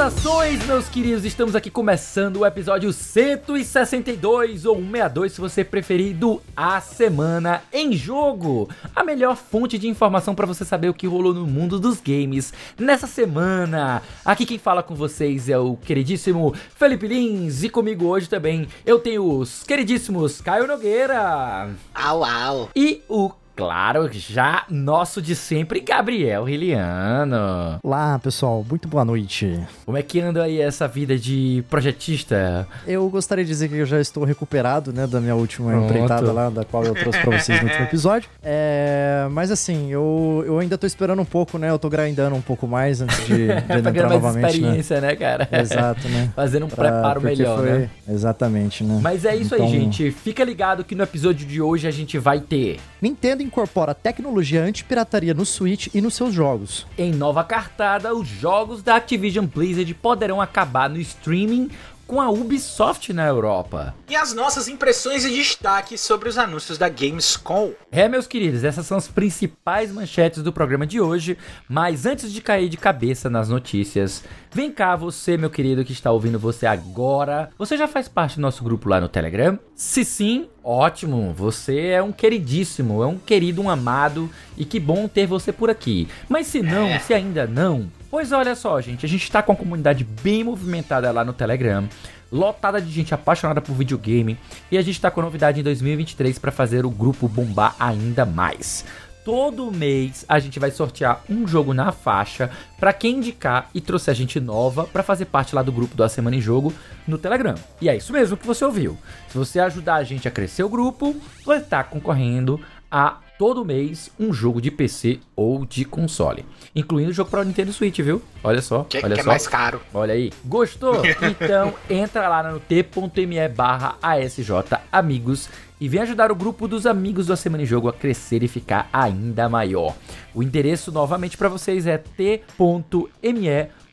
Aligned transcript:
Saudações, 0.00 0.64
meus 0.64 0.88
queridos! 0.88 1.26
Estamos 1.26 1.54
aqui 1.54 1.70
começando 1.70 2.38
o 2.38 2.46
episódio 2.46 2.90
162 2.90 4.64
ou 4.64 4.76
162, 4.76 5.32
se 5.32 5.38
você 5.38 5.62
preferir, 5.62 6.16
do 6.16 6.40
A 6.56 6.80
Semana 6.80 7.62
em 7.70 7.92
Jogo. 7.92 8.66
A 8.96 9.04
melhor 9.04 9.36
fonte 9.36 9.76
de 9.76 9.88
informação 9.88 10.34
para 10.34 10.46
você 10.46 10.64
saber 10.64 10.88
o 10.88 10.94
que 10.94 11.06
rolou 11.06 11.34
no 11.34 11.46
mundo 11.46 11.78
dos 11.78 12.00
games 12.00 12.50
nessa 12.78 13.06
semana. 13.06 14.00
Aqui 14.24 14.46
quem 14.46 14.58
fala 14.58 14.82
com 14.82 14.94
vocês 14.94 15.50
é 15.50 15.58
o 15.58 15.76
queridíssimo 15.76 16.54
Felipe 16.74 17.06
Lins 17.06 17.62
e 17.62 17.68
comigo 17.68 18.06
hoje 18.06 18.26
também 18.26 18.68
eu 18.86 19.00
tenho 19.00 19.22
os 19.22 19.64
queridíssimos 19.64 20.40
Caio 20.40 20.66
Nogueira. 20.66 21.68
Au, 21.94 22.24
au. 22.24 22.70
E 22.74 23.02
o 23.06 23.32
Claro, 23.60 24.08
já 24.10 24.64
nosso 24.70 25.20
de 25.20 25.36
sempre, 25.36 25.80
Gabriel 25.80 26.44
Riliano. 26.44 27.78
Olá, 27.82 28.18
pessoal, 28.18 28.64
muito 28.66 28.88
boa 28.88 29.04
noite. 29.04 29.60
Como 29.84 29.98
é 29.98 30.02
que 30.02 30.18
anda 30.18 30.44
aí 30.44 30.62
essa 30.62 30.88
vida 30.88 31.18
de 31.18 31.62
projetista? 31.68 32.66
Eu 32.86 33.06
gostaria 33.10 33.44
de 33.44 33.50
dizer 33.50 33.68
que 33.68 33.76
eu 33.76 33.84
já 33.84 34.00
estou 34.00 34.24
recuperado, 34.24 34.94
né, 34.94 35.06
da 35.06 35.20
minha 35.20 35.34
última 35.34 35.72
Pronto. 35.72 35.84
empreitada 35.84 36.32
lá, 36.32 36.48
da 36.48 36.64
qual 36.64 36.84
eu 36.84 36.94
trouxe 36.94 37.18
pra 37.18 37.38
vocês 37.38 37.60
no 37.60 37.68
último 37.68 37.84
episódio. 37.84 38.30
É, 38.42 39.28
mas 39.30 39.50
assim, 39.50 39.92
eu, 39.92 40.42
eu 40.46 40.58
ainda 40.58 40.78
tô 40.78 40.86
esperando 40.86 41.20
um 41.20 41.26
pouco, 41.26 41.58
né, 41.58 41.68
eu 41.68 41.78
tô 41.78 41.90
grindando 41.90 42.34
um 42.34 42.40
pouco 42.40 42.66
mais 42.66 43.02
antes 43.02 43.26
de, 43.26 43.34
de 43.44 43.52
entrar 43.52 43.92
mais 43.92 44.22
novamente, 44.22 44.54
experiência, 44.54 45.02
né? 45.02 45.08
né, 45.08 45.16
cara? 45.16 45.46
Exato, 45.52 46.08
né? 46.08 46.30
Fazendo 46.34 46.64
um 46.64 46.68
pra, 46.70 46.90
preparo 46.90 47.20
melhor, 47.20 47.58
foi... 47.58 47.70
né? 47.70 47.90
Exatamente, 48.08 48.82
né? 48.82 49.00
Mas 49.02 49.26
é 49.26 49.36
isso 49.36 49.54
então... 49.54 49.66
aí, 49.66 49.70
gente. 49.70 50.10
Fica 50.10 50.42
ligado 50.42 50.82
que 50.82 50.94
no 50.94 51.02
episódio 51.02 51.46
de 51.46 51.60
hoje 51.60 51.86
a 51.86 51.90
gente 51.90 52.16
vai 52.16 52.40
ter... 52.40 52.80
Nintendo 53.00 53.42
incorpora 53.42 53.94
tecnologia 53.94 54.62
anti-pirataria 54.62 55.32
no 55.32 55.46
Switch 55.46 55.88
e 55.94 56.00
nos 56.00 56.14
seus 56.14 56.34
jogos. 56.34 56.86
Em 56.98 57.12
nova 57.12 57.42
cartada, 57.42 58.14
os 58.14 58.28
jogos 58.28 58.82
da 58.82 58.96
Activision 58.96 59.46
Blizzard 59.46 59.92
poderão 59.94 60.40
acabar 60.40 60.90
no 60.90 60.98
streaming 60.98 61.70
com 62.10 62.20
a 62.20 62.28
Ubisoft 62.28 63.12
na 63.12 63.24
Europa. 63.24 63.94
E 64.08 64.16
as 64.16 64.34
nossas 64.34 64.66
impressões 64.66 65.24
e 65.24 65.30
destaques 65.30 66.00
sobre 66.00 66.28
os 66.28 66.36
anúncios 66.38 66.76
da 66.76 66.88
Gamescom. 66.88 67.70
É, 67.88 68.08
meus 68.08 68.26
queridos, 68.26 68.64
essas 68.64 68.84
são 68.84 68.98
as 68.98 69.06
principais 69.06 69.92
manchetes 69.92 70.42
do 70.42 70.52
programa 70.52 70.84
de 70.84 71.00
hoje. 71.00 71.38
Mas 71.68 72.06
antes 72.06 72.32
de 72.32 72.42
cair 72.42 72.68
de 72.68 72.76
cabeça 72.76 73.30
nas 73.30 73.48
notícias, 73.48 74.24
vem 74.50 74.72
cá 74.72 74.96
você, 74.96 75.36
meu 75.36 75.50
querido, 75.50 75.84
que 75.84 75.92
está 75.92 76.10
ouvindo 76.10 76.36
você 76.36 76.66
agora. 76.66 77.50
Você 77.56 77.76
já 77.76 77.86
faz 77.86 78.08
parte 78.08 78.34
do 78.34 78.42
nosso 78.42 78.64
grupo 78.64 78.88
lá 78.88 79.00
no 79.00 79.08
Telegram? 79.08 79.56
Se 79.76 80.04
sim, 80.04 80.48
ótimo. 80.64 81.32
Você 81.34 81.90
é 81.90 82.02
um 82.02 82.10
queridíssimo, 82.10 83.04
é 83.04 83.06
um 83.06 83.18
querido, 83.18 83.62
um 83.62 83.70
amado. 83.70 84.28
E 84.56 84.64
que 84.64 84.80
bom 84.80 85.06
ter 85.06 85.28
você 85.28 85.52
por 85.52 85.70
aqui. 85.70 86.08
Mas 86.28 86.48
se 86.48 86.60
não, 86.60 86.88
é. 86.88 86.98
se 86.98 87.14
ainda 87.14 87.46
não, 87.46 87.88
Pois 88.10 88.32
olha 88.32 88.56
só, 88.56 88.80
gente, 88.80 89.06
a 89.06 89.08
gente 89.08 89.22
está 89.22 89.40
com 89.40 89.52
a 89.52 89.56
comunidade 89.56 90.02
bem 90.02 90.42
movimentada 90.42 91.12
lá 91.12 91.24
no 91.24 91.32
Telegram, 91.32 91.88
lotada 92.30 92.82
de 92.82 92.90
gente 92.90 93.14
apaixonada 93.14 93.60
por 93.60 93.72
videogame, 93.72 94.36
e 94.68 94.76
a 94.76 94.82
gente 94.82 94.96
está 94.96 95.12
com 95.12 95.22
novidade 95.22 95.60
em 95.60 95.62
2023 95.62 96.36
para 96.36 96.50
fazer 96.50 96.84
o 96.84 96.90
grupo 96.90 97.28
bombar 97.28 97.76
ainda 97.78 98.26
mais. 98.26 98.84
Todo 99.24 99.70
mês 99.70 100.24
a 100.28 100.40
gente 100.40 100.58
vai 100.58 100.72
sortear 100.72 101.22
um 101.30 101.46
jogo 101.46 101.72
na 101.72 101.92
faixa 101.92 102.50
para 102.80 102.92
quem 102.92 103.18
indicar 103.18 103.70
e 103.72 103.80
trouxer 103.80 104.14
gente 104.14 104.40
nova 104.40 104.84
para 104.84 105.04
fazer 105.04 105.26
parte 105.26 105.54
lá 105.54 105.62
do 105.62 105.70
grupo 105.70 105.94
da 105.94 106.08
Semana 106.08 106.34
em 106.34 106.40
Jogo 106.40 106.72
no 107.06 107.16
Telegram. 107.16 107.54
E 107.80 107.88
é 107.88 107.96
isso 107.96 108.12
mesmo 108.12 108.36
que 108.36 108.46
você 108.46 108.64
ouviu. 108.64 108.98
Se 109.28 109.38
você 109.38 109.60
ajudar 109.60 109.96
a 109.96 110.04
gente 110.04 110.26
a 110.26 110.32
crescer 110.32 110.64
o 110.64 110.68
grupo, 110.68 111.14
vai 111.44 111.58
estar 111.58 111.84
concorrendo 111.84 112.60
a 112.90 113.18
todo 113.40 113.64
mês 113.64 114.10
um 114.20 114.34
jogo 114.34 114.60
de 114.60 114.70
PC 114.70 115.18
ou 115.34 115.64
de 115.64 115.86
console. 115.86 116.44
Incluindo 116.76 117.08
o 117.08 117.14
jogo 117.14 117.30
para 117.30 117.40
o 117.40 117.42
Nintendo 117.42 117.72
Switch, 117.72 117.98
viu? 118.00 118.20
Olha 118.44 118.60
só. 118.60 118.84
Que, 118.84 118.98
olha 118.98 119.14
que 119.14 119.20
é 119.20 119.24
só. 119.24 119.30
é 119.30 119.32
mais 119.32 119.48
caro. 119.48 119.80
Olha 119.94 120.12
aí. 120.12 120.30
Gostou? 120.44 120.96
então 121.24 121.72
entra 121.88 122.28
lá 122.28 122.42
no 122.42 122.60
t.me 122.60 123.48
barra 123.48 123.96
ASJ 124.02 124.50
Amigos 124.92 125.48
e 125.80 125.88
vem 125.88 126.02
ajudar 126.02 126.30
o 126.30 126.34
grupo 126.34 126.68
dos 126.68 126.84
amigos 126.84 127.28
do 127.28 127.34
Semana 127.34 127.62
em 127.62 127.66
Jogo 127.66 127.88
a 127.88 127.94
crescer 127.94 128.42
e 128.42 128.48
ficar 128.48 128.90
ainda 128.92 129.48
maior. 129.48 129.96
O 130.34 130.42
endereço 130.42 130.92
novamente 130.92 131.38
para 131.38 131.48
vocês 131.48 131.86
é 131.86 131.96
t.me 131.96 132.44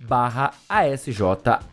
barra 0.02 0.52
ASJ 0.68 1.22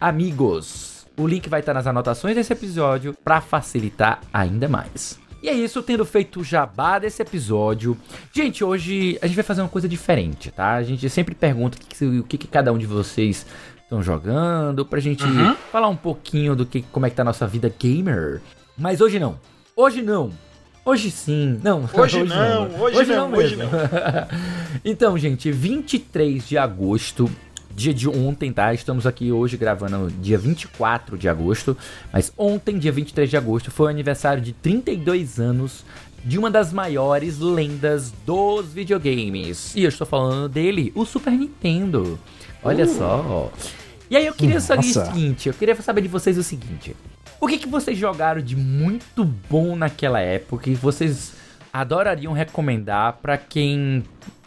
Amigos. 0.00 1.04
O 1.18 1.26
link 1.26 1.48
vai 1.48 1.58
estar 1.58 1.74
nas 1.74 1.88
anotações 1.88 2.36
desse 2.36 2.52
episódio 2.52 3.16
para 3.24 3.40
facilitar 3.40 4.20
ainda 4.32 4.68
mais. 4.68 5.23
E 5.44 5.48
é 5.50 5.52
isso, 5.52 5.82
tendo 5.82 6.06
feito 6.06 6.40
o 6.40 6.42
jabá 6.42 6.98
desse 6.98 7.20
episódio. 7.20 7.98
Gente, 8.32 8.64
hoje 8.64 9.18
a 9.20 9.26
gente 9.26 9.36
vai 9.36 9.44
fazer 9.44 9.60
uma 9.60 9.68
coisa 9.68 9.86
diferente, 9.86 10.50
tá? 10.50 10.72
A 10.72 10.82
gente 10.82 11.06
sempre 11.10 11.34
pergunta 11.34 11.76
o 11.76 11.80
que, 11.82 12.04
o 12.20 12.24
que, 12.24 12.38
que 12.38 12.48
cada 12.48 12.72
um 12.72 12.78
de 12.78 12.86
vocês 12.86 13.44
estão 13.82 14.02
jogando, 14.02 14.86
pra 14.86 14.98
gente 15.00 15.22
uhum. 15.22 15.54
falar 15.70 15.88
um 15.88 15.96
pouquinho 15.96 16.56
do 16.56 16.64
que 16.64 16.80
como 16.90 17.04
é 17.04 17.10
que 17.10 17.16
tá 17.16 17.20
a 17.20 17.26
nossa 17.26 17.46
vida 17.46 17.70
gamer. 17.78 18.40
Mas 18.74 19.02
hoje 19.02 19.18
não. 19.18 19.38
Hoje 19.76 20.00
não. 20.00 20.32
Hoje 20.82 21.10
sim. 21.10 21.60
Não, 21.62 21.86
hoje, 21.92 22.22
hoje 22.22 22.24
não, 22.24 22.68
não. 22.70 22.80
Hoje, 22.80 22.96
hoje 22.96 23.14
não, 23.14 23.28
não 23.28 23.38
hoje 23.38 23.56
não. 23.56 23.68
então, 24.82 25.18
gente, 25.18 25.52
23 25.52 26.48
de 26.48 26.56
agosto 26.56 27.30
dia 27.74 27.92
de 27.92 28.08
ontem, 28.08 28.52
tá? 28.52 28.72
Estamos 28.72 29.06
aqui 29.06 29.32
hoje 29.32 29.56
gravando 29.56 30.10
dia 30.10 30.38
24 30.38 31.18
de 31.18 31.28
agosto, 31.28 31.76
mas 32.12 32.32
ontem, 32.38 32.78
dia 32.78 32.92
23 32.92 33.28
de 33.28 33.36
agosto, 33.36 33.70
foi 33.70 33.86
o 33.86 33.90
aniversário 33.90 34.42
de 34.42 34.52
32 34.52 35.40
anos 35.40 35.84
de 36.24 36.38
uma 36.38 36.50
das 36.50 36.72
maiores 36.72 37.38
lendas 37.38 38.12
dos 38.24 38.72
videogames. 38.72 39.74
E 39.74 39.82
eu 39.82 39.88
estou 39.88 40.06
falando 40.06 40.48
dele, 40.48 40.92
o 40.94 41.04
Super 41.04 41.32
Nintendo. 41.32 42.18
Olha 42.62 42.84
uh. 42.84 42.88
só. 42.88 43.52
E 44.08 44.16
aí 44.16 44.26
eu 44.26 44.34
queria 44.34 44.60
saber 44.60 44.86
o 44.86 44.92
seguinte, 44.92 45.48
eu 45.48 45.54
queria 45.54 45.74
saber 45.76 46.02
de 46.02 46.08
vocês 46.08 46.38
o 46.38 46.42
seguinte. 46.42 46.94
O 47.40 47.46
que, 47.46 47.58
que 47.58 47.68
vocês 47.68 47.98
jogaram 47.98 48.40
de 48.40 48.56
muito 48.56 49.24
bom 49.24 49.74
naquela 49.76 50.20
época 50.20 50.70
e 50.70 50.74
vocês 50.74 51.32
adorariam 51.72 52.32
recomendar 52.32 53.18
para 53.20 53.36
quem 53.36 54.04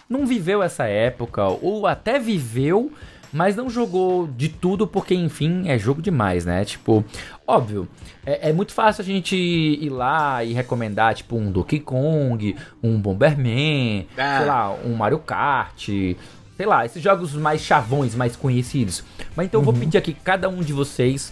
não 0.10 0.26
viveu 0.26 0.64
essa 0.64 0.86
época 0.86 1.44
ou 1.44 1.86
até 1.86 2.18
viveu, 2.18 2.92
mas 3.38 3.56
não 3.56 3.70
jogou 3.70 4.26
de 4.26 4.50
tudo 4.50 4.88
porque, 4.88 5.14
enfim, 5.14 5.70
é 5.70 5.78
jogo 5.78 6.02
demais, 6.02 6.44
né? 6.44 6.66
Tipo, 6.66 7.06
óbvio, 7.46 7.88
é, 8.26 8.50
é, 8.50 8.52
muito 8.52 8.74
fácil 8.74 9.04
a 9.04 9.06
gente 9.06 9.36
ir 9.36 9.90
lá 9.90 10.44
e 10.44 10.54
recomendar, 10.54 11.14
tipo, 11.14 11.36
um 11.38 11.52
Donkey 11.52 11.80
Kong, 11.80 12.56
um 12.82 13.00
Bomberman, 13.00 14.08
ah. 14.18 14.38
sei 14.40 14.48
lá, 14.48 14.74
um 14.84 14.96
Mario 14.96 15.20
Kart, 15.20 15.88
sei 15.88 16.66
lá, 16.66 16.84
esses 16.84 17.00
jogos 17.00 17.34
mais 17.34 17.62
chavões, 17.62 18.16
mais 18.16 18.36
conhecidos. 18.36 19.04
Mas 19.36 19.46
então 19.46 19.60
uhum. 19.60 19.68
eu 19.68 19.72
vou 19.72 19.74
uhum. 19.76 19.82
pedir 19.82 20.00
aqui 20.00 20.16
cada 20.16 20.50
um 20.50 20.62
de 20.62 20.74
vocês 20.74 21.32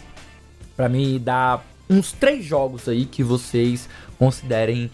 para 0.77 0.87
me 0.87 1.17
dar 1.17 1.66
uns 1.89 2.11
três 2.11 2.45
jogos 2.45 2.87
aí 2.87 3.05
que 3.05 3.23
vocês 3.23 3.89
considerem 4.19 4.91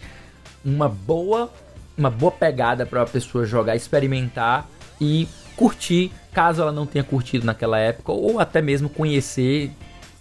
uma 0.64 0.88
boa 0.88 1.52
uma 1.96 2.08
boa 2.08 2.32
pegada 2.32 2.86
para 2.86 3.02
a 3.02 3.06
pessoa 3.06 3.44
jogar, 3.44 3.76
experimentar 3.76 4.66
e 4.98 5.28
curtir, 5.56 6.10
caso 6.32 6.62
ela 6.62 6.72
não 6.72 6.86
tenha 6.86 7.04
curtido 7.04 7.44
naquela 7.44 7.78
época, 7.78 8.12
ou 8.12 8.38
até 8.38 8.60
mesmo 8.60 8.88
conhecer, 8.88 9.70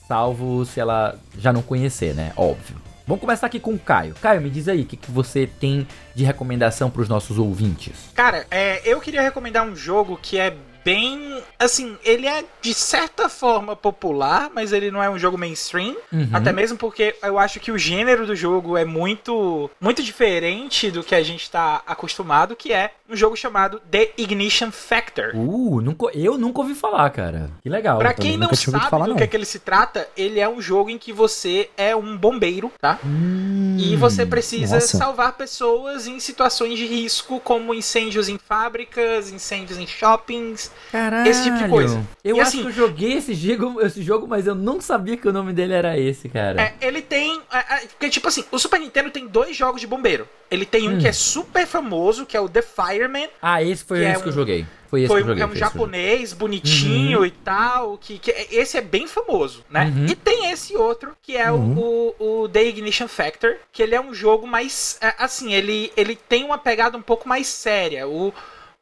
salvo 0.08 0.66
se 0.66 0.80
ela 0.80 1.18
já 1.38 1.52
não 1.54 1.62
conhecer, 1.62 2.14
né? 2.14 2.34
Óbvio. 2.36 2.82
Vamos 3.08 3.22
começar 3.22 3.48
aqui 3.48 3.60
com 3.60 3.74
o 3.74 3.80
Caio. 3.80 4.16
Caio, 4.22 4.42
me 4.42 4.50
diz 4.50 4.68
aí, 4.68 4.82
o 4.82 4.86
que, 4.86 4.96
que 4.96 5.12
você 5.12 5.46
tem 5.46 5.88
de 6.16 6.24
recomendação 6.24 6.90
para 6.90 7.02
os 7.02 7.10
nossos 7.10 7.38
ouvintes? 7.38 7.94
Cara, 8.14 8.46
é, 8.50 8.82
eu 8.86 9.02
queria 9.02 9.22
recomendar 9.22 9.66
um 9.66 9.76
jogo 9.76 10.18
que 10.22 10.38
é 10.38 10.56
bem. 10.84 11.42
Assim, 11.58 11.98
ele 12.04 12.28
é 12.28 12.44
de 12.62 12.74
certa 12.74 13.30
forma 13.30 13.76
popular, 13.76 14.50
mas 14.54 14.72
ele 14.72 14.92
não 14.92 15.02
é 15.02 15.10
um 15.10 15.18
jogo 15.18 15.38
mainstream. 15.38 15.96
Uhum. 16.12 16.30
Até 16.34 16.52
mesmo 16.52 16.78
porque 16.78 17.16
eu 17.22 17.38
acho 17.38 17.60
que 17.60 17.72
o 17.72 17.78
gênero 17.78 18.26
do 18.26 18.36
jogo 18.36 18.78
é 18.78 18.86
muito, 18.86 19.70
muito 19.80 20.04
diferente 20.04 20.92
do 20.92 21.04
que 21.04 21.16
a 21.16 21.24
gente 21.24 21.44
está 21.44 21.82
acostumado, 21.86 22.56
que 22.56 22.74
é 22.74 22.92
um 23.12 23.16
jogo 23.16 23.36
chamado 23.36 23.82
The 23.92 24.12
Ignition 24.18 24.72
Factor. 24.72 25.36
Uh, 25.36 25.82
nunca, 25.82 26.08
eu 26.14 26.38
nunca 26.38 26.62
ouvi 26.62 26.74
falar, 26.74 27.10
cara. 27.10 27.52
Que 27.62 27.70
legal. 27.70 28.00
Pra 28.00 28.14
quem 28.14 28.38
não 28.38 28.54
sabe 28.54 28.90
falar, 28.90 29.06
do 29.06 29.12
não. 29.12 29.18
que, 29.18 29.24
é 29.24 29.28
que 29.28 29.36
ele 29.36 29.46
se 29.46 29.60
trata, 29.60 30.08
ele 30.16 30.40
é 30.40 30.48
um 30.48 30.62
jogo 30.62 30.90
em 30.90 30.98
que 30.98 31.12
você 31.12 31.70
é 31.76 31.96
um 31.96 32.18
bombeiro, 32.18 32.72
tá? 32.80 33.00
Hum, 33.06 33.78
e 33.80 33.96
você 33.96 34.26
precisa 34.26 34.76
nossa. 34.76 34.98
salvar 34.98 35.34
pessoas 35.34 36.08
em 36.08 36.20
situações 36.20 36.78
de 36.78 36.86
risco, 36.86 37.40
como 37.40 37.74
incêndios 37.74 38.30
em 38.30 38.38
fábricas, 38.38 39.32
incêndios 39.32 39.78
em 39.78 39.88
shoppings, 39.88 40.72
Caralho. 40.92 41.30
Esse 41.30 41.44
tipo 41.44 41.58
de 41.58 41.68
coisa. 41.68 42.06
Eu 42.24 42.38
e 42.38 42.40
acho 42.40 42.50
assim, 42.50 42.62
que 42.62 42.68
eu 42.68 42.72
joguei 42.72 43.14
esse 43.14 43.34
jogo, 43.34 43.82
esse 43.82 44.02
jogo, 44.02 44.28
mas 44.28 44.48
eu 44.48 44.56
não 44.56 44.80
sabia 44.80 45.18
que 45.18 45.28
o 45.28 45.34
nome 45.34 45.54
dele 45.54 45.74
era 45.74 45.98
esse, 45.98 46.30
cara. 46.30 46.62
É, 46.62 46.76
ele 46.82 47.02
tem. 47.02 47.42
É, 47.52 47.58
é, 47.58 47.88
porque, 47.88 48.10
tipo 48.10 48.28
assim, 48.28 48.44
o 48.52 48.60
Super 48.60 48.80
Nintendo 48.80 49.10
tem 49.10 49.28
dois 49.28 49.56
jogos 49.56 49.82
de 49.82 49.88
bombeiro. 49.88 50.28
Ele 50.50 50.66
tem 50.66 50.90
um 50.90 50.96
hum. 50.96 51.00
que 51.00 51.08
é 51.08 51.14
super 51.14 51.66
famoso, 51.66 52.26
que 52.26 52.36
é 52.36 52.40
o 52.40 52.50
The 52.50 52.62
Fireman. 53.02 53.28
Ah, 53.42 53.64
esse 53.64 53.84
foi 53.84 54.00
esse 54.00 54.20
é 54.20 54.24
que 54.24 54.30
eu 54.30 54.34
joguei. 54.34 54.66
Foi 54.90 55.02
esse 55.02 55.08
foi 55.08 55.24
que 55.24 55.30
eu 55.30 55.38
joguei. 55.38 55.44
É 55.44 55.48
um 55.48 55.56
japonês, 55.56 56.34
bonitinho 56.34 57.20
uhum. 57.20 57.26
e 57.26 57.32
tal. 57.32 57.98
Que, 57.98 58.20
que, 58.20 58.32
esse 58.52 58.78
é 58.78 58.82
bem 58.82 59.08
famoso, 59.08 59.64
né? 59.70 59.92
Uhum. 59.96 60.06
E 60.06 60.16
tem 60.16 60.52
esse 60.52 60.76
outro, 60.76 61.16
que 61.22 61.36
é 61.36 61.52
uhum. 61.52 62.14
o, 62.20 62.44
o 62.44 62.50
The 62.50 62.64
Ignition 62.66 63.08
Factor, 63.08 63.56
que 63.72 63.82
ele 63.82 63.96
é 63.96 64.02
um 64.02 64.14
jogo 64.14 64.46
mais. 64.46 64.98
É, 65.02 65.16
assim, 65.18 65.54
ele, 65.54 65.92
ele 65.98 66.16
tem 66.16 66.44
uma 66.44 66.58
pegada 66.58 66.98
um 66.98 67.02
pouco 67.02 67.28
mais 67.28 67.48
séria. 67.48 68.08
O 68.08 68.34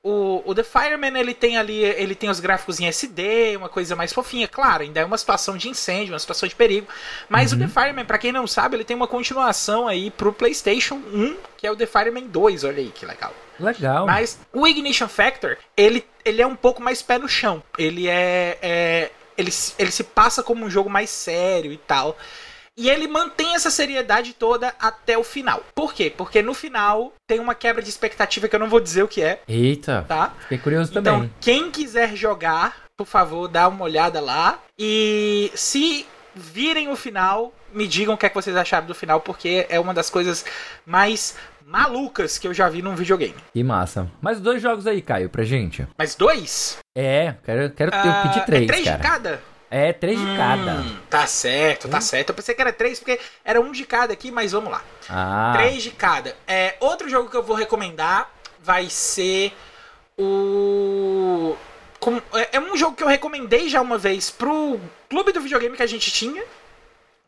o, 0.02 0.42
o 0.46 0.56
The 0.56 0.64
Fireman, 0.64 1.20
ele 1.20 1.34
tem 1.34 1.58
ali, 1.58 1.84
ele 1.84 2.16
tem 2.16 2.30
os 2.30 2.40
gráficos 2.40 2.80
em 2.80 2.88
SD, 2.88 3.58
uma 3.58 3.68
coisa 3.68 3.98
mais 3.98 4.14
fofinha, 4.14 4.48
claro, 4.48 4.84
ainda 4.84 5.02
é 5.02 5.06
uma 5.06 5.18
situação 5.18 5.58
de 5.58 5.68
incêndio, 5.68 6.14
uma 6.14 6.20
situação 6.20 6.48
de 6.48 6.56
perigo, 6.56 6.88
mas 7.28 7.52
uhum. 7.52 7.58
o 7.58 7.62
The 7.62 7.68
Fireman, 7.68 8.06
pra 8.06 8.18
quem 8.18 8.32
não 8.32 8.48
sabe, 8.48 8.78
ele 8.78 8.86
tem 8.86 8.96
uma 8.96 9.08
continuação 9.08 9.90
aí 9.90 10.10
pro 10.10 10.32
PlayStation 10.32 10.96
1, 10.96 11.36
que 11.60 11.68
é 11.68 11.72
o 11.72 11.76
The 11.76 11.86
Fireman 11.86 12.28
2, 12.28 12.64
olha 12.64 12.78
aí 12.78 12.90
que 12.90 13.06
legal. 13.06 13.34
Legal. 13.60 14.06
Mas 14.06 14.40
o 14.54 14.66
Ignition 14.66 15.10
Factor, 15.10 15.58
ele, 15.76 16.06
ele 16.24 16.42
é 16.42 16.48
um 16.48 16.56
pouco 16.56 16.82
mais 16.82 17.02
pé 17.02 17.18
no 17.18 17.28
chão. 17.28 17.62
Ele 17.78 18.08
é, 18.08 18.58
é 18.62 19.12
ele, 19.38 19.52
ele 19.78 19.92
se 19.92 20.06
passa 20.06 20.42
como 20.42 20.66
um 20.66 20.70
jogo 20.70 20.90
mais 20.90 21.10
sério 21.10 21.74
e 21.74 21.78
tal. 21.78 22.18
E 22.78 22.90
ele 22.90 23.10
mantém 23.10 23.56
essa 23.56 23.70
seriedade 23.70 24.32
toda 24.32 24.74
até 24.80 25.18
o 25.18 25.24
final. 25.24 25.62
Por 25.76 25.94
quê? 25.94 26.10
Porque 26.10 26.42
no 26.42 26.54
final 26.54 27.12
tem 27.28 27.42
uma 27.42 27.54
quebra 27.54 27.82
de 27.82 27.90
expectativa 27.90 28.48
que 28.48 28.56
eu 28.56 28.60
não 28.60 28.70
vou 28.70 28.80
dizer 28.80 29.04
o 29.04 29.08
que 29.10 29.22
é. 29.22 29.42
Eita. 29.46 30.06
Tá? 30.08 30.34
Fiquei 30.44 30.60
curioso 30.60 30.92
então, 30.92 31.04
também. 31.04 31.24
Então, 31.26 31.36
quem 31.42 31.70
quiser 31.70 32.16
jogar, 32.16 32.86
por 32.96 33.06
favor, 33.06 33.50
dá 33.50 33.68
uma 33.68 33.84
olhada 33.84 34.22
lá. 34.22 34.60
E 34.78 35.52
se 35.56 36.08
virem 36.34 36.88
o 36.88 36.96
final, 36.96 37.54
me 37.74 37.88
digam 37.88 38.16
o 38.16 38.18
que 38.18 38.26
é 38.26 38.30
que 38.30 38.36
vocês 38.36 38.56
acharam 38.56 38.88
do 38.88 38.96
final, 38.96 39.22
porque 39.22 39.66
é 39.70 39.80
uma 39.80 39.94
das 39.94 40.10
coisas 40.10 40.46
mais 40.86 41.36
malucas 41.66 42.38
que 42.38 42.48
eu 42.48 42.54
já 42.54 42.68
vi 42.68 42.82
num 42.82 42.96
videogame. 42.96 43.36
Que 43.54 43.64
massa. 43.64 44.10
Mais 44.22 44.40
dois 44.40 44.62
jogos 44.62 44.88
aí, 44.88 45.02
Caio, 45.02 45.30
pra 45.30 45.44
gente. 45.44 45.88
Mais 45.98 46.16
dois? 46.16 46.78
É, 46.96 47.36
quero, 47.46 47.70
quero 47.72 47.92
uh, 47.92 48.28
pedir 48.28 48.46
três. 48.46 48.64
É 48.64 48.68
três 48.68 48.84
cara. 48.86 48.98
de 48.98 49.04
cada? 49.04 49.42
É, 49.72 49.94
três 49.94 50.20
de 50.20 50.26
hum, 50.26 50.36
cada. 50.36 50.84
Tá 51.10 51.28
certo, 51.28 51.88
tá 51.88 52.00
hum. 52.00 52.02
certo. 52.02 52.30
Eu 52.30 52.36
pensei 52.36 52.56
que 52.56 52.62
era 52.62 52.74
três, 52.74 53.00
porque 53.00 53.20
era 53.46 53.62
um 53.62 53.72
de 53.72 53.86
cada 53.86 54.14
aqui, 54.14 54.32
mas 54.32 54.52
vamos 54.52 54.72
lá. 54.72 54.82
Ah. 55.08 55.54
Três 55.56 55.84
de 55.84 55.92
cada. 55.92 56.36
É, 56.48 56.76
outro 56.80 57.08
jogo 57.08 57.30
que 57.30 57.38
eu 57.38 57.44
vou 57.44 57.56
recomendar 57.56 58.32
vai 58.64 58.90
ser 58.90 59.54
o. 60.18 61.56
É, 62.34 62.58
é 62.58 62.60
um 62.60 62.76
jogo 62.76 62.96
que 62.96 63.04
eu 63.04 63.08
recomendei 63.08 63.70
já 63.70 63.82
uma 63.82 63.98
vez 63.98 64.32
pro 64.32 64.80
clube 65.08 65.32
do 65.32 65.42
videogame 65.42 65.76
que 65.76 65.84
a 65.84 65.88
gente 65.88 66.12
tinha, 66.12 66.44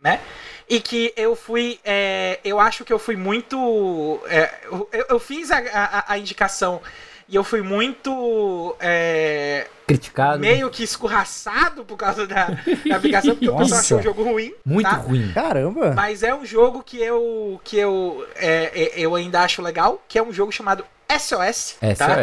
né? 0.01 0.19
E 0.67 0.79
que 0.79 1.13
eu 1.15 1.35
fui. 1.35 1.79
É, 1.83 2.39
eu 2.43 2.59
acho 2.59 2.83
que 2.83 2.93
eu 2.93 2.99
fui 2.99 3.15
muito. 3.15 4.19
É, 4.27 4.51
eu, 4.63 4.89
eu, 5.09 5.19
fiz 5.19 5.51
a, 5.51 5.57
a, 5.57 6.13
a 6.13 6.17
indicação 6.17 6.81
e 7.27 7.35
eu 7.35 7.43
fui 7.43 7.61
muito. 7.61 8.75
É, 8.79 9.67
Criticado. 9.85 10.39
Meio 10.39 10.69
que 10.69 10.83
escorraçado 10.83 11.83
por 11.83 11.97
causa 11.97 12.25
da, 12.25 12.45
da 12.87 12.95
aplicação, 12.95 13.35
porque 13.35 13.49
o 13.49 13.57
pessoal 13.57 13.79
achou 13.81 13.99
o 13.99 14.01
jogo 14.01 14.23
ruim. 14.23 14.53
Muito 14.65 14.89
tá? 14.89 14.95
ruim. 14.95 15.31
Caramba! 15.33 15.93
Mas 15.93 16.23
é 16.23 16.33
um 16.33 16.45
jogo 16.45 16.81
que 16.81 16.97
eu. 16.97 17.59
que 17.63 17.77
eu, 17.77 18.25
é, 18.35 18.71
é 18.73 18.91
eu 18.95 19.13
ainda 19.15 19.41
acho 19.41 19.61
legal, 19.61 20.01
que 20.07 20.17
é 20.17 20.23
um 20.23 20.31
jogo 20.31 20.51
chamado 20.51 20.85
SOS. 21.09 21.77
SOS. 21.81 21.97
Tá? 21.97 22.15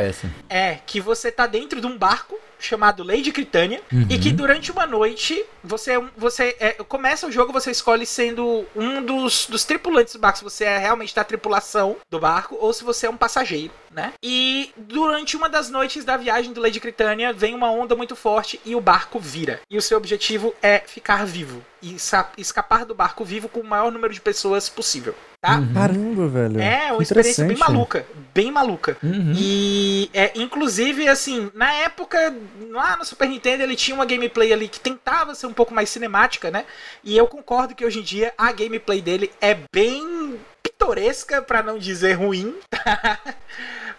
É, 0.48 0.78
que 0.86 1.00
você 1.00 1.30
tá 1.30 1.46
dentro 1.46 1.80
de 1.80 1.86
um 1.86 1.98
barco 1.98 2.38
chamado 2.58 3.02
Lady 3.02 3.32
Critânia 3.32 3.80
uhum. 3.92 4.06
e 4.08 4.18
que 4.18 4.32
durante 4.32 4.70
uma 4.70 4.86
noite 4.86 5.44
você 5.62 5.92
você 6.16 6.56
é, 6.58 6.72
começa 6.72 7.26
o 7.26 7.32
jogo 7.32 7.52
você 7.52 7.70
escolhe 7.70 8.04
sendo 8.04 8.64
um 8.74 9.02
dos, 9.02 9.46
dos 9.46 9.64
tripulantes 9.64 10.14
do 10.14 10.18
barco 10.18 10.38
se 10.38 10.44
você 10.44 10.64
é 10.64 10.78
realmente 10.78 11.14
da 11.14 11.24
tripulação 11.24 11.96
do 12.10 12.18
barco 12.18 12.56
ou 12.60 12.72
se 12.72 12.84
você 12.84 13.06
é 13.06 13.10
um 13.10 13.16
passageiro 13.16 13.72
né 13.90 14.12
e 14.22 14.70
durante 14.76 15.36
uma 15.36 15.48
das 15.48 15.70
noites 15.70 16.04
da 16.04 16.16
viagem 16.16 16.52
do 16.52 16.60
Lady 16.60 16.80
Critânia 16.80 17.32
vem 17.32 17.54
uma 17.54 17.70
onda 17.70 17.94
muito 17.94 18.16
forte 18.16 18.60
e 18.64 18.74
o 18.74 18.80
barco 18.80 19.18
vira 19.18 19.60
e 19.70 19.76
o 19.76 19.82
seu 19.82 19.96
objetivo 19.96 20.54
é 20.62 20.78
ficar 20.80 21.24
vivo 21.24 21.64
e 21.80 21.96
escapar 22.36 22.84
do 22.84 22.94
barco 22.94 23.24
vivo 23.24 23.48
com 23.48 23.60
o 23.60 23.66
maior 23.66 23.92
número 23.92 24.12
de 24.12 24.20
pessoas 24.20 24.68
possível 24.68 25.14
tá? 25.40 25.58
Uhum. 25.58 25.72
Caramba, 25.72 26.28
velho. 26.28 26.60
É, 26.60 26.92
uma 26.92 27.02
experiência 27.02 27.44
bem 27.44 27.56
maluca. 27.56 28.06
Bem 28.34 28.52
maluca. 28.52 28.96
Uhum. 29.02 29.32
E, 29.36 30.10
é, 30.12 30.32
inclusive, 30.34 31.08
assim, 31.08 31.50
na 31.54 31.72
época, 31.72 32.34
lá 32.70 32.96
no 32.96 33.04
Super 33.04 33.28
Nintendo, 33.28 33.62
ele 33.62 33.76
tinha 33.76 33.94
uma 33.94 34.04
gameplay 34.04 34.52
ali 34.52 34.68
que 34.68 34.80
tentava 34.80 35.34
ser 35.34 35.46
um 35.46 35.52
pouco 35.52 35.74
mais 35.74 35.90
cinemática, 35.90 36.50
né? 36.50 36.64
E 37.02 37.16
eu 37.16 37.26
concordo 37.26 37.74
que 37.74 37.84
hoje 37.84 38.00
em 38.00 38.02
dia 38.02 38.32
a 38.36 38.52
gameplay 38.52 39.00
dele 39.00 39.32
é 39.40 39.56
bem 39.72 40.38
pitoresca, 40.62 41.42
para 41.42 41.62
não 41.62 41.78
dizer 41.78 42.14
ruim, 42.14 42.54
tá? 42.70 43.20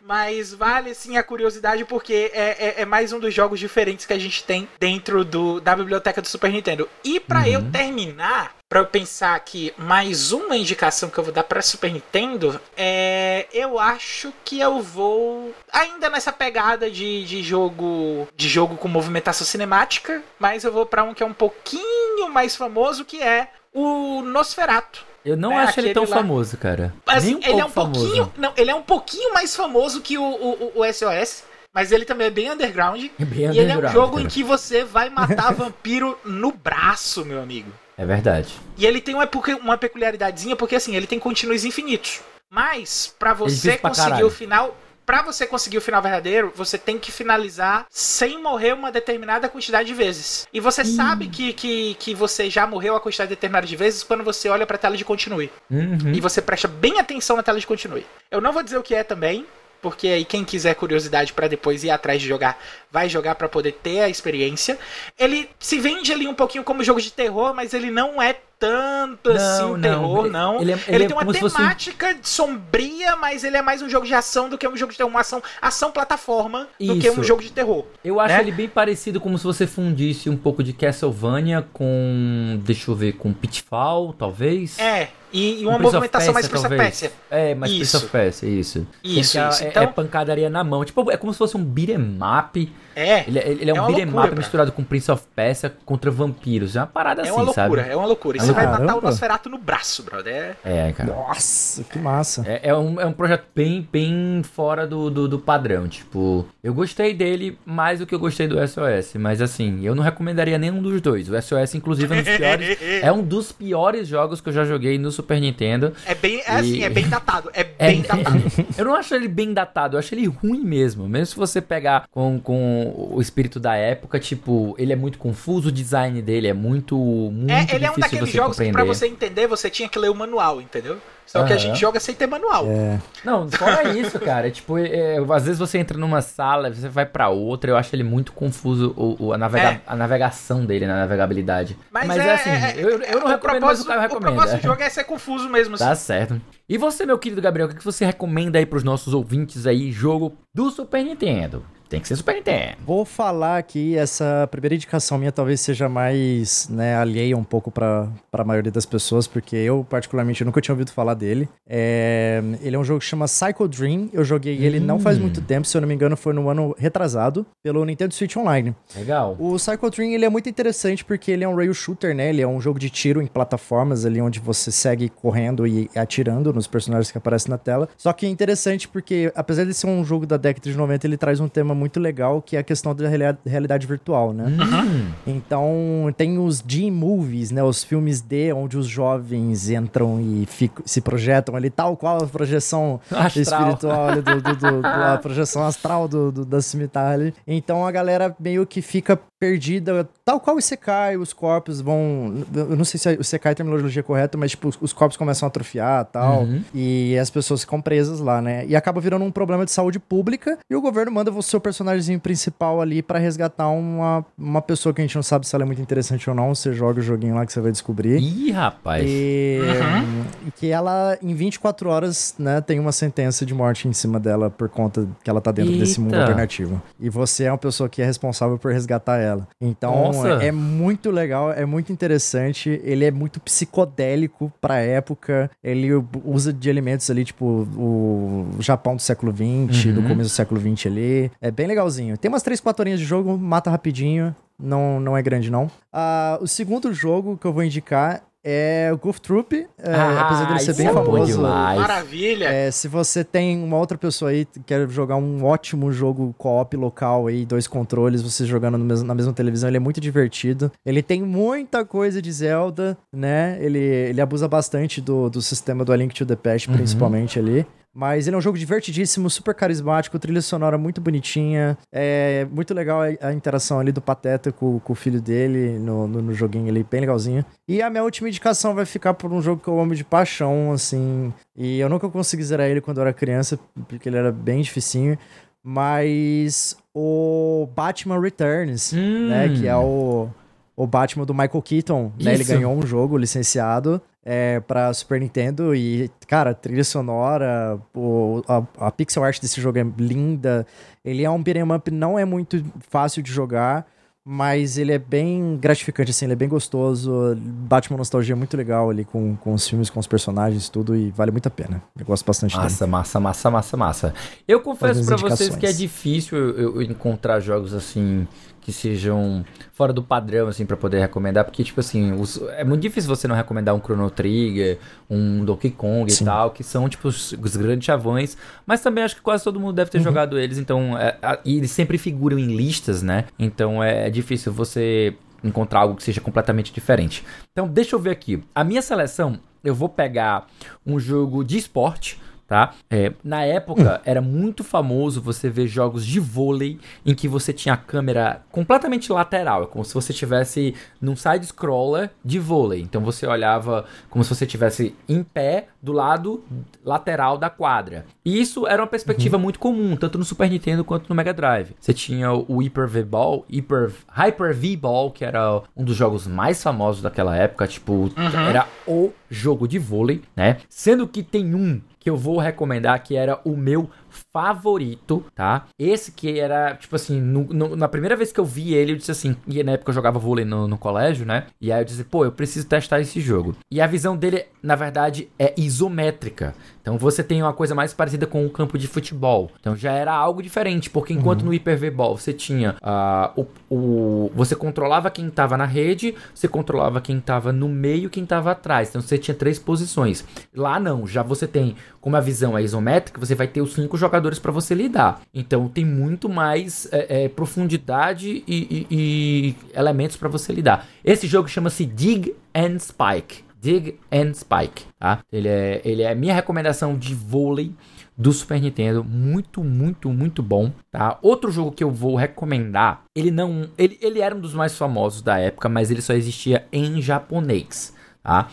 Mas 0.09 0.55
vale 0.55 0.95
sim 0.95 1.17
a 1.17 1.23
curiosidade 1.23 1.85
porque 1.85 2.31
é, 2.33 2.79
é, 2.79 2.81
é, 2.81 2.85
mais 2.85 3.13
um 3.13 3.19
dos 3.19 3.31
jogos 3.31 3.59
diferentes 3.59 4.07
que 4.07 4.13
a 4.13 4.17
gente 4.17 4.43
tem 4.43 4.67
dentro 4.79 5.23
do, 5.23 5.61
da 5.61 5.75
biblioteca 5.75 6.19
do 6.19 6.27
Super 6.27 6.51
Nintendo. 6.51 6.89
E 7.03 7.19
para 7.19 7.41
uhum. 7.41 7.45
eu 7.45 7.71
terminar, 7.71 8.55
para 8.67 8.79
eu 8.79 8.87
pensar 8.87 9.35
aqui, 9.35 9.71
mais 9.77 10.31
uma 10.31 10.57
indicação 10.57 11.11
que 11.11 11.17
eu 11.19 11.23
vou 11.23 11.31
dar 11.31 11.43
para 11.43 11.61
Super 11.61 11.93
Nintendo, 11.93 12.59
é, 12.75 13.45
eu 13.53 13.77
acho 13.77 14.33
que 14.43 14.59
eu 14.59 14.81
vou 14.81 15.53
ainda 15.71 16.09
nessa 16.09 16.33
pegada 16.33 16.89
de, 16.89 17.23
de 17.25 17.43
jogo 17.43 18.27
de 18.35 18.49
jogo 18.49 18.77
com 18.77 18.87
movimentação 18.87 19.45
cinemática, 19.45 20.23
mas 20.39 20.63
eu 20.63 20.71
vou 20.71 20.87
para 20.87 21.03
um 21.03 21.13
que 21.13 21.21
é 21.21 21.25
um 21.27 21.35
pouquinho 21.35 22.29
mais 22.29 22.55
famoso, 22.55 23.05
que 23.05 23.21
é 23.21 23.47
o 23.71 24.23
Nosferatu. 24.23 25.08
Eu 25.23 25.35
não 25.35 25.53
é, 25.53 25.63
acho 25.63 25.79
ele 25.79 25.93
tão 25.93 26.03
lá... 26.03 26.17
famoso, 26.17 26.57
cara. 26.57 26.93
Assim, 27.05 27.35
um 27.35 27.39
ele 27.43 27.59
é 27.59 27.65
um 27.65 27.69
famoso. 27.69 28.05
pouquinho. 28.05 28.33
Não, 28.37 28.53
ele 28.55 28.71
é 28.71 28.75
um 28.75 28.81
pouquinho 28.81 29.33
mais 29.33 29.55
famoso 29.55 30.01
que 30.01 30.17
o, 30.17 30.23
o, 30.23 30.71
o 30.75 30.93
SOS. 30.93 31.43
Mas 31.73 31.91
ele 31.91 32.03
também 32.03 32.27
é 32.27 32.31
bem 32.31 32.51
underground. 32.51 33.05
É 33.19 33.25
bem 33.25 33.51
e 33.51 33.59
ele 33.59 33.71
é 33.71 33.77
um 33.77 33.87
jogo 33.89 34.13
cara. 34.13 34.23
em 34.23 34.27
que 34.27 34.43
você 34.43 34.83
vai 34.83 35.09
matar 35.09 35.53
vampiro 35.55 36.17
no 36.25 36.51
braço, 36.51 37.23
meu 37.23 37.41
amigo. 37.41 37.71
É 37.95 38.05
verdade. 38.05 38.55
E 38.77 38.85
ele 38.85 38.99
tem 38.99 39.13
uma, 39.13 39.29
uma 39.61 39.77
peculiaridadezinha, 39.77 40.55
porque 40.55 40.75
assim, 40.75 40.95
ele 40.95 41.05
tem 41.05 41.19
continues 41.19 41.65
infinitos. 41.65 42.21
Mas, 42.49 43.13
para 43.19 43.33
você 43.33 43.77
conseguir 43.77 44.23
o 44.23 44.31
final, 44.31 44.75
para 45.09 45.23
você 45.23 45.47
conseguir 45.47 45.79
o 45.79 45.81
final 45.81 46.03
verdadeiro, 46.03 46.53
você 46.55 46.77
tem 46.77 46.99
que 46.99 47.11
finalizar 47.11 47.87
sem 47.89 48.39
morrer 48.39 48.73
uma 48.73 48.91
determinada 48.91 49.49
quantidade 49.49 49.87
de 49.87 49.93
vezes. 49.95 50.47
E 50.53 50.59
você 50.59 50.83
hum. 50.83 50.85
sabe 50.85 51.27
que, 51.27 51.51
que, 51.51 51.95
que 51.95 52.13
você 52.13 52.47
já 52.47 52.67
morreu 52.67 52.95
a 52.95 52.99
quantidade 52.99 53.29
determinada 53.29 53.65
de 53.65 53.75
vezes 53.75 54.03
quando 54.03 54.23
você 54.23 54.49
olha 54.49 54.67
pra 54.67 54.77
tela 54.77 54.95
de 54.95 55.03
continue. 55.03 55.51
Uhum. 55.67 56.13
E 56.13 56.21
você 56.21 56.43
presta 56.43 56.67
bem 56.67 56.99
atenção 56.99 57.35
na 57.35 57.41
tela 57.41 57.59
de 57.59 57.65
continue. 57.65 58.05
Eu 58.29 58.39
não 58.39 58.53
vou 58.53 58.61
dizer 58.61 58.77
o 58.77 58.83
que 58.83 58.93
é 58.93 59.03
também, 59.03 59.47
porque 59.81 60.09
aí 60.09 60.23
quem 60.23 60.45
quiser 60.45 60.75
curiosidade 60.75 61.33
para 61.33 61.47
depois 61.47 61.83
ir 61.83 61.89
atrás 61.89 62.21
de 62.21 62.27
jogar, 62.27 62.61
vai 62.91 63.07
jogar 63.07 63.35
para 63.35 63.47
poder 63.47 63.73
ter 63.73 64.01
a 64.01 64.09
experiência. 64.09 64.77
Ele 65.17 65.49
se 65.59 65.79
vende 65.79 66.11
ali 66.11 66.27
um 66.27 66.33
pouquinho 66.33 66.63
como 66.63 66.83
jogo 66.83 67.01
de 67.01 67.11
terror, 67.11 67.53
mas 67.53 67.73
ele 67.73 67.91
não 67.91 68.21
é 68.21 68.35
tanto 68.59 69.29
não, 69.29 69.35
assim 69.35 69.63
não. 69.63 69.81
terror, 69.81 70.29
não. 70.29 70.61
Ele, 70.61 70.73
é, 70.73 70.75
ele, 70.75 70.83
ele 70.87 71.03
é 71.03 71.07
tem 71.07 71.15
uma 71.15 71.33
temática 71.33 72.07
fosse... 72.09 72.19
sombria, 72.23 73.15
mas 73.15 73.43
ele 73.43 73.55
é 73.55 73.61
mais 73.61 73.81
um 73.81 73.89
jogo 73.89 74.05
de 74.05 74.13
ação 74.13 74.49
do 74.49 74.57
que 74.57 74.67
um 74.67 74.75
jogo 74.75 74.91
de 74.91 74.97
terror, 74.97 75.09
uma 75.09 75.21
ação, 75.21 75.41
ação 75.61 75.91
plataforma 75.91 76.67
Isso. 76.79 76.93
do 76.93 76.99
que 76.99 77.09
um 77.09 77.23
jogo 77.23 77.41
de 77.41 77.51
terror. 77.51 77.85
Eu 78.03 78.19
acho 78.19 78.35
né? 78.35 78.41
ele 78.41 78.51
bem 78.51 78.67
parecido 78.67 79.21
como 79.21 79.37
se 79.37 79.45
você 79.45 79.65
fundisse 79.65 80.29
um 80.29 80.35
pouco 80.35 80.61
de 80.61 80.73
Castlevania 80.73 81.65
com, 81.71 82.59
deixa 82.63 82.91
eu 82.91 82.95
ver, 82.95 83.13
com 83.13 83.31
Pitfall, 83.31 84.13
talvez. 84.13 84.77
É, 84.77 85.07
e, 85.31 85.61
e 85.61 85.65
uma 85.65 85.79
movimentação 85.79 86.33
mais 86.33 86.47
Prince. 86.47 87.11
É, 87.29 87.55
mais 87.55 87.71
isso. 87.71 88.07
Prince 88.07 88.45
of 88.45 88.59
isso. 88.59 88.87
Isso, 89.03 89.39
é, 89.39 89.49
isso. 89.49 89.63
É, 89.63 89.67
então... 89.67 89.83
é 89.83 89.87
pancadaria 89.87 90.49
na 90.49 90.63
mão. 90.63 90.83
Tipo, 90.83 91.09
é 91.11 91.17
como 91.17 91.31
se 91.31 91.37
fosse 91.37 91.55
um 91.55 91.63
beat'em 91.63 92.17
up. 92.39 92.73
É. 92.95 93.27
Ele, 93.27 93.39
é, 93.39 93.47
ele 93.49 93.71
é, 93.71 93.75
é 93.75 93.81
um 93.81 93.87
beat'em 93.87 94.19
up 94.19 94.35
misturado 94.35 94.71
com 94.71 94.83
Prince 94.83 95.11
of 95.11 95.23
Persia 95.35 95.73
contra 95.85 96.09
vampiros. 96.11 96.75
É 96.75 96.79
uma 96.79 96.87
parada 96.87 97.21
assim, 97.21 97.31
sabe? 97.31 97.39
É 97.39 97.43
uma 97.43 97.45
loucura, 97.45 97.81
sabe? 97.81 97.93
é 97.93 97.95
uma 97.95 98.05
loucura. 98.05 98.37
E 98.37 98.41
você 98.41 98.51
vai 98.51 98.67
matar 98.67 98.97
o 98.97 99.01
Nosferatu 99.01 99.49
no 99.49 99.57
braço, 99.57 100.03
brother. 100.03 100.55
É, 100.63 100.91
cara. 100.91 101.11
Nossa, 101.11 101.83
que 101.83 101.99
massa. 101.99 102.43
É, 102.47 102.69
é, 102.69 102.75
um, 102.75 102.99
é 102.99 103.05
um 103.05 103.13
projeto 103.13 103.45
bem, 103.55 103.87
bem 103.91 104.41
fora 104.43 104.87
do, 104.87 105.09
do, 105.09 105.27
do 105.27 105.39
padrão. 105.39 105.87
Tipo, 105.87 106.45
eu 106.63 106.73
gostei 106.73 107.13
dele 107.13 107.57
mais 107.65 107.99
do 107.99 108.05
que 108.05 108.13
eu 108.13 108.19
gostei 108.19 108.47
do 108.47 108.55
SOS. 108.67 109.15
Mas 109.15 109.41
assim, 109.41 109.85
eu 109.85 109.95
não 109.95 110.03
recomendaria 110.03 110.57
nenhum 110.57 110.81
dos 110.81 111.01
dois. 111.01 111.29
O 111.29 111.41
SOS, 111.41 111.75
inclusive, 111.75 112.13
é 112.13 112.19
um 112.19 112.23
dos 112.23 112.37
piores. 112.37 112.77
é 113.03 113.11
um 113.11 113.23
dos 113.23 113.51
piores 113.51 114.07
jogos 114.07 114.41
que 114.41 114.49
eu 114.49 114.53
já 114.53 114.65
joguei 114.65 114.97
no 114.97 115.11
Super 115.11 115.39
Nintendo. 115.39 115.93
É 116.05 116.15
bem, 116.15 116.41
é 116.45 116.51
assim, 116.51 116.83
é 116.83 116.89
bem 116.89 117.07
datado. 117.07 117.49
É, 117.53 117.61
é 117.77 117.87
bem 117.91 118.01
datado. 118.01 118.43
eu 118.77 118.85
não 118.85 118.95
acho 118.95 119.13
ele 119.15 119.27
bem 119.27 119.53
datado, 119.53 119.95
eu 119.95 119.99
acho 119.99 120.13
ele 120.13 120.27
ruim 120.27 120.63
mesmo. 120.63 121.07
Mesmo 121.07 121.25
se 121.27 121.35
você 121.35 121.61
pegar 121.61 122.05
com, 122.11 122.39
com 122.39 122.78
o 122.87 123.21
espírito 123.21 123.59
da 123.59 123.75
época, 123.75 124.19
tipo, 124.19 124.75
ele 124.77 124.93
é 124.93 124.95
muito 124.95 125.17
confuso, 125.17 125.69
o 125.69 125.71
design 125.71 126.21
dele 126.21 126.47
é 126.47 126.53
muito, 126.53 126.95
muito 126.97 127.51
é, 127.51 127.67
ele 127.75 127.85
é 127.85 127.91
um 127.91 127.95
daqueles 127.95 128.29
jogos 128.29 128.57
compreender. 128.57 128.75
que 128.75 128.83
pra 128.83 128.83
você 128.83 129.07
entender, 129.07 129.47
você 129.47 129.69
tinha 129.69 129.89
que 129.89 129.97
ler 129.97 130.09
o 130.09 130.15
manual, 130.15 130.61
entendeu? 130.61 130.97
Só 131.29 131.41
uhum. 131.41 131.45
que 131.45 131.53
a 131.53 131.57
gente 131.57 131.79
joga 131.79 131.99
sem 131.99 132.15
ter 132.15 132.25
manual. 132.25 132.65
É. 132.67 132.99
Não, 133.23 133.47
fora 133.47 133.83
isso, 133.95 134.19
cara. 134.19 134.47
É, 134.47 134.49
tipo, 134.49 134.79
é, 134.79 135.17
às 135.17 135.43
vezes 135.43 135.59
você 135.59 135.77
entra 135.77 135.95
numa 135.95 136.23
sala, 136.23 136.73
você 136.73 136.89
vai 136.89 137.05
para 137.05 137.29
outra, 137.29 137.69
eu 137.69 137.77
acho 137.77 137.95
ele 137.95 138.01
muito 138.01 138.33
confuso, 138.33 138.95
o, 138.97 139.27
o 139.27 139.33
a, 139.33 139.37
navega 139.37 139.67
é. 139.73 139.81
a 139.85 139.95
navegação 139.95 140.65
dele, 140.65 140.87
na 140.87 140.95
navegabilidade. 140.95 141.77
Mas, 141.91 142.07
mas 142.07 142.17
é, 142.17 142.27
é 142.27 142.33
assim, 142.33 142.49
é, 142.49 142.73
eu, 142.83 142.99
eu 143.03 143.19
não 143.19 143.27
recomendo, 143.27 143.63
mas 143.63 143.79
o 143.79 143.85
Caio 143.85 144.01
recomenda. 144.01 144.31
O 144.31 144.33
propósito 144.33 144.61
do 144.61 144.63
jogo 144.63 144.81
é 144.81 144.89
ser 144.89 145.03
confuso 145.03 145.47
mesmo. 145.47 145.75
Assim. 145.75 145.83
Tá 145.83 145.93
certo. 145.93 146.41
E 146.67 146.79
você, 146.79 147.05
meu 147.05 147.19
querido 147.19 147.41
Gabriel, 147.43 147.69
o 147.69 147.75
que 147.75 147.85
você 147.85 148.03
recomenda 148.05 148.57
aí 148.57 148.65
pros 148.65 148.83
nossos 148.83 149.13
ouvintes 149.13 149.67
aí, 149.67 149.91
jogo 149.91 150.35
do 150.51 150.71
Super 150.71 151.03
Nintendo? 151.03 151.63
Tem 151.89 151.99
que 151.99 152.07
ser 152.07 152.15
Super 152.15 152.35
Nintendo. 152.35 152.77
Vou 152.85 153.03
falar 153.03 153.57
aqui, 153.57 153.97
essa 153.97 154.47
primeira 154.51 154.75
indicação 154.75 155.17
minha 155.17 155.31
talvez 155.31 155.59
seja 155.59 155.89
mais 155.89 156.69
né, 156.69 156.95
alheia 156.95 157.35
um 157.35 157.43
pouco 157.43 157.71
para 157.71 158.07
a 158.31 158.43
maioria 158.43 158.71
das 158.71 158.85
pessoas, 158.85 159.25
porque 159.25 159.55
eu, 159.55 159.85
particularmente, 159.89 160.45
nunca 160.45 160.61
tinha 160.61 160.73
ouvido 160.73 160.91
falar 160.91 161.15
dele. 161.15 161.49
É, 161.67 162.43
ele 162.61 162.75
é 162.75 162.79
um 162.79 162.83
jogo 162.83 162.99
que 162.99 163.05
chama 163.07 163.25
Psycho 163.25 163.67
Dream. 163.67 164.07
Eu 164.13 164.23
joguei 164.23 164.59
hum. 164.59 164.61
ele 164.61 164.79
não 164.79 164.99
faz 164.99 165.17
hum. 165.17 165.21
muito 165.21 165.41
tempo, 165.41 165.65
se 165.65 165.75
eu 165.75 165.81
não 165.81 165.87
me 165.87 165.95
engano, 165.95 166.15
foi 166.15 166.31
no 166.31 166.47
ano 166.47 166.75
retrasado, 166.77 167.43
pelo 167.63 167.83
Nintendo 167.83 168.13
Switch 168.13 168.37
Online. 168.37 168.75
Legal. 168.95 169.35
O 169.39 169.55
Psycho 169.55 169.89
Dream 169.89 170.11
ele 170.11 170.25
é 170.25 170.29
muito 170.29 170.47
interessante 170.47 171.03
porque 171.03 171.31
ele 171.31 171.43
é 171.43 171.49
um 171.49 171.55
rail 171.55 171.73
shooter, 171.73 172.15
né? 172.15 172.29
Ele 172.29 172.41
é 172.43 172.47
um 172.47 172.61
jogo 172.61 172.77
de 172.77 172.91
tiro 172.91 173.19
em 173.19 173.25
plataformas 173.27 174.05
ali 174.05 174.21
onde 174.21 174.39
você 174.39 174.71
segue 174.71 175.09
correndo 175.09 175.65
e 175.65 175.89
atirando 175.95 176.53
nos 176.53 176.67
personagens 176.67 177.11
que 177.11 177.17
aparecem 177.17 177.49
na 177.49 177.57
tela. 177.57 177.89
Só 177.97 178.13
que 178.13 178.27
é 178.27 178.29
interessante 178.29 178.87
porque, 178.87 179.31
apesar 179.35 179.65
de 179.65 179.73
ser 179.73 179.87
um 179.87 180.05
jogo 180.05 180.27
da 180.27 180.37
década 180.37 180.69
de 180.69 180.77
90, 180.77 181.07
ele 181.07 181.17
traz 181.17 181.39
um 181.39 181.47
tema 181.47 181.78
muito 181.79 181.99
legal 181.99 182.41
que 182.41 182.55
é 182.55 182.59
a 182.59 182.63
questão 182.63 182.93
da 182.93 183.07
realidade 183.45 183.87
virtual, 183.87 184.33
né? 184.33 184.45
Uhum. 184.45 185.11
Então, 185.25 186.13
tem 186.17 186.37
os 186.37 186.61
D-movies, 186.61 187.51
né? 187.51 187.63
Os 187.63 187.83
filmes 187.83 188.21
D, 188.21 188.53
onde 188.53 188.77
os 188.77 188.87
jovens 188.87 189.69
entram 189.69 190.19
e 190.19 190.45
ficam, 190.45 190.83
se 190.85 191.01
projetam 191.01 191.55
ali, 191.55 191.69
tal 191.69 191.95
qual 191.95 192.23
a 192.23 192.27
projeção 192.27 192.99
astral. 193.09 193.41
espiritual 193.41 194.07
ali, 194.09 194.21
do, 194.21 194.41
do, 194.41 194.55
do, 194.55 194.87
a 194.87 195.17
projeção 195.21 195.63
astral 195.63 196.07
do, 196.07 196.31
do, 196.31 196.45
da 196.45 196.61
cimitarra 196.61 197.13
ali. 197.13 197.33
Então, 197.47 197.85
a 197.85 197.91
galera 197.91 198.35
meio 198.39 198.65
que 198.65 198.81
fica 198.81 199.19
perdida, 199.39 200.07
tal 200.25 200.39
qual 200.39 200.57
o 200.57 200.61
Sekai, 200.61 201.15
os 201.15 201.31
corpos 201.31 201.79
vão. 201.79 202.45
Eu 202.53 202.75
não 202.75 202.83
sei 202.83 202.99
se 202.99 203.19
o 203.19 203.23
Sekai 203.23 203.51
é 203.51 203.53
a 203.53 203.55
terminologia 203.55 204.03
correta, 204.03 204.37
mas 204.37 204.51
tipo, 204.51 204.69
os 204.81 204.91
corpos 204.91 205.15
começam 205.15 205.47
a 205.47 205.49
atrofiar 205.49 206.05
tal. 206.05 206.41
Uhum. 206.41 206.61
E 206.73 207.17
as 207.17 207.29
pessoas 207.29 207.61
ficam 207.61 207.81
presas 207.81 208.19
lá, 208.19 208.41
né? 208.41 208.65
E 208.67 208.75
acaba 208.75 208.99
virando 208.99 209.23
um 209.23 209.31
problema 209.31 209.63
de 209.63 209.71
saúde 209.71 209.97
pública. 209.97 210.57
E 210.69 210.75
o 210.75 210.81
governo 210.81 211.11
manda 211.11 211.31
o 211.31 211.41
seu 211.41 211.61
personagem 211.61 212.19
principal 212.19 212.81
ali 212.81 213.01
para 213.01 213.17
resgatar 213.17 213.69
uma, 213.69 214.25
uma 214.37 214.61
pessoa 214.61 214.93
que 214.93 215.01
a 215.01 215.05
gente 215.05 215.15
não 215.15 215.23
sabe 215.23 215.47
se 215.47 215.55
ela 215.55 215.63
é 215.63 215.67
muito 215.67 215.81
interessante 215.81 216.29
ou 216.29 216.35
não. 216.35 216.53
Você 216.53 216.73
joga 216.73 216.99
o 216.99 217.03
joguinho 217.03 217.35
lá 217.35 217.45
que 217.45 217.53
você 217.53 217.61
vai 217.61 217.71
descobrir. 217.71 218.19
Ih, 218.19 218.51
rapaz. 218.51 219.05
E 219.07 219.59
uhum. 219.61 220.51
que 220.57 220.67
ela, 220.67 221.17
em 221.23 221.33
24 221.33 221.89
horas, 221.89 222.35
né, 222.37 222.59
tem 222.59 222.77
uma 222.77 222.91
sentença 222.91 223.45
de 223.45 223.53
morte 223.53 223.87
em 223.87 223.93
cima 223.93 224.19
dela 224.19 224.49
por 224.49 224.67
conta 224.67 225.07
que 225.23 225.29
ela 225.29 225.39
tá 225.39 225.51
dentro 225.51 225.71
Eita. 225.71 225.85
desse 225.85 226.01
mundo 226.01 226.15
alternativo. 226.15 226.81
E 226.99 227.09
você 227.09 227.45
é 227.45 227.51
uma 227.51 227.57
pessoa 227.57 227.87
que 227.87 228.01
é 228.01 228.05
responsável 228.05 228.57
por 228.57 228.73
resgatar 228.73 229.17
ela. 229.17 229.28
Então, 229.59 230.11
é, 230.39 230.47
é 230.47 230.51
muito 230.51 231.11
legal, 231.11 231.51
é 231.51 231.65
muito 231.65 231.91
interessante. 231.91 232.81
Ele 232.83 233.05
é 233.05 233.11
muito 233.11 233.39
psicodélico 233.39 234.51
pra 234.61 234.77
época. 234.77 235.49
Ele 235.63 235.89
usa 236.23 236.53
de 236.53 236.69
elementos 236.69 237.09
ali, 237.09 237.23
tipo, 237.25 237.45
o 237.75 238.47
Japão 238.59 238.95
do 238.95 239.01
século 239.01 239.31
XX, 239.31 239.85
uhum. 239.85 239.93
do 239.93 240.01
começo 240.03 240.29
do 240.29 240.35
século 240.35 240.59
XX 240.59 240.87
ali. 240.87 241.31
É 241.41 241.51
bem 241.51 241.67
legalzinho. 241.67 242.17
Tem 242.17 242.29
umas 242.29 242.43
3, 242.43 242.59
4 242.59 242.81
horinhas 242.81 242.99
de 242.99 243.05
jogo, 243.05 243.37
mata 243.37 243.69
rapidinho. 243.69 244.35
Não, 244.61 244.99
não 244.99 245.15
é 245.15 245.21
grande, 245.21 245.49
não. 245.49 245.65
Uh, 245.93 246.43
o 246.43 246.47
segundo 246.47 246.93
jogo 246.93 247.37
que 247.37 247.47
eu 247.47 247.53
vou 247.53 247.63
indicar 247.63 248.21
é 248.43 248.89
o 248.93 248.97
Goof 248.97 249.19
Troop, 249.19 249.53
é, 249.53 249.67
ah, 249.93 250.21
apesar 250.21 250.45
dele 250.45 250.59
ser 250.59 250.75
bem 250.75 250.87
é 250.87 250.93
famoso. 250.93 251.41
Maravilha! 251.41 252.45
É, 252.45 252.71
se 252.71 252.87
você 252.87 253.23
tem 253.23 253.61
uma 253.61 253.77
outra 253.77 253.97
pessoa 253.97 254.31
aí 254.31 254.45
que 254.45 254.59
quer 254.61 254.87
jogar 254.89 255.17
um 255.17 255.43
ótimo 255.43 255.91
jogo 255.91 256.33
co-op 256.37 256.75
local 256.77 257.27
aí, 257.27 257.45
dois 257.45 257.67
controles, 257.67 258.21
vocês 258.21 258.47
jogando 258.47 258.77
mesmo, 258.79 259.05
na 259.05 259.15
mesma 259.15 259.33
televisão, 259.33 259.69
ele 259.69 259.77
é 259.77 259.79
muito 259.79 259.99
divertido. 259.99 260.71
Ele 260.85 261.03
tem 261.03 261.21
muita 261.21 261.83
coisa 261.83 262.21
de 262.21 262.31
Zelda, 262.31 262.97
né? 263.13 263.57
Ele, 263.61 263.79
ele 263.79 264.21
abusa 264.21 264.47
bastante 264.47 265.01
do, 265.01 265.29
do 265.29 265.41
sistema 265.41 265.83
do 265.83 265.91
A 265.91 265.95
Link 265.95 266.13
to 266.13 266.25
the 266.25 266.35
Past, 266.35 266.69
uhum. 266.69 266.75
principalmente 266.75 267.37
ali. 267.37 267.65
Mas 267.99 268.27
ele 268.27 268.35
é 268.35 268.39
um 268.39 268.41
jogo 268.41 268.57
divertidíssimo, 268.57 269.29
super 269.29 269.53
carismático, 269.53 270.17
trilha 270.17 270.41
sonora 270.41 270.77
muito 270.77 271.01
bonitinha. 271.01 271.77
É 271.91 272.47
muito 272.49 272.73
legal 272.73 273.01
a, 273.01 273.33
interação 273.33 273.77
ali 273.77 273.91
do 273.91 273.99
Pateta 273.99 274.53
com, 274.53 274.79
com 274.79 274.93
o 274.93 274.95
filho 274.95 275.19
dele 275.21 275.77
no, 275.77 276.07
no, 276.07 276.21
no, 276.21 276.33
joguinho 276.33 276.69
ali, 276.69 276.81
bem 276.81 277.01
legalzinho. 277.01 277.43
E 277.67 277.81
a 277.81 277.89
minha 277.89 278.01
última 278.01 278.29
indicação 278.29 278.73
vai 278.73 278.85
ficar 278.85 279.15
por 279.15 279.33
um 279.33 279.41
jogo 279.41 279.61
que 279.61 279.67
eu 279.67 279.77
amo 279.77 279.93
de 279.93 280.05
paixão, 280.05 280.71
assim. 280.71 281.33
E 281.57 281.77
eu 281.77 281.89
nunca 281.89 282.07
consegui 282.07 282.41
zerar 282.41 282.67
ele 282.67 282.79
quando 282.79 282.99
eu 282.99 283.01
era 283.01 283.11
criança, 283.11 283.59
porque 283.89 284.07
ele 284.07 284.15
era 284.15 284.31
bem 284.31 284.61
dificinho. 284.61 285.17
Mas 285.61 286.77
o 286.95 287.67
Batman 287.75 288.21
Returns, 288.21 288.93
hum. 288.93 289.27
né? 289.27 289.49
Que 289.49 289.67
é 289.67 289.75
o, 289.75 290.29
o 290.73 290.87
Batman 290.87 291.25
do 291.25 291.33
Michael 291.33 291.61
Keaton, 291.61 292.13
né? 292.17 292.33
Ele 292.33 292.45
ganhou 292.45 292.73
um 292.73 292.87
jogo 292.87 293.17
licenciado 293.17 294.01
é, 294.31 294.59
pra 294.59 294.93
Super 294.93 295.19
Nintendo 295.19 295.73
e, 295.73 296.07
cara, 296.27 296.53
trilha 296.53 296.83
sonora, 296.83 297.79
o, 297.95 298.43
a, 298.47 298.85
a, 298.85 298.91
pixel 298.91 299.23
art 299.23 299.41
desse 299.41 299.59
jogo 299.59 299.79
é 299.79 299.85
linda. 299.97 300.67
Ele 301.03 301.23
é 301.23 301.29
um 301.31 301.41
beat'em 301.41 301.63
up, 301.63 301.89
não 301.89 302.19
é 302.19 302.23
muito 302.23 302.63
fácil 302.91 303.23
de 303.23 303.31
jogar, 303.31 303.87
mas 304.23 304.77
ele 304.77 304.91
é 304.91 304.99
bem 304.99 305.57
gratificante, 305.59 306.11
assim, 306.11 306.25
ele 306.25 306.33
é 306.33 306.35
bem 306.35 306.47
gostoso. 306.47 307.35
Bate 307.39 307.89
uma 307.89 307.97
nostalgia 307.97 308.35
muito 308.35 308.55
legal 308.55 308.91
ali 308.91 309.03
com, 309.03 309.35
com 309.35 309.51
os 309.51 309.67
filmes, 309.67 309.89
com 309.89 309.99
os 309.99 310.05
personagens, 310.05 310.69
tudo, 310.69 310.95
e 310.95 311.09
vale 311.09 311.31
muito 311.31 311.47
a 311.47 311.51
pena. 311.51 311.81
Eu 311.97 312.05
gosto 312.05 312.23
bastante 312.23 312.55
massa, 312.55 312.85
dele. 312.85 312.91
Massa, 312.91 313.19
massa, 313.19 313.49
massa, 313.49 313.77
massa, 313.77 314.13
Eu 314.47 314.61
confesso 314.61 315.03
para 315.07 315.17
vocês 315.17 315.55
que 315.55 315.65
é 315.65 315.71
difícil 315.71 316.37
eu, 316.37 316.75
eu 316.75 316.81
encontrar 316.83 317.39
jogos 317.39 317.73
assim 317.73 318.27
que 318.61 318.71
sejam 318.71 319.45
fora 319.73 319.93
do 319.93 320.03
padrão, 320.03 320.47
assim, 320.47 320.65
para 320.65 320.77
poder 320.77 320.99
recomendar, 320.99 321.45
porque, 321.45 321.63
tipo 321.63 321.79
assim, 321.79 322.13
os, 322.13 322.41
é 322.57 322.63
muito 322.63 322.81
difícil 322.81 323.07
você 323.07 323.27
não 323.27 323.35
recomendar 323.35 323.73
um 323.75 323.79
Chrono 323.79 324.09
Trigger, 324.09 324.77
um 325.09 325.43
Donkey 325.43 325.71
Kong 325.71 326.11
Sim. 326.11 326.23
e 326.23 326.25
tal, 326.25 326.51
que 326.51 326.63
são, 326.63 326.87
tipo, 326.89 327.07
os, 327.07 327.31
os, 327.33 327.55
grandes 327.55 327.85
chavões, 327.85 328.37
mas 328.65 328.81
também 328.81 329.03
acho 329.03 329.15
que 329.15 329.21
quase 329.21 329.43
todo 329.43 329.59
mundo 329.59 329.73
deve 329.73 329.89
ter 329.89 329.99
uhum. 329.99 330.03
jogado 330.03 330.37
eles, 330.37 330.57
então, 330.57 330.97
é, 330.97 331.17
a, 331.21 331.39
e 331.45 331.57
eles 331.57 331.71
sempre 331.71 331.97
figuram 331.97 332.37
em 332.37 332.55
listas, 332.55 333.01
né? 333.01 333.25
Então 333.37 333.83
é, 333.83 334.07
é 334.07 334.09
difícil 334.09 334.51
você 334.51 335.15
encontrar 335.43 335.81
algo 335.81 335.95
que 335.95 336.03
seja 336.03 336.21
completamente 336.21 336.71
diferente. 336.73 337.23
Então, 337.51 337.67
deixa 337.67 337.95
eu 337.95 337.99
ver 337.99 338.11
aqui. 338.11 338.43
A 338.53 338.63
minha 338.63 338.81
seleção, 338.81 339.39
eu 339.63 339.73
vou 339.73 339.89
pegar 339.89 340.47
um 340.85 340.99
jogo 340.99 341.43
de 341.43 341.57
esporte, 341.57 342.19
tá? 342.49 342.73
É, 342.89 343.13
na 343.23 343.43
época 343.43 343.97
hum. 343.97 344.01
era 344.03 344.21
muito 344.21 344.63
famoso 344.63 345.21
você 345.21 345.49
ver 345.49 345.67
jogos 345.67 346.03
de 346.03 346.19
vôlei 346.19 346.79
em 347.05 347.13
que 347.13 347.27
você 347.27 347.53
tinha 347.53 347.75
a 347.75 347.77
câmera 347.77 348.41
completamente 348.51 349.11
lateral, 349.13 349.63
é 349.63 349.65
como 349.67 349.85
se 349.85 349.93
você 349.93 350.11
estivesse 350.11 350.73
num 350.99 351.15
side 351.15 351.45
scroller 351.45 352.09
de 352.25 352.39
vôlei. 352.39 352.81
Então 352.81 353.01
você 353.01 353.27
olhava 353.27 353.85
como 354.09 354.23
se 354.23 354.33
você 354.33 354.45
estivesse 354.45 354.95
em 355.07 355.23
pé 355.23 355.67
do 355.81 355.91
lado 355.91 356.43
lateral 356.83 357.37
da 357.37 357.49
quadra. 357.49 358.05
E 358.25 358.41
isso 358.41 358.67
era 358.67 358.81
uma 358.81 358.87
perspectiva 358.87 359.37
uhum. 359.37 359.43
muito 359.43 359.59
comum, 359.59 359.95
tanto 359.95 360.17
no 360.17 360.25
Super 360.25 360.49
Nintendo 360.49 360.83
quanto 360.83 361.07
no 361.07 361.15
Mega 361.15 361.33
Drive. 361.33 361.75
Você 361.79 361.93
tinha 361.93 362.33
o 362.33 362.57
Hyper 362.57 362.87
V-Ball, 362.87 363.45
Hyper, 363.49 363.91
Hyper 364.07 364.55
V-Ball, 364.55 365.11
que 365.11 365.23
era 365.23 365.61
um 365.77 365.83
dos 365.83 365.95
jogos 365.95 366.25
mais 366.25 366.61
famosos 366.61 367.01
daquela 367.01 367.37
época, 367.37 367.67
tipo, 367.67 367.93
uhum. 367.93 368.47
era 368.49 368.67
o 368.87 369.11
jogo 369.29 369.67
de 369.67 369.77
vôlei, 369.77 370.21
né? 370.35 370.57
Sendo 370.67 371.07
que 371.07 371.21
tem 371.21 371.53
um 371.53 371.79
que 371.99 372.09
eu 372.09 372.15
vou 372.15 372.39
recomendar 372.39 373.03
que 373.03 373.15
era 373.15 373.39
o 373.43 373.55
meu 373.55 373.89
favorito, 374.09 375.25
tá? 375.35 375.65
Esse 375.77 376.11
que 376.11 376.39
era, 376.39 376.75
tipo 376.75 376.95
assim, 376.95 377.19
no, 377.19 377.43
no, 377.45 377.75
na 377.75 377.87
primeira 377.87 378.15
vez 378.15 378.31
que 378.31 378.39
eu 378.39 378.45
vi 378.45 378.73
ele, 378.73 378.93
eu 378.93 378.97
disse 378.97 379.11
assim, 379.11 379.35
e 379.47 379.63
na 379.63 379.73
época 379.73 379.91
eu 379.91 379.95
jogava 379.95 380.19
vôlei 380.19 380.45
no, 380.45 380.67
no, 380.67 380.77
colégio, 380.77 381.25
né? 381.25 381.45
E 381.61 381.71
aí 381.71 381.81
eu 381.81 381.85
disse, 381.85 382.03
pô, 382.03 382.25
eu 382.25 382.31
preciso 382.31 382.67
testar 382.67 382.99
esse 382.99 383.19
jogo. 383.19 383.55
E 383.71 383.81
a 383.81 383.87
visão 383.87 384.15
dele, 384.15 384.45
na 384.61 384.75
verdade, 384.75 385.29
é 385.37 385.53
isométrica. 385.57 386.53
Então 386.81 386.97
você 386.97 387.23
tem 387.23 387.41
uma 387.41 387.53
coisa 387.53 387.75
mais 387.75 387.93
parecida 387.93 388.25
com 388.25 388.43
um 388.43 388.49
campo 388.49 388.77
de 388.77 388.87
futebol. 388.87 389.51
Então 389.59 389.75
já 389.75 389.91
era 389.91 390.11
algo 390.11 390.41
diferente, 390.41 390.89
porque 390.89 391.13
enquanto 391.13 391.41
uhum. 391.41 391.47
no 391.47 391.51
Hyper 391.51 391.77
V-Ball 391.77 392.17
você 392.17 392.33
tinha 392.33 392.75
uh, 392.81 393.45
o, 393.69 393.75
o, 393.75 394.31
Você 394.33 394.55
controlava 394.55 395.11
quem 395.11 395.27
estava 395.27 395.55
na 395.55 395.65
rede, 395.65 396.15
você 396.33 396.47
controlava 396.47 396.99
quem 396.99 397.17
estava 397.19 397.51
no 397.53 397.69
meio 397.69 398.09
quem 398.09 398.23
estava 398.23 398.51
atrás. 398.51 398.89
Então 398.89 399.01
você 399.01 399.17
tinha 399.17 399.35
três 399.35 399.59
posições. 399.59 400.25
Lá 400.55 400.79
não, 400.79 401.05
já 401.05 401.21
você 401.21 401.47
tem, 401.47 401.75
como 402.01 402.15
a 402.15 402.19
visão 402.19 402.57
é 402.57 402.63
isométrica, 402.63 403.19
você 403.19 403.35
vai 403.35 403.47
ter 403.47 403.61
os 403.61 403.73
cinco 403.73 403.95
jogadores 403.99 404.39
para 404.39 404.51
você 404.51 404.73
lidar. 404.73 405.21
Então 405.33 405.67
tem 405.67 405.85
muito 405.85 406.29
mais 406.29 406.87
é, 406.91 407.25
é, 407.25 407.29
profundidade 407.29 408.43
e, 408.47 408.87
e, 408.87 408.87
e 408.89 409.55
elementos 409.73 410.17
para 410.17 410.29
você 410.29 410.53
lidar. 410.53 410.87
Esse 411.03 411.27
jogo 411.27 411.47
chama-se 411.47 411.85
Dig 411.85 412.35
and 412.53 412.79
Spike. 412.79 413.43
Dig 413.61 413.99
and 414.11 414.33
Spike, 414.33 414.85
tá? 414.97 415.19
Ele 415.31 415.47
é, 415.49 415.81
ele 415.83 416.01
é 416.01 416.15
minha 416.15 416.33
recomendação 416.33 416.97
de 416.97 417.13
vôlei 417.13 417.73
do 418.17 418.33
Super 418.33 418.59
Nintendo, 418.59 419.03
muito, 419.03 419.63
muito, 419.63 420.09
muito 420.09 420.43
bom, 420.43 420.71
tá? 420.91 421.17
Outro 421.21 421.51
jogo 421.51 421.71
que 421.71 421.83
eu 421.83 421.89
vou 421.89 422.15
recomendar, 422.15 423.03
ele 423.15 423.31
não, 423.31 423.69
ele, 423.77 423.97
ele 424.01 424.19
era 424.19 424.35
um 424.35 424.39
dos 424.39 424.53
mais 424.53 424.77
famosos 424.77 425.21
da 425.21 425.37
época, 425.37 425.69
mas 425.69 425.89
ele 425.89 426.01
só 426.01 426.13
existia 426.13 426.65
em 426.71 427.01
japonês, 427.01 427.93
tá? 428.21 428.49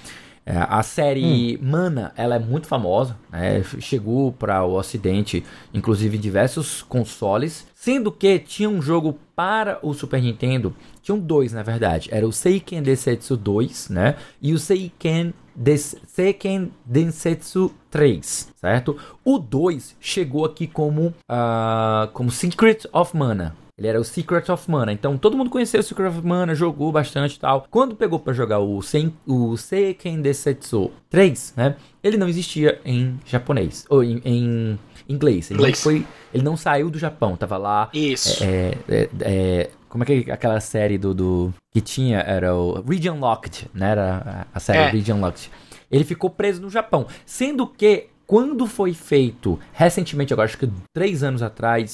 É, 0.48 0.56
a 0.56 0.80
série 0.84 1.58
hum. 1.60 1.66
Mana, 1.68 2.12
ela 2.16 2.36
é 2.36 2.38
muito 2.38 2.68
famosa, 2.68 3.16
né? 3.32 3.64
chegou 3.80 4.30
para 4.30 4.64
o 4.64 4.74
ocidente, 4.74 5.44
inclusive 5.74 6.16
em 6.16 6.20
diversos 6.20 6.82
consoles, 6.82 7.66
sendo 7.74 8.12
que 8.12 8.38
tinha 8.38 8.70
um 8.70 8.80
jogo 8.80 9.18
para 9.34 9.80
o 9.82 9.92
Super 9.92 10.22
Nintendo, 10.22 10.72
tinham 11.02 11.18
dois 11.18 11.52
na 11.52 11.64
verdade, 11.64 12.08
era 12.12 12.24
o 12.24 12.32
Seiken 12.32 12.80
Densetsu 12.80 13.36
2, 13.36 13.88
né, 13.90 14.14
e 14.40 14.52
o 14.52 14.58
Seiken, 14.58 15.34
Des 15.52 15.96
Seiken 16.06 16.70
Densetsu 16.84 17.72
3, 17.90 18.52
certo? 18.54 18.96
O 19.24 19.38
2 19.38 19.96
chegou 20.00 20.44
aqui 20.44 20.68
como, 20.68 21.06
uh, 21.08 22.08
como 22.12 22.30
Secret 22.30 22.86
of 22.92 23.16
Mana, 23.16 23.56
Ele 23.78 23.88
era 23.88 24.00
o 24.00 24.04
Secret 24.04 24.50
of 24.50 24.71
Mana. 24.71 24.90
Então 24.90 25.18
todo 25.18 25.37
mundo 25.37 25.50
conheceu 25.50 25.80
o 25.80 25.83
Secret 25.83 26.09
of 26.09 26.26
Mana, 26.26 26.54
jogou 26.54 26.90
bastante 26.90 27.37
e 27.37 27.38
tal. 27.38 27.66
Quando 27.71 27.95
pegou 27.95 28.18
para 28.18 28.33
jogar 28.33 28.59
o, 28.59 28.80
Sen, 28.80 29.12
o 29.26 29.54
Seiken 29.56 30.23
Desetsu 30.23 30.90
3, 31.11 31.54
né? 31.56 31.76
Ele 32.02 32.16
não 32.16 32.26
existia 32.26 32.80
em 32.85 33.21
japonês. 33.26 33.85
Ou 33.90 34.02
em, 34.02 34.23
em 34.25 34.78
inglês. 35.06 35.50
Ele, 35.50 35.59
inglês. 35.59 35.76
Não 35.76 35.83
foi, 35.83 36.06
ele 36.33 36.42
não 36.42 36.56
saiu 36.56 36.88
do 36.88 36.99
Japão, 36.99 37.37
tava 37.37 37.59
lá. 37.59 37.90
Isso. 37.92 38.42
É, 38.42 38.73
é, 38.88 39.11
é, 39.21 39.71
como 39.90 40.04
é 40.04 40.06
que 40.06 40.30
aquela 40.30 40.59
série 40.61 40.97
do, 40.97 41.12
do, 41.12 41.54
que 41.71 41.83
tinha 41.83 42.21
era 42.21 42.54
o 42.54 42.80
Region 42.80 43.18
Locked, 43.18 43.68
né? 43.75 43.90
Era 43.90 44.47
a 44.54 44.61
série 44.61 44.78
é. 44.78 44.88
Region 44.88 45.21
Locked. 45.21 45.50
Ele 45.90 46.04
ficou 46.04 46.30
preso 46.30 46.62
no 46.62 46.71
Japão, 46.71 47.06
sendo 47.26 47.66
que 47.66 48.09
quando 48.26 48.66
foi 48.66 48.92
feito 48.92 49.59
recentemente, 49.73 50.33
agora 50.33 50.47
acho 50.47 50.59
que 50.59 50.68
três 50.92 51.23
anos 51.23 51.42
atrás, 51.42 51.92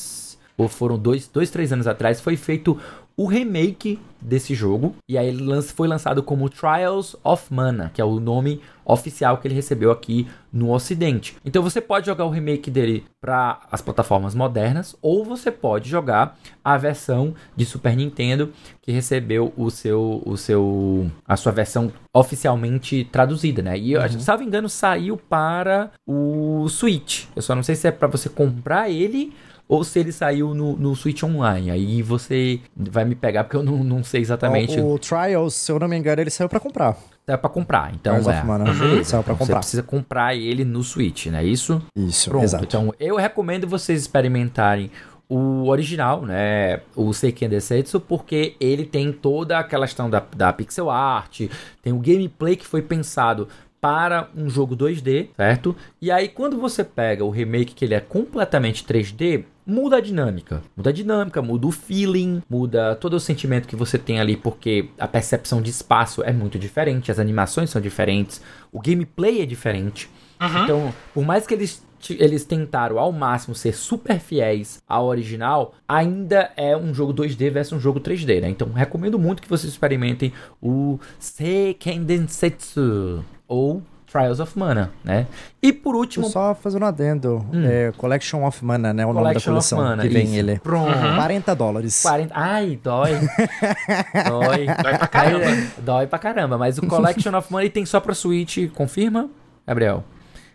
ou 0.57 0.69
foram 0.69 0.99
dois, 0.99 1.29
dois 1.29 1.51
três 1.51 1.73
anos 1.73 1.87
atrás, 1.87 2.21
foi 2.21 2.37
feito 2.37 2.79
o 3.17 3.27
remake 3.27 3.99
desse 4.21 4.55
jogo. 4.55 4.95
E 5.09 5.19
aí 5.19 5.29
ele 5.29 5.63
foi 5.63 5.89
lançado 5.89 6.23
como 6.23 6.49
Trials 6.49 7.17
of 7.23 7.53
Mana, 7.53 7.91
que 7.93 8.01
é 8.01 8.05
o 8.05 8.19
nome 8.19 8.61
oficial 8.85 9.39
que 9.39 9.47
ele 9.47 9.55
recebeu 9.55 9.91
aqui 9.91 10.27
no 10.53 10.73
Ocidente. 10.73 11.37
Então 11.45 11.63
você 11.63 11.81
pode 11.81 12.07
jogar 12.07 12.25
o 12.25 12.31
remake 12.31 12.71
dele 12.71 13.05
para 13.21 13.61
as 13.71 13.81
plataformas 13.81 14.35
modernas 14.35 14.97
ou 15.01 15.25
você 15.25 15.51
pode 15.51 15.89
jogar 15.89 16.37
a 16.65 16.77
versão 16.77 17.35
de 17.57 17.65
Super 17.65 17.97
Nintendo 17.97 18.53
que 18.81 18.91
recebeu 18.91 19.53
o 19.57 19.71
seu 19.71 20.21
o 20.27 20.37
seu 20.37 21.11
a 21.27 21.37
sua 21.37 21.53
versão 21.53 21.93
oficialmente 22.13 23.05
traduzida, 23.05 23.63
né? 23.63 23.79
E, 23.79 23.97
uhum. 23.97 24.21
salvo 24.21 24.43
engano, 24.43 24.69
saiu 24.69 25.17
para 25.17 25.93
o 26.07 26.69
Switch. 26.69 27.27
Eu 27.37 27.43
só 27.43 27.55
não 27.55 27.63
sei 27.63 27.77
se 27.77 27.87
é 27.87 27.93
para 27.93 28.09
você 28.09 28.29
comprar 28.29 28.91
ele 28.91 29.33
ou 29.73 29.83
se 29.83 29.99
ele 29.99 30.13
saiu 30.13 30.53
no, 30.53 30.77
no 30.77 30.95
Switch 30.95 31.23
Online. 31.23 31.71
Aí 31.71 32.03
você 32.03 32.61
vai 32.77 33.07
me 33.07 33.15
pegar 33.15 33.45
porque 33.45 33.57
eu 33.57 33.63
não, 33.63 33.83
não 33.83 34.05
sei 34.05 34.21
exatamente. 34.21 34.79
O, 34.79 34.93
o 34.93 34.99
Trials, 34.99 35.55
se 35.55 35.73
eu 35.73 35.79
não 35.79 35.89
me 35.89 35.97
engano, 35.97 36.21
ele 36.21 36.29
saiu 36.29 36.47
para 36.47 36.61
comprar. 36.61 36.95
Saiu 37.25 37.39
pra 37.39 37.49
comprar, 37.49 37.91
então 37.95 38.17
é. 38.17 38.19
Uhum. 38.19 39.03
Saiu 39.03 39.23
pra 39.23 39.33
então, 39.33 39.37
comprar. 39.39 39.47
Você 39.47 39.55
precisa 39.55 39.83
comprar 39.83 40.37
ele 40.37 40.63
no 40.63 40.83
Switch, 40.83 41.29
não 41.29 41.39
é 41.39 41.45
isso? 41.45 41.81
Isso, 41.97 42.29
Pronto. 42.29 42.45
exato. 42.45 42.65
Então 42.65 42.93
eu 43.01 43.17
recomendo 43.17 43.67
vocês 43.67 43.99
experimentarem 43.99 44.91
o 45.27 45.67
original, 45.69 46.21
né? 46.21 46.81
O 46.95 47.15
Seiken 47.15 47.49
Desetsu, 47.49 47.99
porque 47.99 48.55
ele 48.61 48.85
tem 48.85 49.11
toda 49.11 49.59
aquela 49.59 49.87
questão 49.87 50.11
da, 50.11 50.23
da 50.37 50.53
pixel 50.53 50.91
art, 50.91 51.49
tem 51.81 51.95
o 51.95 51.99
gameplay 51.99 52.57
que 52.57 52.67
foi 52.67 52.83
pensado 52.83 53.49
para 53.81 54.29
um 54.37 54.49
jogo 54.49 54.77
2D, 54.77 55.31
certo? 55.37 55.75
E 56.01 56.11
aí 56.11 56.29
quando 56.29 56.57
você 56.57 56.85
pega 56.85 57.25
o 57.25 57.31
remake 57.31 57.75
que 57.75 57.85
ele 57.85 57.95
é 57.95 58.01
completamente 58.01 58.85
3D, 58.85 59.45
muda 59.67 59.97
a 59.97 60.01
dinâmica. 60.01 60.63
Muda 60.77 60.91
a 60.91 60.93
dinâmica, 60.93 61.41
muda 61.43 61.67
o 61.67 61.71
feeling, 61.71 62.43
muda 62.49 62.95
todo 62.97 63.15
o 63.15 63.21
sentimento 63.21 63.69
que 63.69 63.77
você 63.77 63.99
tem 63.99 64.21
ali, 64.21 64.37
porque 64.37 64.89
a 64.99 65.09
percepção 65.09 65.63
de 65.63 65.71
espaço 65.71 66.23
é 66.23 66.33
muito 66.33 66.59
diferente, 66.59 67.11
as 67.11 67.19
animações 67.19 67.71
são 67.71 67.81
diferentes, 67.81 68.43
o 68.71 68.81
gameplay 68.81 69.41
é 69.41 69.47
diferente. 69.47 70.11
Uhum. 70.41 70.65
Então, 70.65 70.95
por 71.15 71.25
mais 71.25 71.47
que 71.47 71.55
eles 71.55 71.83
eles 72.11 72.45
tentaram 72.45 72.99
ao 72.99 73.13
máximo 73.13 73.55
ser 73.55 73.73
super 73.73 74.19
fiéis 74.19 74.83
ao 74.89 75.07
original, 75.07 75.75
ainda 75.87 76.51
é 76.57 76.77
um 76.77 76.93
jogo 76.93 77.15
2D 77.15 77.51
versus 77.51 77.73
um 77.75 77.81
jogo 77.81 78.01
3D, 78.01 78.41
né? 78.41 78.49
Então 78.49 78.73
recomendo 78.73 79.21
muito 79.21 79.41
que 79.41 79.49
vocês 79.49 79.73
experimentem 79.73 80.33
o 80.61 80.99
Seiken 81.19 82.03
Densetsu 82.03 83.25
ou 83.47 83.83
Trials 84.13 84.41
of 84.41 84.59
Mana, 84.59 84.91
né? 85.03 85.27
E 85.63 85.73
por 85.73 85.97
último. 85.97 86.29
só 86.29 86.55
fazendo 86.55 86.83
um 86.83 86.87
adendo. 86.87 87.47
Hum. 87.51 87.65
É, 87.65 87.93
Collection 87.97 88.45
of 88.45 88.63
Mana, 88.63 88.93
né? 88.93 89.07
O 89.07 89.09
Collection 89.09 89.25
nome 89.25 89.35
da 89.35 89.41
coleção. 89.41 89.79
Of 89.79 89.89
Mana, 89.89 90.03
que 90.03 90.09
vem 90.11 90.25
isso. 90.25 90.35
ele. 90.35 90.59
Pronto. 90.59 90.95
Uhum. 90.95 91.17
40 91.17 91.55
dólares. 91.57 92.03
40... 92.03 92.33
Ai, 92.37 92.79
dói. 92.83 93.13
dói. 94.29 94.67
Dói 94.67 94.99
pra 94.99 95.09
caramba. 95.09 95.67
Dói 95.79 96.07
pra 96.07 96.19
caramba. 96.19 96.59
Mas 96.59 96.77
o 96.77 96.87
Collection 96.87 97.35
of 97.35 97.51
Mana 97.51 97.71
tem 97.71 97.87
só 97.87 98.01
pra 98.01 98.13
Switch, 98.13 98.71
confirma, 98.75 99.31
Gabriel? 99.67 100.05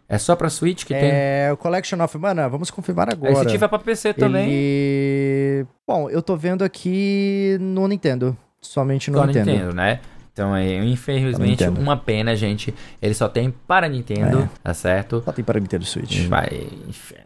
É 0.07 0.19
só 0.19 0.35
pra 0.35 0.49
Switch 0.49 0.85
que 0.85 0.93
é, 0.93 0.99
tem? 0.99 1.09
É, 1.11 1.49
o 1.51 1.57
Collection 1.57 1.99
of 2.01 2.17
Mana, 2.17 2.47
vamos 2.47 2.69
confirmar 2.69 3.11
agora. 3.11 3.31
Aí 3.31 3.35
se 3.37 3.45
tiver 3.47 3.67
pra 3.67 3.79
PC 3.79 4.13
também. 4.13 4.47
Ele... 4.47 5.65
Bom, 5.85 6.09
eu 6.11 6.21
tô 6.21 6.37
vendo 6.37 6.63
aqui 6.63 7.57
no 7.59 7.87
Nintendo. 7.87 8.37
Somente 8.61 9.09
no 9.09 9.17
Só 9.17 9.25
Nintendo. 9.25 9.51
Nintendo, 9.51 9.73
né? 9.73 9.99
Então, 10.37 10.55
é, 10.55 10.85
infelizmente, 10.85 11.63
uma 11.67 11.97
pena, 11.97 12.35
gente. 12.35 12.71
Ele 13.01 13.15
só 13.15 13.27
tem 13.27 13.49
para 13.49 13.89
Nintendo, 13.89 14.41
é. 14.41 14.49
tá 14.63 14.71
certo? 14.71 15.19
Só 15.25 15.31
tem 15.31 15.43
para 15.43 15.59
Nintendo 15.59 15.83
Switch. 15.83 16.27
Vai, 16.27 16.67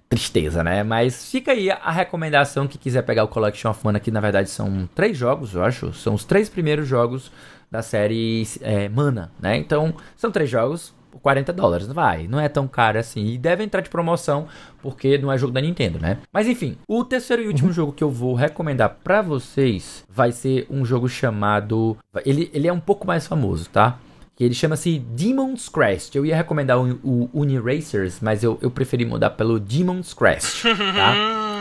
tristeza, 0.08 0.63
né? 0.63 0.82
Mas 0.82 1.30
fica 1.30 1.52
aí 1.52 1.69
a 1.69 1.91
recomendação 1.91 2.69
que 2.69 2.78
quiser 2.78 3.02
pegar 3.02 3.26
o 3.26 3.28
Collection 3.28 3.69
of 3.69 3.82
Mana, 3.84 4.00
que 4.00 4.10
na 4.10 4.21
verdade 4.21 4.50
são 4.50 4.88
três 4.95 5.17
jogos, 5.17 5.54
eu 5.54 5.62
acho. 5.62 5.91
São 5.91 6.13
os 6.13 6.24
três 6.24 6.47
primeiros 6.47 6.88
jogos 6.88 7.30
da 7.69 7.82
série 7.82 8.47
é, 8.62 8.88
Mana, 8.88 9.30
né? 9.41 9.58
Então, 9.58 9.93
são 10.15 10.32
três 10.32 10.50
jogos, 10.50 10.93
40 11.21 11.52
dólares, 11.54 11.88
vai, 11.88 12.28
não 12.28 12.39
é 12.39 12.47
tão 12.47 12.67
caro 12.67 13.00
assim. 13.00 13.26
E 13.28 13.38
deve 13.38 13.63
entrar 13.63 13.82
de 13.82 13.89
promoção, 13.89 14.47
porque 14.82 15.17
não 15.17 15.32
é 15.32 15.38
jogo 15.38 15.54
da 15.54 15.62
Nintendo, 15.62 16.00
né? 16.00 16.19
Mas 16.32 16.47
enfim, 16.47 16.78
o 16.88 17.04
terceiro 17.04 17.43
e 17.43 17.47
último 17.47 17.67
uhum. 17.67 17.74
jogo 17.74 17.93
que 17.93 18.04
eu 18.04 18.10
vou 18.10 18.34
recomendar 18.34 18.97
para 19.04 19.21
vocês 19.21 20.04
vai 20.10 20.32
ser 20.32 20.65
um 20.69 20.86
jogo 20.86 21.08
chamado. 21.08 21.97
Ele, 22.26 22.50
ele 22.54 22.67
é 22.67 22.74
um 22.74 22.80
pouco 22.80 23.06
mais 23.06 23.28
famoso, 23.28 23.69
tá? 23.69 24.00
Que 24.36 24.43
ele 24.43 24.54
chama-se 24.54 25.00
Demon's 25.00 25.69
Crest. 25.69 26.15
Eu 26.15 26.26
ia 26.26 26.36
recomendar 26.36 26.80
o, 26.80 27.00
o 27.04 27.30
Uniracers, 27.34 28.19
mas 28.21 28.43
eu, 28.43 28.58
eu 28.62 28.71
preferi 28.71 29.06
mudar 29.06 29.32
pelo 29.32 29.60
Demon's 29.60 30.13
Crest, 30.13 30.63
tá? 30.63 31.15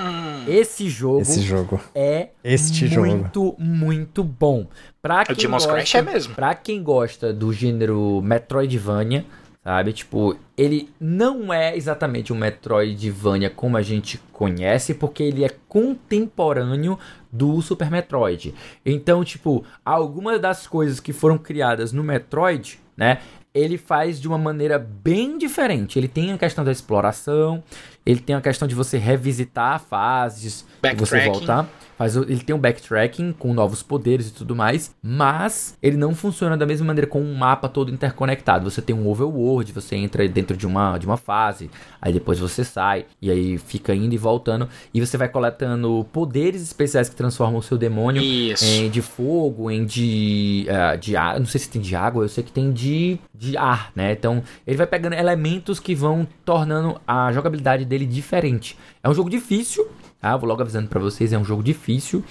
Esse 0.49 0.89
jogo, 0.89 1.21
Esse 1.21 1.43
jogo 1.43 1.81
é 1.95 2.29
este 2.43 2.89
muito, 2.99 3.45
jogo. 3.45 3.57
muito 3.59 4.25
bom. 4.25 4.67
Pra 5.03 5.25
quem, 5.25 5.37
Demon's 5.37 5.67
gosta, 5.67 5.99
é 5.99 6.03
mesmo. 6.03 6.35
pra 6.35 6.55
quem 6.55 6.83
gosta 6.83 7.33
do 7.33 7.53
gênero 7.53 8.21
Metroidvania, 8.23 9.25
sabe? 9.63 9.93
Tipo, 9.93 10.37
ele 10.57 10.91
não 10.99 11.53
é 11.53 11.77
exatamente 11.77 12.33
um 12.33 12.37
Metroidvania 12.37 13.51
como 13.51 13.77
a 13.77 13.83
gente 13.83 14.19
conhece, 14.33 14.95
porque 14.95 15.23
ele 15.23 15.45
é 15.45 15.51
contemporâneo 15.69 16.99
do 17.31 17.61
Super 17.63 17.91
Metroid. 17.91 18.55
Então, 18.85 19.25
tipo, 19.25 19.65
algumas 19.85 20.41
das 20.41 20.67
coisas 20.67 21.01
que 21.01 21.13
foram 21.13 21.39
criadas 21.39 21.93
no 21.93 22.03
Metroid, 22.03 22.81
né? 22.97 23.21
Ele 23.53 23.77
faz 23.77 24.21
de 24.21 24.29
uma 24.29 24.39
maneira 24.39 24.79
bem 24.79 25.37
diferente. 25.37 25.99
Ele 25.99 26.07
tem 26.07 26.33
a 26.33 26.39
questão 26.39 26.65
da 26.65 26.71
exploração, 26.71 27.63
ele 28.05 28.21
tem 28.21 28.35
a 28.35 28.41
questão 28.41 28.67
de 28.67 28.75
você 28.75 28.99
revisitar 28.99 29.81
fases, 29.81 30.67
você 30.97 31.27
voltar. 31.27 31.69
Faz, 32.01 32.17
ele 32.17 32.41
tem 32.41 32.57
um 32.57 32.59
backtracking 32.59 33.35
com 33.39 33.53
novos 33.53 33.83
poderes 33.83 34.29
e 34.29 34.33
tudo 34.33 34.57
mais, 34.57 34.95
mas 35.03 35.77
ele 35.83 35.99
não 35.99 36.15
funciona 36.15 36.57
da 36.57 36.65
mesma 36.65 36.87
maneira 36.87 37.07
com 37.07 37.21
um 37.21 37.35
mapa 37.35 37.69
todo 37.69 37.93
interconectado. 37.93 38.71
Você 38.71 38.81
tem 38.81 38.97
um 38.97 39.07
overworld, 39.07 39.71
você 39.71 39.97
entra 39.97 40.27
dentro 40.27 40.57
de 40.57 40.67
uma, 40.67 40.97
de 40.97 41.05
uma 41.05 41.19
fase, 41.19 41.71
aí 42.01 42.11
depois 42.11 42.39
você 42.39 42.65
sai, 42.65 43.05
e 43.21 43.31
aí 43.31 43.59
fica 43.59 43.95
indo 43.95 44.15
e 44.15 44.17
voltando, 44.17 44.67
e 44.95 45.01
você 45.01 45.19
vai 45.19 45.29
coletando 45.29 46.07
poderes 46.11 46.63
especiais 46.63 47.11
que 47.11 47.15
transformam 47.15 47.59
o 47.59 47.63
seu 47.63 47.77
demônio 47.77 48.23
Isso. 48.23 48.65
em 48.65 48.89
de 48.89 49.03
fogo, 49.03 49.71
em 49.71 49.85
de, 49.85 50.67
uh, 50.71 50.97
de 50.97 51.17
ar, 51.17 51.39
não 51.39 51.47
sei 51.47 51.61
se 51.61 51.69
tem 51.69 51.83
de 51.83 51.95
água, 51.95 52.25
eu 52.25 52.31
sei 52.31 52.43
que 52.43 52.51
tem 52.51 52.73
de, 52.73 53.19
de 53.35 53.59
ar, 53.59 53.93
né? 53.95 54.13
Então 54.13 54.43
ele 54.67 54.79
vai 54.79 54.87
pegando 54.87 55.13
elementos 55.13 55.79
que 55.79 55.95
vão 55.95 56.27
tornando 56.47 56.99
a 57.07 57.31
jogabilidade 57.31 57.85
dele 57.91 58.07
diferente. 58.07 58.79
É 59.03 59.09
um 59.09 59.15
jogo 59.15 59.29
difícil, 59.29 59.87
ah, 60.23 60.37
vou 60.37 60.49
logo 60.49 60.63
avisando 60.63 60.89
para 60.89 61.01
vocês, 61.01 61.33
é 61.33 61.39
um 61.39 61.45
jogo 61.45 61.63
difícil. 61.63 62.25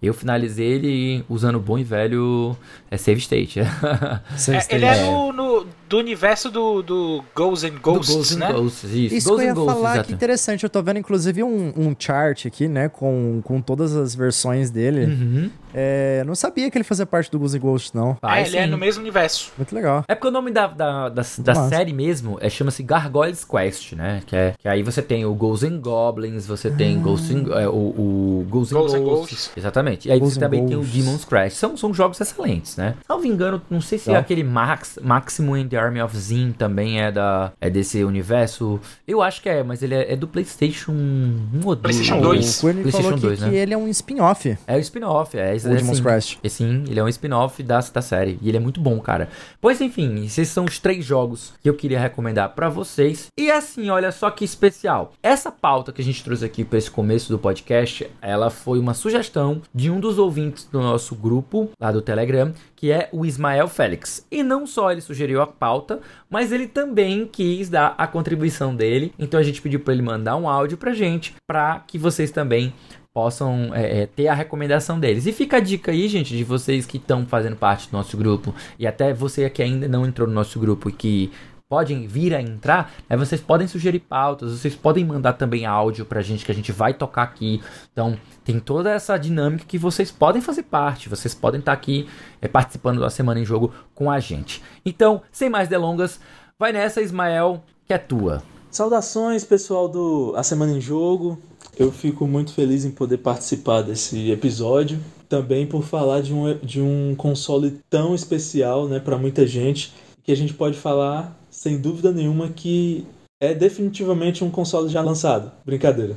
Eu 0.00 0.12
finalizei 0.12 0.66
ele 0.66 1.24
usando 1.28 1.56
o 1.56 1.60
bom 1.60 1.78
e 1.78 1.84
velho 1.84 2.56
é, 2.90 2.98
save 2.98 3.18
state. 3.18 3.60
save 4.36 4.58
state. 4.58 4.74
É, 4.74 4.76
ele 4.76 4.84
é, 4.84 5.10
no, 5.10 5.32
no, 5.32 5.66
do 5.88 5.98
universo 5.98 6.50
do, 6.50 6.82
do 6.82 7.24
Ghosts 7.34 7.70
and 7.70 7.78
Ghosts, 7.80 8.08
do 8.08 8.16
Ghosts 8.16 8.36
né? 8.36 8.52
Ghosts, 8.52 8.90
isso. 8.92 9.14
Isso 9.14 9.28
Ghosts 9.28 9.28
que 9.28 9.30
eu 9.30 9.40
ia 9.40 9.54
Ghosts, 9.54 9.74
falar, 9.74 9.88
exatamente. 9.90 10.06
que 10.06 10.12
interessante. 10.14 10.64
Eu 10.64 10.70
tô 10.70 10.82
vendo, 10.82 10.98
inclusive, 10.98 11.42
um, 11.42 11.72
um 11.76 11.94
chart 11.98 12.46
aqui, 12.46 12.68
né? 12.68 12.88
Com, 12.88 13.40
com 13.44 13.60
todas 13.60 13.94
as 13.96 14.14
versões 14.14 14.70
dele. 14.70 15.04
Uhum. 15.04 15.50
É, 15.78 16.24
não 16.26 16.34
sabia 16.34 16.70
que 16.70 16.78
ele 16.78 16.84
fazia 16.84 17.04
parte 17.04 17.30
do 17.30 17.38
Ghosts 17.38 17.54
and 17.54 17.60
Ghosts, 17.60 17.92
não. 17.92 18.16
Ah, 18.22 18.40
é, 18.40 18.46
ele 18.46 18.56
é 18.56 18.66
no 18.66 18.78
mesmo 18.78 19.02
universo. 19.02 19.52
Muito 19.58 19.74
legal. 19.74 20.04
É 20.08 20.14
porque 20.14 20.28
o 20.28 20.30
nome 20.30 20.50
da, 20.50 20.66
da, 20.66 21.08
da, 21.10 21.22
da 21.38 21.54
série 21.68 21.92
mesmo 21.92 22.38
é, 22.40 22.48
chama-se 22.48 22.82
Gargoyles 22.82 23.44
Quest, 23.44 23.92
né? 23.92 24.22
Que, 24.26 24.34
é, 24.34 24.54
que 24.58 24.68
aí 24.68 24.82
você 24.82 25.02
tem 25.02 25.24
o 25.26 25.34
Ghosts 25.34 25.70
and 25.70 25.80
Goblins, 25.80 26.46
você 26.46 26.70
tem 26.70 26.96
ah. 26.96 27.00
Ghosts 27.00 27.30
and, 27.30 27.60
é, 27.60 27.68
o, 27.68 27.72
o 27.72 28.46
Ghosts, 28.48 28.72
Ghosts 28.72 28.94
and 28.94 29.04
Ghosts. 29.04 29.50
Exatamente. 29.56 30.08
E 30.08 30.12
aí 30.12 30.18
Ghosts 30.18 30.34
você 30.34 30.40
também 30.40 30.60
Ghosts. 30.66 30.92
tem 30.92 31.00
o 31.00 31.04
Demon's 31.04 31.24
Crash. 31.24 31.52
São, 31.54 31.76
são 31.76 31.92
jogos 31.92 32.20
excelentes, 32.20 32.76
né? 32.76 32.94
Salvo 33.06 33.26
engano, 33.26 33.60
não 33.68 33.80
sei 33.80 33.98
se 33.98 34.10
é 34.10 34.16
aquele 34.16 34.42
Max, 34.42 34.98
Maximum 35.02 35.54
and 35.54 35.68
Rogue 35.76 35.78
Army 35.78 36.00
of 36.00 36.16
Zin 36.16 36.52
também 36.52 37.00
é 37.00 37.12
da 37.12 37.52
é 37.60 37.68
desse 37.68 38.02
universo. 38.02 38.80
Eu 39.06 39.22
acho 39.22 39.42
que 39.42 39.48
é, 39.48 39.62
mas 39.62 39.82
ele 39.82 39.94
é, 39.94 40.12
é 40.12 40.16
do 40.16 40.26
PlayStation 40.26 40.92
1 40.92 41.60
ou 41.64 41.76
2. 41.76 41.80
PlayStation 41.80 42.20
2. 42.20 42.58
O 42.58 42.60
Coelho 42.60 42.92
falou 42.92 43.16
2, 43.16 43.40
né? 43.40 43.50
que 43.50 43.54
ele 43.54 43.74
é 43.74 43.78
um 43.78 43.88
spin-off. 43.88 44.58
É 44.66 44.74
o 44.74 44.76
um 44.76 44.80
spin-off, 44.80 45.36
é. 45.36 45.52
O 45.52 45.72
é, 45.72 45.76
Demon's 45.76 46.00
Crest. 46.00 46.38
É, 46.42 46.48
sim, 46.48 46.84
ele 46.88 46.98
é 46.98 47.04
um 47.04 47.08
spin-off 47.08 47.62
da, 47.62 47.80
da 47.80 48.02
série. 48.02 48.38
E 48.40 48.48
ele 48.48 48.56
é 48.56 48.60
muito 48.60 48.80
bom, 48.80 48.98
cara. 49.00 49.28
Pois 49.60 49.80
enfim, 49.80 50.24
esses 50.24 50.48
são 50.48 50.64
os 50.64 50.78
três 50.78 51.04
jogos 51.04 51.52
que 51.62 51.68
eu 51.68 51.74
queria 51.74 52.00
recomendar 52.00 52.50
para 52.50 52.68
vocês. 52.68 53.28
E 53.38 53.50
assim, 53.50 53.90
olha 53.90 54.10
só 54.10 54.30
que 54.30 54.44
especial. 54.44 55.12
Essa 55.22 55.52
pauta 55.52 55.92
que 55.92 56.00
a 56.00 56.04
gente 56.04 56.24
trouxe 56.24 56.44
aqui 56.44 56.64
para 56.64 56.78
esse 56.78 56.90
começo 56.90 57.30
do 57.30 57.38
podcast, 57.38 58.08
ela 58.22 58.50
foi 58.50 58.78
uma 58.78 58.94
sugestão 58.94 59.60
de 59.74 59.90
um 59.90 60.00
dos 60.00 60.18
ouvintes 60.18 60.64
do 60.64 60.80
nosso 60.80 61.14
grupo 61.14 61.70
lá 61.80 61.92
do 61.92 62.00
Telegram, 62.00 62.52
que 62.76 62.92
é 62.92 63.08
o 63.10 63.24
Ismael 63.24 63.66
Félix. 63.66 64.24
E 64.30 64.42
não 64.42 64.66
só 64.66 64.92
ele 64.92 65.00
sugeriu 65.00 65.40
a 65.40 65.46
pauta, 65.46 66.00
mas 66.30 66.52
ele 66.52 66.68
também 66.68 67.26
quis 67.26 67.70
dar 67.70 67.94
a 67.96 68.06
contribuição 68.06 68.76
dele. 68.76 69.12
Então 69.18 69.40
a 69.40 69.42
gente 69.42 69.62
pediu 69.62 69.80
para 69.80 69.94
ele 69.94 70.02
mandar 70.02 70.36
um 70.36 70.48
áudio 70.48 70.76
pra 70.76 70.92
gente, 70.92 71.34
para 71.48 71.80
que 71.80 71.98
vocês 71.98 72.30
também 72.30 72.72
possam 73.14 73.74
é, 73.74 74.02
é, 74.02 74.06
ter 74.06 74.28
a 74.28 74.34
recomendação 74.34 75.00
deles. 75.00 75.24
E 75.24 75.32
fica 75.32 75.56
a 75.56 75.60
dica 75.60 75.90
aí, 75.90 76.06
gente, 76.06 76.36
de 76.36 76.44
vocês 76.44 76.84
que 76.84 76.98
estão 76.98 77.24
fazendo 77.24 77.56
parte 77.56 77.88
do 77.88 77.96
nosso 77.96 78.14
grupo 78.14 78.54
e 78.78 78.86
até 78.86 79.14
você 79.14 79.48
que 79.48 79.62
ainda 79.62 79.88
não 79.88 80.04
entrou 80.04 80.28
no 80.28 80.34
nosso 80.34 80.60
grupo 80.60 80.90
e 80.90 80.92
que 80.92 81.32
podem 81.68 82.06
vir 82.06 82.34
a 82.34 82.40
entrar, 82.40 82.92
né, 83.08 83.16
vocês 83.16 83.40
podem 83.40 83.66
sugerir 83.66 84.00
pautas, 84.00 84.52
vocês 84.52 84.74
podem 84.74 85.04
mandar 85.04 85.32
também 85.32 85.66
áudio 85.66 86.04
pra 86.04 86.22
gente 86.22 86.44
que 86.44 86.52
a 86.52 86.54
gente 86.54 86.70
vai 86.70 86.94
tocar 86.94 87.22
aqui. 87.22 87.60
Então, 87.92 88.16
tem 88.44 88.60
toda 88.60 88.90
essa 88.90 89.16
dinâmica 89.18 89.64
que 89.66 89.78
vocês 89.78 90.10
podem 90.10 90.40
fazer 90.40 90.62
parte, 90.64 91.08
vocês 91.08 91.34
podem 91.34 91.60
estar 91.60 91.72
tá 91.72 91.78
aqui 91.78 92.08
é, 92.40 92.46
participando 92.46 93.00
da 93.00 93.10
Semana 93.10 93.40
em 93.40 93.44
Jogo 93.44 93.72
com 93.94 94.10
a 94.10 94.20
gente. 94.20 94.62
Então, 94.84 95.22
sem 95.32 95.50
mais 95.50 95.68
delongas, 95.68 96.20
vai 96.58 96.72
nessa, 96.72 97.02
Ismael, 97.02 97.62
que 97.84 97.92
é 97.92 97.98
tua. 97.98 98.42
Saudações, 98.70 99.42
pessoal 99.42 99.88
do 99.88 100.34
A 100.36 100.42
Semana 100.42 100.72
em 100.72 100.80
Jogo. 100.80 101.38
Eu 101.78 101.90
fico 101.90 102.26
muito 102.26 102.52
feliz 102.52 102.84
em 102.84 102.90
poder 102.90 103.18
participar 103.18 103.82
desse 103.82 104.30
episódio. 104.30 104.98
Também 105.28 105.66
por 105.66 105.82
falar 105.82 106.20
de 106.20 106.32
um, 106.32 106.58
de 106.58 106.80
um 106.80 107.14
console 107.16 107.80
tão 107.90 108.14
especial 108.14 108.86
né, 108.86 109.00
para 109.00 109.18
muita 109.18 109.46
gente, 109.46 109.94
que 110.22 110.30
a 110.30 110.36
gente 110.36 110.54
pode 110.54 110.76
falar, 110.76 111.36
sem 111.56 111.78
dúvida 111.78 112.12
nenhuma, 112.12 112.50
que 112.50 113.06
é 113.40 113.54
definitivamente 113.54 114.44
um 114.44 114.50
console 114.50 114.90
já 114.90 115.00
lançado. 115.00 115.50
Brincadeira. 115.64 116.14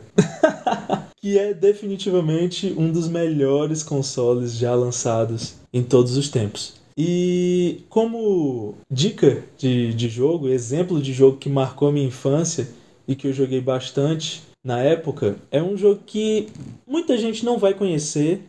que 1.21 1.39
é 1.39 1.53
definitivamente 1.53 2.75
um 2.77 2.91
dos 2.91 3.07
melhores 3.07 3.81
consoles 3.81 4.57
já 4.57 4.75
lançados 4.75 5.55
em 5.71 5.81
todos 5.81 6.17
os 6.17 6.27
tempos. 6.27 6.73
E 6.97 7.83
como 7.87 8.75
dica 8.91 9.41
de, 9.57 9.93
de 9.93 10.09
jogo, 10.09 10.49
exemplo 10.49 11.01
de 11.01 11.13
jogo 11.13 11.37
que 11.37 11.49
marcou 11.49 11.87
a 11.87 11.91
minha 11.93 12.07
infância 12.07 12.67
e 13.07 13.15
que 13.15 13.27
eu 13.27 13.33
joguei 13.33 13.61
bastante, 13.61 14.41
na 14.61 14.81
época, 14.81 15.37
é 15.49 15.63
um 15.63 15.77
jogo 15.77 16.01
que 16.05 16.49
muita 16.85 17.17
gente 17.17 17.45
não 17.45 17.57
vai 17.57 17.73
conhecer. 17.73 18.43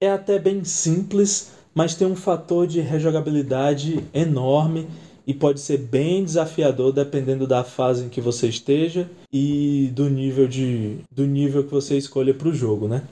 É 0.00 0.10
até 0.10 0.36
bem 0.40 0.64
simples, 0.64 1.52
mas 1.72 1.94
tem 1.94 2.08
um 2.08 2.16
fator 2.16 2.66
de 2.66 2.80
rejogabilidade 2.80 4.02
enorme 4.12 4.88
e 5.28 5.34
pode 5.34 5.60
ser 5.60 5.76
bem 5.76 6.24
desafiador 6.24 6.90
dependendo 6.90 7.46
da 7.46 7.62
fase 7.62 8.06
em 8.06 8.08
que 8.08 8.18
você 8.18 8.48
esteja 8.48 9.10
e 9.30 9.90
do 9.92 10.08
nível 10.08 10.48
de 10.48 11.00
do 11.14 11.26
nível 11.26 11.62
que 11.64 11.70
você 11.70 11.98
escolha 11.98 12.32
para 12.32 12.48
o 12.48 12.54
jogo, 12.54 12.88
né? 12.88 13.02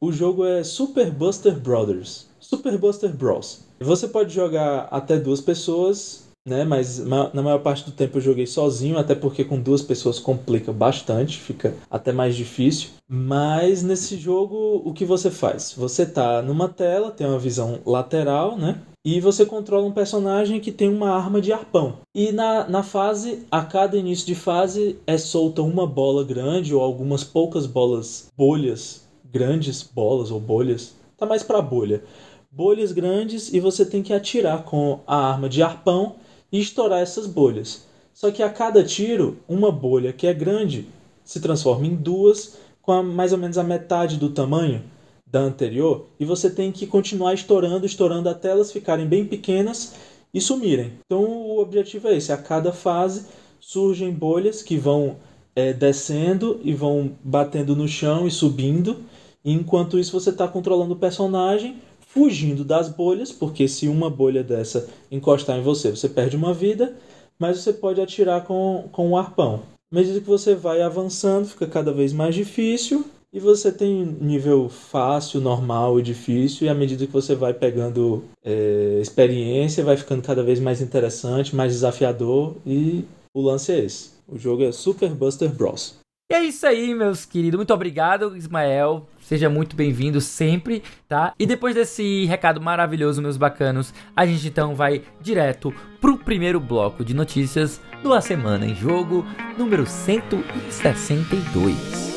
O 0.00 0.10
jogo 0.10 0.44
é 0.44 0.64
Super 0.64 1.10
Buster 1.12 1.56
Brothers, 1.56 2.26
Super 2.40 2.76
Buster 2.76 3.14
Bros. 3.14 3.60
Você 3.78 4.08
pode 4.08 4.34
jogar 4.34 4.88
até 4.90 5.16
duas 5.16 5.40
pessoas 5.40 6.28
né? 6.46 6.64
Mas 6.64 6.98
na 6.98 7.42
maior 7.42 7.60
parte 7.60 7.84
do 7.84 7.92
tempo 7.92 8.16
eu 8.16 8.22
joguei 8.22 8.46
sozinho, 8.46 8.98
até 8.98 9.14
porque 9.14 9.44
com 9.44 9.60
duas 9.60 9.82
pessoas 9.82 10.18
complica 10.18 10.72
bastante, 10.72 11.38
fica 11.38 11.74
até 11.90 12.12
mais 12.12 12.34
difícil. 12.34 12.88
Mas 13.06 13.82
nesse 13.82 14.16
jogo, 14.16 14.82
o 14.84 14.92
que 14.92 15.04
você 15.04 15.30
faz? 15.30 15.74
Você 15.76 16.06
tá 16.06 16.40
numa 16.40 16.68
tela, 16.68 17.10
tem 17.10 17.26
uma 17.26 17.38
visão 17.38 17.78
lateral, 17.84 18.56
né? 18.56 18.80
E 19.04 19.20
você 19.20 19.46
controla 19.46 19.86
um 19.86 19.92
personagem 19.92 20.60
que 20.60 20.70
tem 20.70 20.88
uma 20.88 21.10
arma 21.10 21.40
de 21.40 21.52
arpão. 21.52 21.98
E 22.14 22.32
na, 22.32 22.68
na 22.68 22.82
fase, 22.82 23.46
a 23.50 23.64
cada 23.64 23.96
início 23.96 24.26
de 24.26 24.34
fase, 24.34 24.98
é 25.06 25.16
solta 25.16 25.62
uma 25.62 25.86
bola 25.86 26.22
grande 26.22 26.74
ou 26.74 26.82
algumas 26.82 27.24
poucas 27.24 27.66
bolas, 27.66 28.28
bolhas, 28.36 29.08
grandes 29.24 29.82
bolas 29.82 30.30
ou 30.30 30.38
bolhas. 30.38 30.94
Tá 31.16 31.24
mais 31.24 31.42
pra 31.42 31.62
bolha 31.62 32.02
bolhas 32.50 32.90
grandes 32.90 33.52
e 33.52 33.60
você 33.60 33.84
tem 33.86 34.02
que 34.02 34.12
atirar 34.12 34.64
com 34.64 35.00
a 35.06 35.16
arma 35.16 35.48
de 35.48 35.62
arpão 35.62 36.16
e 36.50 36.58
estourar 36.60 37.00
essas 37.00 37.26
bolhas. 37.26 37.86
Só 38.12 38.30
que 38.30 38.42
a 38.42 38.50
cada 38.50 38.82
tiro, 38.82 39.38
uma 39.48 39.70
bolha 39.70 40.12
que 40.12 40.26
é 40.26 40.34
grande 40.34 40.88
se 41.24 41.40
transforma 41.40 41.86
em 41.86 41.94
duas 41.94 42.56
com 42.82 42.92
a, 42.92 43.02
mais 43.02 43.32
ou 43.32 43.38
menos 43.38 43.56
a 43.56 43.62
metade 43.62 44.16
do 44.16 44.30
tamanho 44.30 44.82
da 45.30 45.40
anterior 45.40 46.06
e 46.18 46.24
você 46.24 46.50
tem 46.50 46.72
que 46.72 46.86
continuar 46.86 47.34
estourando, 47.34 47.86
estourando 47.86 48.28
até 48.28 48.50
elas 48.50 48.72
ficarem 48.72 49.06
bem 49.06 49.24
pequenas 49.24 49.94
e 50.34 50.40
sumirem. 50.40 50.92
Então 51.06 51.22
o 51.22 51.60
objetivo 51.60 52.08
é 52.08 52.16
esse: 52.16 52.32
a 52.32 52.36
cada 52.36 52.72
fase 52.72 53.26
surgem 53.60 54.12
bolhas 54.12 54.62
que 54.62 54.76
vão 54.76 55.16
é, 55.54 55.72
descendo 55.72 56.60
e 56.64 56.72
vão 56.72 57.12
batendo 57.22 57.76
no 57.76 57.86
chão 57.86 58.26
e 58.26 58.30
subindo. 58.30 58.98
E 59.44 59.52
enquanto 59.52 59.98
isso 59.98 60.18
você 60.18 60.30
está 60.30 60.46
controlando 60.48 60.94
o 60.94 60.98
personagem 60.98 61.76
fugindo 62.00 62.64
das 62.64 62.88
bolhas, 62.88 63.30
porque 63.30 63.68
se 63.68 63.86
uma 63.86 64.10
bolha 64.10 64.42
dessa 64.42 64.88
encostar 65.10 65.58
em 65.58 65.62
você, 65.62 65.90
você 65.90 66.08
perde 66.08 66.36
uma 66.36 66.52
vida, 66.52 66.96
mas 67.38 67.58
você 67.58 67.72
pode 67.72 68.00
atirar 68.00 68.44
com, 68.44 68.88
com 68.90 69.10
um 69.10 69.16
arpão. 69.16 69.62
À 69.92 69.94
medida 69.94 70.20
que 70.20 70.26
você 70.26 70.54
vai 70.54 70.82
avançando, 70.82 71.46
fica 71.46 71.66
cada 71.66 71.92
vez 71.92 72.12
mais 72.12 72.34
difícil 72.34 73.04
e 73.32 73.38
você 73.38 73.70
tem 73.70 74.04
nível 74.20 74.68
fácil, 74.68 75.40
normal 75.40 76.00
e 76.00 76.02
difícil, 76.02 76.66
e 76.66 76.70
à 76.70 76.74
medida 76.74 77.06
que 77.06 77.12
você 77.12 77.32
vai 77.34 77.54
pegando 77.54 78.24
é, 78.44 78.98
experiência, 79.00 79.84
vai 79.84 79.96
ficando 79.96 80.22
cada 80.22 80.42
vez 80.42 80.58
mais 80.58 80.80
interessante, 80.80 81.54
mais 81.54 81.72
desafiador, 81.72 82.56
e 82.66 83.04
o 83.32 83.40
lance 83.40 83.70
é 83.72 83.84
esse. 83.84 84.10
O 84.26 84.36
jogo 84.38 84.64
é 84.64 84.72
Super 84.72 85.10
Buster 85.10 85.48
Bros. 85.48 86.00
E 86.30 86.34
é 86.34 86.44
isso 86.44 86.66
aí, 86.66 86.94
meus 86.94 87.24
queridos. 87.24 87.58
Muito 87.58 87.74
obrigado, 87.74 88.36
Ismael. 88.36 89.08
Seja 89.20 89.50
muito 89.50 89.74
bem-vindo 89.74 90.20
sempre, 90.20 90.84
tá? 91.08 91.34
E 91.38 91.46
depois 91.46 91.74
desse 91.74 92.26
recado 92.26 92.60
maravilhoso, 92.60 93.22
meus 93.22 93.36
bacanos, 93.36 93.92
a 94.14 94.24
gente 94.26 94.46
então 94.46 94.76
vai 94.76 95.02
direto 95.20 95.74
pro 96.00 96.16
primeiro 96.18 96.60
bloco 96.60 97.04
de 97.04 97.14
notícias 97.14 97.80
do 98.02 98.12
A 98.12 98.20
Semana 98.20 98.66
em 98.66 98.76
Jogo, 98.76 99.24
número 99.58 99.84
162. 99.86 102.09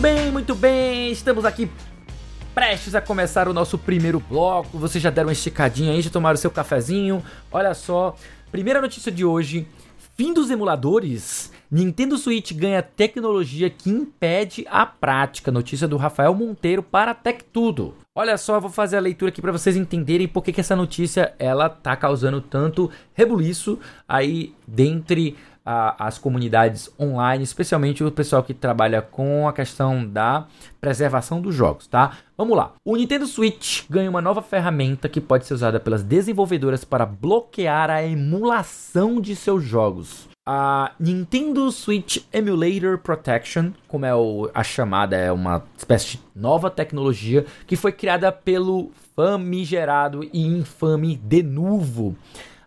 Muito 0.00 0.14
bem, 0.14 0.32
muito 0.32 0.54
bem, 0.54 1.12
estamos 1.12 1.44
aqui 1.44 1.70
prestes 2.54 2.94
a 2.94 3.02
começar 3.02 3.48
o 3.48 3.52
nosso 3.52 3.76
primeiro 3.76 4.18
bloco. 4.18 4.78
Vocês 4.78 5.04
já 5.04 5.10
deram 5.10 5.28
uma 5.28 5.34
esticadinha 5.34 5.92
aí, 5.92 6.00
já 6.00 6.08
tomaram 6.08 6.38
seu 6.38 6.50
cafezinho. 6.50 7.22
Olha 7.52 7.74
só, 7.74 8.16
primeira 8.50 8.80
notícia 8.80 9.12
de 9.12 9.26
hoje: 9.26 9.68
fim 10.16 10.32
dos 10.32 10.50
emuladores. 10.50 11.52
Nintendo 11.70 12.16
Switch 12.16 12.52
ganha 12.52 12.82
tecnologia 12.82 13.68
que 13.68 13.90
impede 13.90 14.66
a 14.70 14.86
prática. 14.86 15.52
Notícia 15.52 15.86
do 15.86 15.98
Rafael 15.98 16.34
Monteiro 16.34 16.82
para 16.82 17.14
Tech 17.14 17.44
Tudo. 17.52 17.94
Olha 18.14 18.36
só, 18.36 18.56
eu 18.56 18.60
vou 18.60 18.70
fazer 18.70 18.96
a 18.96 19.00
leitura 19.00 19.28
aqui 19.28 19.40
para 19.40 19.52
vocês 19.52 19.76
entenderem 19.76 20.26
por 20.26 20.42
que, 20.42 20.52
que 20.52 20.60
essa 20.60 20.74
notícia 20.74 21.34
ela 21.38 21.68
tá 21.68 21.94
causando 21.94 22.40
tanto 22.40 22.90
rebuliço 23.14 23.78
aí 24.08 24.54
dentre 24.66 25.36
a, 25.70 25.94
as 26.06 26.18
comunidades 26.18 26.90
online, 26.98 27.44
especialmente 27.44 28.02
o 28.02 28.10
pessoal 28.10 28.42
que 28.42 28.52
trabalha 28.52 29.00
com 29.00 29.46
a 29.46 29.52
questão 29.52 30.04
da 30.04 30.46
preservação 30.80 31.40
dos 31.40 31.54
jogos, 31.54 31.86
tá? 31.86 32.18
Vamos 32.36 32.56
lá. 32.56 32.72
O 32.84 32.96
Nintendo 32.96 33.26
Switch 33.26 33.84
ganha 33.88 34.10
uma 34.10 34.20
nova 34.20 34.42
ferramenta 34.42 35.08
que 35.08 35.20
pode 35.20 35.46
ser 35.46 35.54
usada 35.54 35.78
pelas 35.78 36.02
desenvolvedoras 36.02 36.84
para 36.84 37.06
bloquear 37.06 37.88
a 37.88 38.02
emulação 38.02 39.20
de 39.20 39.36
seus 39.36 39.62
jogos. 39.62 40.28
A 40.44 40.90
Nintendo 40.98 41.70
Switch 41.70 42.24
Emulator 42.32 42.98
Protection, 42.98 43.70
como 43.86 44.06
é 44.06 44.14
o, 44.14 44.50
a 44.52 44.64
chamada, 44.64 45.14
é 45.16 45.30
uma 45.30 45.62
espécie 45.76 46.16
de 46.16 46.22
nova 46.34 46.68
tecnologia 46.68 47.46
que 47.66 47.76
foi 47.76 47.92
criada 47.92 48.32
pelo 48.32 48.90
famigerado 49.14 50.28
e 50.32 50.44
infame 50.44 51.16
Denuvo 51.16 52.16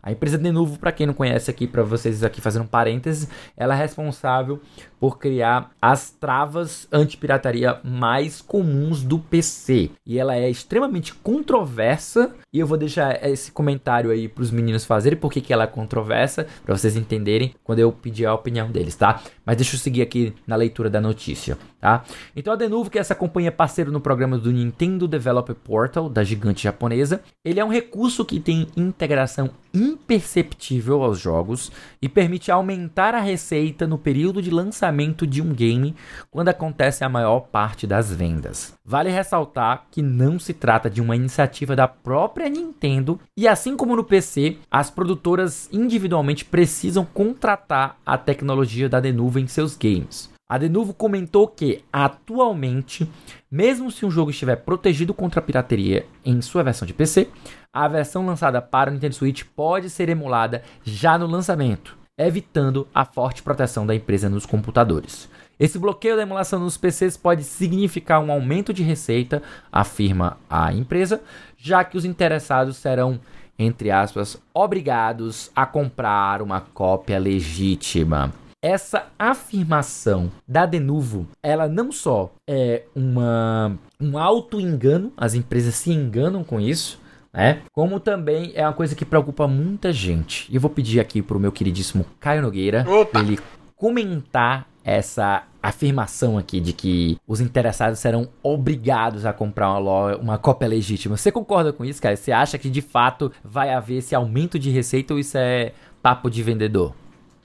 A 0.05 0.11
empresa 0.11 0.37
Denuvo, 0.37 0.77
para 0.77 0.91
quem 0.91 1.07
não 1.07 1.13
conhece 1.13 1.49
aqui, 1.49 1.65
para 1.65 1.81
vocês 1.81 2.25
aqui 2.25 2.41
fazendo 2.41 2.63
um 2.63 2.67
parênteses, 2.67 3.29
ela 3.55 3.73
é 3.73 3.77
responsável 3.77 4.59
por 5.03 5.19
criar 5.19 5.71
as 5.81 6.11
travas 6.11 6.87
anti-pirataria 6.89 7.77
mais 7.83 8.39
comuns 8.39 9.03
do 9.03 9.19
PC. 9.19 9.91
E 10.05 10.17
ela 10.17 10.33
é 10.33 10.49
extremamente 10.49 11.13
controversa. 11.13 12.33
E 12.53 12.59
eu 12.59 12.65
vou 12.65 12.77
deixar 12.77 13.21
esse 13.27 13.51
comentário 13.51 14.11
aí 14.11 14.29
para 14.29 14.43
os 14.43 14.49
meninos 14.49 14.85
fazerem, 14.85 15.19
porque 15.19 15.41
que 15.41 15.51
ela 15.51 15.65
é 15.65 15.67
controversa, 15.67 16.47
para 16.63 16.77
vocês 16.77 16.95
entenderem 16.95 17.53
quando 17.65 17.79
eu 17.79 17.91
pedir 17.91 18.25
a 18.27 18.33
opinião 18.33 18.71
deles, 18.71 18.95
tá? 18.95 19.21
Mas 19.45 19.57
deixa 19.57 19.75
eu 19.75 19.79
seguir 19.79 20.03
aqui 20.03 20.33
na 20.47 20.55
leitura 20.55 20.89
da 20.89 21.01
notícia, 21.01 21.57
tá? 21.81 22.05
Então 22.33 22.53
a 22.53 22.55
Denuvo, 22.55 22.89
que 22.89 22.97
é 22.97 23.01
essa 23.01 23.15
companhia 23.15 23.51
parceiro 23.51 23.91
no 23.91 23.99
programa 23.99 24.37
do 24.37 24.53
Nintendo 24.53 25.05
Developer 25.05 25.55
Portal, 25.55 26.07
da 26.07 26.23
gigante 26.23 26.63
japonesa, 26.63 27.21
ele 27.43 27.59
é 27.59 27.65
um 27.65 27.69
recurso 27.69 28.23
que 28.23 28.39
tem 28.39 28.67
integração 28.77 29.49
imperceptível 29.73 31.01
aos 31.03 31.19
jogos 31.19 31.71
e 31.99 32.07
permite 32.07 32.51
aumentar 32.51 33.15
a 33.15 33.19
receita 33.19 33.87
no 33.87 33.97
período 33.97 34.39
de 34.39 34.51
lançamento 34.51 34.92
de 35.27 35.41
um 35.41 35.53
game 35.53 35.95
quando 36.29 36.49
acontece 36.49 37.03
a 37.03 37.09
maior 37.09 37.41
parte 37.41 37.87
das 37.87 38.13
vendas. 38.13 38.73
Vale 38.85 39.09
ressaltar 39.09 39.85
que 39.89 40.01
não 40.01 40.37
se 40.37 40.53
trata 40.53 40.89
de 40.89 41.01
uma 41.01 41.15
iniciativa 41.15 41.75
da 41.75 41.87
própria 41.87 42.49
Nintendo 42.49 43.19
e 43.37 43.47
assim 43.47 43.75
como 43.75 43.95
no 43.95 44.03
PC, 44.03 44.57
as 44.69 44.89
produtoras 44.89 45.69
individualmente 45.71 46.45
precisam 46.45 47.05
contratar 47.05 47.97
a 48.05 48.17
tecnologia 48.17 48.87
da 48.87 48.99
Denuvo 48.99 49.39
em 49.39 49.47
seus 49.47 49.75
games. 49.75 50.31
A 50.47 50.57
Denuvo 50.57 50.93
comentou 50.93 51.47
que, 51.47 51.83
atualmente, 51.91 53.09
mesmo 53.49 53.89
se 53.89 54.05
um 54.05 54.11
jogo 54.11 54.29
estiver 54.29 54.57
protegido 54.57 55.13
contra 55.13 55.39
a 55.39 55.43
pirateria 55.43 56.05
em 56.23 56.41
sua 56.41 56.61
versão 56.61 56.85
de 56.85 56.93
PC, 56.93 57.29
a 57.73 57.87
versão 57.87 58.25
lançada 58.25 58.61
para 58.61 58.91
o 58.91 58.93
Nintendo 58.93 59.15
Switch 59.15 59.43
pode 59.55 59.89
ser 59.89 60.09
emulada 60.09 60.61
já 60.83 61.17
no 61.17 61.25
lançamento, 61.25 61.97
evitando 62.17 62.87
a 62.93 63.05
forte 63.05 63.41
proteção 63.41 63.85
da 63.85 63.95
empresa 63.95 64.29
nos 64.29 64.45
computadores. 64.45 65.29
Esse 65.59 65.79
bloqueio 65.79 66.15
da 66.15 66.23
emulação 66.23 66.59
nos 66.59 66.77
PCs 66.77 67.15
pode 67.15 67.43
significar 67.43 68.21
um 68.21 68.31
aumento 68.31 68.73
de 68.73 68.83
receita, 68.83 69.41
afirma 69.71 70.37
a 70.49 70.73
empresa, 70.73 71.21
já 71.57 71.83
que 71.83 71.97
os 71.97 72.05
interessados 72.05 72.77
serão, 72.77 73.19
entre 73.57 73.91
aspas, 73.91 74.41
obrigados 74.53 75.51
a 75.55 75.65
comprar 75.65 76.41
uma 76.41 76.61
cópia 76.61 77.19
legítima 77.19 78.33
essa 78.63 79.07
afirmação 79.19 80.31
da 80.47 80.65
Denuvo, 80.65 81.27
ela 81.43 81.67
não 81.67 81.91
só 81.91 82.31
é 82.49 82.83
uma, 82.95 83.77
um 83.99 84.17
auto-engano, 84.17 85.11
as 85.17 85.33
empresas 85.33 85.75
se 85.75 85.91
enganam 85.91 86.45
com 86.45 86.61
isso, 86.61 86.97
né? 87.33 87.61
Como 87.71 87.99
também 87.99 88.51
é 88.55 88.63
uma 88.63 88.73
coisa 88.73 88.95
que 88.95 89.03
preocupa 89.03 89.47
muita 89.47 89.91
gente. 89.91 90.47
E 90.51 90.55
eu 90.55 90.61
vou 90.61 90.69
pedir 90.69 90.99
aqui 90.99 91.21
pro 91.21 91.39
meu 91.39 91.51
queridíssimo 91.51 92.05
Caio 92.19 92.41
Nogueira 92.41 92.85
Opa. 92.87 93.19
ele 93.19 93.39
comentar 93.75 94.67
essa 94.83 95.43
afirmação 95.61 96.37
aqui 96.37 96.59
de 96.59 96.73
que 96.73 97.17
os 97.25 97.39
interessados 97.39 97.99
serão 97.99 98.27
obrigados 98.43 99.25
a 99.25 99.31
comprar 99.31 99.71
uma, 99.79 100.17
uma 100.17 100.37
cópia 100.37 100.67
legítima. 100.67 101.15
Você 101.15 101.31
concorda 101.31 101.71
com 101.71 101.85
isso, 101.85 102.01
cara? 102.01 102.17
Você 102.17 102.31
acha 102.33 102.57
que 102.57 102.69
de 102.69 102.81
fato 102.81 103.31
vai 103.43 103.73
haver 103.73 103.99
esse 103.99 104.13
aumento 104.13 104.59
de 104.59 104.69
receita 104.69 105.13
ou 105.13 105.19
isso 105.19 105.37
é 105.37 105.71
papo 106.01 106.29
de 106.29 106.43
vendedor? 106.43 106.93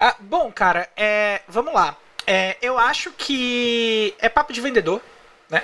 Ah, 0.00 0.16
bom, 0.20 0.50
cara, 0.52 0.88
é, 0.96 1.42
vamos 1.48 1.72
lá. 1.72 1.96
É, 2.26 2.56
eu 2.60 2.76
acho 2.76 3.10
que 3.12 4.14
é 4.18 4.28
papo 4.28 4.52
de 4.52 4.60
vendedor, 4.60 5.00
né? 5.50 5.62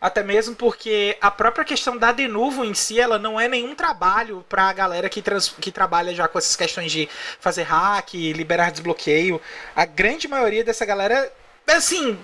Até 0.00 0.22
mesmo 0.22 0.54
porque 0.54 1.16
a 1.20 1.30
própria 1.30 1.64
questão 1.64 1.96
da 1.96 2.12
Denuvo 2.12 2.64
em 2.64 2.74
si, 2.74 3.00
ela 3.00 3.18
não 3.18 3.40
é 3.40 3.48
nenhum 3.48 3.74
trabalho 3.74 4.44
pra 4.48 4.72
galera 4.72 5.08
que, 5.08 5.22
trans, 5.22 5.48
que 5.60 5.72
trabalha 5.72 6.14
já 6.14 6.28
com 6.28 6.38
essas 6.38 6.56
questões 6.56 6.92
de 6.92 7.08
fazer 7.40 7.62
hack, 7.62 8.14
liberar 8.14 8.70
desbloqueio. 8.70 9.40
A 9.74 9.84
grande 9.84 10.28
maioria 10.28 10.62
dessa 10.62 10.84
galera, 10.84 11.32
assim, 11.66 12.18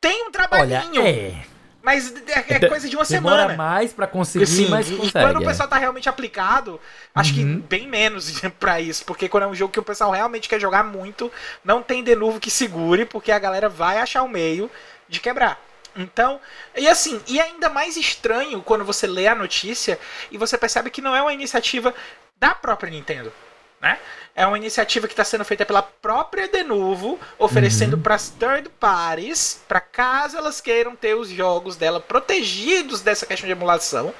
tem 0.00 0.26
um 0.26 0.30
trabalhinho. 0.30 1.02
Olha, 1.02 1.08
é 1.08 1.56
mas 1.86 2.12
é, 2.26 2.54
é 2.56 2.68
coisa 2.68 2.88
de 2.88 2.96
uma 2.96 3.04
Demora 3.04 3.42
semana. 3.42 3.56
mais 3.56 3.92
para 3.92 4.08
conseguir, 4.08 4.44
Sim, 4.44 4.68
mas 4.68 4.90
consegue. 4.90 5.06
E 5.06 5.12
quando 5.12 5.36
o 5.36 5.42
é. 5.44 5.46
pessoal 5.46 5.68
tá 5.68 5.78
realmente 5.78 6.08
aplicado, 6.08 6.80
acho 7.14 7.32
uhum. 7.32 7.60
que 7.60 7.68
bem 7.68 7.86
menos 7.86 8.40
para 8.58 8.80
isso. 8.80 9.04
Porque 9.04 9.28
quando 9.28 9.44
é 9.44 9.46
um 9.46 9.54
jogo 9.54 9.72
que 9.72 9.78
o 9.78 9.84
pessoal 9.84 10.10
realmente 10.10 10.48
quer 10.48 10.60
jogar 10.60 10.82
muito, 10.82 11.30
não 11.64 11.84
tem 11.84 12.02
de 12.02 12.16
novo 12.16 12.40
que 12.40 12.50
segure, 12.50 13.04
porque 13.04 13.30
a 13.30 13.38
galera 13.38 13.68
vai 13.68 13.98
achar 13.98 14.24
o 14.24 14.28
meio 14.28 14.68
de 15.08 15.20
quebrar. 15.20 15.60
Então, 15.96 16.40
e 16.76 16.86
assim, 16.88 17.20
e 17.26 17.40
ainda 17.40 17.68
mais 17.70 17.96
estranho 17.96 18.62
quando 18.62 18.84
você 18.84 19.06
lê 19.06 19.26
a 19.26 19.34
notícia 19.34 19.98
e 20.30 20.36
você 20.36 20.58
percebe 20.58 20.90
que 20.90 21.00
não 21.00 21.16
é 21.16 21.22
uma 21.22 21.32
iniciativa 21.32 21.94
da 22.38 22.54
própria 22.54 22.90
Nintendo, 22.90 23.32
né? 23.80 23.98
é 24.36 24.46
uma 24.46 24.58
iniciativa 24.58 25.08
que 25.08 25.14
está 25.14 25.24
sendo 25.24 25.46
feita 25.46 25.64
pela 25.64 25.82
própria 25.82 26.46
Denuvo, 26.46 27.18
oferecendo 27.38 27.96
uhum. 27.96 28.02
para 28.02 28.14
as 28.14 28.28
third 28.28 28.68
parties, 28.78 29.62
para 29.66 29.80
caso 29.80 30.36
elas 30.36 30.60
queiram 30.60 30.94
ter 30.94 31.14
os 31.14 31.30
jogos 31.30 31.74
dela 31.74 31.98
protegidos 31.98 33.00
dessa 33.00 33.24
questão 33.24 33.46
de 33.46 33.52
emulação, 33.52 34.12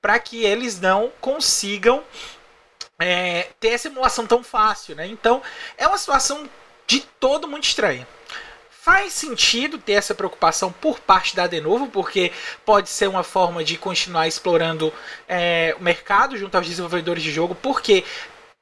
para 0.00 0.16
que 0.20 0.44
eles 0.44 0.80
não 0.80 1.12
consigam 1.20 2.04
é, 3.00 3.48
ter 3.58 3.70
essa 3.70 3.88
emulação 3.88 4.28
tão 4.28 4.44
fácil, 4.44 4.94
né? 4.94 5.08
Então 5.08 5.42
é 5.76 5.88
uma 5.88 5.98
situação 5.98 6.48
de 6.86 7.00
todo 7.18 7.48
muito 7.48 7.64
estranha. 7.64 8.06
Faz 8.88 9.12
sentido 9.12 9.76
ter 9.76 9.92
essa 9.92 10.14
preocupação 10.14 10.72
por 10.72 10.98
parte 10.98 11.36
da 11.36 11.46
Denuvo, 11.46 11.88
porque 11.88 12.32
pode 12.64 12.88
ser 12.88 13.06
uma 13.06 13.22
forma 13.22 13.62
de 13.62 13.76
continuar 13.76 14.26
explorando 14.26 14.90
é, 15.28 15.76
o 15.78 15.82
mercado 15.82 16.38
junto 16.38 16.56
aos 16.56 16.66
desenvolvedores 16.66 17.22
de 17.22 17.30
jogo, 17.30 17.54
porque 17.54 18.02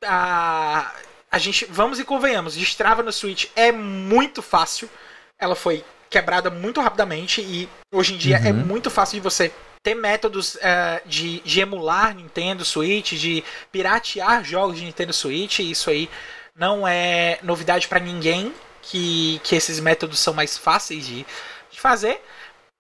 a, 0.05 0.93
a 1.31 1.39
gente, 1.39 1.65
vamos 1.67 2.01
e 2.01 2.05
convenhamos, 2.05 2.57
destrava 2.57 3.05
no 3.05 3.13
Switch 3.13 3.47
é 3.55 3.71
muito 3.71 4.43
fácil. 4.43 4.91
Ela 5.39 5.55
foi 5.55 5.85
quebrada 6.11 6.51
muito 6.51 6.81
rapidamente 6.81 7.41
e 7.41 7.69
hoje 7.95 8.15
em 8.15 8.17
dia 8.17 8.39
é 8.39 8.41
uhum. 8.41 8.49
é 8.49 8.53
muito 8.53 8.91
fácil 8.91 9.15
de 9.15 9.21
você 9.21 9.53
ter 9.81 9.95
métodos 9.95 10.57
uh, 10.57 11.07
de, 11.07 11.39
de 11.43 11.61
emular 11.61 12.17
Nintendo 12.17 12.65
Switch, 12.65 13.13
de 13.13 13.45
piratear 13.71 14.43
jogos 14.43 14.77
de 14.77 14.87
Nintendo 14.87 15.13
Switch. 15.13 15.61
Isso 15.61 15.89
aí 15.89 16.11
não 16.53 16.87
é 16.87 17.39
novidade 17.45 17.87
para 17.87 18.01
ninguém 18.01 18.53
que, 18.87 19.41
que 19.43 19.55
esses 19.55 19.81
métodos 19.81 20.19
são 20.19 20.33
mais 20.33 20.57
fáceis 20.57 21.07
de, 21.07 21.27
de 21.71 21.81
fazer. 21.81 22.23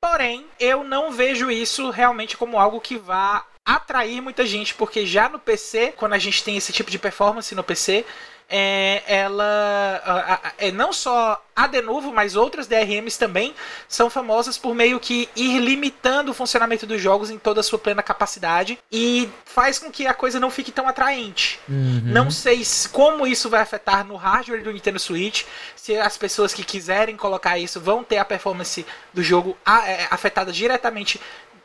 Porém, 0.00 0.46
eu 0.60 0.84
não 0.84 1.10
vejo 1.12 1.50
isso 1.50 1.90
realmente 1.90 2.36
como 2.36 2.58
algo 2.58 2.80
que 2.80 2.96
vá 2.96 3.44
atrair 3.66 4.20
muita 4.20 4.46
gente, 4.46 4.74
porque 4.74 5.04
já 5.04 5.28
no 5.28 5.38
PC, 5.38 5.92
quando 5.96 6.12
a 6.12 6.18
gente 6.18 6.44
tem 6.44 6.56
esse 6.56 6.72
tipo 6.72 6.90
de 6.90 6.98
performance 6.98 7.54
no 7.54 7.64
PC, 7.64 8.04
é, 8.48 9.02
ela 9.06 10.52
é, 10.59 10.70
não 10.70 10.92
só 10.92 11.42
a 11.54 11.66
Denuvo, 11.66 12.12
mas 12.12 12.37
outras 12.37 12.66
DRMs 12.66 13.18
também 13.18 13.54
são 13.88 14.11
famosas 14.11 14.59
por 14.59 14.74
meio 14.74 15.00
que 15.00 15.28
ir 15.35 15.59
limitando 15.59 16.30
o 16.30 16.35
funcionamento 16.35 16.87
dos 16.87 17.00
jogos 17.00 17.30
em 17.30 17.38
toda 17.38 17.61
a 17.61 17.62
sua 17.62 17.78
plena 17.78 18.02
capacidade 18.02 18.78
e 18.92 19.28
faz 19.44 19.78
com 19.78 19.90
que 19.90 20.06
a 20.06 20.12
coisa 20.12 20.38
não 20.38 20.50
fique 20.50 20.70
tão 20.70 20.87
atraente. 20.87 21.59
Uhum. 21.68 22.02
Não 22.04 22.30
sei 22.30 22.62
se, 22.62 22.88
como 22.90 23.26
isso 23.26 23.48
vai 23.48 23.62
afetar 23.62 24.06
no 24.06 24.16
hardware 24.16 24.62
do 24.62 24.72
Nintendo 24.72 24.98
Switch, 24.98 25.44
se 25.74 25.96
as 25.96 26.18
pessoas 26.18 26.52
que 26.52 26.62
quiserem 26.62 27.16
colocar 27.16 27.59
isso 27.59 27.80
vão 27.80 28.04
ter 28.04 28.18
a 28.18 28.24
performance 28.24 28.85
do 29.14 29.22
jogo 29.22 29.56
é, 29.66 30.06
afetada 30.11 30.52
diretamente 30.52 31.18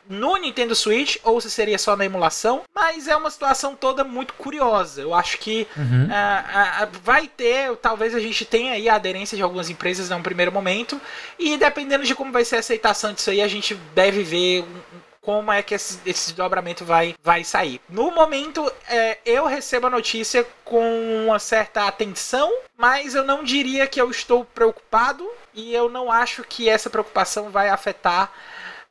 no 0.10 0.36
Nintendo 0.38 0.76
Switch 0.76 1.18
ou 1.24 1.40
se 1.40 1.50
seria 1.50 1.78
só 1.78 1.96
na 1.96 2.06
emulação, 2.06 2.64
mas 2.74 3.08
é 3.08 3.16
uma 3.16 3.32
situação 3.32 3.76
toda 3.76 4.04
muito 4.04 4.34
curiosa. 4.34 5.02
Eu 5.02 5.14
acho 5.14 5.38
que 5.38 5.68
uhum. 5.76 6.06
uh, 6.06 6.86
uh, 6.86 7.00
vai 7.04 7.28
ter, 7.28 7.76
talvez 7.78 8.14
a 8.16 8.20
gente 8.20 8.46
tenha 8.46 8.74
aí 8.74 8.90
a 8.90 8.96
aderência 8.96 9.36
de 9.36 9.44
algumas 9.44 9.70
empresas 9.70 10.10
num 10.10 10.22
primeiro 10.22 10.52
momento, 10.52 11.00
e 11.38 11.58
dependendo 11.58 12.04
de 12.04 12.16
como 12.16 12.32
vai 12.32 12.46
ser 12.46 12.58
a 12.58 12.60
aceitação 12.60 13.14
disso 13.14 13.30
aí, 13.30 13.42
a 13.42 13.48
gente 13.48 13.76
deve 13.96 14.24
ver 14.24 14.66
como 15.22 15.52
é 15.52 15.62
que 15.62 15.76
esse, 15.76 16.00
esse 16.06 16.34
dobramento 16.34 16.84
vai, 16.84 17.16
vai 17.24 17.44
sair. 17.44 17.80
No 17.88 18.10
momento, 18.12 18.70
é, 18.90 19.20
eu 19.24 19.46
recebo 19.46 19.88
a 19.88 19.90
notícia 19.90 20.46
com 20.66 21.26
uma 21.26 21.38
certa 21.38 21.88
atenção, 21.88 22.52
mas 22.76 23.14
eu 23.14 23.24
não 23.24 23.44
diria 23.44 23.86
que 23.86 24.02
eu 24.02 24.10
estou 24.10 24.44
preocupado 24.44 25.30
e 25.54 25.74
eu 25.76 25.88
não 25.90 26.12
acho 26.12 26.44
que 26.44 26.68
essa 26.68 26.90
preocupação 26.90 27.52
vai 27.52 27.70
afetar 27.70 28.32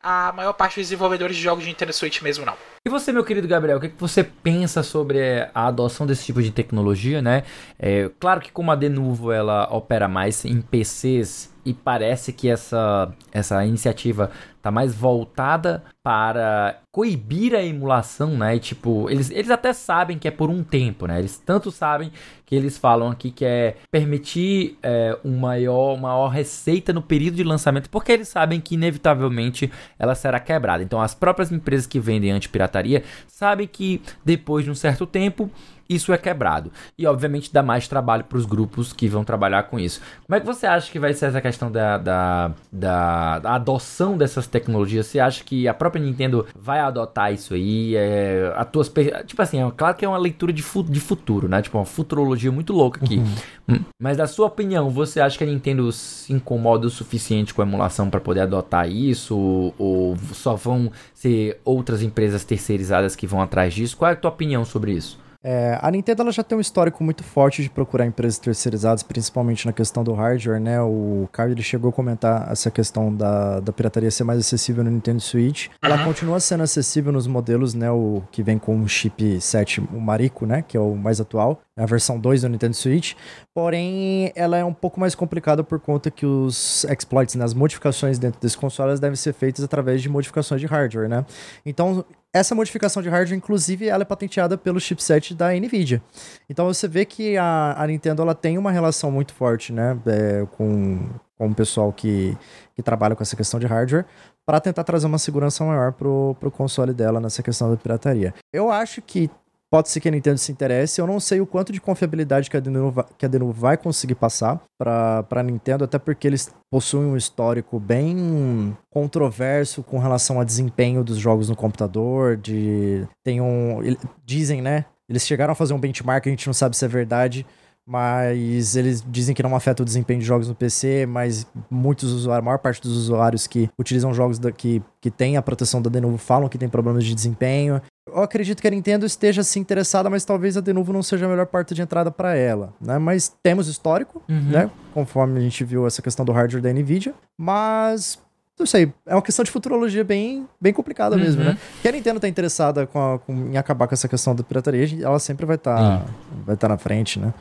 a 0.03 0.33
maior 0.33 0.53
parte 0.55 0.77
dos 0.77 0.89
desenvolvedores 0.89 1.37
de 1.37 1.43
jogos 1.43 1.65
de 1.65 1.71
Nintendo 1.71 1.93
Switch 1.93 2.23
mesmo 2.23 2.45
não. 2.45 2.55
E 2.85 2.89
você, 2.89 3.13
meu 3.13 3.23
querido 3.23 3.47
Gabriel, 3.47 3.77
o 3.77 3.81
que, 3.81 3.93
você 3.99 4.25
pensa 4.25 4.83
sobre 4.83 5.21
a 5.55 5.67
adoção 5.67 6.07
desse 6.07 6.25
tipo 6.25 6.43
de 6.43 6.51
tecnologia, 6.51 7.21
né? 7.21 7.43
É, 7.79 8.11
claro 8.19 8.41
que 8.41 8.51
como 8.51 8.71
a 8.71 8.75
Denuvo 8.75 9.31
ela 9.31 9.69
opera 9.71 10.09
mais 10.09 10.45
em 10.45 10.63
PCs 10.63 11.53
e 11.65 11.75
parece 11.75 12.33
que 12.33 12.49
essa, 12.49 13.13
essa 13.33 13.65
iniciativa 13.65 14.31
tá 14.63 14.71
mais 14.71 14.95
voltada 14.95 15.83
para 16.03 16.81
coibir 16.93 17.55
a 17.55 17.63
emulação, 17.63 18.37
né? 18.37 18.57
E, 18.57 18.61
tipo, 18.61 19.09
eles, 19.11 19.31
eles 19.31 19.51
até 19.51 19.73
sabem 19.73 20.19
que 20.19 20.29
é 20.29 20.31
por 20.31 20.51
um 20.51 20.63
tempo, 20.63 21.07
né? 21.07 21.19
Eles 21.19 21.39
tanto 21.39 21.71
sabem 21.71 22.13
que 22.45 22.55
eles 22.55 22.77
falam 22.77 23.11
aqui 23.11 23.31
que 23.31 23.45
é 23.45 23.77
permitir 23.91 24.79
é, 24.83 25.17
um 25.25 25.39
maior, 25.39 25.97
maior 25.99 26.29
receita 26.29 26.93
no 26.93 27.01
período 27.01 27.37
de 27.37 27.45
lançamento, 27.45 27.89
porque 27.89 28.13
eles 28.13 28.29
sabem 28.29 28.61
que 28.61 28.75
inevitavelmente 28.75 29.71
ela 29.99 30.15
será 30.15 30.41
quebrada. 30.41 30.83
Então, 30.83 31.01
as 31.01 31.15
próprias 31.15 31.53
empresas 31.53 31.87
que 31.87 32.01
vendem 32.01 32.31
antipirataria 32.31 33.03
sabem 33.27 33.67
que 33.67 34.03
depois 34.25 34.65
de 34.65 34.71
um 34.71 34.75
certo 34.75 35.07
tempo 35.07 35.51
isso 35.91 36.13
é 36.13 36.19
quebrado. 36.19 36.71
E 36.97 37.05
obviamente 37.05 37.53
dá 37.53 37.65
mais 37.65 37.89
trabalho 37.89 38.23
para 38.23 38.39
os 38.39 38.47
grupos 38.47 38.93
que 38.93 39.09
vão 39.09 39.25
trabalhar 39.25 39.65
com 39.65 39.79
isso. 39.79 40.01
Como 40.25 40.37
é 40.37 40.41
que 40.41 40.47
você 40.47 40.65
acha 40.65 40.91
que 40.91 41.01
vai 41.01 41.13
ser 41.13 41.27
essa 41.27 41.41
questão 41.41 41.71
da, 41.71 41.99
da, 41.99 42.53
da, 42.71 43.39
da 43.41 43.55
adoção 43.57 44.17
dessas 44.17 44.47
tecnologias? 44.47 45.07
Você 45.07 45.19
acha 45.19 45.43
que 45.43 45.67
a 45.67 45.75
própria 45.75 46.01
Nintendo 46.01 46.47
vai 46.57 46.79
adotar 46.79 47.33
isso 47.33 47.55
aí? 47.55 47.97
É, 47.97 48.53
a 48.55 48.65
tuas, 48.65 48.91
tipo 49.27 49.43
assim, 49.43 49.61
é, 49.61 49.71
claro 49.77 49.97
que 49.97 50.05
é 50.05 50.09
uma 50.09 50.17
leitura 50.17 50.53
de, 50.53 50.63
fu 50.63 50.85
de 50.85 51.01
futuro, 51.01 51.49
né? 51.49 51.61
Tipo, 51.61 51.79
uma 51.79 51.85
futurologia 51.85 52.53
muito 52.53 52.73
louca 52.73 53.05
aqui. 53.05 53.17
Uhum. 53.17 53.35
Hum, 53.69 53.81
mas 54.01 54.17
da 54.17 54.29
sua 54.29 54.47
opinião, 54.47 54.91
você 54.91 55.21
acha 55.21 55.37
que 55.37 55.43
a 55.43 55.47
Nintendo 55.47 55.91
se 55.91 56.33
incomoda 56.33 56.87
o 56.87 56.91
suficiente 56.91 57.53
com 57.53 57.63
a 57.63 57.67
emulação 57.67 58.09
para 58.09 58.21
poder 58.21 58.43
adotar 58.43 58.89
isso? 58.89 59.37
Ou, 59.37 59.75
ou 59.77 60.17
só 60.33 60.55
vão 60.55 60.93
ser 61.13 61.61
outras 61.65 62.01
empresas 62.01 62.45
terceirizadas 62.45 63.17
que 63.17 63.27
vão 63.27 63.43
atrás 63.43 63.75
disso? 63.75 63.97
Qual 63.97 64.09
é 64.09 64.15
a 64.15 64.17
tua 64.17 64.31
opinião 64.31 64.65
sobre 64.65 64.93
isso? 64.93 65.19
É, 65.43 65.79
a 65.81 65.91
Nintendo 65.91 66.21
ela 66.21 66.33
já 66.33 66.45
tem 66.45 66.57
um 66.57 66.61
histórico 66.61 67.03
muito 67.03 67.25
forte 67.25 67.63
de 67.63 67.71
procurar 67.71 68.05
empresas 68.05 68.39
terceirizadas, 68.39 69.03
principalmente 69.03 69.65
na 69.65 69.73
questão 69.73 70.05
do 70.05 70.13
hardware, 70.13 70.61
né? 70.61 70.81
O 70.83 71.27
Caio 71.33 71.53
ele 71.53 71.63
chegou 71.63 71.89
a 71.89 71.93
comentar 71.93 72.53
essa 72.53 72.71
questão 72.71 73.15
da, 73.15 73.59
da 73.61 73.73
pirataria 73.73 74.11
ser 74.11 74.25
mais 74.25 74.39
acessível 74.39 74.85
no 74.85 74.91
Nintendo 74.91 75.21
Switch. 75.21 75.69
Ela 75.83 75.97
uhum. 75.97 76.05
continua 76.05 76.39
sendo 76.41 76.63
acessível 76.63 77.11
nos 77.11 77.27
modelos, 77.27 77.73
né? 77.73 77.91
O 77.91 78.23
que 78.31 78.43
vem 78.43 78.59
com 78.59 78.79
o 78.81 78.89
chip 78.89 79.41
7, 79.41 79.81
o 79.81 80.01
Marico, 80.01 80.45
né? 80.45 80.63
Que 80.67 80.77
é 80.77 80.81
o 80.81 80.95
mais 80.95 81.23
atual, 81.23 81.63
é 81.75 81.83
a 81.83 81.87
versão 81.87 82.19
2 82.19 82.43
do 82.43 82.49
Nintendo 82.51 82.77
Switch. 82.77 83.15
Porém, 83.55 84.33
ela 84.35 84.59
é 84.59 84.65
um 84.65 84.75
pouco 84.75 85.01
mais 85.01 85.15
complicada 85.15 85.65
por 85.65 85.81
conta 85.81 86.11
que 86.11 86.27
os 86.27 86.85
exploits, 86.85 87.35
né? 87.35 87.45
as 87.45 87.55
modificações 87.55 88.19
dentro 88.19 88.39
desse 88.41 88.59
console, 88.59 88.99
devem 88.99 89.17
ser 89.17 89.33
feitas 89.33 89.65
através 89.65 90.03
de 90.03 90.09
modificações 90.09 90.61
de 90.61 90.67
hardware, 90.67 91.09
né? 91.09 91.25
Então, 91.65 92.05
essa 92.33 92.55
modificação 92.55 93.03
de 93.03 93.09
hardware, 93.09 93.37
inclusive, 93.37 93.89
ela 93.89 94.03
é 94.03 94.05
patenteada 94.05 94.57
pelo 94.57 94.81
chipset 94.81 95.35
da 95.35 95.53
NVIDIA. 95.53 96.01
Então 96.49 96.67
você 96.67 96.87
vê 96.87 97.05
que 97.05 97.37
a, 97.37 97.75
a 97.77 97.87
Nintendo 97.87 98.23
ela 98.23 98.35
tem 98.35 98.57
uma 98.57 98.71
relação 98.71 99.11
muito 99.11 99.35
forte 99.35 99.73
né, 99.73 99.99
é, 100.07 100.47
com, 100.57 101.09
com 101.37 101.49
o 101.49 101.55
pessoal 101.55 101.93
que, 101.93 102.37
que 102.77 102.83
trabalha 102.83 103.17
com 103.17 103.23
essa 103.23 103.37
questão 103.37 103.59
de 103.59 103.67
hardware 103.67 104.07
para 104.47 104.61
tentar 104.61 104.85
trazer 104.85 105.07
uma 105.07 105.19
segurança 105.19 105.65
maior 105.65 105.93
pro, 105.93 106.37
pro 106.39 106.51
console 106.51 106.93
dela 106.93 107.21
nessa 107.21 107.43
questão 107.43 107.71
da 107.71 107.77
pirataria. 107.77 108.35
Eu 108.53 108.71
acho 108.71 109.03
que 109.03 109.31
Pode 109.73 109.89
ser 109.89 110.01
que 110.01 110.09
a 110.09 110.11
Nintendo 110.11 110.37
se 110.37 110.51
interesse. 110.51 111.01
Eu 111.01 111.07
não 111.07 111.21
sei 111.21 111.41
o 111.41 111.47
quanto 111.47 111.73
de 111.73 111.81
confiabilidade 111.81 112.51
que 112.51 112.57
a 112.57 112.61
a 112.61 113.27
Denuvo 113.29 113.53
vai 113.53 113.77
conseguir 113.77 114.17
passar 114.17 114.61
para 114.77 115.25
a 115.31 115.43
Nintendo, 115.45 115.85
até 115.85 115.97
porque 115.97 116.27
eles 116.27 116.53
possuem 116.69 117.07
um 117.07 117.17
histórico 117.17 117.79
bem 117.79 118.77
controverso 118.91 119.85
com 119.85 119.99
relação 119.99 120.39
ao 120.39 120.45
desempenho 120.45 121.05
dos 121.05 121.19
jogos 121.19 121.49
no 121.49 121.55
computador. 121.55 122.37
De 122.37 123.07
tem 123.25 123.41
um, 123.41 123.79
dizem, 124.25 124.61
né? 124.61 124.87
Eles 125.09 125.25
chegaram 125.25 125.53
a 125.53 125.57
fazer 125.57 125.73
um 125.73 125.79
benchmark, 125.79 126.27
a 126.27 126.31
gente 126.31 126.47
não 126.47 126.55
sabe 126.55 126.77
se 126.77 126.85
é 126.85 126.89
verdade, 126.89 127.47
mas 127.87 128.77
eles 128.77 129.05
dizem 129.09 129.35
que 129.35 129.43
não 129.43 129.55
afeta 129.57 129.83
o 129.83 129.87
desempenho 129.87 130.21
de 130.21 130.27
jogos 130.27 130.49
no 130.49 130.55
PC, 130.55 131.07
mas 131.07 131.47
muitos 131.71 132.13
usuários, 132.13 132.43
a 132.43 132.45
maior 132.45 132.59
parte 132.59 132.81
dos 132.81 132.97
usuários 132.97 133.47
que 133.47 133.69
utilizam 133.79 134.15
jogos 134.15 134.39
da, 134.39 134.53
que, 134.53 134.83
que 135.01 135.11
tem 135.11 135.37
a 135.37 135.43
proteção 135.43 135.83
da 135.83 135.91
Denuvo 135.91 136.19
falam 136.19 136.49
que 136.49 136.59
tem 136.59 136.69
problemas 136.69 137.05
de 137.05 137.15
desempenho 137.15 137.81
eu 138.15 138.23
acredito 138.23 138.61
que 138.61 138.67
a 138.67 138.71
Nintendo 138.71 139.07
esteja 139.07 139.43
se 139.43 139.59
interessada, 139.59 140.11
mas 140.11 140.25
talvez 140.25 140.57
a 140.57 140.61
Denuvo 140.61 140.93
não 140.93 141.03
seja 141.03 141.27
a 141.27 141.29
melhor 141.29 141.47
porta 141.47 141.75
de 141.75 141.83
entrada 141.83 142.11
para 142.11 142.35
ela, 142.35 142.73
né? 142.81 142.99
Mas 142.99 143.33
temos 143.43 143.69
histórico, 143.69 144.23
uhum. 144.29 144.51
né? 144.51 144.71
Conforme 144.93 145.39
a 145.39 145.43
gente 145.43 145.63
viu 145.65 145.87
essa 145.87 146.03
questão 146.03 146.25
do 146.25 146.33
hardware 146.33 146.63
da 146.63 146.73
Nvidia, 146.73 147.15
mas 147.39 148.19
não 148.59 148.67
sei, 148.67 148.93
é 149.07 149.15
uma 149.15 149.23
questão 149.23 149.43
de 149.43 149.51
futurologia 149.51 150.05
bem, 150.05 150.47
bem 150.61 150.73
complicada 150.73 151.17
uhum. 151.17 151.23
mesmo, 151.23 151.43
né? 151.43 151.57
Que 151.81 151.89
a 151.89 151.93
Nintendo 151.93 152.21
tá 152.21 152.29
interessada 152.29 152.87
com, 152.87 153.15
a, 153.15 153.19
com, 153.19 153.33
em 153.33 153.57
acabar 153.57 153.87
com 153.87 153.95
essa 153.95 154.09
questão 154.09 154.35
da 154.35 154.43
pirataria, 154.43 155.05
ela 155.05 155.19
sempre 155.19 155.47
vai 155.47 155.57
estar 155.57 155.77
tá, 155.77 156.07
vai 156.45 156.57
tá 156.57 156.69
na 156.69 156.77
frente, 156.77 157.19
né? 157.19 157.33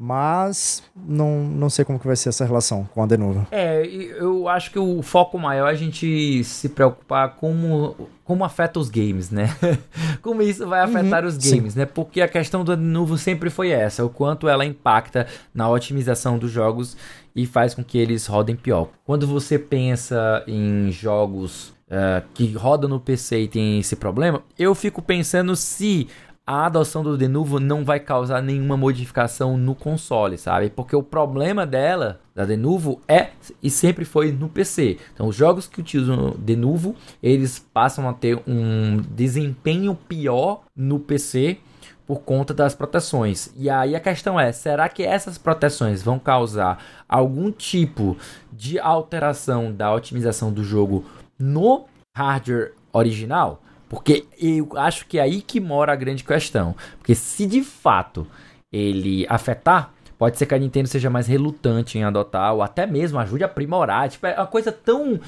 Mas 0.00 0.80
não, 0.94 1.42
não 1.42 1.68
sei 1.68 1.84
como 1.84 1.98
que 1.98 2.06
vai 2.06 2.14
ser 2.14 2.28
essa 2.28 2.44
relação 2.44 2.88
com 2.94 3.02
a 3.02 3.06
Denuvo. 3.06 3.44
É, 3.50 3.84
eu 3.84 4.48
acho 4.48 4.70
que 4.70 4.78
o 4.78 5.02
foco 5.02 5.36
maior 5.36 5.66
é 5.66 5.72
a 5.72 5.74
gente 5.74 6.44
se 6.44 6.68
preocupar 6.68 7.34
com 7.34 7.96
como 8.22 8.44
afeta 8.44 8.78
os 8.78 8.90
games, 8.90 9.30
né? 9.30 9.48
como 10.22 10.40
isso 10.40 10.68
vai 10.68 10.82
afetar 10.82 11.22
uhum, 11.24 11.28
os 11.28 11.36
games, 11.36 11.72
sim. 11.72 11.80
né? 11.80 11.84
Porque 11.86 12.20
a 12.20 12.28
questão 12.28 12.62
do 12.62 12.76
Denuvo 12.76 13.18
sempre 13.18 13.50
foi 13.50 13.70
essa, 13.70 14.04
o 14.04 14.08
quanto 14.08 14.46
ela 14.48 14.64
impacta 14.64 15.26
na 15.52 15.68
otimização 15.68 16.38
dos 16.38 16.52
jogos 16.52 16.96
e 17.34 17.44
faz 17.44 17.74
com 17.74 17.82
que 17.82 17.98
eles 17.98 18.26
rodem 18.26 18.54
pior. 18.54 18.90
Quando 19.04 19.26
você 19.26 19.58
pensa 19.58 20.44
em 20.46 20.92
jogos 20.92 21.70
uh, 21.88 22.22
que 22.34 22.52
rodam 22.52 22.88
no 22.88 23.00
PC 23.00 23.40
e 23.40 23.48
tem 23.48 23.80
esse 23.80 23.96
problema, 23.96 24.42
eu 24.58 24.74
fico 24.74 25.02
pensando 25.02 25.56
se 25.56 26.06
a 26.48 26.64
adoção 26.64 27.02
do 27.02 27.18
Denuvo 27.18 27.60
não 27.60 27.84
vai 27.84 28.00
causar 28.00 28.40
nenhuma 28.40 28.74
modificação 28.74 29.58
no 29.58 29.74
console, 29.74 30.38
sabe? 30.38 30.70
Porque 30.70 30.96
o 30.96 31.02
problema 31.02 31.66
dela, 31.66 32.22
da 32.34 32.46
Denuvo, 32.46 33.02
é 33.06 33.32
e 33.62 33.68
sempre 33.68 34.06
foi 34.06 34.32
no 34.32 34.48
PC. 34.48 34.96
Então, 35.12 35.28
os 35.28 35.36
jogos 35.36 35.66
que 35.66 35.78
utilizam 35.78 36.34
Denuvo, 36.38 36.96
eles 37.22 37.58
passam 37.58 38.08
a 38.08 38.14
ter 38.14 38.42
um 38.46 38.96
desempenho 39.10 39.94
pior 39.94 40.62
no 40.74 40.98
PC 40.98 41.58
por 42.06 42.20
conta 42.20 42.54
das 42.54 42.74
proteções. 42.74 43.52
E 43.54 43.68
aí 43.68 43.94
a 43.94 44.00
questão 44.00 44.40
é, 44.40 44.50
será 44.50 44.88
que 44.88 45.02
essas 45.02 45.36
proteções 45.36 46.02
vão 46.02 46.18
causar 46.18 46.82
algum 47.06 47.52
tipo 47.52 48.16
de 48.50 48.78
alteração 48.78 49.70
da 49.70 49.92
otimização 49.92 50.50
do 50.50 50.64
jogo 50.64 51.04
no 51.38 51.84
hardware 52.16 52.72
original? 52.90 53.62
Porque 53.88 54.26
eu 54.40 54.68
acho 54.76 55.06
que 55.06 55.18
é 55.18 55.22
aí 55.22 55.40
que 55.40 55.60
mora 55.60 55.92
a 55.92 55.96
grande 55.96 56.24
questão. 56.24 56.74
Porque 56.98 57.14
se 57.14 57.46
de 57.46 57.62
fato 57.62 58.26
ele 58.70 59.26
afetar, 59.28 59.92
pode 60.18 60.36
ser 60.36 60.46
que 60.46 60.54
a 60.54 60.58
Nintendo 60.58 60.88
seja 60.88 61.08
mais 61.08 61.26
relutante 61.26 61.96
em 61.96 62.04
adotar 62.04 62.52
ou 62.52 62.62
até 62.62 62.86
mesmo 62.86 63.18
ajude 63.18 63.44
a 63.44 63.46
aprimorar. 63.46 64.08
Tipo, 64.08 64.26
é 64.26 64.36
uma 64.36 64.46
coisa 64.46 64.70
tão. 64.70 65.18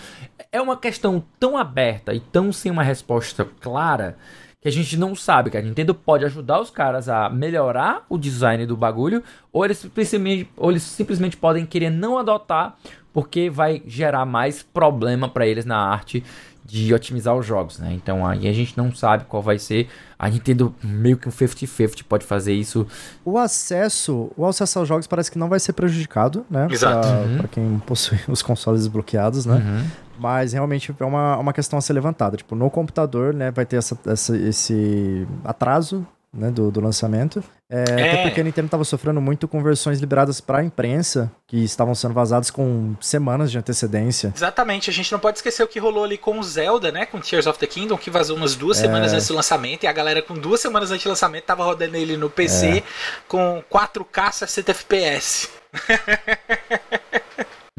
É 0.53 0.61
uma 0.61 0.77
questão 0.77 1.23
tão 1.39 1.57
aberta 1.57 2.13
e 2.13 2.21
tão 2.21 2.53
sem 2.53 2.71
uma 2.71 2.83
resposta 2.83 3.47
clara 3.61 4.17
que 4.61 4.69
a 4.69 4.73
gente 4.73 4.99
não 4.99 5.15
sabe 5.15 5.51
que 5.51 5.57
a 5.57 5.63
Nintendo 5.63 5.95
pode 5.95 6.25
ajudar 6.27 6.61
os 6.61 6.69
caras 6.69 7.09
a 7.09 7.31
melhorar 7.31 8.05
o 8.11 8.19
design 8.19 8.67
do 8.67 8.77
bagulho 8.77 9.23
ou 9.51 9.65
eles 9.65 9.79
simplesmente, 9.79 10.51
ou 10.55 10.71
eles 10.71 10.83
simplesmente 10.83 11.35
podem 11.35 11.65
querer 11.65 11.89
não 11.89 12.19
adotar 12.19 12.77
porque 13.13 13.49
vai 13.49 13.83
gerar 13.87 14.27
mais 14.27 14.63
problema 14.63 15.29
para 15.29 15.47
eles 15.47 15.65
na 15.65 15.79
arte 15.79 16.23
de 16.65 16.93
otimizar 16.95 17.35
os 17.35 17.45
jogos, 17.45 17.79
né? 17.79 17.93
Então 17.93 18.27
aí 18.27 18.47
a 18.47 18.53
gente 18.53 18.77
não 18.77 18.95
sabe 18.95 19.25
qual 19.25 19.43
vai 19.43 19.59
ser. 19.59 19.89
A 20.19 20.29
Nintendo 20.29 20.75
meio 20.83 21.17
que 21.17 21.29
um 21.29 21.33
50-50 21.33 22.05
pode 22.05 22.25
fazer 22.25 22.53
isso. 22.53 22.87
O 23.25 23.39
acesso, 23.39 24.31
o 24.37 24.47
acesso 24.47 24.79
aos 24.79 24.89
jogos 24.89 25.07
parece 25.07 25.31
que 25.31 25.39
não 25.39 25.49
vai 25.49 25.59
ser 25.59 25.73
prejudicado, 25.73 26.45
né? 26.51 26.69
Exato. 26.71 27.09
Pra, 27.09 27.17
uhum. 27.19 27.39
pra 27.39 27.49
quem 27.49 27.79
possui 27.87 28.19
os 28.29 28.43
consoles 28.43 28.83
desbloqueados, 28.83 29.47
né? 29.47 29.57
Uhum. 29.57 29.87
Mas 30.19 30.53
realmente 30.53 30.95
é 30.99 31.05
uma, 31.05 31.39
uma 31.39 31.53
questão 31.53 31.79
a 31.79 31.83
ser 31.83 31.95
levantada. 31.95 32.37
Tipo, 32.37 32.55
no 32.55 32.71
computador, 32.71 33.33
né, 33.33 33.51
vai 33.51 33.65
ter 33.65 33.77
essa, 33.77 33.99
essa 34.07 34.37
esse 34.37 35.27
atraso 35.43 36.07
né, 36.33 36.51
do, 36.51 36.71
do 36.71 36.81
lançamento. 36.81 37.43
É, 37.69 37.85
é. 37.89 37.93
Até 37.93 38.23
porque 38.23 38.41
a 38.41 38.45
Nintendo 38.45 38.67
estava 38.67 38.85
sofrendo 38.85 39.21
muito 39.21 39.49
com 39.49 39.63
versões 39.63 40.01
liberadas 40.01 40.41
para 40.41 40.59
a 40.59 40.65
imprensa, 40.65 41.31
que 41.47 41.63
estavam 41.65 41.95
sendo 41.95 42.15
vazadas 42.15 42.51
com 42.51 42.95
semanas 43.01 43.51
de 43.51 43.59
antecedência. 43.59 44.33
Exatamente, 44.35 44.91
a 44.91 44.93
gente 44.93 45.11
não 45.11 45.19
pode 45.19 45.39
esquecer 45.39 45.63
o 45.63 45.69
que 45.69 45.79
rolou 45.79 46.05
ali 46.05 46.17
com 46.17 46.39
o 46.39 46.43
Zelda, 46.43 46.93
né, 46.93 47.07
com 47.07 47.21
Tears 47.21 47.47
of 47.47 47.59
the 47.59 47.67
Kingdom, 47.67 47.97
que 47.97 48.11
vazou 48.11 48.37
umas 48.37 48.55
duas 48.55 48.79
é. 48.79 48.83
semanas 48.83 49.13
antes 49.13 49.29
do 49.29 49.35
lançamento, 49.35 49.85
e 49.85 49.87
a 49.87 49.93
galera 49.93 50.23
com 50.23 50.35
duas 50.35 50.61
semanas 50.61 50.91
antes 50.91 51.05
do 51.05 51.11
lançamento 51.11 51.45
tava 51.45 51.65
rodando 51.65 51.97
ele 51.97 52.17
no 52.17 52.31
PC 52.31 52.79
é. 52.79 52.83
com 53.27 53.63
4K 53.71 54.33
60 54.33 54.71
FPS. 54.71 55.49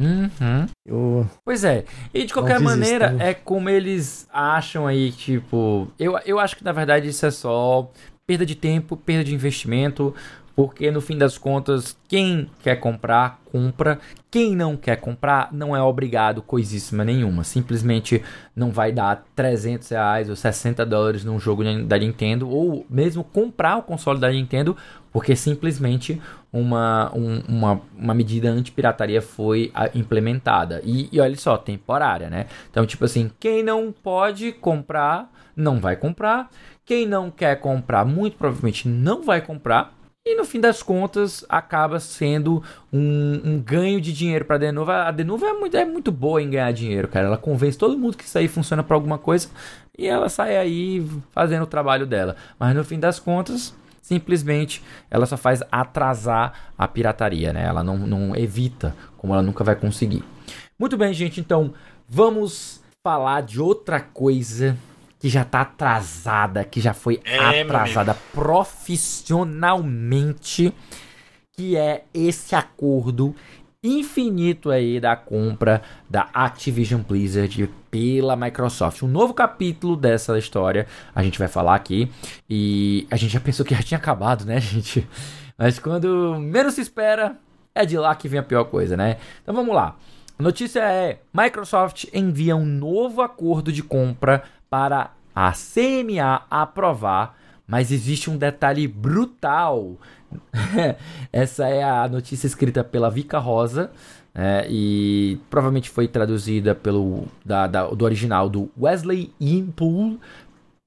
Uhum. 0.01 0.67
Eu... 0.85 1.29
Pois 1.45 1.63
é. 1.63 1.85
E 2.13 2.25
de 2.25 2.33
qualquer 2.33 2.59
maneira, 2.59 3.15
é 3.19 3.33
como 3.33 3.69
eles 3.69 4.27
acham 4.33 4.87
aí, 4.87 5.11
tipo. 5.11 5.87
Eu, 5.99 6.17
eu 6.25 6.39
acho 6.39 6.55
que 6.55 6.63
na 6.63 6.71
verdade 6.71 7.07
isso 7.07 7.25
é 7.25 7.31
só 7.31 7.91
perda 8.25 8.45
de 8.45 8.55
tempo, 8.55 8.95
perda 8.95 9.23
de 9.23 9.33
investimento, 9.33 10.13
porque 10.55 10.91
no 10.91 11.01
fim 11.01 11.17
das 11.17 11.37
contas, 11.37 11.97
quem 12.07 12.49
quer 12.61 12.75
comprar, 12.75 13.39
compra. 13.45 13.99
Quem 14.29 14.55
não 14.55 14.77
quer 14.77 14.97
comprar, 14.97 15.49
não 15.51 15.75
é 15.75 15.81
obrigado 15.81 16.41
coisíssima 16.41 17.03
nenhuma. 17.03 17.43
Simplesmente 17.43 18.21
não 18.55 18.71
vai 18.71 18.91
dar 18.91 19.25
300 19.35 19.89
reais 19.89 20.29
ou 20.29 20.35
60 20.35 20.85
dólares 20.85 21.23
num 21.23 21.39
jogo 21.39 21.63
da 21.83 21.97
Nintendo, 21.97 22.49
ou 22.49 22.85
mesmo 22.89 23.23
comprar 23.23 23.77
o 23.77 23.83
console 23.83 24.19
da 24.19 24.29
Nintendo, 24.29 24.75
porque 25.11 25.35
simplesmente 25.35 26.21
uma, 26.51 27.11
um, 27.15 27.41
uma, 27.47 27.81
uma 27.97 28.13
medida 28.13 28.49
anti-pirataria 28.49 29.21
foi 29.21 29.71
implementada. 29.95 30.81
E, 30.83 31.09
e 31.11 31.19
olha 31.19 31.35
só, 31.37 31.57
temporária, 31.57 32.29
né? 32.29 32.47
Então, 32.69 32.85
tipo 32.85 33.05
assim, 33.05 33.31
quem 33.39 33.63
não 33.63 33.91
pode 33.91 34.51
comprar, 34.53 35.31
não 35.55 35.79
vai 35.79 35.95
comprar. 35.95 36.49
Quem 36.91 37.05
não 37.05 37.31
quer 37.31 37.57
comprar, 37.57 38.03
muito 38.03 38.35
provavelmente 38.35 38.85
não 38.85 39.23
vai 39.23 39.39
comprar. 39.39 39.93
E 40.25 40.35
no 40.35 40.43
fim 40.43 40.59
das 40.59 40.83
contas, 40.83 41.45
acaba 41.47 42.01
sendo 42.01 42.61
um, 42.91 43.39
um 43.45 43.59
ganho 43.61 44.01
de 44.01 44.11
dinheiro 44.11 44.43
para 44.43 44.57
a 44.57 44.59
Denuvo. 44.59 44.91
A 44.91 45.09
Denuvo 45.09 45.45
é 45.45 45.53
muito, 45.53 45.77
é 45.77 45.85
muito 45.85 46.11
boa 46.11 46.43
em 46.43 46.49
ganhar 46.49 46.69
dinheiro, 46.73 47.07
cara. 47.07 47.27
Ela 47.27 47.37
convence 47.37 47.77
todo 47.77 47.97
mundo 47.97 48.17
que 48.17 48.25
isso 48.25 48.37
aí 48.37 48.49
funciona 48.49 48.83
para 48.83 48.93
alguma 48.93 49.17
coisa 49.17 49.47
e 49.97 50.05
ela 50.05 50.27
sai 50.27 50.57
aí 50.57 51.07
fazendo 51.31 51.63
o 51.63 51.65
trabalho 51.65 52.05
dela. 52.05 52.35
Mas 52.59 52.75
no 52.75 52.83
fim 52.83 52.99
das 52.99 53.19
contas, 53.19 53.73
simplesmente 54.01 54.83
ela 55.09 55.25
só 55.25 55.37
faz 55.37 55.63
atrasar 55.71 56.73
a 56.77 56.89
pirataria, 56.89 57.53
né? 57.53 57.67
Ela 57.67 57.85
não, 57.85 57.99
não 57.99 58.35
evita, 58.35 58.93
como 59.15 59.31
ela 59.31 59.41
nunca 59.41 59.63
vai 59.63 59.77
conseguir. 59.77 60.25
Muito 60.77 60.97
bem, 60.97 61.13
gente, 61.13 61.39
então 61.39 61.73
vamos 62.05 62.83
falar 63.01 63.43
de 63.43 63.61
outra 63.61 64.01
coisa 64.01 64.77
que 65.21 65.29
já 65.29 65.45
tá 65.45 65.61
atrasada, 65.61 66.65
que 66.65 66.81
já 66.81 66.95
foi 66.95 67.21
é, 67.23 67.61
atrasada 67.61 68.17
profissionalmente, 68.33 70.73
que 71.55 71.77
é 71.77 72.05
esse 72.11 72.55
acordo 72.55 73.35
infinito 73.83 74.71
aí 74.71 74.99
da 74.99 75.15
compra 75.15 75.83
da 76.09 76.27
Activision 76.33 77.01
Blizzard 77.01 77.69
pela 77.91 78.35
Microsoft. 78.35 79.03
Um 79.03 79.07
novo 79.07 79.35
capítulo 79.35 79.95
dessa 79.95 80.39
história 80.39 80.87
a 81.13 81.21
gente 81.21 81.37
vai 81.37 81.47
falar 81.47 81.75
aqui 81.75 82.11
e 82.49 83.05
a 83.11 83.15
gente 83.15 83.33
já 83.33 83.39
pensou 83.39 83.63
que 83.63 83.75
já 83.75 83.83
tinha 83.83 83.99
acabado, 83.99 84.43
né, 84.43 84.59
gente? 84.73 85.07
Mas 85.55 85.77
quando 85.77 86.39
menos 86.39 86.73
se 86.73 86.81
espera, 86.81 87.37
é 87.75 87.85
de 87.85 87.95
lá 87.95 88.15
que 88.15 88.27
vem 88.27 88.39
a 88.39 88.43
pior 88.43 88.63
coisa, 88.63 88.97
né? 88.97 89.17
Então 89.43 89.53
vamos 89.53 89.75
lá. 89.75 89.95
A 90.39 90.43
notícia 90.43 90.79
é: 90.79 91.19
Microsoft 91.31 92.05
envia 92.11 92.55
um 92.55 92.65
novo 92.65 93.21
acordo 93.21 93.71
de 93.71 93.83
compra 93.83 94.41
para 94.71 95.11
a 95.35 95.51
CMA 95.51 96.43
aprovar, 96.49 97.37
mas 97.67 97.91
existe 97.91 98.29
um 98.29 98.37
detalhe 98.37 98.87
brutal. 98.87 99.97
Essa 101.31 101.67
é 101.67 101.83
a 101.83 102.07
notícia 102.07 102.47
escrita 102.47 102.81
pela 102.83 103.09
Vika 103.09 103.37
Rosa. 103.37 103.91
É, 104.33 104.65
e 104.69 105.37
provavelmente 105.49 105.89
foi 105.89 106.07
traduzida 106.07 106.73
pelo 106.73 107.25
da, 107.45 107.67
da, 107.67 107.87
do 107.87 108.05
original 108.05 108.47
do 108.47 108.71
Wesley 108.79 109.29
Impool 109.41 110.17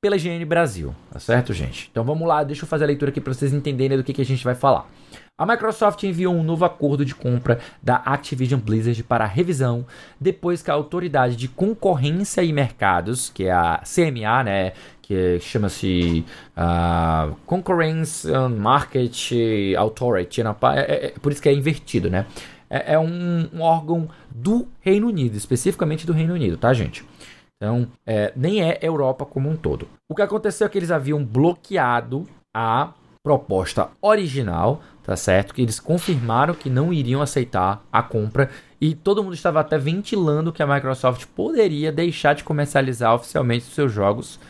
pela 0.00 0.16
GN 0.16 0.42
Brasil, 0.46 0.94
tá 1.10 1.18
certo, 1.18 1.52
gente? 1.52 1.88
Então 1.90 2.04
vamos 2.04 2.26
lá, 2.26 2.42
deixa 2.42 2.64
eu 2.64 2.68
fazer 2.68 2.84
a 2.84 2.86
leitura 2.86 3.10
aqui 3.10 3.20
para 3.20 3.34
vocês 3.34 3.52
entenderem 3.52 3.98
do 3.98 4.04
que, 4.04 4.14
que 4.14 4.22
a 4.22 4.24
gente 4.24 4.42
vai 4.42 4.54
falar. 4.54 4.88
A 5.36 5.44
Microsoft 5.44 6.00
enviou 6.04 6.32
um 6.32 6.44
novo 6.44 6.64
acordo 6.64 7.04
de 7.04 7.12
compra 7.12 7.58
da 7.82 7.96
Activision 7.96 8.60
Blizzard 8.60 9.02
para 9.02 9.26
revisão 9.26 9.84
depois 10.20 10.62
que 10.62 10.70
a 10.70 10.74
Autoridade 10.74 11.34
de 11.34 11.48
Concorrência 11.48 12.40
e 12.44 12.52
Mercados, 12.52 13.30
que 13.30 13.46
é 13.46 13.50
a 13.50 13.82
CMA, 13.82 14.44
né, 14.44 14.72
que 15.02 15.40
chama-se 15.40 16.24
uh, 16.56 17.34
Concurrence 17.46 18.28
Market 18.56 19.32
Authority, 19.76 20.40
é, 20.40 21.06
é, 21.06 21.14
por 21.20 21.32
isso 21.32 21.42
que 21.42 21.48
é 21.48 21.52
invertido, 21.52 22.08
né? 22.08 22.26
É, 22.70 22.94
é 22.94 22.98
um, 22.98 23.48
um, 23.52 23.60
órgão 23.60 24.08
do 24.30 24.68
Reino 24.80 25.08
Unido, 25.08 25.36
especificamente 25.36 26.06
do 26.06 26.12
Reino 26.12 26.34
Unido, 26.34 26.56
tá, 26.56 26.72
gente? 26.72 27.04
Então, 27.56 27.88
é, 28.06 28.32
nem 28.36 28.62
é 28.62 28.78
Europa 28.80 29.26
como 29.26 29.50
um 29.50 29.56
todo. 29.56 29.88
O 30.08 30.14
que 30.14 30.22
aconteceu 30.22 30.64
é 30.64 30.70
que 30.70 30.78
eles 30.78 30.92
haviam 30.92 31.24
bloqueado 31.24 32.24
a 32.54 32.92
proposta 33.24 33.88
original 34.00 34.82
tá 35.04 35.14
certo? 35.16 35.54
Que 35.54 35.62
eles 35.62 35.78
confirmaram 35.78 36.54
que 36.54 36.70
não 36.70 36.92
iriam 36.92 37.20
aceitar 37.20 37.84
a 37.92 38.02
compra 38.02 38.50
e 38.80 38.94
todo 38.94 39.22
mundo 39.22 39.34
estava 39.34 39.60
até 39.60 39.78
ventilando 39.78 40.52
que 40.52 40.62
a 40.62 40.66
Microsoft 40.66 41.26
poderia 41.36 41.92
deixar 41.92 42.34
de 42.34 42.42
comercializar 42.42 43.14
oficialmente 43.14 43.66
os 43.66 43.74
seus 43.74 43.92
jogos 43.92 44.40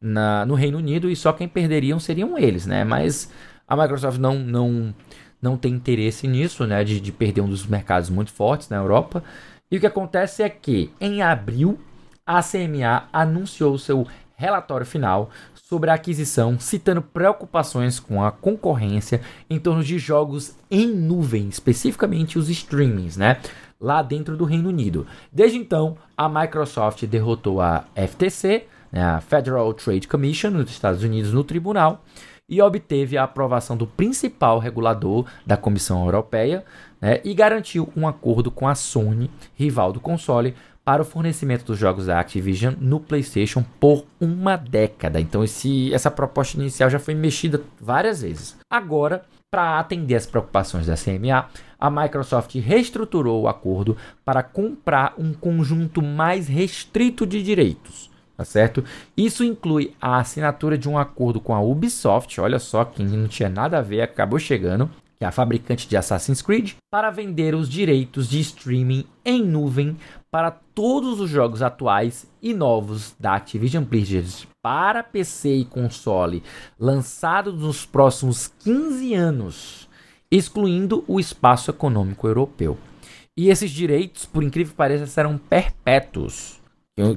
na, 0.00 0.46
no 0.46 0.54
Reino 0.54 0.78
Unido 0.78 1.10
e 1.10 1.14
só 1.14 1.32
quem 1.32 1.46
perderiam 1.46 2.00
seriam 2.00 2.38
eles, 2.38 2.66
né? 2.66 2.84
Mas 2.84 3.30
a 3.66 3.76
Microsoft 3.76 4.18
não, 4.18 4.38
não, 4.38 4.94
não 5.42 5.56
tem 5.58 5.74
interesse 5.74 6.26
nisso, 6.26 6.66
né? 6.66 6.82
De, 6.82 7.00
de 7.00 7.12
perder 7.12 7.42
um 7.42 7.48
dos 7.48 7.66
mercados 7.66 8.08
muito 8.08 8.32
fortes 8.32 8.70
na 8.70 8.78
Europa. 8.78 9.22
E 9.70 9.76
o 9.76 9.80
que 9.80 9.86
acontece 9.86 10.42
é 10.42 10.48
que 10.48 10.90
em 10.98 11.20
abril 11.20 11.78
a 12.26 12.42
CMA 12.42 13.08
anunciou 13.12 13.76
seu 13.76 14.06
relatório 14.36 14.86
final 14.86 15.30
sobre 15.68 15.90
a 15.90 15.94
aquisição, 15.94 16.58
citando 16.58 17.02
preocupações 17.02 18.00
com 18.00 18.24
a 18.24 18.32
concorrência 18.32 19.20
em 19.50 19.58
torno 19.58 19.84
de 19.84 19.98
jogos 19.98 20.56
em 20.70 20.86
nuvem, 20.86 21.46
especificamente 21.46 22.38
os 22.38 22.48
streamings, 22.48 23.18
né? 23.18 23.38
Lá 23.78 24.00
dentro 24.00 24.34
do 24.34 24.46
Reino 24.46 24.70
Unido. 24.70 25.06
Desde 25.30 25.58
então, 25.58 25.98
a 26.16 26.26
Microsoft 26.26 27.04
derrotou 27.04 27.60
a 27.60 27.84
FTC, 27.94 28.64
né, 28.90 29.02
a 29.04 29.20
Federal 29.20 29.72
Trade 29.74 30.08
Commission, 30.08 30.50
nos 30.50 30.70
Estados 30.70 31.02
Unidos, 31.02 31.34
no 31.34 31.44
tribunal 31.44 32.02
e 32.48 32.62
obteve 32.62 33.18
a 33.18 33.24
aprovação 33.24 33.76
do 33.76 33.86
principal 33.86 34.58
regulador 34.58 35.26
da 35.44 35.54
Comissão 35.54 36.02
Europeia 36.06 36.64
né, 36.98 37.20
e 37.22 37.34
garantiu 37.34 37.92
um 37.94 38.08
acordo 38.08 38.50
com 38.50 38.66
a 38.66 38.74
Sony, 38.74 39.30
rival 39.54 39.92
do 39.92 40.00
console, 40.00 40.54
para 40.88 41.02
o 41.02 41.04
fornecimento 41.04 41.66
dos 41.66 41.78
jogos 41.78 42.06
da 42.06 42.18
Activision 42.18 42.72
no 42.80 42.98
PlayStation 42.98 43.62
por 43.78 44.06
uma 44.18 44.56
década. 44.56 45.20
Então 45.20 45.44
esse, 45.44 45.92
essa 45.92 46.10
proposta 46.10 46.56
inicial 46.56 46.88
já 46.88 46.98
foi 46.98 47.14
mexida 47.14 47.60
várias 47.78 48.22
vezes. 48.22 48.56
Agora, 48.70 49.22
para 49.50 49.78
atender 49.78 50.14
as 50.14 50.24
preocupações 50.24 50.86
da 50.86 50.94
CMA, 50.94 51.46
a 51.78 51.90
Microsoft 51.90 52.54
reestruturou 52.54 53.42
o 53.42 53.48
acordo 53.48 53.98
para 54.24 54.42
comprar 54.42 55.12
um 55.18 55.34
conjunto 55.34 56.00
mais 56.00 56.48
restrito 56.48 57.26
de 57.26 57.42
direitos. 57.42 58.08
Tá 58.34 58.46
certo? 58.46 58.82
Isso 59.14 59.44
inclui 59.44 59.94
a 60.00 60.16
assinatura 60.16 60.78
de 60.78 60.88
um 60.88 60.96
acordo 60.96 61.38
com 61.38 61.54
a 61.54 61.60
Ubisoft, 61.60 62.40
olha 62.40 62.58
só, 62.58 62.86
que 62.86 63.02
não 63.02 63.28
tinha 63.28 63.50
nada 63.50 63.76
a 63.76 63.82
ver, 63.82 64.00
acabou 64.00 64.38
chegando, 64.38 64.88
que 65.18 65.24
é 65.24 65.26
a 65.26 65.32
fabricante 65.32 65.88
de 65.88 65.96
Assassin's 65.96 66.40
Creed, 66.40 66.74
para 66.90 67.10
vender 67.10 67.54
os 67.54 67.68
direitos 67.68 68.28
de 68.28 68.38
streaming 68.40 69.04
em 69.24 69.44
nuvem 69.44 69.96
para 70.30 70.50
todos 70.50 71.20
os 71.20 71.30
jogos 71.30 71.62
atuais 71.62 72.30
e 72.42 72.52
novos 72.52 73.14
da 73.18 73.34
Activision 73.34 73.82
Blizzard 73.82 74.48
para 74.62 75.02
PC 75.02 75.56
e 75.56 75.64
console 75.64 76.42
lançados 76.78 77.54
nos 77.60 77.86
próximos 77.86 78.48
15 78.60 79.14
anos, 79.14 79.88
excluindo 80.30 81.04
o 81.08 81.18
espaço 81.18 81.70
econômico 81.70 82.26
europeu. 82.26 82.76
E 83.36 83.48
esses 83.48 83.70
direitos, 83.70 84.26
por 84.26 84.42
incrível 84.42 84.72
que 84.72 84.76
pareça, 84.76 85.06
serão 85.06 85.38
perpétuos. 85.38 86.60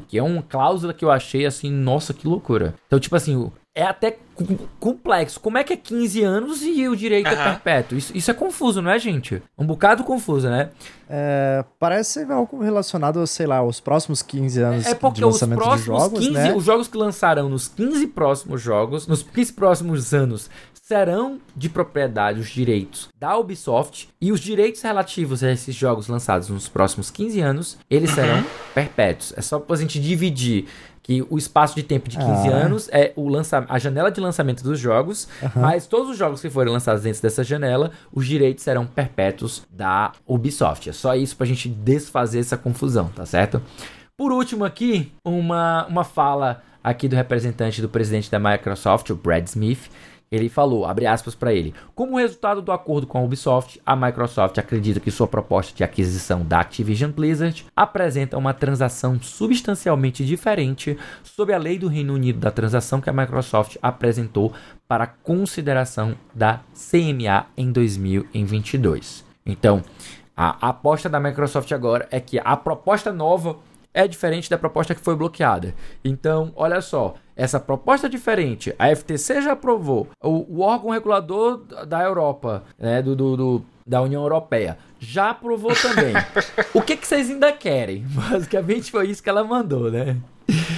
Que 0.07 0.19
é 0.19 0.23
uma 0.23 0.43
cláusula 0.43 0.93
que 0.93 1.03
eu 1.03 1.09
achei 1.09 1.45
assim, 1.45 1.71
nossa, 1.71 2.13
que 2.13 2.27
loucura. 2.27 2.75
Então, 2.85 2.99
tipo 2.99 3.15
assim, 3.15 3.51
é 3.73 3.83
até 3.83 4.17
complexo. 4.79 5.39
Como 5.39 5.57
é 5.57 5.63
que 5.63 5.73
é 5.73 5.77
15 5.77 6.23
anos 6.23 6.61
e 6.61 6.87
o 6.87 6.95
direito 6.95 7.27
uhum. 7.27 7.33
é 7.33 7.43
perpétuo? 7.43 7.97
Isso, 7.97 8.15
isso 8.15 8.29
é 8.29 8.33
confuso, 8.33 8.81
não 8.81 8.91
é, 8.91 8.99
gente? 8.99 9.41
Um 9.57 9.65
bocado 9.65 10.03
confuso, 10.03 10.49
né? 10.49 10.71
É, 11.09 11.63
parece 11.79 12.23
algo 12.23 12.61
relacionado, 12.61 13.25
sei 13.27 13.45
lá, 13.45 13.57
aos 13.57 13.79
próximos 13.79 14.21
15 14.21 14.61
anos 14.61 14.85
é 14.85 14.95
porque 14.95 15.19
de 15.19 15.25
lançamento 15.25 15.59
os 15.59 15.65
próximos 15.65 15.81
de 15.81 16.03
jogos, 16.03 16.19
15, 16.19 16.31
né? 16.31 16.55
Os 16.55 16.63
jogos 16.63 16.87
que 16.87 16.97
lançarão 16.97 17.49
nos 17.49 17.67
15 17.67 18.07
próximos 18.07 18.61
jogos, 18.61 19.07
nos 19.07 19.23
15 19.23 19.53
próximos 19.53 20.13
anos, 20.13 20.49
serão 20.91 21.39
de 21.55 21.69
propriedade 21.69 22.41
os 22.41 22.49
direitos 22.49 23.07
da 23.17 23.37
Ubisoft 23.37 24.09
e 24.19 24.29
os 24.29 24.41
direitos 24.41 24.81
relativos 24.81 25.41
a 25.41 25.49
esses 25.49 25.73
jogos 25.73 26.09
lançados 26.09 26.49
nos 26.49 26.67
próximos 26.67 27.09
15 27.09 27.39
anos, 27.39 27.77
eles 27.89 28.09
uhum. 28.09 28.15
serão 28.15 28.45
perpétuos. 28.73 29.33
É 29.37 29.41
só 29.41 29.57
pra 29.57 29.77
gente 29.77 30.01
dividir 30.01 30.67
que 31.03 31.25
o 31.29 31.37
espaço 31.37 31.75
de 31.75 31.83
tempo 31.83 32.07
de 32.07 32.17
15 32.17 32.29
ah. 32.29 32.51
anos 32.51 32.89
é 32.91 33.11
o 33.15 33.27
lança 33.27 33.65
a 33.67 33.79
janela 33.79 34.11
de 34.11 34.21
lançamento 34.21 34.63
dos 34.63 34.79
jogos, 34.79 35.27
uhum. 35.41 35.49
mas 35.55 35.87
todos 35.87 36.09
os 36.09 36.17
jogos 36.17 36.41
que 36.41 36.49
forem 36.49 36.71
lançados 36.71 37.03
dentro 37.03 37.21
dessa 37.21 37.43
janela, 37.43 37.91
os 38.13 38.27
direitos 38.27 38.63
serão 38.63 38.85
perpétuos 38.85 39.63
da 39.69 40.11
Ubisoft. 40.27 40.89
É 40.89 40.93
só 40.93 41.15
isso 41.15 41.35
pra 41.35 41.45
gente 41.45 41.67
desfazer 41.67 42.39
essa 42.39 42.57
confusão, 42.57 43.07
tá 43.15 43.25
certo? 43.25 43.61
Por 44.15 44.31
último 44.31 44.63
aqui, 44.63 45.11
uma, 45.25 45.85
uma 45.87 46.03
fala 46.03 46.61
aqui 46.83 47.07
do 47.07 47.15
representante 47.15 47.81
do 47.81 47.89
presidente 47.89 48.29
da 48.29 48.39
Microsoft, 48.39 49.09
o 49.09 49.15
Brad 49.15 49.47
Smith, 49.47 49.89
ele 50.31 50.47
falou, 50.47 50.85
abre 50.85 51.05
aspas 51.05 51.35
para 51.35 51.53
ele: 51.53 51.73
Como 51.93 52.17
resultado 52.17 52.61
do 52.61 52.71
acordo 52.71 53.05
com 53.05 53.17
a 53.17 53.21
Ubisoft, 53.21 53.81
a 53.85 53.95
Microsoft 53.95 54.57
acredita 54.57 54.99
que 54.99 55.11
sua 55.11 55.27
proposta 55.27 55.75
de 55.75 55.83
aquisição 55.83 56.45
da 56.45 56.61
Activision 56.61 57.11
Blizzard 57.11 57.65
apresenta 57.75 58.37
uma 58.37 58.53
transação 58.53 59.21
substancialmente 59.21 60.25
diferente 60.25 60.97
sob 61.21 61.53
a 61.53 61.57
lei 61.57 61.77
do 61.77 61.89
Reino 61.89 62.13
Unido 62.13 62.39
da 62.39 62.49
transação 62.49 63.01
que 63.01 63.09
a 63.09 63.13
Microsoft 63.13 63.75
apresentou 63.81 64.53
para 64.87 65.05
consideração 65.05 66.15
da 66.33 66.61
CMA 66.73 67.47
em 67.57 67.71
2022. 67.71 69.25
Então, 69.45 69.83
a 70.35 70.69
aposta 70.69 71.09
da 71.09 71.19
Microsoft 71.19 71.71
agora 71.73 72.07
é 72.09 72.19
que 72.19 72.39
a 72.39 72.55
proposta 72.55 73.11
nova 73.11 73.57
é 73.93 74.07
diferente 74.07 74.49
da 74.49 74.57
proposta 74.57 74.95
que 74.95 75.01
foi 75.01 75.15
bloqueada. 75.15 75.73
Então, 76.03 76.51
olha 76.55 76.81
só, 76.81 77.15
essa 77.35 77.59
proposta 77.59 78.09
diferente, 78.09 78.73
a 78.77 78.93
FTC 78.95 79.41
já 79.41 79.53
aprovou, 79.53 80.07
o, 80.23 80.57
o 80.57 80.61
órgão 80.61 80.91
regulador 80.91 81.63
da 81.85 82.01
Europa, 82.01 82.63
né, 82.77 83.01
do, 83.01 83.15
do, 83.15 83.37
do 83.37 83.65
da 83.85 84.01
União 84.01 84.21
Europeia, 84.21 84.77
já 84.99 85.31
aprovou 85.31 85.73
também. 85.73 86.13
o 86.73 86.81
que, 86.81 86.95
que 86.95 87.07
vocês 87.07 87.29
ainda 87.29 87.51
querem? 87.51 88.05
Basicamente 88.29 88.91
foi 88.91 89.09
isso 89.09 89.21
que 89.21 89.29
ela 89.29 89.43
mandou, 89.43 89.91
né? 89.91 90.17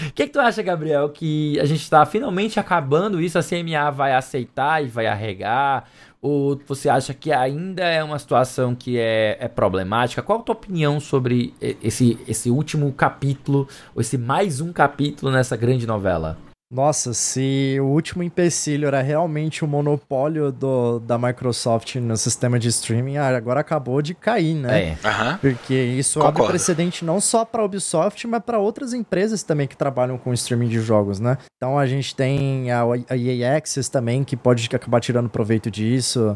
O 0.08 0.14
que, 0.14 0.28
que 0.28 0.34
tu 0.34 0.40
acha, 0.40 0.62
Gabriel, 0.62 1.10
que 1.10 1.60
a 1.60 1.66
gente 1.66 1.82
está 1.82 2.06
finalmente 2.06 2.60
acabando 2.60 3.20
isso? 3.20 3.40
A 3.40 3.44
CMA 3.44 3.90
vai 3.92 4.14
aceitar 4.14 4.84
e 4.84 4.88
vai 4.88 5.08
arregar? 5.08 5.90
Ou 6.24 6.58
você 6.66 6.88
acha 6.88 7.14
que 7.14 7.34
ainda 7.34 7.84
é 7.84 8.02
uma 8.02 8.18
situação 8.18 8.74
que 8.74 8.98
é, 8.98 9.36
é 9.42 9.48
problemática? 9.50 10.22
Qual 10.22 10.40
a 10.40 10.42
tua 10.42 10.56
opinião 10.56 10.98
sobre 10.98 11.54
esse, 11.60 12.18
esse 12.26 12.50
último 12.50 12.94
capítulo, 12.94 13.68
ou 13.94 14.00
esse 14.00 14.18
mais 14.18 14.62
um 14.62 14.72
capítulo 14.72 15.34
nessa 15.34 15.58
grande 15.58 15.86
novela? 15.86 16.38
Nossa, 16.74 17.14
se 17.14 17.78
o 17.80 17.86
último 17.86 18.24
empecilho 18.24 18.88
era 18.88 19.00
realmente 19.00 19.64
o 19.64 19.68
monopólio 19.68 20.52
do, 20.52 21.00
da 21.00 21.20
Microsoft 21.20 21.98
no 21.98 22.18
sistema 22.18 22.58
de 22.58 22.68
streaming, 22.70 23.18
ah, 23.18 23.28
agora 23.28 23.60
acabou 23.60 24.02
de 24.02 24.16
cair, 24.16 24.56
né? 24.56 24.98
É. 25.04 25.08
Uhum. 25.08 25.38
Porque 25.38 25.76
isso 25.76 26.20
Concordo. 26.20 26.40
abre 26.40 26.54
precedente 26.54 27.06
não 27.06 27.22
só 27.22 27.46
para 27.46 27.62
a 27.62 27.66
Ubisoft, 27.66 28.26
mas 28.26 28.42
para 28.42 28.58
outras 28.58 28.92
empresas 28.92 29.44
também 29.44 29.68
que 29.68 29.78
trabalham 29.78 30.18
com 30.18 30.34
streaming 30.34 30.68
de 30.68 30.82
jogos, 30.82 31.20
né? 31.20 31.38
Então 31.58 31.78
a 31.78 31.86
gente 31.86 32.16
tem 32.16 32.72
a, 32.72 32.82
a 33.08 33.16
EA 33.16 33.56
Access 33.56 33.92
também, 33.92 34.24
que 34.24 34.36
pode 34.36 34.68
acabar 34.74 35.00
tirando 35.00 35.30
proveito 35.30 35.70
disso. 35.70 36.36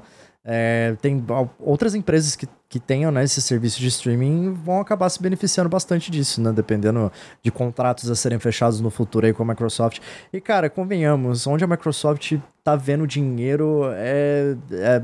É, 0.50 0.96
tem 1.02 1.22
outras 1.60 1.94
empresas 1.94 2.38
que, 2.38 2.48
que 2.70 2.80
tenham 2.80 3.12
né, 3.12 3.22
esse 3.22 3.42
serviço 3.42 3.82
de 3.82 3.88
streaming 3.88 4.54
vão 4.54 4.80
acabar 4.80 5.10
se 5.10 5.22
beneficiando 5.22 5.70
bastante 5.70 6.10
disso, 6.10 6.42
né? 6.42 6.54
Dependendo 6.54 7.12
de 7.44 7.52
contratos 7.52 8.10
a 8.10 8.16
serem 8.16 8.40
fechados 8.40 8.80
no 8.80 8.90
futuro 8.90 9.26
aí 9.26 9.34
com 9.34 9.44
a 9.44 9.46
Microsoft. 9.46 10.00
E, 10.32 10.40
cara, 10.40 10.70
convenhamos, 10.70 11.46
onde 11.46 11.66
a 11.66 11.68
Microsoft 11.68 12.38
tá 12.64 12.78
vendo 12.78 13.06
dinheiro 13.06 13.90
é, 13.92 14.56
é 14.72 15.04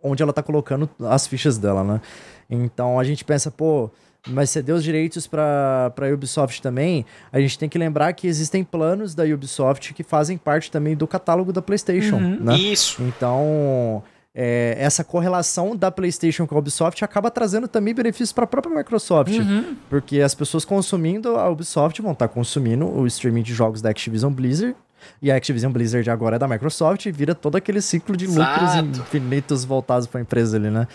onde 0.00 0.22
ela 0.22 0.32
tá 0.32 0.44
colocando 0.44 0.88
as 1.00 1.26
fichas 1.26 1.58
dela, 1.58 1.82
né? 1.82 2.00
Então 2.48 2.96
a 2.96 3.02
gente 3.02 3.24
pensa, 3.24 3.50
pô, 3.50 3.90
mas 4.28 4.50
ceder 4.50 4.76
os 4.76 4.84
direitos 4.84 5.26
para 5.26 5.92
a 5.96 6.14
Ubisoft 6.14 6.62
também, 6.62 7.04
a 7.32 7.40
gente 7.40 7.58
tem 7.58 7.68
que 7.68 7.76
lembrar 7.78 8.12
que 8.12 8.28
existem 8.28 8.62
planos 8.62 9.12
da 9.12 9.24
Ubisoft 9.24 9.92
que 9.92 10.04
fazem 10.04 10.38
parte 10.38 10.70
também 10.70 10.94
do 10.94 11.06
catálogo 11.08 11.52
da 11.52 11.60
PlayStation. 11.60 12.16
Uhum. 12.16 12.38
Né? 12.40 12.56
Isso. 12.56 13.02
Então, 13.02 14.04
é, 14.34 14.74
essa 14.78 15.04
correlação 15.04 15.76
da 15.76 15.90
PlayStation 15.92 16.46
com 16.46 16.56
a 16.56 16.58
Ubisoft 16.58 17.04
acaba 17.04 17.30
trazendo 17.30 17.68
também 17.68 17.94
benefícios 17.94 18.32
para 18.32 18.44
a 18.44 18.46
própria 18.46 18.74
Microsoft. 18.76 19.32
Uhum. 19.32 19.76
Porque 19.88 20.20
as 20.20 20.34
pessoas 20.34 20.64
consumindo 20.64 21.36
a 21.36 21.48
Ubisoft 21.48 22.02
vão 22.02 22.12
estar 22.12 22.26
tá 22.26 22.34
consumindo 22.34 22.86
o 22.86 23.06
streaming 23.06 23.42
de 23.42 23.54
jogos 23.54 23.80
da 23.80 23.90
Activision 23.90 24.32
Blizzard. 24.32 24.74
E 25.20 25.30
a 25.30 25.36
Activision 25.36 25.70
Blizzard 25.70 26.08
agora 26.10 26.36
é 26.36 26.38
da 26.38 26.48
Microsoft 26.48 27.06
e 27.06 27.12
vira 27.12 27.34
todo 27.34 27.56
aquele 27.56 27.80
ciclo 27.80 28.16
de 28.16 28.26
lucros 28.26 28.72
Exato. 28.74 29.00
infinitos 29.00 29.64
voltados 29.64 30.06
para 30.06 30.18
a 30.18 30.22
empresa 30.22 30.56
ali, 30.56 30.70
né? 30.70 30.88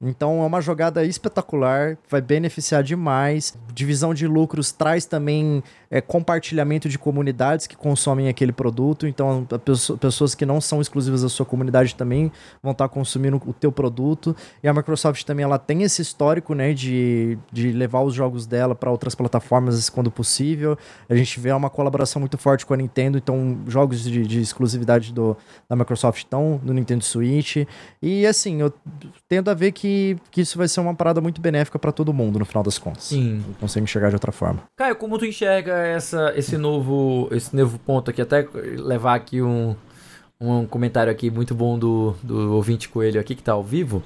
Então 0.00 0.42
é 0.42 0.46
uma 0.46 0.60
jogada 0.60 1.04
espetacular, 1.04 1.96
vai 2.08 2.20
beneficiar 2.20 2.82
demais. 2.82 3.56
Divisão 3.72 4.12
de 4.12 4.26
lucros 4.26 4.70
traz 4.70 5.06
também 5.06 5.62
é, 5.90 6.00
compartilhamento 6.00 6.88
de 6.88 6.98
comunidades 6.98 7.66
que 7.66 7.76
consomem 7.76 8.28
aquele 8.28 8.52
produto. 8.52 9.06
Então, 9.06 9.46
pessoas 10.00 10.34
que 10.34 10.44
não 10.44 10.60
são 10.60 10.80
exclusivas 10.80 11.22
da 11.22 11.28
sua 11.28 11.46
comunidade 11.46 11.94
também 11.94 12.30
vão 12.62 12.72
estar 12.72 12.88
consumindo 12.88 13.40
o 13.46 13.52
teu 13.52 13.70
produto. 13.70 14.34
E 14.62 14.68
a 14.68 14.74
Microsoft 14.74 15.24
também 15.24 15.44
ela 15.44 15.58
tem 15.58 15.82
esse 15.82 16.02
histórico 16.02 16.54
né, 16.54 16.72
de, 16.72 17.38
de 17.52 17.72
levar 17.72 18.02
os 18.02 18.14
jogos 18.14 18.46
dela 18.46 18.74
para 18.74 18.90
outras 18.90 19.14
plataformas 19.14 19.88
quando 19.88 20.10
possível. 20.10 20.76
A 21.08 21.14
gente 21.14 21.38
vê 21.40 21.52
uma 21.52 21.70
colaboração 21.70 22.20
muito 22.20 22.38
forte 22.38 22.66
com 22.66 22.74
a 22.74 22.76
Nintendo, 22.76 23.18
então 23.18 23.58
jogos 23.66 24.02
de, 24.02 24.26
de 24.26 24.40
exclusividade 24.40 25.12
do, 25.12 25.36
da 25.68 25.76
Microsoft 25.76 26.18
estão 26.18 26.60
no 26.62 26.72
Nintendo 26.72 27.04
Switch. 27.04 27.66
E 28.02 28.26
assim, 28.26 28.60
eu 28.60 28.72
tendo 29.28 29.50
a 29.50 29.54
ver 29.54 29.72
que, 29.72 30.16
que 30.30 30.40
isso 30.40 30.58
vai 30.58 30.68
ser 30.68 30.80
uma 30.80 30.94
parada 30.94 31.20
muito 31.20 31.40
benéfica 31.40 31.78
para 31.78 31.92
todo 31.92 32.12
mundo 32.12 32.38
no 32.38 32.44
final 32.44 32.62
das 32.62 32.78
contas. 32.78 33.04
Sim. 33.04 33.42
Não 33.46 33.54
consigo 33.54 33.84
enxergar 33.84 34.08
de 34.08 34.16
outra 34.16 34.32
forma. 34.32 34.62
Caio, 34.76 34.96
como 34.96 35.18
tu 35.18 35.26
enxerga 35.26 35.75
essa, 35.78 36.32
esse 36.36 36.56
novo 36.56 37.28
esse 37.30 37.54
novo 37.54 37.78
ponto 37.78 38.10
aqui, 38.10 38.22
até 38.22 38.46
levar 38.54 39.14
aqui 39.14 39.42
um, 39.42 39.74
um 40.40 40.66
comentário 40.66 41.10
aqui 41.10 41.30
muito 41.30 41.54
bom 41.54 41.78
do, 41.78 42.14
do 42.22 42.54
ouvinte 42.54 42.88
Coelho 42.88 43.20
aqui 43.20 43.34
que 43.34 43.42
tá 43.42 43.52
ao 43.52 43.62
vivo. 43.62 44.02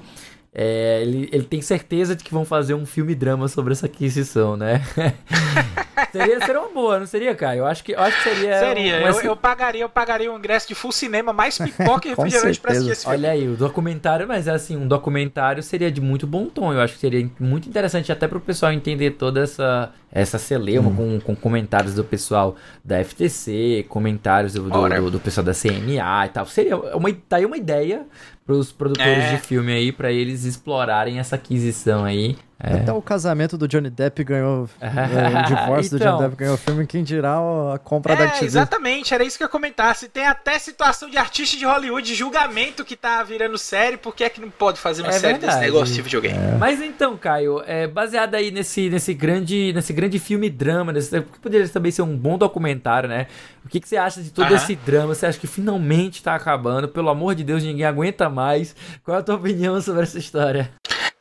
É, 0.53 1.01
ele, 1.01 1.29
ele 1.31 1.43
tem 1.43 1.61
certeza 1.61 2.13
de 2.13 2.25
que 2.25 2.33
vão 2.33 2.43
fazer 2.43 2.73
um 2.73 2.85
filme 2.85 3.15
drama 3.15 3.47
sobre 3.47 3.71
essa 3.71 3.85
aquisição, 3.85 4.57
né? 4.57 4.81
seria, 6.11 6.41
seria 6.41 6.59
uma 6.59 6.69
boa, 6.73 6.99
não 6.99 7.05
seria, 7.05 7.33
Caio? 7.33 7.59
Eu 7.59 7.65
acho 7.65 7.81
que, 7.81 7.93
eu 7.93 7.99
acho 8.01 8.17
que 8.17 8.23
seria. 8.23 8.59
Seria, 8.59 8.97
um, 8.97 9.07
eu, 9.07 9.21
eu, 9.21 9.35
pagaria, 9.37 9.81
eu 9.81 9.87
pagaria 9.87 10.29
um 10.29 10.37
ingresso 10.37 10.67
de 10.67 10.75
full 10.75 10.91
cinema, 10.91 11.31
mais 11.31 11.57
pipoca 11.57 12.05
e 12.05 12.09
refrigerante 12.13 12.59
pra 12.59 12.71
assistir 12.73 12.91
esse 12.91 13.03
filme. 13.03 13.17
Olha 13.17 13.31
aí, 13.31 13.47
o 13.47 13.55
documentário, 13.55 14.27
mas 14.27 14.49
assim, 14.49 14.75
um 14.75 14.89
documentário 14.89 15.63
seria 15.63 15.89
de 15.89 16.01
muito 16.01 16.27
bom 16.27 16.47
tom. 16.47 16.73
Eu 16.73 16.81
acho 16.81 16.95
que 16.95 16.99
seria 16.99 17.29
muito 17.39 17.69
interessante 17.69 18.11
até 18.11 18.27
pro 18.27 18.41
pessoal 18.41 18.73
entender 18.73 19.11
toda 19.11 19.39
essa, 19.39 19.93
essa 20.11 20.37
celeuma 20.37 20.89
hum. 20.89 21.17
com, 21.21 21.33
com 21.33 21.35
comentários 21.35 21.95
do 21.95 22.03
pessoal 22.03 22.57
da 22.83 23.01
FTC, 23.01 23.85
comentários 23.87 24.51
do, 24.51 24.69
do, 24.69 24.89
do, 24.89 25.11
do 25.11 25.19
pessoal 25.21 25.45
da 25.45 25.53
CMA 25.53 26.25
e 26.25 26.29
tal. 26.29 26.45
Seria 26.45 26.75
uma, 26.75 27.09
tá 27.29 27.37
aí 27.37 27.45
uma 27.45 27.55
ideia 27.55 28.05
pros 28.51 28.71
produtores 28.71 29.23
é. 29.23 29.35
de 29.35 29.37
filme 29.37 29.71
aí, 29.71 29.91
para 29.91 30.11
eles 30.11 30.43
explorarem 30.43 31.19
essa 31.19 31.35
aquisição 31.35 32.03
aí. 32.03 32.35
É. 32.63 32.75
Até 32.75 32.93
o 32.93 33.01
casamento 33.01 33.57
do 33.57 33.67
Johnny 33.67 33.89
Depp 33.89 34.23
ganhou. 34.23 34.63
o 34.63 35.47
divórcio 35.47 35.95
então, 35.95 35.97
do 35.97 35.97
Johnny 35.97 35.97
então. 35.97 36.19
Depp 36.19 36.35
ganhou 36.35 36.57
filme, 36.57 36.85
quem 36.85 37.03
dirá 37.03 37.37
a 37.73 37.79
compra 37.79 38.13
é, 38.13 38.15
da 38.17 38.23
Activision. 38.25 38.61
Exatamente, 38.61 39.13
era 39.13 39.23
isso 39.23 39.37
que 39.37 39.43
eu 39.43 39.45
ia 39.45 39.51
comentar. 39.51 39.95
Se 39.95 40.07
tem 40.07 40.27
até 40.27 40.59
situação 40.59 41.09
de 41.09 41.17
artista 41.17 41.57
de 41.57 41.65
Hollywood, 41.65 42.07
de 42.07 42.13
julgamento 42.13 42.85
que 42.85 42.95
tá 42.95 43.23
virando 43.23 43.57
série, 43.57 43.97
por 43.97 44.15
que 44.15 44.23
é 44.23 44.29
que 44.29 44.39
não 44.39 44.49
pode 44.49 44.79
fazer 44.79 45.01
uma 45.01 45.09
é 45.09 45.13
série 45.13 45.33
verdade. 45.33 45.53
desse 45.53 45.65
negócio 45.65 45.95
de 45.95 46.01
videogame? 46.01 46.37
É. 46.37 46.57
Mas 46.57 46.81
então, 46.81 47.17
Caio, 47.17 47.63
é, 47.65 47.87
baseado 47.87 48.35
aí 48.35 48.51
nesse, 48.51 48.89
nesse, 48.89 49.13
grande, 49.13 49.73
nesse 49.73 49.91
grande 49.91 50.19
filme 50.19 50.49
drama, 50.49 50.93
nesse, 50.93 51.19
que 51.21 51.39
poderia 51.39 51.67
também 51.67 51.91
ser 51.91 52.03
um 52.03 52.15
bom 52.15 52.37
documentário, 52.37 53.09
né? 53.09 53.27
O 53.65 53.69
que, 53.69 53.79
que 53.79 53.87
você 53.87 53.97
acha 53.97 54.21
de 54.21 54.31
todo 54.31 54.45
uh 54.45 54.51
-huh. 54.51 54.55
esse 54.55 54.75
drama? 54.75 55.15
Você 55.15 55.25
acha 55.25 55.39
que 55.39 55.47
finalmente 55.47 56.21
tá 56.21 56.35
acabando? 56.35 56.87
Pelo 56.87 57.09
amor 57.09 57.33
de 57.33 57.43
Deus, 57.43 57.63
ninguém 57.63 57.85
aguenta 57.85 58.29
mais. 58.29 58.75
Qual 59.03 59.17
é 59.17 59.19
a 59.19 59.23
tua 59.23 59.35
opinião 59.35 59.79
sobre 59.81 60.03
essa 60.03 60.17
história? 60.17 60.71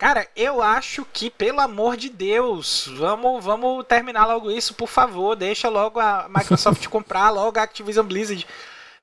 Cara, 0.01 0.27
eu 0.35 0.63
acho 0.63 1.07
que, 1.13 1.29
pelo 1.29 1.61
amor 1.61 1.95
de 1.95 2.09
Deus, 2.09 2.89
vamos, 2.97 3.45
vamos 3.45 3.85
terminar 3.85 4.25
logo 4.25 4.51
isso, 4.51 4.73
por 4.73 4.89
favor. 4.89 5.37
Deixa 5.37 5.69
logo 5.69 6.01
a 6.01 6.27
Microsoft 6.27 6.87
comprar 6.89 7.29
logo 7.29 7.59
a 7.59 7.65
Activision 7.65 8.07
Blizzard. 8.07 8.47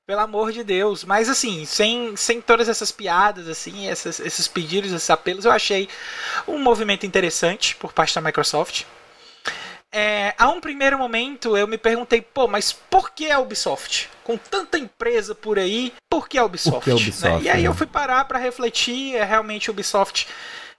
Pelo 0.04 0.20
amor 0.20 0.50
de 0.50 0.64
Deus. 0.64 1.04
Mas 1.04 1.28
assim, 1.28 1.64
sem, 1.64 2.16
sem 2.16 2.40
todas 2.40 2.68
essas 2.68 2.90
piadas, 2.90 3.46
assim, 3.46 3.86
essas, 3.86 4.18
esses 4.18 4.48
pedidos, 4.48 4.90
esses 4.90 5.08
apelos, 5.08 5.44
eu 5.44 5.52
achei 5.52 5.88
um 6.48 6.58
movimento 6.58 7.06
interessante 7.06 7.76
por 7.76 7.92
parte 7.92 8.16
da 8.16 8.20
Microsoft. 8.20 8.82
É, 9.92 10.34
a 10.36 10.48
um 10.48 10.60
primeiro 10.60 10.98
momento 10.98 11.56
eu 11.56 11.68
me 11.68 11.78
perguntei, 11.78 12.20
pô, 12.20 12.48
mas 12.48 12.72
por 12.72 13.12
que 13.12 13.30
a 13.30 13.38
Ubisoft? 13.38 14.08
Com 14.24 14.36
tanta 14.36 14.76
empresa 14.76 15.32
por 15.32 15.60
aí, 15.60 15.92
por 16.10 16.28
que 16.28 16.36
a 16.36 16.44
Ubisoft? 16.44 16.82
Que 16.82 16.90
a 16.90 16.94
Ubisoft 16.94 17.36
né? 17.36 17.42
E 17.42 17.48
aí 17.48 17.64
eu 17.64 17.72
fui 17.72 17.86
parar 17.86 18.24
para 18.24 18.38
refletir, 18.38 19.14
é 19.14 19.24
realmente 19.24 19.70
a 19.70 19.72
Ubisoft 19.72 20.26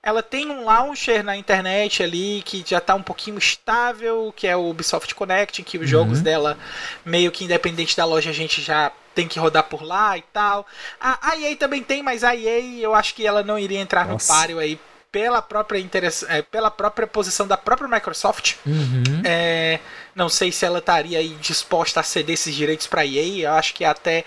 ela 0.01 0.23
tem 0.23 0.49
um 0.49 0.63
launcher 0.63 1.23
na 1.23 1.35
internet 1.35 2.01
ali 2.01 2.41
que 2.45 2.63
já 2.65 2.77
está 2.77 2.95
um 2.95 3.03
pouquinho 3.03 3.37
estável, 3.37 4.33
que 4.35 4.47
é 4.47 4.55
o 4.55 4.69
Ubisoft 4.69 5.13
Connect, 5.13 5.61
que 5.63 5.77
os 5.77 5.83
uhum. 5.83 5.87
jogos 5.87 6.21
dela, 6.21 6.57
meio 7.03 7.31
que 7.31 7.43
independente 7.43 7.97
da 7.97 8.05
loja, 8.05 8.29
a 8.29 8.33
gente 8.33 8.61
já 8.61 8.91
tem 9.13 9.27
que 9.27 9.39
rodar 9.39 9.63
por 9.63 9.83
lá 9.83 10.17
e 10.17 10.21
tal. 10.33 10.65
A, 10.99 11.31
a 11.31 11.37
EA 11.37 11.55
também 11.57 11.83
tem, 11.83 12.01
mas 12.01 12.23
a 12.23 12.33
EA 12.33 12.79
eu 12.79 12.95
acho 12.95 13.13
que 13.13 13.27
ela 13.27 13.43
não 13.43 13.59
iria 13.59 13.79
entrar 13.79 14.07
Nossa. 14.07 14.31
no 14.31 14.39
páreo 14.39 14.59
aí 14.59 14.79
pela 15.11 15.41
própria, 15.41 15.79
interess... 15.79 16.23
É, 16.29 16.41
pela 16.41 16.71
própria 16.71 17.07
posição 17.07 17.45
da 17.45 17.57
própria 17.57 17.89
Microsoft. 17.89 18.55
Uhum. 18.65 19.21
É, 19.25 19.79
não 20.15 20.29
sei 20.29 20.51
se 20.51 20.65
ela 20.65 20.79
estaria 20.79 21.21
disposta 21.39 21.99
a 21.99 22.03
ceder 22.03 22.35
esses 22.35 22.55
direitos 22.55 22.87
para 22.87 23.01
a 23.01 23.05
EA. 23.05 23.49
Eu 23.49 23.51
acho 23.51 23.73
que 23.73 23.83
até 23.83 24.23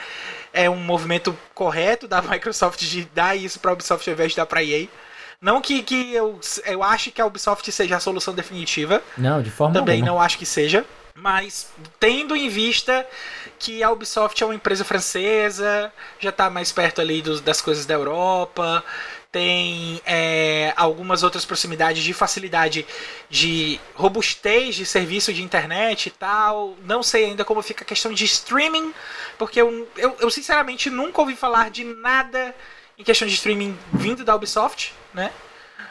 é 0.53 0.69
um 0.69 0.77
movimento 0.77 1.37
correto 1.55 2.07
da 2.07 2.21
Microsoft 2.23 2.81
de 2.81 3.05
dar 3.07 3.35
isso 3.37 3.59
para 3.59 3.71
a 3.71 3.75
Ubisoft 3.75 4.07
ao 4.07 4.13
invés 4.13 4.33
de 4.33 4.37
dar 4.37 4.47
para 4.47 4.61
a 4.61 4.65
EA. 4.65 4.87
Não 5.43 5.61
que, 5.61 5.83
que 5.83 6.15
eu, 6.15 6.39
eu 6.65 6.85
acho 6.85 7.11
que 7.11 7.21
a 7.21 7.27
Ubisoft 7.27 7.71
seja 7.73 7.97
a 7.97 8.01
solução 8.01 8.33
definitiva. 8.33 9.03
Não, 9.19 9.43
de 9.43 9.51
forma 9.51 9.75
Também 9.75 9.97
alguma. 9.97 10.13
não 10.13 10.23
acho 10.23 10.39
que 10.39 10.47
seja. 10.47 10.87
Mas 11.17 11.69
tendo 11.99 12.37
em 12.37 12.49
vista 12.49 13.05
que 13.59 13.83
a 13.83 13.91
Ubisoft 13.91 14.41
é 14.41 14.47
uma 14.47 14.55
empresa 14.55 14.85
francesa, 14.85 15.93
já 16.21 16.31
está 16.31 16.49
mais 16.49 16.71
perto 16.71 17.01
ali 17.01 17.21
dos, 17.21 17.41
das 17.41 17.61
coisas 17.61 17.85
da 17.85 17.95
Europa, 17.95 18.85
tem 19.33 20.01
é, 20.07 20.73
algumas 20.77 21.25
outras 21.25 21.45
proximidades 21.45 22.05
de 22.05 22.13
facilidade 22.13 22.87
de 23.29 23.81
robustez 23.95 24.77
de 24.77 24.87
serviço 24.87 25.33
de 25.33 25.43
internet 25.43 26.07
e 26.07 26.11
tal. 26.11 26.77
Não 26.85 27.03
sei 27.03 27.25
ainda 27.25 27.45
como 27.45 27.61
fica 27.63 27.83
a 27.83 27.87
questão 27.87 28.13
de 28.13 28.25
streaming, 28.25 28.95
porque 29.37 29.61
eu, 29.61 29.89
eu, 29.97 30.17
eu 30.21 30.31
sinceramente 30.31 30.89
nunca 30.89 31.21
ouvi 31.21 31.35
falar 31.35 31.69
de 31.71 31.83
nada 31.83 32.55
em 32.99 33.05
questão 33.05 33.27
de 33.27 33.35
streaming 33.35 33.79
vindo 33.93 34.25
da 34.25 34.35
Ubisoft, 34.35 34.95
né? 35.13 35.33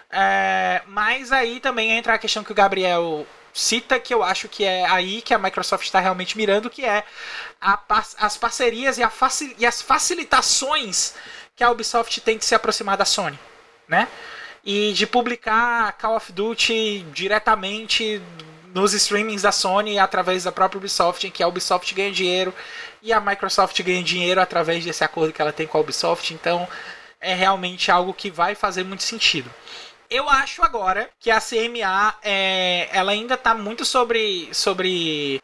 É, 0.09 0.81
mas 0.87 1.31
aí 1.31 1.59
também 1.59 1.91
entra 1.91 2.13
a 2.13 2.17
questão 2.17 2.43
que 2.43 2.51
o 2.51 2.55
Gabriel 2.55 3.25
cita, 3.53 3.99
que 3.99 4.13
eu 4.13 4.23
acho 4.23 4.47
que 4.47 4.63
é 4.63 4.85
aí 4.85 5.21
que 5.21 5.33
a 5.33 5.39
Microsoft 5.39 5.85
está 5.85 5.99
realmente 5.99 6.37
mirando, 6.37 6.69
que 6.69 6.83
é 6.83 7.03
a, 7.59 7.79
as 8.17 8.37
parcerias 8.37 8.97
e, 8.97 9.01
e, 9.57 9.65
as 9.65 9.81
facilitações 9.81 11.13
que 11.55 11.63
a 11.63 11.69
Ubisoft 11.69 12.19
tem 12.21 12.37
de 12.37 12.45
se 12.45 12.55
aproximar 12.55 12.97
da 12.97 13.05
Sony, 13.05 13.39
né? 13.87 14.07
E 14.63 14.93
de 14.93 15.07
publicar 15.07 15.93
Call 15.93 16.15
of 16.15 16.31
Duty 16.31 17.05
diretamente 17.13 18.21
nos 18.73 18.93
streamings 18.93 19.41
da 19.41 19.51
Sony 19.51 19.99
através 19.99 20.43
da 20.43 20.51
própria 20.51 20.79
Ubisoft, 20.79 21.25
em 21.27 21.31
que 21.31 21.43
a 21.43 21.47
Ubisoft 21.47 21.93
ganha 21.93 22.11
dinheiro 22.11 22.53
e 23.01 23.11
a 23.11 23.19
Microsoft 23.19 23.81
ganha 23.81 24.03
dinheiro 24.03 24.41
através 24.41 24.83
desse 24.83 25.03
acordo 25.03 25.33
que 25.33 25.41
ela 25.41 25.53
tem 25.53 25.67
com 25.67 25.77
a 25.77 25.81
Ubisoft. 25.81 26.33
Então, 26.33 26.67
é 27.19 27.33
realmente 27.33 27.91
algo 27.91 28.13
que 28.13 28.31
vai 28.31 28.55
fazer 28.55 28.83
muito 28.83 29.03
sentido. 29.03 29.49
Eu 30.09 30.27
acho 30.27 30.63
agora 30.63 31.09
que 31.19 31.31
a 31.31 31.39
CMA 31.39 32.15
é, 32.21 32.89
ela 32.91 33.11
ainda 33.13 33.35
está 33.35 33.53
muito 33.53 33.85
sobre 33.85 34.49
sobre 34.51 35.41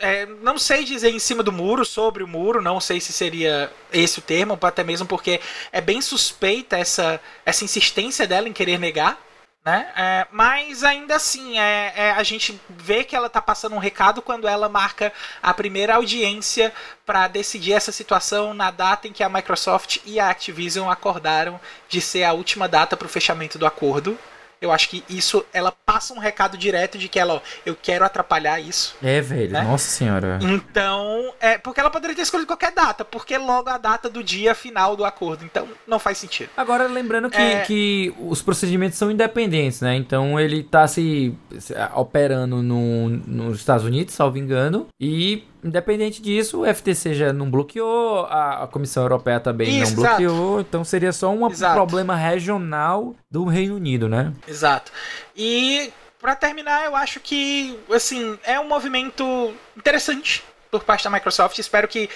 é, 0.00 0.24
não 0.26 0.58
sei 0.58 0.84
dizer 0.84 1.10
em 1.10 1.18
cima 1.18 1.42
do 1.42 1.52
muro, 1.52 1.84
sobre 1.84 2.22
o 2.22 2.28
muro, 2.28 2.62
não 2.62 2.80
sei 2.80 3.00
se 3.00 3.12
seria 3.12 3.70
esse 3.92 4.18
o 4.18 4.22
termo, 4.22 4.58
até 4.62 4.82
mesmo 4.82 5.06
porque 5.06 5.40
é 5.70 5.80
bem 5.80 6.00
suspeita 6.00 6.78
essa, 6.78 7.20
essa 7.44 7.64
insistência 7.64 8.26
dela 8.26 8.48
em 8.48 8.52
querer 8.52 8.78
negar. 8.78 9.20
Né? 9.64 9.92
É, 9.96 10.26
mas 10.30 10.82
ainda 10.82 11.16
assim, 11.16 11.58
é, 11.58 11.92
é, 11.94 12.10
a 12.12 12.22
gente 12.22 12.58
vê 12.70 13.04
que 13.04 13.14
ela 13.14 13.28
tá 13.28 13.42
passando 13.42 13.74
um 13.74 13.78
recado 13.78 14.22
quando 14.22 14.48
ela 14.48 14.68
marca 14.68 15.12
a 15.42 15.52
primeira 15.52 15.96
audiência 15.96 16.72
para 17.04 17.28
decidir 17.28 17.74
essa 17.74 17.92
situação 17.92 18.54
na 18.54 18.70
data 18.70 19.06
em 19.06 19.12
que 19.12 19.22
a 19.22 19.28
Microsoft 19.28 19.98
e 20.06 20.18
a 20.18 20.30
Activision 20.30 20.88
acordaram 20.88 21.60
de 21.88 22.00
ser 22.00 22.24
a 22.24 22.32
última 22.32 22.66
data 22.66 22.96
para 22.96 23.06
o 23.06 23.10
fechamento 23.10 23.58
do 23.58 23.66
acordo. 23.66 24.18
Eu 24.60 24.72
acho 24.72 24.88
que 24.88 25.04
isso, 25.08 25.44
ela 25.52 25.72
passa 25.72 26.12
um 26.12 26.18
recado 26.18 26.56
direto 26.56 26.98
de 26.98 27.08
que 27.08 27.18
ela, 27.18 27.34
ó, 27.34 27.40
eu 27.64 27.76
quero 27.80 28.04
atrapalhar 28.04 28.60
isso. 28.60 28.96
É, 29.02 29.20
velho, 29.20 29.52
né? 29.52 29.62
nossa 29.62 29.88
senhora. 29.88 30.38
Então, 30.42 31.32
é, 31.40 31.58
porque 31.58 31.80
ela 31.80 31.90
poderia 31.90 32.16
ter 32.16 32.22
escolhido 32.22 32.46
qualquer 32.46 32.72
data, 32.72 33.04
porque 33.04 33.38
logo 33.38 33.68
a 33.68 33.78
data 33.78 34.08
do 34.08 34.22
dia 34.22 34.54
final 34.54 34.96
do 34.96 35.04
acordo. 35.04 35.44
Então, 35.44 35.68
não 35.86 35.98
faz 35.98 36.18
sentido. 36.18 36.50
Agora, 36.56 36.86
lembrando 36.86 37.30
que, 37.30 37.40
é... 37.40 37.60
que 37.60 38.14
os 38.18 38.42
procedimentos 38.42 38.98
são 38.98 39.10
independentes, 39.10 39.80
né? 39.80 39.94
Então, 39.94 40.38
ele 40.38 40.62
tá 40.62 40.86
se, 40.88 41.34
se 41.58 41.74
operando 41.94 42.62
no, 42.62 43.08
nos 43.08 43.58
Estados 43.58 43.84
Unidos, 43.84 44.14
salvo 44.14 44.38
engano, 44.38 44.88
e 45.00 45.44
Independente 45.62 46.22
disso, 46.22 46.62
o 46.62 46.74
FTC 46.74 47.14
já 47.14 47.32
não 47.32 47.50
bloqueou, 47.50 48.26
a, 48.26 48.64
a 48.64 48.66
Comissão 48.66 49.02
Europeia 49.02 49.40
também 49.40 49.80
Isso, 49.80 49.96
não 49.96 50.02
bloqueou, 50.02 50.54
exato. 50.54 50.66
então 50.68 50.84
seria 50.84 51.12
só 51.12 51.30
um 51.30 51.48
exato. 51.50 51.74
problema 51.74 52.14
regional 52.14 53.14
do 53.30 53.44
Reino 53.44 53.76
Unido, 53.76 54.08
né? 54.08 54.32
Exato. 54.46 54.92
E 55.36 55.92
para 56.20 56.34
terminar, 56.34 56.84
eu 56.84 56.96
acho 56.96 57.20
que 57.20 57.78
assim 57.90 58.38
é 58.44 58.58
um 58.58 58.68
movimento 58.68 59.52
interessante 59.76 60.44
por 60.70 60.84
parte 60.84 61.04
da 61.04 61.10
Microsoft. 61.10 61.58
Espero 61.58 61.88
que 61.88 62.08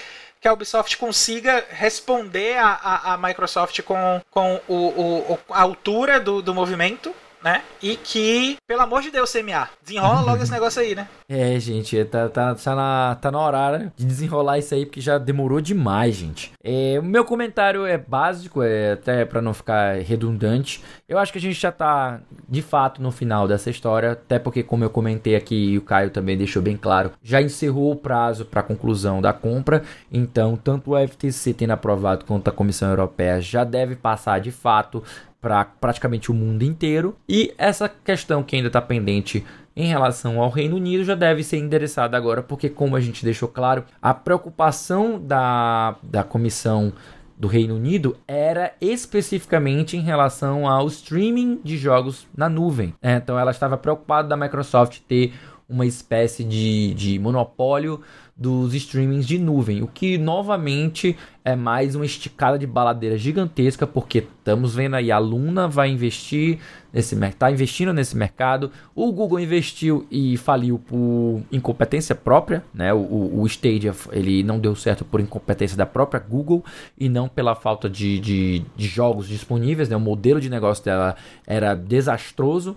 que 0.43 0.47
a 0.49 0.51
Ubisoft 0.51 0.97
consiga 0.97 1.63
responder 1.69 2.57
a 2.59 3.17
Microsoft 3.17 3.81
com, 3.83 4.21
com 4.29 4.59
o, 4.67 4.75
o, 4.75 5.39
a 5.49 5.61
altura 5.61 6.19
do, 6.19 6.41
do 6.41 6.53
movimento 6.53 7.15
né? 7.43 7.61
E 7.81 7.97
que, 7.97 8.55
pelo 8.65 8.81
amor 8.81 9.01
de 9.01 9.11
Deus, 9.11 9.31
CMA, 9.31 9.67
desenrola 9.83 10.21
logo 10.21 10.41
esse 10.41 10.51
negócio 10.51 10.81
aí, 10.81 10.95
né? 10.95 11.07
É, 11.27 11.59
gente, 11.59 12.03
tá, 12.05 12.29
tá, 12.29 12.55
tá, 12.55 12.75
na, 12.75 13.17
tá 13.19 13.31
na 13.31 13.39
hora 13.39 13.91
de 13.95 14.05
desenrolar 14.05 14.57
isso 14.57 14.73
aí, 14.73 14.85
porque 14.85 15.01
já 15.01 15.17
demorou 15.17 15.59
demais, 15.59 16.15
gente. 16.15 16.53
É, 16.63 16.97
o 16.99 17.03
meu 17.03 17.25
comentário 17.25 17.85
é 17.85 17.97
básico, 17.97 18.63
é 18.63 18.93
até 18.93 19.25
para 19.25 19.41
não 19.41 19.53
ficar 19.53 19.97
redundante. 19.97 20.81
Eu 21.07 21.17
acho 21.17 21.31
que 21.31 21.37
a 21.37 21.41
gente 21.41 21.59
já 21.59 21.71
tá, 21.71 22.21
de 22.47 22.61
fato, 22.61 23.01
no 23.01 23.11
final 23.11 23.47
dessa 23.47 23.69
história, 23.69 24.13
até 24.13 24.39
porque, 24.39 24.63
como 24.63 24.83
eu 24.83 24.89
comentei 24.89 25.35
aqui, 25.35 25.71
e 25.71 25.77
o 25.77 25.81
Caio 25.81 26.09
também 26.09 26.37
deixou 26.37 26.61
bem 26.61 26.77
claro, 26.77 27.11
já 27.21 27.41
encerrou 27.41 27.91
o 27.91 27.95
prazo 27.95 28.45
para 28.45 28.63
conclusão 28.63 29.21
da 29.21 29.33
compra, 29.33 29.83
então, 30.11 30.55
tanto 30.55 30.91
o 30.91 31.07
FTC 31.07 31.53
tendo 31.53 31.71
aprovado 31.71 32.23
quanto 32.25 32.47
a 32.47 32.53
Comissão 32.53 32.89
Europeia 32.89 33.41
já 33.41 33.63
deve 33.63 33.95
passar, 33.95 34.39
de 34.39 34.51
fato, 34.51 35.03
para 35.43 35.65
praticamente 35.65 36.31
o 36.31 36.33
mundo 36.33 36.63
inteiro. 36.63 37.17
E 37.27 37.53
essa 37.57 37.89
questão 37.89 38.41
que 38.41 38.55
ainda 38.55 38.69
está 38.69 38.81
pendente 38.81 39.45
em 39.75 39.87
relação 39.87 40.41
ao 40.41 40.49
Reino 40.49 40.77
Unido 40.77 41.03
já 41.03 41.15
deve 41.15 41.43
ser 41.43 41.57
endereçada 41.57 42.15
agora, 42.15 42.41
porque, 42.41 42.69
como 42.69 42.95
a 42.95 43.01
gente 43.01 43.25
deixou 43.25 43.49
claro, 43.49 43.83
a 44.01 44.13
preocupação 44.13 45.19
da, 45.19 45.95
da 46.01 46.23
comissão 46.23 46.93
do 47.37 47.47
Reino 47.47 47.75
Unido 47.75 48.15
era 48.25 48.73
especificamente 48.79 49.97
em 49.97 50.01
relação 50.01 50.65
ao 50.65 50.87
streaming 50.87 51.59
de 51.61 51.75
jogos 51.75 52.25
na 52.37 52.47
nuvem. 52.47 52.93
É, 53.01 53.15
então, 53.15 53.37
ela 53.37 53.51
estava 53.51 53.75
preocupada 53.75 54.29
da 54.29 54.37
Microsoft 54.37 54.99
ter 55.09 55.33
uma 55.67 55.85
espécie 55.85 56.43
de, 56.43 56.93
de 56.93 57.19
monopólio 57.19 58.01
dos 58.35 58.73
streamings 58.73 59.27
de 59.27 59.37
nuvem, 59.37 59.83
o 59.83 59.87
que 59.87 60.17
novamente 60.17 61.15
é 61.45 61.55
mais 61.55 61.93
uma 61.93 62.03
esticada 62.03 62.57
de 62.57 62.65
baladeira 62.65 63.15
gigantesca, 63.15 63.85
porque 63.85 64.19
estamos 64.19 64.73
vendo 64.73 64.95
aí 64.95 65.11
a 65.11 65.19
Luna 65.19 65.67
vai 65.67 65.89
investir 65.89 66.57
nesse 66.91 67.15
mercado, 67.15 67.39
tá 67.39 67.51
investindo 67.51 67.93
nesse 67.93 68.17
mercado, 68.17 68.71
o 68.95 69.11
Google 69.11 69.39
investiu 69.39 70.07
e 70.09 70.35
faliu 70.35 70.79
por 70.79 71.43
incompetência 71.51 72.15
própria, 72.15 72.63
né? 72.73 72.91
O, 72.91 73.41
o 73.41 73.45
Stadia 73.45 73.93
ele 74.11 74.41
não 74.41 74.59
deu 74.59 74.75
certo 74.75 75.05
por 75.05 75.19
incompetência 75.19 75.77
da 75.77 75.85
própria 75.85 76.19
Google 76.19 76.65
e 76.97 77.07
não 77.07 77.29
pela 77.29 77.53
falta 77.53 77.87
de, 77.87 78.19
de, 78.19 78.65
de 78.75 78.87
jogos 78.87 79.27
disponíveis, 79.27 79.89
né? 79.89 79.95
O 79.95 79.99
modelo 79.99 80.41
de 80.41 80.49
negócio 80.49 80.83
dela 80.83 81.15
era 81.45 81.75
desastroso, 81.75 82.75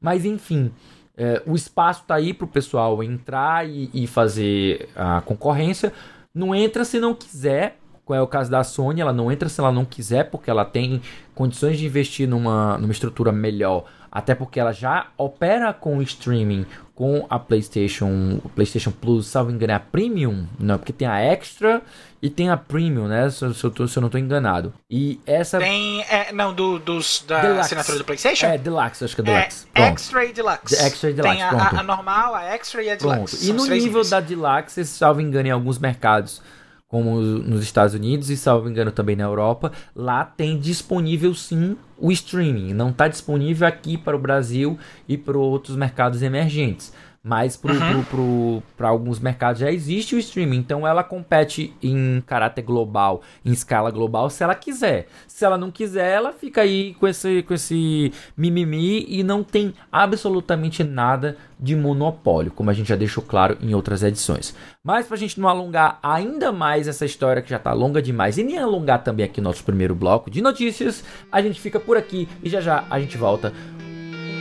mas 0.00 0.24
enfim. 0.24 0.70
É, 1.16 1.42
o 1.46 1.54
espaço 1.54 2.02
está 2.02 2.16
aí 2.16 2.34
para 2.34 2.44
o 2.44 2.48
pessoal 2.48 3.02
entrar 3.02 3.68
e, 3.68 3.88
e, 3.94 4.06
fazer 4.06 4.88
a 4.96 5.20
concorrência. 5.20 5.92
Não 6.34 6.54
entra 6.54 6.84
se 6.84 6.98
não 6.98 7.14
quiser. 7.14 7.78
Qual 8.04 8.18
é 8.18 8.20
o 8.20 8.26
caso 8.26 8.50
da 8.50 8.62
Sony? 8.64 9.00
Ela 9.00 9.12
não 9.12 9.30
entra 9.30 9.48
se 9.48 9.60
ela 9.60 9.72
não 9.72 9.84
quiser, 9.84 10.30
porque 10.30 10.50
ela 10.50 10.64
tem 10.64 11.00
condições 11.34 11.78
de 11.78 11.86
investir 11.86 12.28
numa, 12.28 12.76
numa 12.76 12.92
estrutura 12.92 13.32
melhor. 13.32 13.84
Até 14.14 14.32
porque 14.32 14.60
ela 14.60 14.72
já 14.72 15.08
opera 15.18 15.72
com 15.72 16.00
streaming 16.00 16.64
com 16.94 17.26
a 17.28 17.36
PlayStation, 17.36 18.40
PlayStation 18.54 18.92
Plus, 18.92 19.26
salvo 19.26 19.50
engano, 19.50 19.72
é 19.72 19.74
a 19.74 19.80
Premium, 19.80 20.46
não, 20.60 20.78
porque 20.78 20.92
tem 20.92 21.08
a 21.08 21.18
Extra 21.20 21.82
e 22.22 22.30
tem 22.30 22.48
a 22.48 22.56
Premium, 22.56 23.08
né? 23.08 23.28
Se, 23.28 23.52
se, 23.52 23.64
eu, 23.64 23.70
tô, 23.72 23.88
se 23.88 23.98
eu 23.98 24.00
não 24.00 24.06
estou 24.06 24.20
enganado. 24.20 24.72
E 24.88 25.20
essa. 25.26 25.58
Tem. 25.58 26.02
É, 26.02 26.32
não, 26.32 26.54
do, 26.54 26.78
dos, 26.78 27.24
da 27.26 27.40
Deluxe. 27.40 27.60
assinatura 27.60 27.98
do 27.98 28.04
PlayStation? 28.04 28.46
É, 28.46 28.56
Deluxe, 28.56 29.04
acho 29.04 29.16
que 29.16 29.22
é 29.22 29.24
Deluxe. 29.24 29.66
É, 29.74 29.82
Extra 29.82 30.24
e 30.24 30.32
Deluxe. 30.32 30.76
The 30.76 30.86
Extra 30.86 31.10
e 31.10 31.12
Deluxe. 31.12 31.34
Tem 31.34 31.42
a, 31.42 31.50
a, 31.50 31.80
a, 31.80 31.82
normal, 31.82 32.34
a 32.36 32.44
Extra 32.44 32.82
e 32.84 32.90
a 32.90 32.94
Deluxe. 32.94 33.36
Pronto. 33.36 33.50
E 33.50 33.52
no 33.52 33.66
nível 33.74 34.08
da 34.08 34.20
Deluxe, 34.20 34.84
salvo 34.84 35.20
engano, 35.20 35.48
em 35.48 35.50
alguns 35.50 35.80
mercados 35.80 36.40
como 36.88 37.20
nos 37.20 37.62
Estados 37.62 37.94
Unidos 37.94 38.30
e, 38.30 38.36
salvo 38.36 38.68
engano, 38.68 38.92
também 38.92 39.16
na 39.16 39.24
Europa, 39.24 39.72
lá 39.96 40.24
tem 40.24 40.58
disponível 40.58 41.34
sim 41.34 41.76
o 41.98 42.12
streaming. 42.12 42.72
Não 42.72 42.90
está 42.90 43.08
disponível 43.08 43.66
aqui 43.66 43.96
para 43.96 44.16
o 44.16 44.20
Brasil 44.20 44.78
e 45.08 45.16
para 45.16 45.36
outros 45.36 45.76
mercados 45.76 46.22
emergentes. 46.22 46.92
Mas 47.26 47.56
para 47.56 47.72
uhum. 47.72 48.62
alguns 48.80 49.18
mercados 49.18 49.60
já 49.60 49.72
existe 49.72 50.14
o 50.14 50.18
streaming. 50.18 50.58
Então 50.58 50.86
ela 50.86 51.02
compete 51.02 51.74
em 51.82 52.22
caráter 52.26 52.60
global, 52.60 53.22
em 53.42 53.50
escala 53.50 53.90
global, 53.90 54.28
se 54.28 54.44
ela 54.44 54.54
quiser. 54.54 55.06
Se 55.26 55.42
ela 55.42 55.56
não 55.56 55.70
quiser, 55.70 56.12
ela 56.12 56.34
fica 56.34 56.60
aí 56.60 56.92
com 57.00 57.08
esse, 57.08 57.42
com 57.44 57.54
esse 57.54 58.12
mimimi 58.36 59.06
e 59.08 59.22
não 59.22 59.42
tem 59.42 59.72
absolutamente 59.90 60.84
nada 60.84 61.38
de 61.58 61.74
monopólio, 61.74 62.52
como 62.52 62.68
a 62.68 62.74
gente 62.74 62.90
já 62.90 62.96
deixou 62.96 63.24
claro 63.24 63.56
em 63.62 63.74
outras 63.74 64.02
edições. 64.02 64.54
Mas 64.82 65.06
para 65.06 65.16
a 65.16 65.18
gente 65.18 65.40
não 65.40 65.48
alongar 65.48 65.98
ainda 66.02 66.52
mais 66.52 66.86
essa 66.86 67.06
história 67.06 67.40
que 67.40 67.48
já 67.48 67.56
está 67.56 67.72
longa 67.72 68.02
demais 68.02 68.36
e 68.36 68.44
nem 68.44 68.58
alongar 68.58 69.02
também 69.02 69.24
aqui 69.24 69.40
nosso 69.40 69.64
primeiro 69.64 69.94
bloco 69.94 70.30
de 70.30 70.42
notícias, 70.42 71.02
a 71.32 71.40
gente 71.40 71.58
fica 71.58 71.80
por 71.80 71.96
aqui 71.96 72.28
e 72.42 72.50
já 72.50 72.60
já 72.60 72.84
a 72.90 73.00
gente 73.00 73.16
volta 73.16 73.50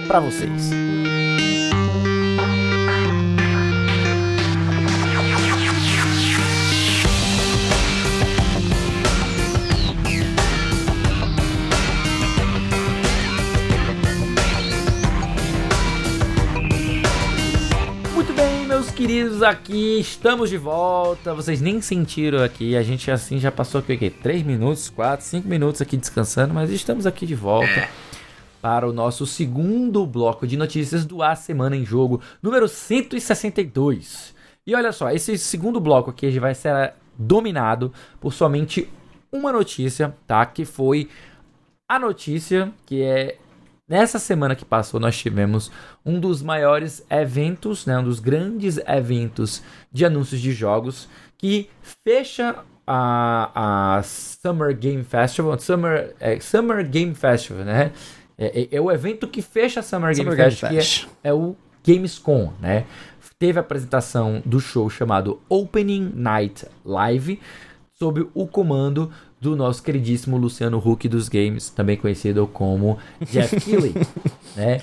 para 0.05 0.19
vocês. 0.19 1.12
Queridos, 19.05 19.43
aqui 19.43 19.99
estamos 19.99 20.49
de 20.49 20.55
volta. 20.55 21.33
Vocês 21.33 21.59
nem 21.59 21.81
sentiram 21.81 22.41
aqui. 22.41 22.77
A 22.77 22.81
gente 22.81 23.11
assim 23.11 23.37
já 23.37 23.51
passou 23.51 23.79
aqui, 23.79 23.91
aqui 23.91 24.09
3 24.09 24.43
minutos, 24.43 24.89
4, 24.89 25.25
5 25.25 25.45
minutos 25.45 25.81
aqui 25.81 25.97
descansando, 25.97 26.53
mas 26.53 26.69
estamos 26.69 27.05
aqui 27.05 27.25
de 27.25 27.35
volta 27.35 27.89
para 28.61 28.87
o 28.87 28.93
nosso 28.93 29.25
segundo 29.25 30.05
bloco 30.05 30.47
de 30.47 30.55
notícias 30.55 31.05
do 31.05 31.21
A 31.21 31.35
Semana 31.35 31.75
em 31.75 31.83
Jogo, 31.83 32.21
número 32.41 32.65
162. 32.65 34.33
E 34.65 34.73
olha 34.73 34.93
só, 34.93 35.11
esse 35.11 35.37
segundo 35.37 35.81
bloco 35.81 36.09
aqui 36.09 36.39
vai 36.39 36.55
ser 36.55 36.93
dominado 37.17 37.91
por 38.21 38.31
somente 38.31 38.89
uma 39.29 39.51
notícia, 39.51 40.15
tá? 40.25 40.45
Que 40.45 40.63
foi 40.63 41.09
a 41.89 41.99
notícia 41.99 42.71
que 42.85 43.01
é 43.01 43.37
Nessa 43.93 44.17
semana 44.17 44.55
que 44.55 44.65
passou, 44.65 44.99
nós 44.99 45.15
tivemos 45.15 45.71
um 46.03 46.19
dos 46.19 46.41
maiores 46.41 47.05
eventos, 47.11 47.85
né, 47.85 47.95
um 47.99 48.03
dos 48.03 48.19
grandes 48.19 48.79
eventos 48.87 49.61
de 49.91 50.03
anúncios 50.03 50.41
de 50.41 50.51
jogos 50.51 51.07
que 51.37 51.69
fecha 52.03 52.55
a, 52.87 53.97
a 53.97 54.01
Summer 54.01 54.75
Game 54.75 55.03
Festival, 55.03 55.59
Summer, 55.59 56.15
é, 56.19 56.39
Summer 56.39 56.83
Game 56.89 57.13
Festival, 57.13 57.65
né? 57.65 57.91
É, 58.35 58.61
é, 58.61 58.67
é, 58.71 58.81
o 58.81 58.91
evento 58.91 59.27
que 59.27 59.43
fecha 59.43 59.81
a 59.81 59.83
Summer, 59.83 60.15
Summer 60.15 60.35
Game, 60.35 60.37
Game 60.37 60.49
Festival, 60.49 60.73
Fest. 60.73 61.01
que 61.03 61.09
é, 61.23 61.29
é 61.29 61.33
o 61.35 61.55
Gamescom, 61.85 62.51
né? 62.59 62.87
Teve 63.37 63.59
a 63.59 63.61
apresentação 63.61 64.41
do 64.43 64.59
show 64.59 64.89
chamado 64.89 65.39
Opening 65.47 66.11
Night 66.15 66.65
Live, 66.83 67.39
sob 67.93 68.27
o 68.33 68.47
comando 68.47 69.11
do 69.43 69.57
nosso 69.57 69.83
queridíssimo 69.83 70.37
Luciano 70.37 70.77
Huck 70.77 71.07
dos 71.09 71.27
games, 71.27 71.69
também 71.69 71.97
conhecido 71.97 72.47
como 72.47 72.97
Jeff 73.29 73.59
Keighley, 73.59 73.93
né? 74.55 74.81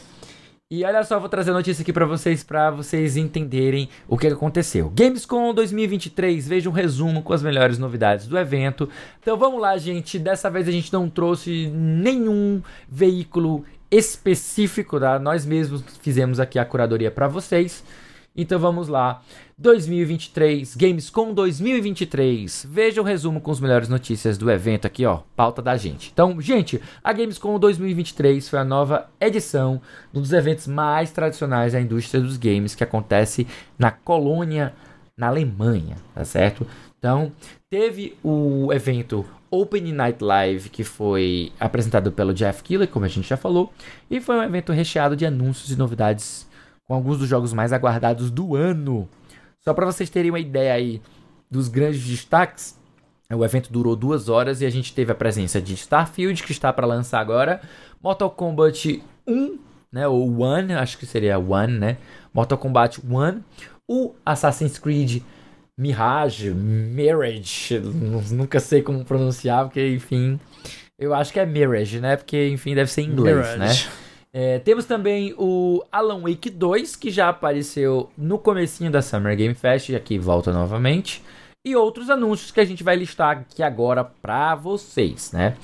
E 0.70 0.84
olha 0.84 1.02
só, 1.02 1.18
vou 1.18 1.28
trazer 1.28 1.50
a 1.50 1.54
notícia 1.54 1.82
aqui 1.82 1.92
para 1.92 2.04
vocês, 2.04 2.44
para 2.44 2.70
vocês 2.70 3.16
entenderem 3.16 3.88
o 4.06 4.16
que 4.16 4.28
aconteceu. 4.28 4.88
Gamescom 4.90 5.52
2023, 5.52 6.46
veja 6.46 6.68
um 6.68 6.72
resumo 6.72 7.22
com 7.22 7.32
as 7.32 7.42
melhores 7.42 7.76
novidades 7.78 8.28
do 8.28 8.38
evento. 8.38 8.88
Então 9.20 9.36
vamos 9.36 9.61
lá, 9.61 9.76
gente. 9.78 10.16
Dessa 10.18 10.48
vez 10.48 10.68
a 10.68 10.70
gente 10.70 10.92
não 10.92 11.08
trouxe 11.08 11.68
nenhum 11.74 12.62
veículo 12.88 13.64
específico, 13.90 15.00
tá? 15.00 15.18
Nós 15.18 15.44
mesmos 15.44 15.82
fizemos 16.02 16.38
aqui 16.38 16.58
a 16.58 16.64
curadoria 16.64 17.11
para 17.11 17.26
vocês. 17.26 17.82
Então 18.36 18.58
vamos 18.58 18.86
lá. 18.86 19.22
2023, 19.61 20.74
Gamescom 20.74 21.34
2023. 21.34 22.66
Veja 22.66 23.02
o 23.02 23.04
resumo 23.04 23.42
com 23.42 23.50
as 23.50 23.61
melhores 23.61 23.90
notícias 23.90 24.38
do 24.38 24.50
evento 24.50 24.86
aqui, 24.86 25.04
ó. 25.04 25.18
Pauta 25.36 25.61
da 25.61 25.76
gente. 25.76 26.11
Então, 26.11 26.40
gente, 26.40 26.80
a 27.04 27.12
Gamescom 27.12 27.58
2023 27.58 28.48
foi 28.48 28.58
a 28.58 28.64
nova 28.64 29.11
edição 29.20 29.82
um 30.14 30.22
dos 30.22 30.32
eventos 30.32 30.66
mais 30.66 31.11
tradicionais 31.11 31.74
da 31.74 31.80
indústria 31.80 32.22
dos 32.22 32.38
games 32.38 32.74
que 32.74 32.82
acontece 32.82 33.46
na 33.78 33.90
Colônia, 33.90 34.72
na 35.14 35.26
Alemanha, 35.26 35.96
tá 36.14 36.24
certo? 36.24 36.66
Então, 36.98 37.30
teve 37.68 38.16
o 38.24 38.72
evento 38.72 39.26
Open 39.50 39.92
Night 39.92 40.24
Live, 40.24 40.70
que 40.70 40.82
foi 40.82 41.52
apresentado 41.61 42.11
pelo 42.11 42.32
Jeff 42.32 42.62
Keighley, 42.62 42.88
como 42.88 43.04
a 43.04 43.08
gente 43.08 43.28
já 43.28 43.36
falou, 43.36 43.70
e 44.11 44.22
foi 44.22 44.36
um 44.36 44.42
evento 44.42 44.72
recheado 44.72 45.14
de 45.14 45.26
anúncios 45.26 45.70
e 45.70 45.76
novidades 45.76 46.48
com 46.84 46.94
alguns 46.94 47.18
dos 47.18 47.28
jogos 47.28 47.52
mais 47.52 47.74
aguardados 47.74 48.30
do 48.30 48.56
ano. 48.56 49.06
Só 49.62 49.74
para 49.74 49.86
vocês 49.86 50.08
terem 50.08 50.30
uma 50.30 50.40
ideia 50.40 50.72
aí 50.72 51.02
dos 51.50 51.68
grandes 51.68 52.02
destaques, 52.04 52.78
o 53.32 53.44
evento 53.44 53.72
durou 53.72 53.94
duas 53.94 54.28
horas 54.28 54.61
e 54.61 54.66
a 54.66 54.70
gente 54.70 54.92
teve 54.94 55.12
a 55.12 55.14
presença 55.14 55.61
de 55.61 55.74
Starfield, 55.74 56.42
que 56.42 56.52
está 56.52 56.72
para 56.72 56.86
lançar 56.86 57.20
agora, 57.20 57.61
Mortal 58.02 58.30
Kombat 58.30 59.02
1, 59.26 59.58
né, 59.92 60.08
ou 60.08 60.40
One, 60.40 60.72
acho 60.74 60.98
que 60.98 61.06
seria 61.06 61.38
One, 61.38 61.78
né, 61.78 61.96
Mortal 62.32 62.58
Kombat 62.58 63.00
1, 63.04 63.40
o 63.88 64.14
Assassin's 64.24 64.78
Creed 64.78 65.22
Mirage, 65.76 66.50
Mirage, 66.50 67.78
nunca 68.32 68.58
sei 68.61 68.82
como 68.82 69.04
pronunciar, 69.04 69.64
porque 69.64 69.94
enfim, 69.94 70.38
eu 70.98 71.14
acho 71.14 71.32
que 71.32 71.40
é 71.40 71.46
Mirage, 71.46 72.00
né, 72.00 72.16
porque 72.16 72.48
enfim 72.48 72.74
deve 72.74 72.90
ser 72.90 73.02
em 73.02 73.11
inglês, 73.11 73.36
Mirage. 73.36 73.58
né. 73.58 73.92
É, 74.33 74.61
temos 74.61 74.85
também 74.85 75.35
o 75.37 75.83
Alan 75.91 76.20
Wake 76.20 76.51
2, 76.51 76.95
que 76.95 77.11
já 77.11 77.28
apareceu 77.28 78.11
no 78.16 78.39
comecinho 78.39 78.91
da 78.91 79.03
Summer 79.03 79.37
Game 79.37 79.55
Fest, 79.55 79.89
e 79.89 79.97
aqui 79.97 80.18
volta 80.18 80.53
novamente. 80.53 81.22
E 81.66 81.74
outros 81.74 82.09
anúncios 82.09 82.51
que 82.51 82.61
a 82.61 82.64
gente 82.64 82.85
vai 82.85 82.97
listar 82.97 83.39
aqui 83.39 83.62
agora 83.62 84.05
para 84.05 84.55
vocês, 84.55 85.33
né? 85.33 85.57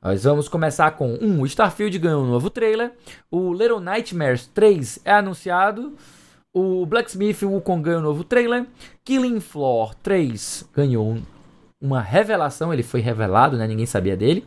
Nós 0.00 0.24
vamos 0.24 0.48
começar 0.48 0.90
com 0.92 1.14
um, 1.14 1.46
Starfield 1.46 1.96
ganhou 1.98 2.22
um 2.22 2.26
novo 2.26 2.50
trailer, 2.50 2.92
o 3.30 3.52
Little 3.52 3.80
Nightmares 3.80 4.46
3 4.48 5.00
é 5.04 5.12
anunciado, 5.12 5.94
o 6.52 6.84
Blacksmith 6.84 7.42
Wukong 7.42 7.82
ganhou 7.82 8.00
um 8.00 8.04
novo 8.04 8.24
trailer, 8.24 8.66
Killing 9.04 9.40
Floor 9.40 9.94
3 10.02 10.68
ganhou 10.74 11.18
uma 11.80 12.00
revelação, 12.00 12.72
ele 12.72 12.82
foi 12.82 13.00
revelado, 13.00 13.56
né? 13.56 13.66
Ninguém 13.66 13.86
sabia 13.86 14.16
dele. 14.16 14.44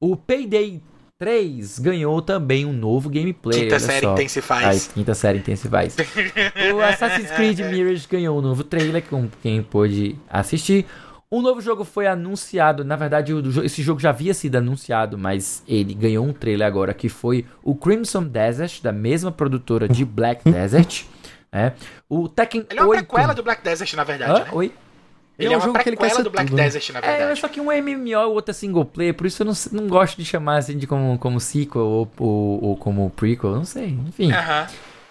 O 0.00 0.16
Payday 0.16 0.82
3 1.18 1.78
ganhou 1.78 2.20
também 2.20 2.66
um 2.66 2.72
novo 2.72 3.08
gameplay. 3.08 3.62
Quinta 3.62 3.80
série 3.80 4.06
só. 4.06 4.12
Intensifies. 4.12 4.64
Ai, 4.64 4.80
quinta 4.94 5.14
série 5.14 5.38
Intensifies. 5.38 5.96
o 6.74 6.80
Assassin's 6.80 7.30
Creed 7.30 7.60
Mirage 7.60 8.06
ganhou 8.08 8.38
um 8.38 8.42
novo 8.42 8.62
trailer, 8.62 9.02
com 9.02 9.28
quem 9.42 9.62
pôde 9.62 10.16
assistir. 10.28 10.84
Um 11.30 11.42
novo 11.42 11.60
jogo 11.60 11.84
foi 11.84 12.06
anunciado, 12.06 12.84
na 12.84 12.94
verdade 12.94 13.32
esse 13.64 13.82
jogo 13.82 13.98
já 13.98 14.10
havia 14.10 14.32
sido 14.32 14.56
anunciado, 14.56 15.18
mas 15.18 15.62
ele 15.66 15.92
ganhou 15.92 16.24
um 16.24 16.32
trailer 16.32 16.66
agora 16.66 16.94
que 16.94 17.08
foi 17.08 17.44
o 17.64 17.74
Crimson 17.74 18.22
Desert, 18.22 18.80
da 18.80 18.92
mesma 18.92 19.32
produtora 19.32 19.88
de 19.88 20.04
Black 20.04 20.48
Desert. 20.48 21.04
É. 21.50 21.72
O 22.08 22.28
Tekken 22.28 22.66
Ele 22.70 22.78
é 22.78 22.82
uma 22.82 22.90
8... 22.90 23.06
prequela 23.06 23.32
do 23.32 23.42
Black 23.42 23.64
Desert, 23.64 23.92
na 23.94 24.04
verdade. 24.04 24.40
Né? 24.44 24.48
Oi? 24.52 24.72
Ele, 25.38 25.48
ele 25.48 25.54
é, 25.54 25.58
um 25.58 25.60
jogo 25.60 25.78
que 25.78 25.88
ele 25.88 25.96
quer 25.96 26.22
do 26.22 26.30
Black 26.30 26.50
tudo. 26.50 26.56
Desert, 26.56 26.90
na 26.92 27.00
verdade. 27.00 27.32
É, 27.32 27.34
só 27.36 27.48
que 27.48 27.60
um 27.60 27.64
MMO 27.64 28.08
e 28.08 28.16
o 28.16 28.30
outro 28.30 28.50
é 28.50 28.54
single 28.54 28.84
player, 28.84 29.14
por 29.14 29.26
isso 29.26 29.42
eu 29.42 29.46
não, 29.46 29.54
não 29.72 29.86
gosto 29.86 30.16
de 30.16 30.24
chamar 30.24 30.56
assim 30.58 30.78
de 30.78 30.86
como, 30.86 31.18
como 31.18 31.38
sequel 31.38 31.82
ou, 31.82 32.10
ou, 32.18 32.64
ou 32.64 32.76
como 32.76 33.10
prequel, 33.10 33.54
não 33.54 33.64
sei, 33.64 33.98
enfim. 34.06 34.30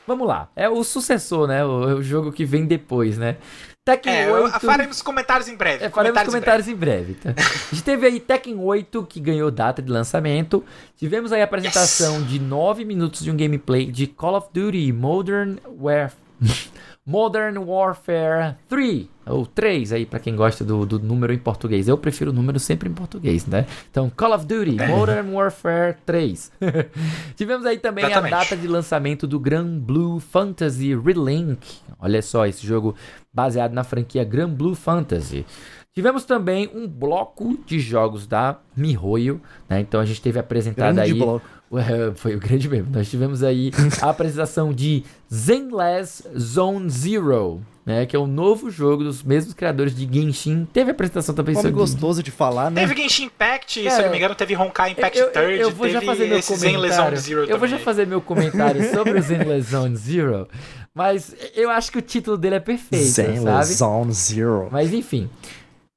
Vamos 0.07 0.27
lá. 0.27 0.49
É 0.55 0.69
o 0.69 0.83
sucessor, 0.83 1.47
né? 1.47 1.65
O, 1.65 1.97
o, 1.97 2.03
jogo 2.03 2.31
que 2.31 2.45
vem 2.45 2.65
depois, 2.65 3.17
né? 3.17 3.37
Tekken 3.83 4.13
é, 4.13 4.31
8... 4.31 4.59
Faremos 4.59 5.01
comentários 5.01 5.47
em 5.47 5.55
breve. 5.55 5.83
É, 5.83 5.89
faremos 5.89 5.93
comentários, 5.93 6.33
comentários 6.33 6.67
em 6.67 6.75
breve. 6.75 7.11
Em 7.11 7.15
breve 7.15 7.33
tá? 7.33 7.43
A 7.71 7.75
gente 7.75 7.83
teve 7.83 8.07
aí 8.07 8.19
Tekken 8.19 8.57
8, 8.59 9.03
que 9.03 9.19
ganhou 9.19 9.49
data 9.51 9.81
de 9.81 9.91
lançamento. 9.91 10.63
Tivemos 10.97 11.31
aí 11.31 11.41
a 11.41 11.45
apresentação 11.45 12.19
yes. 12.21 12.29
de 12.29 12.39
9 12.39 12.85
minutos 12.85 13.23
de 13.23 13.31
um 13.31 13.37
gameplay 13.37 13.85
de 13.85 14.07
Call 14.07 14.35
of 14.35 14.47
Duty 14.53 14.91
Modern 14.91 15.57
Warfare. 15.79 16.25
Modern 17.07 17.57
Warfare 17.59 18.55
3, 18.67 19.07
ou 19.27 19.45
3 19.45 19.93
aí 19.93 20.05
para 20.07 20.19
quem 20.19 20.35
gosta 20.35 20.63
do, 20.65 20.87
do 20.87 20.97
número 20.97 21.31
em 21.31 21.37
português. 21.37 21.87
Eu 21.87 21.99
prefiro 21.99 22.31
o 22.31 22.33
número 22.33 22.59
sempre 22.59 22.89
em 22.89 22.93
português, 22.93 23.45
né? 23.45 23.67
Então, 23.91 24.09
Call 24.09 24.33
of 24.33 24.45
Duty. 24.45 24.77
Modern 24.89 25.31
Warfare 25.31 25.97
3. 26.03 26.51
Tivemos 27.37 27.63
aí 27.67 27.77
também 27.77 28.05
Exatamente. 28.05 28.33
a 28.33 28.37
data 28.39 28.57
de 28.57 28.67
lançamento 28.67 29.27
do 29.27 29.39
Grand 29.39 29.77
Blue 29.77 30.19
Fantasy 30.19 30.95
Relink. 30.95 31.77
Olha 31.99 32.23
só, 32.23 32.47
esse 32.47 32.65
jogo 32.65 32.95
baseado 33.31 33.73
na 33.73 33.83
franquia 33.83 34.23
Grand 34.23 34.49
Blue 34.49 34.73
Fantasy. 34.73 35.45
Tivemos 35.93 36.25
também 36.25 36.69
um 36.73 36.87
bloco 36.87 37.57
de 37.65 37.79
jogos 37.79 38.27
da 38.27 38.59
MiHoYo, 38.75 39.39
né? 39.69 39.79
Então 39.79 40.01
a 40.01 40.05
gente 40.05 40.21
teve 40.21 40.37
apresentado 40.37 40.95
Grande 40.95 41.11
aí 41.11 41.17
bloco. 41.17 41.45
Foi 42.15 42.35
o 42.35 42.39
grande 42.39 42.69
mesmo. 42.69 42.89
Nós 42.91 43.09
tivemos 43.09 43.43
aí 43.43 43.71
a 44.01 44.09
apresentação 44.09 44.73
de 44.73 45.03
Zenless 45.33 46.23
Zone 46.37 46.89
Zero, 46.89 47.61
né? 47.85 48.05
Que 48.05 48.15
é 48.15 48.19
o 48.19 48.23
um 48.23 48.27
novo 48.27 48.69
jogo 48.69 49.03
dos 49.03 49.23
mesmos 49.23 49.53
criadores 49.53 49.95
de 49.95 50.07
Genshin. 50.11 50.67
Teve 50.71 50.91
apresentação 50.91 51.33
também 51.35 51.55
sobre... 51.55 51.71
gostoso 51.71 52.23
de 52.23 52.31
falar, 52.31 52.69
né? 52.69 52.81
Teve 52.81 53.01
Genshin 53.01 53.25
Impact, 53.25 53.73
se 53.73 53.87
eu 53.87 54.01
não 54.03 54.11
me 54.11 54.17
engano, 54.17 54.35
teve 54.35 54.55
Honkai 54.55 54.91
Impact 54.91 55.17
eu, 55.17 55.31
Third, 55.31 55.53
eu, 55.53 55.59
eu 55.59 55.71
vou 55.71 55.89
já 55.89 56.01
fazer 56.01 56.27
meu 56.27 56.41
comentário. 56.41 57.17
Zero 57.17 57.39
eu 57.41 57.45
também. 57.45 57.59
vou 57.59 57.67
já 57.67 57.79
fazer 57.79 58.07
meu 58.07 58.21
comentário 58.21 58.91
sobre 58.91 59.17
o 59.17 59.21
Zenless 59.21 59.71
Zone 59.71 59.95
Zero, 59.95 60.47
mas 60.93 61.35
eu 61.55 61.69
acho 61.69 61.91
que 61.91 61.99
o 61.99 62.01
título 62.01 62.37
dele 62.37 62.55
é 62.55 62.59
perfeito, 62.59 63.05
Zenless 63.05 63.73
sabe? 63.73 64.03
Zone 64.05 64.13
Zero. 64.13 64.69
Mas 64.71 64.93
enfim. 64.93 65.29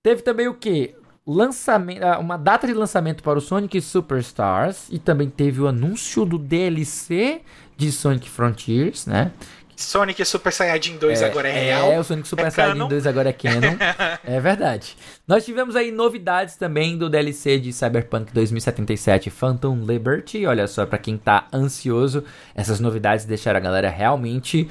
Teve 0.02 0.22
também 0.22 0.48
o 0.48 0.54
que? 0.54 0.94
Lançamento, 1.28 2.02
ah, 2.02 2.18
uma 2.18 2.38
data 2.38 2.66
de 2.66 2.72
lançamento 2.72 3.22
para 3.22 3.38
o 3.38 3.40
Sonic 3.40 3.80
Superstars 3.82 4.86
e 4.90 4.98
também 4.98 5.28
teve 5.28 5.60
o 5.60 5.68
anúncio 5.68 6.24
do 6.24 6.38
DLC 6.38 7.42
de 7.76 7.92
Sonic 7.92 8.30
Frontiers, 8.30 9.06
né? 9.06 9.32
Sonic 9.76 10.24
Super 10.24 10.52
Saiyajin 10.52 10.96
2 10.96 11.22
é, 11.22 11.26
agora 11.26 11.48
é 11.48 11.52
real. 11.52 11.92
É, 11.92 12.00
o 12.00 12.02
Sonic 12.02 12.26
Super 12.26 12.46
é 12.46 12.50
Saiyajin 12.50 12.78
canon. 12.78 12.88
2 12.88 13.06
agora 13.06 13.28
é 13.28 13.32
canon. 13.32 13.76
é 14.24 14.40
verdade. 14.40 14.96
Nós 15.26 15.44
tivemos 15.44 15.76
aí 15.76 15.92
novidades 15.92 16.56
também 16.56 16.98
do 16.98 17.08
DLC 17.08 17.60
de 17.60 17.72
Cyberpunk 17.72 18.32
2077 18.32 19.30
Phantom 19.30 19.84
Liberty. 19.84 20.44
Olha 20.46 20.66
só, 20.66 20.84
para 20.84 20.98
quem 20.98 21.16
tá 21.16 21.46
ansioso, 21.54 22.24
essas 22.56 22.80
novidades 22.80 23.24
deixaram 23.24 23.58
a 23.58 23.62
galera 23.62 23.88
realmente 23.88 24.68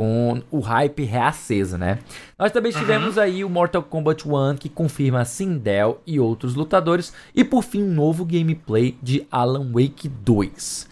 com 0.00 0.42
o 0.50 0.60
hype 0.60 1.04
reaceso, 1.04 1.76
né? 1.76 1.98
Nós 2.38 2.50
também 2.50 2.72
tivemos 2.72 3.18
uhum. 3.18 3.22
aí 3.22 3.44
o 3.44 3.50
Mortal 3.50 3.82
Kombat 3.82 4.26
1 4.26 4.56
que 4.56 4.70
confirma 4.70 5.26
Sindel 5.26 6.00
e 6.06 6.18
outros 6.18 6.54
lutadores 6.54 7.12
e 7.34 7.44
por 7.44 7.62
fim 7.62 7.82
um 7.82 7.92
novo 7.92 8.24
gameplay 8.24 8.96
de 9.02 9.26
Alan 9.30 9.70
Wake 9.70 10.08
2. 10.08 10.88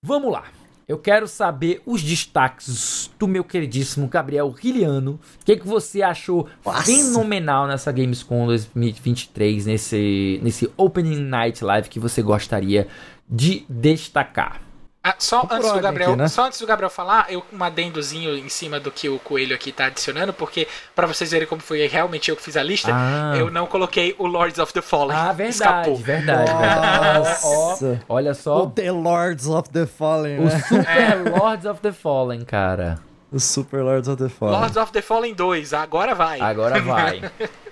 Vamos 0.00 0.30
lá. 0.30 0.44
Eu 0.86 0.96
quero 0.96 1.26
saber 1.26 1.82
os 1.84 2.04
destaques 2.04 3.10
do 3.18 3.26
meu 3.26 3.42
queridíssimo 3.42 4.06
Gabriel 4.06 4.48
Riliano. 4.50 5.18
O 5.42 5.44
que, 5.44 5.56
que 5.56 5.66
você 5.66 6.00
achou 6.00 6.46
Nossa. 6.64 6.84
fenomenal 6.84 7.66
nessa 7.66 7.90
Gamescom 7.90 8.46
2023, 8.46 9.66
nesse, 9.66 10.38
nesse 10.40 10.70
Opening 10.76 11.18
Night 11.18 11.64
Live 11.64 11.88
que 11.88 11.98
você 11.98 12.22
gostaria 12.22 12.86
de 13.28 13.64
destacar? 13.68 14.69
Ah, 15.02 15.14
só, 15.18 15.48
antes 15.50 15.72
do 15.72 15.80
Gabriel, 15.80 16.10
aqui, 16.10 16.18
né? 16.18 16.28
só 16.28 16.44
antes 16.44 16.60
do 16.60 16.66
Gabriel 16.66 16.90
falar, 16.90 17.24
eu 17.30 17.42
um 17.50 17.64
adendozinho 17.64 18.36
em 18.36 18.50
cima 18.50 18.78
do 18.78 18.90
que 18.90 19.08
o 19.08 19.18
Coelho 19.18 19.54
aqui 19.54 19.72
tá 19.72 19.86
adicionando, 19.86 20.30
porque 20.30 20.68
para 20.94 21.06
vocês 21.06 21.30
verem 21.30 21.48
como 21.48 21.62
foi 21.62 21.86
realmente 21.86 22.30
eu 22.30 22.36
que 22.36 22.42
fiz 22.42 22.54
a 22.54 22.62
lista, 22.62 22.90
ah. 22.92 23.32
eu 23.34 23.50
não 23.50 23.66
coloquei 23.66 24.14
o 24.18 24.26
Lords 24.26 24.58
of 24.58 24.74
the 24.74 24.82
Fallen. 24.82 25.16
Ah, 25.16 25.32
verdade, 25.32 25.50
Escapou. 25.50 25.96
verdade, 25.96 26.52
verdade. 26.52 27.18
Nossa. 27.18 28.00
olha 28.06 28.34
só. 28.34 28.64
O 28.64 28.70
The 28.70 28.92
Lords 28.92 29.46
of 29.46 29.70
the 29.70 29.86
Fallen, 29.86 30.38
O 30.38 30.44
né? 30.44 30.60
Super 30.68 30.86
é. 30.86 31.14
Lords 31.30 31.64
of 31.64 31.80
the 31.80 31.92
Fallen, 31.92 32.44
cara. 32.44 32.98
O 33.32 33.40
Super 33.40 33.82
Lords 33.82 34.06
of 34.06 34.22
the 34.22 34.28
Fallen. 34.28 34.60
Lords 34.60 34.76
of 34.76 34.92
the 34.92 35.00
Fallen 35.00 35.32
2, 35.32 35.72
agora 35.72 36.14
vai. 36.14 36.40
Agora 36.40 36.78
vai. 36.78 37.22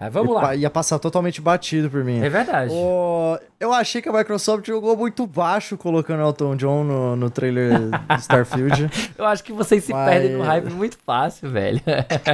Aí 0.00 0.08
vamos 0.08 0.34
lá. 0.34 0.54
Ia 0.54 0.70
passar 0.70 0.98
totalmente 0.98 1.42
batido 1.42 1.90
por 1.90 2.02
mim. 2.02 2.24
É 2.24 2.28
verdade. 2.30 2.72
O... 2.72 3.38
Eu 3.60 3.70
achei 3.70 4.00
que 4.00 4.08
a 4.08 4.12
Microsoft 4.12 4.66
jogou 4.66 4.96
muito 4.96 5.26
baixo 5.26 5.76
colocando 5.76 6.22
Elton 6.22 6.56
John 6.56 6.84
no, 6.84 7.16
no 7.16 7.28
trailer 7.28 7.72
Starfield. 8.18 8.90
eu 9.18 9.26
acho 9.26 9.44
que 9.44 9.52
vocês 9.52 9.84
se 9.84 9.92
Mas... 9.92 10.08
perdem 10.08 10.32
no 10.32 10.42
hype 10.42 10.70
muito 10.70 10.96
fácil, 11.04 11.50
velho. 11.50 11.82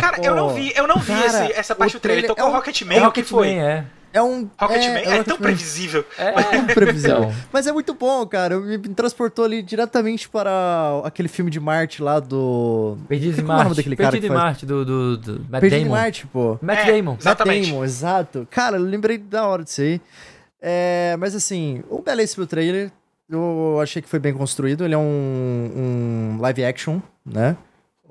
Cara, 0.01 0.23
eu 0.23 0.37
não 0.37 0.51
vi, 0.51 0.73
eu 0.77 0.87
não 0.87 0.97
vi 0.97 1.13
cara, 1.13 1.27
esse, 1.27 1.59
essa 1.59 1.75
parte 1.75 1.95
do 1.95 2.01
trailer. 2.01 2.29
Tocou 2.29 2.47
é 2.47 2.49
o 2.49 2.53
Rocketman, 2.53 2.99
é 2.99 3.09
o 3.09 3.11
que 3.11 3.25
foi? 3.25 3.55
é. 3.55 3.85
É 4.17 4.23
um. 4.23 4.49
Rocketman 4.59 4.97
é, 4.97 5.05
é, 5.05 5.17
é 5.19 5.23
tão 5.23 5.37
previsível. 5.37 6.03
É, 6.17 6.29
é 6.57 6.75
previsível. 6.75 7.31
Mas 7.53 7.67
é 7.67 7.73
muito 7.73 7.93
bom, 7.93 8.27
cara. 8.27 8.59
Me 8.59 8.79
transportou 8.79 9.45
ali 9.45 9.63
diretamente 9.63 10.27
para 10.27 11.03
aquele 11.05 11.29
filme 11.29 11.51
de 11.51 11.61
Marte 11.61 12.03
lá 12.03 12.19
do. 12.19 12.97
Perdido 13.07 13.39
em 13.39 13.45
Marte. 13.45 13.61
É 13.61 13.61
o 13.61 13.65
nome 13.65 13.77
daquele 13.77 13.95
Perdido 13.95 14.23
cara 14.23 14.33
em 14.33 14.43
Marte, 14.45 14.65
do, 14.65 14.85
do, 14.87 15.17
do 15.19 15.33
Matt 15.51 15.61
Perdido 15.61 15.81
Damon. 15.81 15.87
em 15.87 15.91
Marte, 15.91 16.27
pô. 16.29 16.59
Matt 16.63 16.79
é, 16.79 16.97
Damon. 16.97 17.17
Exatamente. 17.21 17.61
Matt 17.61 17.69
Damon, 17.69 17.85
exato. 17.85 18.49
Cara, 18.51 18.79
eu 18.79 18.83
lembrei 18.83 19.19
da 19.19 19.47
hora 19.47 19.63
disso 19.63 19.83
aí. 19.83 20.01
É, 20.63 21.15
mas 21.19 21.35
assim, 21.35 21.85
um 21.91 22.01
belíssimo 22.01 22.47
trailer. 22.47 22.91
Eu 23.29 23.79
achei 23.83 24.01
que 24.01 24.09
foi 24.09 24.19
bem 24.19 24.33
construído. 24.33 24.83
Ele 24.83 24.95
é 24.95 24.99
um, 24.99 25.03
um 26.33 26.41
live 26.41 26.65
action, 26.65 27.01
né? 27.23 27.55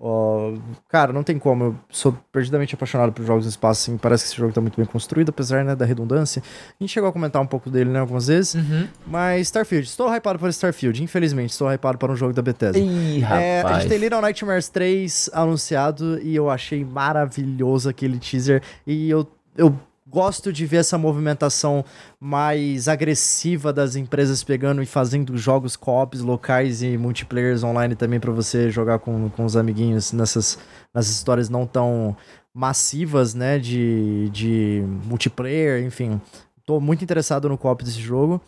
Uh, 0.07 0.61
cara, 0.87 1.11
não 1.11 1.23
tem 1.23 1.39
como. 1.39 1.63
Eu 1.63 1.75
sou 1.89 2.15
perdidamente 2.31 2.75
apaixonado 2.75 3.11
por 3.11 3.25
jogos 3.25 3.45
no 3.45 3.49
espaço. 3.49 3.89
Assim, 3.89 3.97
parece 3.97 4.23
que 4.23 4.29
esse 4.29 4.37
jogo 4.37 4.53
tá 4.53 4.61
muito 4.61 4.77
bem 4.77 4.85
construído, 4.85 5.29
apesar 5.29 5.65
né, 5.65 5.75
da 5.75 5.83
redundância. 5.83 6.43
A 6.79 6.83
gente 6.83 6.93
chegou 6.93 7.09
a 7.09 7.11
comentar 7.11 7.41
um 7.41 7.47
pouco 7.47 7.71
dele 7.71 7.89
né, 7.89 7.99
algumas 7.99 8.27
vezes. 8.27 8.53
Uhum. 8.53 8.87
Mas 9.07 9.47
Starfield, 9.47 9.87
estou 9.87 10.07
hypado 10.13 10.37
para 10.37 10.49
Starfield. 10.49 11.01
Infelizmente, 11.01 11.49
estou 11.49 11.73
hypado 11.73 11.97
para 11.97 12.11
um 12.11 12.15
jogo 12.15 12.33
da 12.33 12.43
Bethesda. 12.43 12.77
Ih, 12.77 13.23
é, 13.23 13.61
a 13.61 13.79
gente 13.79 13.89
tem 13.89 13.97
Little 13.97 14.21
Nightmares 14.21 14.69
3 14.69 15.31
anunciado 15.33 16.21
e 16.21 16.35
eu 16.35 16.51
achei 16.51 16.85
maravilhoso 16.85 17.89
aquele 17.89 18.19
teaser. 18.19 18.61
E 18.85 19.09
eu, 19.09 19.27
eu 19.57 19.75
gosto 20.15 20.53
de 20.53 20.65
ver 20.65 20.77
essa 20.77 20.97
movimentação 20.97 21.83
mais 22.17 22.87
agressiva 22.87 23.73
das 23.73 23.97
empresas 23.97 24.45
pegando 24.45 24.81
e 24.81 24.85
fazendo 24.85 25.37
jogos 25.37 25.75
co-ops 25.75 26.21
locais 26.21 26.81
e 26.81 26.97
multiplayers 26.97 27.65
online 27.65 27.95
também 27.95 28.17
para 28.17 28.31
você 28.31 28.71
jogar 28.71 28.99
com, 28.99 29.29
com 29.31 29.43
os 29.43 29.57
amiguinhos 29.57 30.13
nessas, 30.13 30.57
nessas 30.93 31.11
histórias 31.11 31.49
não 31.49 31.67
tão 31.67 32.15
massivas, 32.53 33.33
né, 33.33 33.59
de, 33.59 34.29
de 34.29 34.85
multiplayer, 35.03 35.83
enfim. 35.83 36.21
Tô 36.65 36.79
muito 36.79 37.03
interessado 37.03 37.49
no 37.49 37.57
co-op 37.57 37.83
desse 37.83 37.99
jogo. 37.99 38.39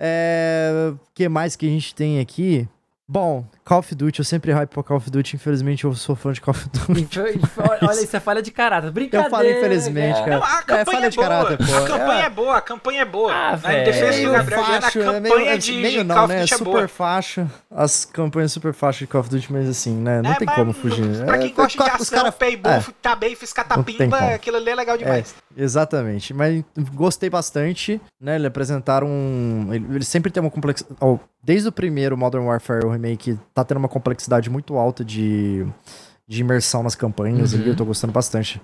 É, 0.00 0.94
que 1.14 1.28
mais 1.28 1.56
que 1.56 1.66
a 1.66 1.68
gente 1.68 1.94
tem 1.94 2.20
aqui? 2.20 2.66
Bom, 3.06 3.44
Call 3.64 3.78
of 3.78 3.94
Duty, 3.94 4.18
eu 4.18 4.24
sempre 4.24 4.50
hype 4.50 4.70
pra 4.70 4.82
Call 4.82 4.96
of 4.96 5.08
Duty, 5.08 5.36
infelizmente 5.36 5.84
eu 5.84 5.94
sou 5.94 6.16
fã 6.16 6.32
de 6.32 6.40
Call 6.40 6.52
of 6.52 6.68
Duty. 6.68 7.20
Olha, 7.80 8.02
isso 8.02 8.16
é 8.16 8.18
falha 8.20 8.42
de 8.42 8.50
caráter, 8.50 8.90
brincadeira. 8.90 9.26
Eu 9.26 9.30
falo 9.30 9.48
infelizmente, 9.48 10.18
cara. 10.18 10.30
Não, 10.30 10.42
a 10.42 10.62
campanha 10.62 10.80
é, 10.80 10.84
falha 10.84 11.06
é 11.06 11.08
de 11.08 11.16
caráter, 11.16 11.58
pô. 11.58 11.76
A 11.76 11.86
campanha 11.86 12.22
é. 12.22 12.26
é 12.26 12.30
boa, 12.30 12.56
a 12.56 12.60
campanha 12.60 13.02
é 13.02 13.04
boa. 13.04 13.32
Ah, 13.32 13.74
em 13.74 13.84
defesa 13.84 14.26
do 14.26 14.32
Gabriel 14.32 14.64
facho, 14.64 15.00
a 15.00 15.04
campanha 15.04 15.20
meio, 15.20 15.58
de, 15.58 15.72
meio 15.74 16.04
não, 16.04 16.14
Call 16.14 16.24
of 16.24 16.34
né? 16.34 16.40
Duty 16.40 16.54
é 16.54 16.56
super 16.56 16.72
boa. 16.72 16.88
faixa, 16.88 17.50
as 17.70 18.04
campanhas 18.04 18.52
super 18.52 18.74
faixa 18.74 18.98
de 18.98 19.06
Call 19.06 19.20
of 19.20 19.30
Duty, 19.30 19.52
mas 19.52 19.68
assim, 19.68 19.94
né, 19.94 20.20
não 20.20 20.32
é, 20.32 20.34
tem 20.34 20.48
como 20.48 20.72
fugir. 20.72 21.24
Pra 21.24 21.38
quem 21.38 21.54
gosta 21.54 21.84
de 21.84 21.90
ação, 21.90 22.18
cara... 22.18 22.32
payball, 22.32 22.72
é. 22.72 22.84
tá 23.00 23.14
bem, 23.14 23.36
fiz 23.36 23.52
catapimba, 23.52 24.18
aquilo 24.34 24.56
ali 24.56 24.70
é 24.70 24.74
legal 24.74 24.98
demais. 24.98 25.36
exatamente, 25.56 26.34
mas 26.34 26.64
gostei 26.92 27.30
bastante, 27.30 28.00
né, 28.20 28.34
eles 28.34 28.46
apresentaram 28.46 29.06
um... 29.06 29.68
Eles 29.72 30.08
sempre 30.08 30.32
tem 30.32 30.40
uma 30.42 30.50
complexidade... 30.50 30.98
Desde 31.44 31.68
o 31.68 31.72
primeiro 31.72 32.16
Modern 32.16 32.44
Warfare, 32.44 32.86
o 32.86 32.90
remake, 32.90 33.36
tá 33.54 33.64
tendo 33.64 33.78
uma 33.78 33.88
complexidade 33.88 34.48
muito 34.50 34.76
alta 34.76 35.04
de, 35.04 35.66
de 36.26 36.40
imersão 36.40 36.82
nas 36.82 36.94
campanhas. 36.94 37.52
Uhum. 37.52 37.62
eu 37.62 37.76
tô 37.76 37.84
gostando 37.84 38.12
bastante. 38.12 38.60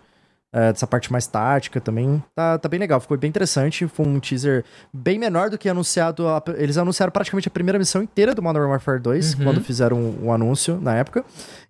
É, 0.51 0.73
dessa 0.73 0.87
parte 0.87 1.13
mais 1.13 1.27
tática 1.27 1.79
também. 1.79 2.25
Tá, 2.35 2.57
tá 2.57 2.71
bem 2.71 2.81
legal, 2.81 2.99
ficou 3.01 3.19
bem 3.19 3.29
interessante. 3.29 3.87
Foi 3.87 4.07
um 4.07 4.19
teaser 4.19 4.65
bem 4.91 5.19
menor 5.19 5.51
do 5.51 5.59
que 5.59 5.69
anunciado. 5.69 6.27
A, 6.27 6.43
eles 6.57 6.79
anunciaram 6.79 7.13
praticamente 7.13 7.49
a 7.49 7.51
primeira 7.51 7.79
missão 7.79 8.03
inteira 8.03 8.35
do 8.35 8.41
Modern 8.41 8.65
Warfare 8.65 8.99
2, 8.99 9.35
uhum. 9.35 9.45
quando 9.45 9.61
fizeram 9.61 9.99
o 9.99 10.01
um, 10.01 10.27
um 10.27 10.33
anúncio 10.33 10.81
na 10.81 10.95
época. 10.95 11.23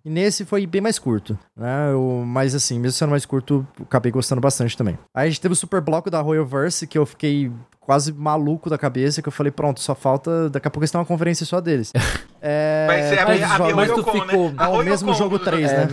E 0.03 0.09
nesse 0.09 0.45
foi 0.45 0.65
bem 0.65 0.81
mais 0.81 0.97
curto, 0.97 1.37
né? 1.55 1.91
Eu, 1.91 2.23
mas 2.25 2.55
assim, 2.55 2.79
mesmo 2.79 2.97
sendo 2.97 3.09
mais 3.09 3.25
curto, 3.25 3.67
acabei 3.81 4.11
gostando 4.11 4.41
bastante 4.41 4.77
também. 4.77 4.97
Aí 5.13 5.27
a 5.27 5.29
gente 5.29 5.41
teve 5.41 5.53
o 5.53 5.55
super 5.55 5.81
bloco 5.81 6.09
da 6.09 6.21
Royalverse, 6.21 6.87
que 6.87 6.97
eu 6.97 7.05
fiquei 7.05 7.51
quase 7.89 8.13
maluco 8.13 8.69
da 8.69 8.77
cabeça, 8.77 9.19
que 9.19 9.27
eu 9.27 9.31
falei, 9.31 9.51
pronto, 9.51 9.79
só 9.79 9.95
falta. 9.95 10.47
Daqui 10.47 10.67
a 10.67 10.69
pouco 10.69 10.83
eles 10.83 10.91
têm 10.91 10.99
uma 10.99 11.07
conferência 11.07 11.43
só 11.43 11.59
deles. 11.59 11.91
é, 12.39 12.85
Vai 12.85 13.01
ser 13.01 13.17
a, 13.17 13.23
a, 13.23 13.55
a 13.55 13.75
mas 13.75 13.91
tu 13.91 14.03
ficou. 14.03 14.51
Né? 14.51 14.55
É 14.59 14.67
o 14.67 14.83
mesmo 14.83 15.11
jogo 15.15 15.39
3, 15.39 15.71
né? 15.71 15.87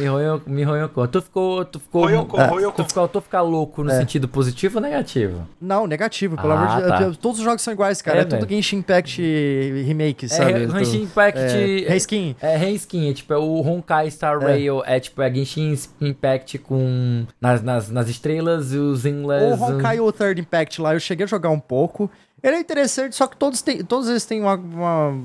Me 0.46 0.62
Royocon. 0.62 1.06
Tu 1.06 1.22
ficou. 1.22 1.64
Tu 1.64 1.80
ficou. 1.80 2.02
Royocon, 2.02 2.38
é, 2.38 2.46
Royocon. 2.48 2.82
Tu 2.82 2.88
ficou, 2.88 3.08
tu 3.08 3.20
ficar 3.22 3.40
louco 3.40 3.82
no 3.82 3.90
é. 3.90 3.96
sentido 3.96 4.28
positivo 4.28 4.76
ou 4.76 4.82
negativo? 4.82 5.48
Não, 5.58 5.86
negativo, 5.86 6.36
pelo 6.36 6.52
ah, 6.52 6.56
amor 6.56 6.68
de 6.76 6.98
Deus. 6.98 7.16
Tá. 7.16 7.22
Todos 7.22 7.38
os 7.38 7.44
jogos 7.46 7.62
são 7.62 7.72
iguais, 7.72 8.02
cara. 8.02 8.18
É, 8.18 8.20
é 8.20 8.24
tudo 8.26 8.46
Genshin 8.46 8.76
Impact 8.76 9.22
remake, 9.86 10.28
sabe? 10.28 10.64
É, 10.64 10.68
Genshin 10.68 11.04
Impact. 11.04 11.38
É, 11.38 11.88
reskin. 11.88 12.36
É, 12.42 12.56
reskin. 12.58 13.08
É 13.08 13.14
tipo, 13.14 13.32
é 13.32 13.38
o 13.38 13.62
Honkai 13.62 13.95
Star 14.10 14.38
Rail. 14.38 14.82
É. 14.84 15.00
tipo, 15.00 15.20
é 15.22 15.32
Genshin 15.32 15.74
Impact 16.00 16.58
com. 16.58 17.26
Nas, 17.40 17.62
nas, 17.62 17.90
nas 17.90 18.08
estrelas 18.08 18.72
e 18.72 18.78
os 18.78 19.04
inlets. 19.04 19.60
O 19.60 19.64
Honkai 19.64 20.00
o 20.00 20.12
Third 20.12 20.40
Impact 20.40 20.80
lá, 20.80 20.94
eu 20.94 21.00
cheguei 21.00 21.24
a 21.24 21.28
jogar 21.28 21.50
um 21.50 21.60
pouco. 21.60 22.10
Ele 22.42 22.56
é 22.56 22.60
interessante, 22.60 23.16
só 23.16 23.26
que 23.26 23.36
todos, 23.36 23.62
têm, 23.62 23.82
todos 23.82 24.08
eles 24.08 24.24
têm 24.24 24.40
uma, 24.40 24.54
uma 24.54 25.18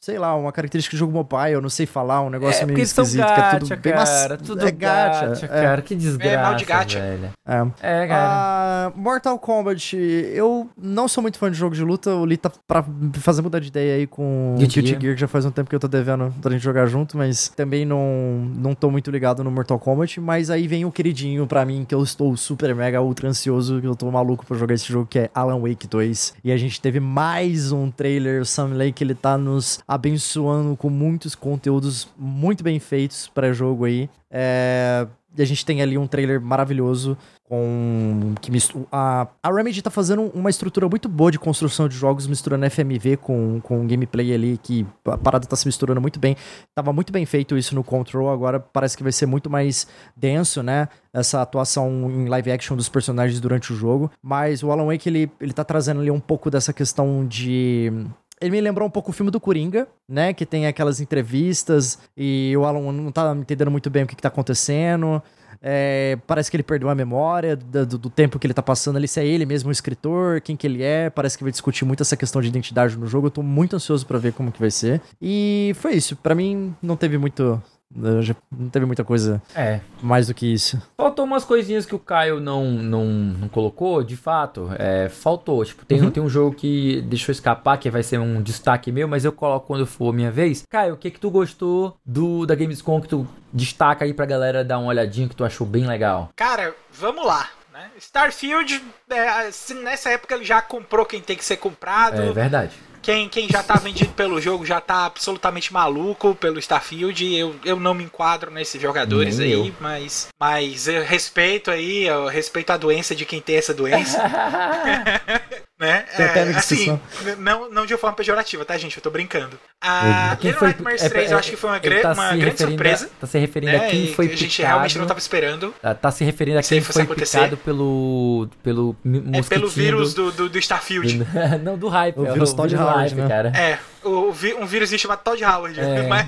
sei 0.00 0.18
lá, 0.18 0.34
uma 0.34 0.50
característica 0.50 0.96
de 0.96 0.98
jogo 0.98 1.12
mobile, 1.12 1.52
eu 1.52 1.60
não 1.60 1.68
sei 1.68 1.84
falar, 1.84 2.22
um 2.22 2.30
negócio 2.30 2.62
é, 2.62 2.66
meio 2.66 2.78
esquisito, 2.80 3.20
gacha, 3.20 3.34
que 3.34 3.56
é 3.56 3.58
tudo 3.58 3.76
bem 3.76 3.92
cara, 3.92 4.36
tudo 4.38 4.66
é 4.66 4.70
gacha, 4.70 5.26
gacha 5.26 5.46
é. 5.46 5.48
cara, 5.48 5.82
que 5.82 5.94
desgraça, 5.94 6.34
é 6.34 6.42
mal 6.42 6.54
de 6.54 6.64
gacha. 6.64 7.00
velho. 7.00 7.30
É, 7.46 8.02
é 8.02 8.08
cara. 8.08 8.92
Uh, 8.96 8.98
Mortal 8.98 9.38
Kombat, 9.38 9.94
eu 9.98 10.70
não 10.80 11.06
sou 11.06 11.20
muito 11.20 11.38
fã 11.38 11.50
de 11.50 11.58
jogo 11.58 11.74
de 11.74 11.84
luta, 11.84 12.14
o 12.14 12.24
Lee 12.24 12.38
tá 12.38 12.50
pra 12.66 12.82
fazer 13.14 13.42
mudar 13.42 13.58
de 13.58 13.68
ideia 13.68 13.96
aí 13.96 14.06
com 14.06 14.54
o 14.54 14.58
Guilty 14.58 14.86
Gear, 14.86 14.98
que 14.98 15.16
já 15.18 15.28
faz 15.28 15.44
um 15.44 15.50
tempo 15.50 15.68
que 15.68 15.76
eu 15.76 15.80
tô 15.80 15.88
devendo 15.88 16.34
pra 16.40 16.50
gente 16.50 16.62
jogar 16.62 16.86
junto, 16.86 17.18
mas 17.18 17.48
também 17.48 17.84
não, 17.84 18.50
não 18.56 18.74
tô 18.74 18.90
muito 18.90 19.10
ligado 19.10 19.44
no 19.44 19.50
Mortal 19.50 19.78
Kombat, 19.78 20.18
mas 20.18 20.48
aí 20.48 20.66
vem 20.66 20.86
o 20.86 20.90
queridinho 20.90 21.46
pra 21.46 21.62
mim, 21.66 21.84
que 21.86 21.94
eu 21.94 22.02
estou 22.02 22.34
super 22.38 22.74
mega 22.74 23.02
ultra 23.02 23.28
ansioso, 23.28 23.78
que 23.82 23.86
eu 23.86 23.94
tô 23.94 24.10
maluco 24.10 24.46
pra 24.46 24.56
jogar 24.56 24.72
esse 24.74 24.90
jogo, 24.90 25.04
que 25.04 25.18
é 25.18 25.30
Alan 25.34 25.60
Wake 25.60 25.86
2, 25.86 26.36
e 26.42 26.50
a 26.50 26.56
gente 26.56 26.80
teve 26.80 27.00
mais 27.00 27.70
um 27.70 27.90
trailer, 27.90 28.40
o 28.40 28.46
Sam 28.46 28.68
Lake, 28.72 29.04
ele 29.04 29.14
tá 29.14 29.36
nos 29.36 29.78
abençoando 30.00 30.74
com 30.76 30.88
muitos 30.88 31.34
conteúdos 31.34 32.08
muito 32.16 32.64
bem 32.64 32.80
feitos 32.80 33.28
para 33.28 33.52
jogo 33.52 33.84
aí. 33.84 34.08
É, 34.30 35.06
a 35.38 35.44
gente 35.44 35.64
tem 35.64 35.82
ali 35.82 35.98
um 35.98 36.06
trailer 36.06 36.40
maravilhoso 36.40 37.16
com 37.44 38.32
que 38.40 38.50
mistura, 38.50 38.86
a, 38.90 39.26
a 39.42 39.52
Remedy 39.52 39.82
tá 39.82 39.90
fazendo 39.90 40.22
uma 40.34 40.48
estrutura 40.48 40.88
muito 40.88 41.08
boa 41.08 41.30
de 41.30 41.38
construção 41.38 41.88
de 41.88 41.96
jogos 41.96 42.26
misturando 42.26 42.68
FMV 42.70 43.18
com, 43.18 43.60
com 43.60 43.86
gameplay 43.86 44.32
ali 44.32 44.58
que 44.62 44.86
a 45.04 45.18
parada 45.18 45.46
tá 45.46 45.54
se 45.54 45.66
misturando 45.66 46.00
muito 46.00 46.18
bem. 46.18 46.36
Tava 46.74 46.92
muito 46.92 47.12
bem 47.12 47.26
feito 47.26 47.58
isso 47.58 47.74
no 47.74 47.84
Control, 47.84 48.30
agora 48.30 48.58
parece 48.58 48.96
que 48.96 49.02
vai 49.02 49.12
ser 49.12 49.26
muito 49.26 49.50
mais 49.50 49.86
denso, 50.16 50.62
né? 50.62 50.88
Essa 51.12 51.42
atuação 51.42 52.10
em 52.10 52.26
live 52.26 52.52
action 52.52 52.76
dos 52.76 52.88
personagens 52.88 53.40
durante 53.40 53.72
o 53.72 53.76
jogo, 53.76 54.10
mas 54.22 54.62
o 54.62 54.70
Alan 54.70 54.86
Wake 54.86 55.08
ele, 55.08 55.30
ele 55.40 55.52
tá 55.52 55.64
trazendo 55.64 56.00
ali 56.00 56.10
um 56.10 56.20
pouco 56.20 56.50
dessa 56.50 56.72
questão 56.72 57.26
de 57.26 57.92
ele 58.40 58.50
me 58.50 58.60
lembrou 58.60 58.88
um 58.88 58.90
pouco 58.90 59.10
o 59.10 59.12
filme 59.12 59.30
do 59.30 59.38
Coringa, 59.38 59.86
né? 60.08 60.32
Que 60.32 60.46
tem 60.46 60.66
aquelas 60.66 61.00
entrevistas 61.00 61.98
e 62.16 62.54
o 62.56 62.64
Alan 62.64 62.92
não 62.92 63.12
tá 63.12 63.34
entendendo 63.36 63.70
muito 63.70 63.90
bem 63.90 64.04
o 64.04 64.06
que, 64.06 64.16
que 64.16 64.22
tá 64.22 64.28
acontecendo. 64.28 65.22
É, 65.62 66.18
parece 66.26 66.50
que 66.50 66.56
ele 66.56 66.62
perdeu 66.62 66.88
a 66.88 66.94
memória 66.94 67.54
do, 67.54 67.98
do, 67.98 68.08
tempo 68.08 68.38
que 68.38 68.46
ele 68.46 68.54
tá 68.54 68.62
passando 68.62 68.96
ali, 68.96 69.06
se 69.06 69.20
é 69.20 69.26
ele 69.26 69.44
mesmo 69.44 69.68
o 69.68 69.72
escritor, 69.72 70.40
quem 70.40 70.56
que 70.56 70.66
ele 70.66 70.82
é. 70.82 71.10
Parece 71.10 71.36
que 71.36 71.44
vai 71.44 71.50
discutir 71.50 71.84
muito 71.84 72.02
essa 72.02 72.16
questão 72.16 72.40
de 72.40 72.48
identidade 72.48 72.96
no 72.96 73.06
jogo. 73.06 73.26
Eu 73.26 73.30
tô 73.30 73.42
muito 73.42 73.76
ansioso 73.76 74.06
para 74.06 74.18
ver 74.18 74.32
como 74.32 74.50
que 74.50 74.60
vai 74.60 74.70
ser. 74.70 75.02
E 75.20 75.72
foi 75.76 75.92
isso. 75.92 76.16
para 76.16 76.34
mim, 76.34 76.74
não 76.82 76.96
teve 76.96 77.18
muito 77.18 77.62
não 77.94 78.70
teve 78.70 78.86
muita 78.86 79.04
coisa 79.04 79.42
é. 79.54 79.80
mais 80.00 80.28
do 80.28 80.34
que 80.34 80.46
isso. 80.46 80.80
Faltou 80.96 81.24
umas 81.24 81.44
coisinhas 81.44 81.84
que 81.84 81.94
o 81.94 81.98
Caio 81.98 82.38
não, 82.38 82.70
não, 82.70 83.04
não 83.04 83.48
colocou, 83.48 84.02
de 84.02 84.16
fato. 84.16 84.70
É, 84.78 85.08
faltou. 85.08 85.64
Tipo, 85.64 85.84
tem, 85.84 86.00
uhum. 86.00 86.10
tem 86.10 86.22
um 86.22 86.28
jogo 86.28 86.54
que 86.54 87.02
deixou 87.02 87.32
escapar, 87.32 87.78
que 87.78 87.90
vai 87.90 88.02
ser 88.02 88.18
um 88.18 88.40
destaque 88.40 88.92
meu, 88.92 89.08
mas 89.08 89.24
eu 89.24 89.32
coloco 89.32 89.66
quando 89.66 89.86
for 89.86 90.12
minha 90.12 90.30
vez. 90.30 90.64
Caio, 90.68 90.94
o 90.94 90.96
que 90.96 91.10
que 91.10 91.20
tu 91.20 91.30
gostou 91.30 91.96
do 92.06 92.46
da 92.46 92.54
Gamescom 92.54 93.00
que 93.00 93.08
tu 93.08 93.26
destaca 93.52 94.04
aí 94.04 94.14
pra 94.14 94.26
galera 94.26 94.64
dar 94.64 94.78
uma 94.78 94.88
olhadinha 94.88 95.28
que 95.28 95.34
tu 95.34 95.44
achou 95.44 95.66
bem 95.66 95.86
legal? 95.86 96.30
Cara, 96.36 96.74
vamos 96.92 97.26
lá. 97.26 97.48
Né? 97.72 97.90
Starfield, 97.98 98.82
é, 99.08 99.50
nessa 99.82 100.10
época 100.10 100.34
ele 100.34 100.44
já 100.44 100.60
comprou 100.60 101.04
quem 101.06 101.20
tem 101.20 101.36
que 101.36 101.44
ser 101.44 101.56
comprado. 101.56 102.20
É 102.20 102.32
verdade. 102.32 102.72
Quem, 103.10 103.28
quem 103.28 103.48
já 103.48 103.60
tá 103.60 103.74
vendido 103.74 104.12
pelo 104.12 104.40
jogo 104.40 104.64
já 104.64 104.80
tá 104.80 105.06
absolutamente 105.06 105.72
maluco 105.72 106.32
pelo 106.32 106.60
Starfield. 106.60 107.34
Eu, 107.34 107.56
eu 107.64 107.74
não 107.74 107.92
me 107.92 108.04
enquadro 108.04 108.52
nesses 108.52 108.80
jogadores 108.80 109.38
Nem 109.38 109.48
aí, 109.48 109.68
eu. 109.68 109.74
mas, 109.80 110.28
mas 110.38 110.86
eu 110.86 111.02
respeito 111.02 111.72
aí, 111.72 112.04
eu 112.04 112.28
respeito 112.28 112.70
a 112.70 112.76
doença 112.76 113.12
de 113.12 113.24
quem 113.24 113.40
tem 113.40 113.56
essa 113.56 113.74
doença. 113.74 114.22
né? 115.80 116.04
É, 116.18 116.42
assim, 116.56 117.00
não, 117.38 117.70
não 117.70 117.86
de 117.86 117.94
uma 117.94 117.98
forma 117.98 118.14
pejorativa, 118.14 118.66
tá, 118.66 118.76
gente? 118.76 118.98
Eu 118.98 119.02
tô 119.02 119.10
brincando. 119.10 119.58
A 119.80 120.36
Little 120.38 120.58
foi, 120.58 120.68
Nightmares 120.68 121.02
3 121.02 121.30
é, 121.30 121.34
eu 121.34 121.38
acho 121.38 121.50
que 121.50 121.56
foi 121.56 121.70
uma, 121.70 121.80
tá 121.80 122.12
uma 122.12 122.36
grande 122.36 122.58
surpresa. 122.58 123.06
A, 123.06 123.20
tá 123.20 123.26
se 123.26 123.38
referindo 123.38 123.72
né? 123.72 123.86
a 123.86 123.88
quem 123.88 124.12
foi 124.12 124.26
A 124.26 124.28
gente 124.28 124.44
picado, 124.44 124.68
realmente 124.68 124.98
não 124.98 125.06
tava 125.06 125.18
esperando. 125.18 125.74
Tá, 125.80 125.94
tá 125.94 126.10
se 126.10 126.22
referindo 126.22 126.58
a 126.58 126.62
quem 126.62 126.82
foi 126.82 127.02
acontecer. 127.02 127.38
picado 127.38 127.56
pelo 127.56 128.46
pelo 128.62 128.94
É 129.32 129.42
pelo 129.42 129.68
vírus 129.68 130.12
do, 130.12 130.30
do, 130.30 130.48
do 130.50 130.58
Starfield. 130.58 131.26
não, 131.64 131.78
do 131.78 131.88
hype. 131.88 132.18
O 132.18 132.26
é 132.26 132.32
vírus 132.34 132.52
Todd 132.52 132.76
Howard, 132.76 133.14
né? 133.14 133.26
cara. 133.26 133.52
É. 133.56 133.78
o, 134.04 134.30
um 134.58 134.66
vírus 134.66 134.90
chamado 135.00 135.22
Todd 135.22 135.42
Howard. 135.44 135.78
É. 135.78 136.00
Mas, 136.10 136.26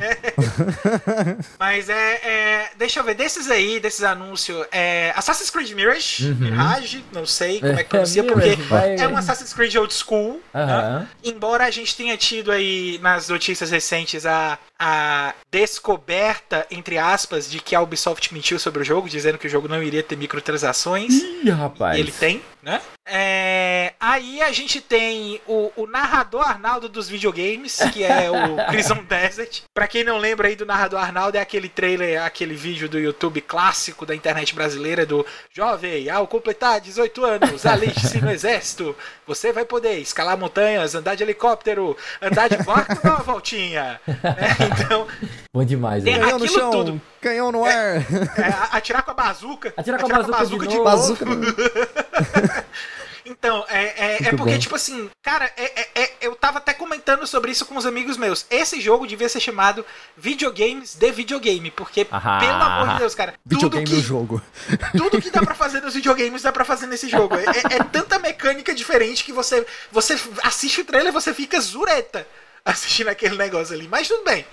mas 1.59 1.89
é, 1.89 2.21
é, 2.23 2.71
Deixa 2.77 3.01
eu 3.01 3.05
ver, 3.05 3.15
desses 3.15 3.51
aí, 3.51 3.79
desses 3.79 4.03
anúncios, 4.03 4.67
é 4.73 5.13
Assassin's 5.17 5.51
Creed 5.51 5.71
Mirage, 5.73 6.31
uhum. 6.31 6.35
Mirage, 6.35 7.05
não 7.13 7.25
sei 7.25 7.61
como 7.61 7.73
é 7.73 7.77
que 7.77 7.81
é, 7.81 7.85
pronuncia, 7.85 8.25
porque 8.25 8.57
vai... 8.63 8.97
é 8.97 9.09
um 9.09 9.17
Assassin's 9.17 9.53
Creed 9.53 9.75
old 9.77 9.93
school. 9.93 10.41
Uhum. 10.55 10.67
Né? 10.67 11.09
Embora 11.23 11.65
a 11.67 11.71
gente 11.71 11.97
tenha 11.97 12.17
tido 12.17 12.51
aí 12.51 12.99
nas 13.03 13.29
notícias 13.29 13.71
recentes 13.71 14.27
a, 14.27 14.59
a 14.85 15.33
descoberta, 15.49 16.67
entre 16.69 16.99
aspas, 16.99 17.49
de 17.49 17.61
que 17.61 17.73
a 17.73 17.81
Ubisoft 17.81 18.35
mentiu 18.35 18.59
sobre 18.59 18.83
o 18.83 18.85
jogo, 18.85 19.09
dizendo 19.09 19.39
que 19.39 19.47
o 19.47 19.51
jogo 19.51 19.69
não 19.69 19.81
iria 19.81 20.03
ter 20.03 20.17
microtransações. 20.17 21.13
Ih, 21.13 21.51
rapaz. 21.51 21.97
E 21.97 22.01
ele 22.01 22.11
tem, 22.11 22.43
né? 22.61 22.81
É, 23.07 23.95
aí 23.99 24.41
a 24.41 24.53
gente 24.53 24.81
tem 24.81 25.41
o, 25.47 25.71
o, 25.77 25.87
narrador 25.87 26.49
Arnaldo 26.49 26.89
dos 26.89 27.09
videogames, 27.09 27.79
que 27.93 28.05
é 28.05 28.31
o 28.31 28.57
Prison 28.71 29.03
Desert. 29.03 29.63
Pra 29.75 29.89
quem 29.89 30.05
não 30.05 30.19
lembra 30.19 30.49
aí 30.49 30.57
do 30.57 30.65
narrador 30.67 31.01
Arnaldo, 31.01 31.37
é 31.37 31.41
aquele 31.41 31.69
trailer, 31.69 32.23
aquele 32.23 32.55
vídeo 32.55 32.89
do 32.89 32.99
YouTube 32.99 33.41
clássico 33.41 34.07
da 34.07 34.15
internet 34.15 34.55
brasileira 34.55 35.05
do 35.05 35.27
Jovem, 35.53 36.09
ao 36.11 36.27
completar 36.27 36.81
18 36.81 37.25
anos, 37.25 37.67
aliste-se 37.67 38.21
no 38.21 38.31
exército. 38.31 38.97
Você 39.27 39.53
vai 39.53 39.65
poder 39.65 39.99
escalar 39.99 40.39
montanhas, 40.39 40.95
andar 40.95 41.17
de 41.17 41.23
helicóptero, 41.23 41.97
andar 42.21 42.49
de 42.49 42.57
barco, 42.59 43.01
dar 43.03 43.17
uma 43.17 43.23
voltinha. 43.23 44.01
É, 44.23 44.72
então. 44.81 45.07
Bom 45.53 45.65
demais, 45.65 46.05
né? 46.05 46.19
Canhão 46.19 46.39
no 46.39 46.49
chão, 46.49 46.71
tudo. 46.71 47.01
canhão 47.21 47.53
no 47.53 47.67
é, 47.67 47.73
ar. 47.73 47.97
É, 47.97 48.77
atirar 48.77 49.03
com 49.03 49.11
a 49.11 49.15
bazuca. 49.15 49.75
Atirar 49.77 50.01
com 50.01 50.07
a 50.07 50.09
bazuca, 50.09 50.31
com 50.31 50.35
a 50.35 50.39
bazuca 50.39 50.67
de, 50.67 50.71
de 50.71 50.77
novo. 50.77 50.91
Bazuca 50.91 51.25
Então, 53.25 53.65
é, 53.69 53.83
é, 53.83 54.15
é 54.15 54.31
porque, 54.31 54.53
bom. 54.53 54.59
tipo 54.59 54.75
assim, 54.75 55.09
cara, 55.23 55.51
é, 55.57 55.81
é, 55.81 56.03
é, 56.03 56.13
eu 56.21 56.35
tava 56.35 56.59
até 56.59 56.75
comentando 56.75 57.27
sobre 57.27 57.53
isso 57.53 57.65
com 57.67 57.77
os 57.77 57.87
amigos 57.87 58.17
meus. 58.17 58.47
Esse 58.51 58.81
jogo 58.81 59.07
devia 59.07 59.29
ser 59.29 59.41
chamado 59.41 59.85
Videogames 60.17 60.95
de 60.95 61.11
Videogame, 61.13 61.71
porque, 61.71 62.07
ah, 62.11 62.39
pelo 62.41 62.53
amor 62.53 62.89
de 62.95 62.99
Deus, 62.99 63.15
cara, 63.15 63.35
videogame 63.45 63.85
tudo 63.85 63.97
que, 63.97 64.03
jogo. 64.03 64.43
Tudo 64.97 65.23
que 65.23 65.31
dá 65.31 65.41
pra 65.41 65.55
fazer 65.55 65.81
nos 65.81 65.95
videogames 65.95 66.43
dá 66.43 66.53
pra 66.53 66.65
fazer 66.65 66.87
nesse 66.87 67.09
jogo. 67.09 67.35
É, 67.35 67.45
é, 67.45 67.77
é 67.79 67.85
tanta 67.85 68.19
mecânica 68.19 68.75
diferente 68.75 69.25
que 69.25 69.33
você, 69.33 69.67
você 69.91 70.19
assiste 70.43 70.81
o 70.81 70.85
trailer 70.85 71.09
e 71.09 71.13
você 71.13 71.33
fica 71.33 71.61
zureta 71.61 72.27
assistindo 72.65 73.09
aquele 73.09 73.37
negócio 73.37 73.75
ali. 73.75 73.89
Mas 73.89 74.09
tudo 74.09 74.25
bem. 74.25 74.47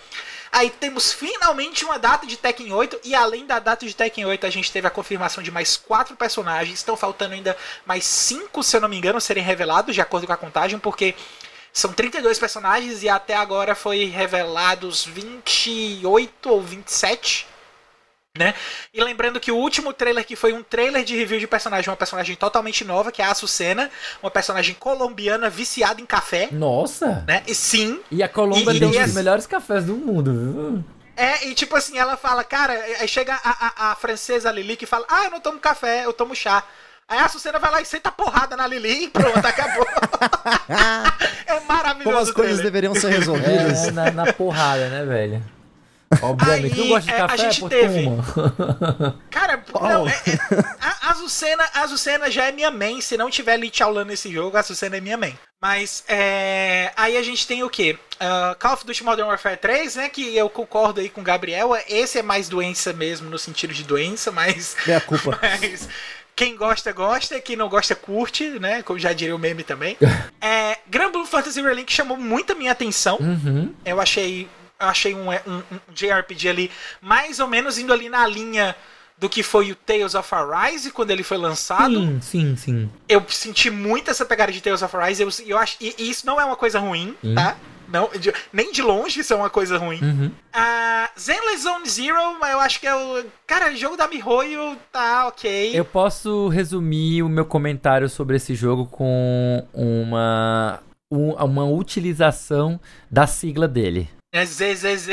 Aí 0.51 0.69
temos 0.71 1.13
finalmente 1.13 1.85
uma 1.85 1.99
data 1.99 2.25
de 2.25 2.35
Tekken 2.35 2.73
8 2.73 3.01
e 3.03 3.13
além 3.13 3.45
da 3.45 3.59
data 3.59 3.85
de 3.85 3.95
Tekken 3.95 4.25
8 4.25 4.47
a 4.47 4.49
gente 4.49 4.71
teve 4.71 4.87
a 4.87 4.89
confirmação 4.89 5.43
de 5.43 5.51
mais 5.51 5.77
quatro 5.77 6.15
personagens. 6.15 6.79
Estão 6.79 6.97
faltando 6.97 7.35
ainda 7.35 7.55
mais 7.85 8.03
cinco, 8.03 8.63
se 8.63 8.75
eu 8.75 8.81
não 8.81 8.89
me 8.89 8.97
engano, 8.97 9.21
serem 9.21 9.43
revelados 9.43 9.93
de 9.93 10.01
acordo 10.01 10.25
com 10.25 10.33
a 10.33 10.37
contagem, 10.37 10.79
porque 10.79 11.13
são 11.71 11.93
32 11.93 12.39
personagens 12.39 13.03
e 13.03 13.09
até 13.09 13.35
agora 13.35 13.75
foi 13.75 14.05
revelados 14.05 15.05
28 15.05 16.49
ou 16.49 16.61
27 16.61 17.47
né? 18.37 18.53
E 18.93 19.03
lembrando 19.03 19.39
que 19.39 19.51
o 19.51 19.55
último 19.55 19.91
trailer 19.91 20.25
que 20.25 20.35
foi 20.35 20.53
um 20.53 20.61
trailer 20.61 21.03
de 21.03 21.15
review 21.15 21.39
de 21.39 21.47
personagem, 21.47 21.89
uma 21.89 21.97
personagem 21.97 22.35
totalmente 22.35 22.85
nova, 22.85 23.11
que 23.11 23.21
é 23.21 23.25
a 23.25 23.31
Açucena, 23.31 23.89
uma 24.21 24.29
personagem 24.29 24.75
colombiana 24.75 25.49
viciada 25.49 25.99
em 25.99 26.05
café. 26.05 26.49
Nossa! 26.51 27.23
Né? 27.27 27.43
E 27.47 27.55
sim. 27.55 27.99
E 28.11 28.21
a 28.21 28.29
Colômbia 28.29 28.79
tem 28.79 28.93
e, 28.93 29.03
os 29.03 29.13
melhores 29.13 29.47
cafés 29.47 29.85
do 29.85 29.95
mundo, 29.95 30.31
viu? 30.31 30.83
É, 31.17 31.47
e 31.47 31.53
tipo 31.53 31.75
assim, 31.75 31.97
ela 31.97 32.15
fala, 32.15 32.43
cara, 32.43 32.73
aí 32.73 33.07
chega 33.07 33.33
a, 33.33 33.89
a, 33.89 33.91
a 33.91 33.95
francesa 33.95 34.51
Lili 34.51 34.77
que 34.77 34.85
fala, 34.85 35.05
ah, 35.09 35.25
eu 35.25 35.31
não 35.31 35.41
tomo 35.41 35.59
café, 35.59 36.05
eu 36.05 36.13
tomo 36.13 36.35
chá. 36.35 36.63
Aí 37.09 37.17
a 37.17 37.25
Açucena 37.25 37.57
vai 37.57 37.71
lá 37.71 37.81
e 37.81 37.85
senta 37.85 38.11
porrada 38.11 38.55
na 38.55 38.67
Lili 38.67 39.05
e 39.05 39.09
pronto, 39.09 39.43
acabou. 39.43 39.85
é 41.47 41.59
maravilhoso. 41.61 42.03
Como 42.03 42.17
as 42.17 42.31
coisas 42.31 42.61
deveriam 42.61 42.93
ser 42.93 43.09
resolvidas. 43.09 43.87
É, 43.87 43.91
na, 43.91 44.11
na 44.11 44.31
porrada, 44.31 44.87
né, 44.89 45.03
velho? 45.03 45.43
Obviamente. 46.21 46.73
Aí, 46.73 46.81
tu 46.81 46.87
gosta 46.87 47.11
de 47.11 47.17
café? 47.17 47.33
A 47.33 47.37
gente 47.37 47.59
Pô, 47.59 47.69
teve. 47.69 48.05
Cara, 49.29 49.63
não, 49.73 50.07
é, 50.07 50.11
é, 50.11 50.39
a 50.81 51.11
Azucena, 51.11 51.63
a 51.73 51.81
Azucena 51.81 52.31
já 52.31 52.45
é 52.45 52.51
minha 52.51 52.71
main. 52.71 52.99
Se 52.99 53.15
não 53.15 53.29
tiver 53.29 53.57
Lee 53.57 53.71
nesse 54.05 54.31
jogo, 54.31 54.57
a 54.57 54.59
Azucena 54.59 54.97
é 54.97 55.01
minha 55.01 55.17
main. 55.17 55.37
Mas 55.61 56.03
é, 56.07 56.91
aí 56.95 57.17
a 57.17 57.21
gente 57.21 57.45
tem 57.45 57.63
o 57.63 57.69
que? 57.69 57.91
Uh, 57.93 58.55
Call 58.57 58.73
of 58.73 58.85
Duty 58.85 59.03
Modern 59.03 59.27
Warfare 59.27 59.57
3, 59.57 59.95
né? 59.97 60.09
Que 60.09 60.35
eu 60.35 60.49
concordo 60.49 60.99
aí 61.01 61.09
com 61.09 61.21
o 61.21 61.23
Gabriel. 61.23 61.71
Esse 61.87 62.19
é 62.19 62.23
mais 62.23 62.49
doença 62.49 62.93
mesmo, 62.93 63.29
no 63.29 63.37
sentido 63.37 63.73
de 63.73 63.83
doença, 63.83 64.31
mas. 64.31 64.75
É 64.87 64.95
a 64.95 65.01
culpa. 65.01 65.37
Mas, 65.41 65.87
quem 66.35 66.55
gosta, 66.55 66.91
gosta. 66.93 67.39
Quem 67.41 67.57
não 67.57 67.67
gosta, 67.67 67.93
curte, 67.93 68.47
né? 68.59 68.81
Como 68.81 68.97
já 68.97 69.11
diria 69.11 69.35
o 69.35 69.39
meme 69.39 69.61
também. 69.61 69.97
é, 70.41 70.77
Grand 70.87 71.11
Blue 71.11 71.25
Fantasy 71.25 71.61
Relink 71.61 71.91
chamou 71.91 72.15
muito 72.17 72.53
a 72.53 72.55
minha 72.55 72.71
atenção. 72.71 73.17
Uhum. 73.19 73.73
Eu 73.83 73.99
achei 73.99 74.47
achei 74.79 75.13
um, 75.13 75.29
um, 75.29 75.57
um 75.71 75.93
JRPG 75.93 76.49
ali 76.49 76.71
mais 77.01 77.39
ou 77.39 77.47
menos 77.47 77.77
indo 77.77 77.91
ali 77.91 78.09
na 78.09 78.25
linha 78.25 78.75
do 79.19 79.27
que 79.27 79.43
foi 79.43 79.71
o 79.71 79.75
Tales 79.75 80.15
of 80.15 80.33
Arise 80.33 80.91
quando 80.91 81.11
ele 81.11 81.23
foi 81.23 81.37
lançado. 81.37 81.93
Sim, 81.93 82.19
sim, 82.21 82.55
sim. 82.55 82.89
Eu 83.07 83.23
senti 83.27 83.69
muito 83.69 84.09
essa 84.09 84.25
pegada 84.25 84.51
de 84.51 84.61
Tales 84.61 84.81
of 84.81 84.95
Arise. 84.95 85.21
Eu, 85.21 85.29
eu 85.45 85.57
acho, 85.57 85.75
e, 85.81 85.93
e 85.97 86.09
isso 86.09 86.25
não 86.25 86.39
é 86.39 86.45
uma 86.45 86.55
coisa 86.55 86.79
ruim, 86.79 87.15
sim. 87.21 87.35
tá? 87.35 87.57
Não, 87.91 88.07
de, 88.17 88.31
nem 88.53 88.71
de 88.71 88.81
longe 88.81 89.19
isso 89.19 89.33
é 89.33 89.35
uma 89.35 89.49
coisa 89.49 89.77
ruim. 89.77 89.99
Uhum. 90.01 90.27
Uh, 90.27 91.19
Zenless 91.19 91.63
Zone 91.63 91.89
Zero, 91.89 92.17
eu 92.49 92.59
acho 92.59 92.79
que 92.79 92.87
é 92.87 92.95
o. 92.95 93.25
Cara, 93.47 93.73
o 93.73 93.75
jogo 93.75 93.97
da 93.97 94.07
MiHoYo 94.07 94.77
tá 94.91 95.27
ok. 95.27 95.71
Eu 95.73 95.83
posso 95.83 96.47
resumir 96.49 97.23
o 97.23 97.29
meu 97.29 97.45
comentário 97.45 98.07
sobre 98.07 98.37
esse 98.37 98.53
jogo 98.53 98.85
com 98.85 99.67
uma, 99.73 100.79
uma 101.09 101.65
utilização 101.65 102.79
da 103.09 103.25
sigla 103.25 103.67
dele. 103.67 104.07
É 104.31 104.45
Z, 104.45 104.75
Z, 104.75 104.95
Z. 104.95 105.11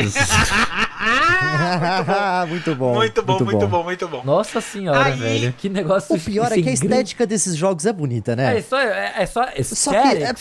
muito 2.49 2.75
bom. 2.75 2.95
Muito 2.97 3.23
bom, 3.23 3.41
muito 3.43 3.67
bom, 3.67 3.83
muito 3.83 4.09
bom. 4.09 4.23
Nossa 4.23 4.61
senhora, 4.61 5.07
Aí... 5.07 5.19
velho. 5.19 5.55
Que 5.55 5.71
negócio 5.71 6.15
O 6.15 6.21
pior 6.21 6.53
é 6.53 6.61
que 6.61 6.69
a 6.69 6.73
estética 6.73 7.27
desses 7.27 7.57
jogos 7.57 7.87
é 7.87 7.95
bonita, 7.95 8.37
né? 8.37 8.59
É 8.59 8.63
só, 8.63 8.79
é, 8.79 9.15
é 9.17 9.25
só 9.25 9.47
só 9.63 9.91
que 9.91 9.97
é... 9.97 10.35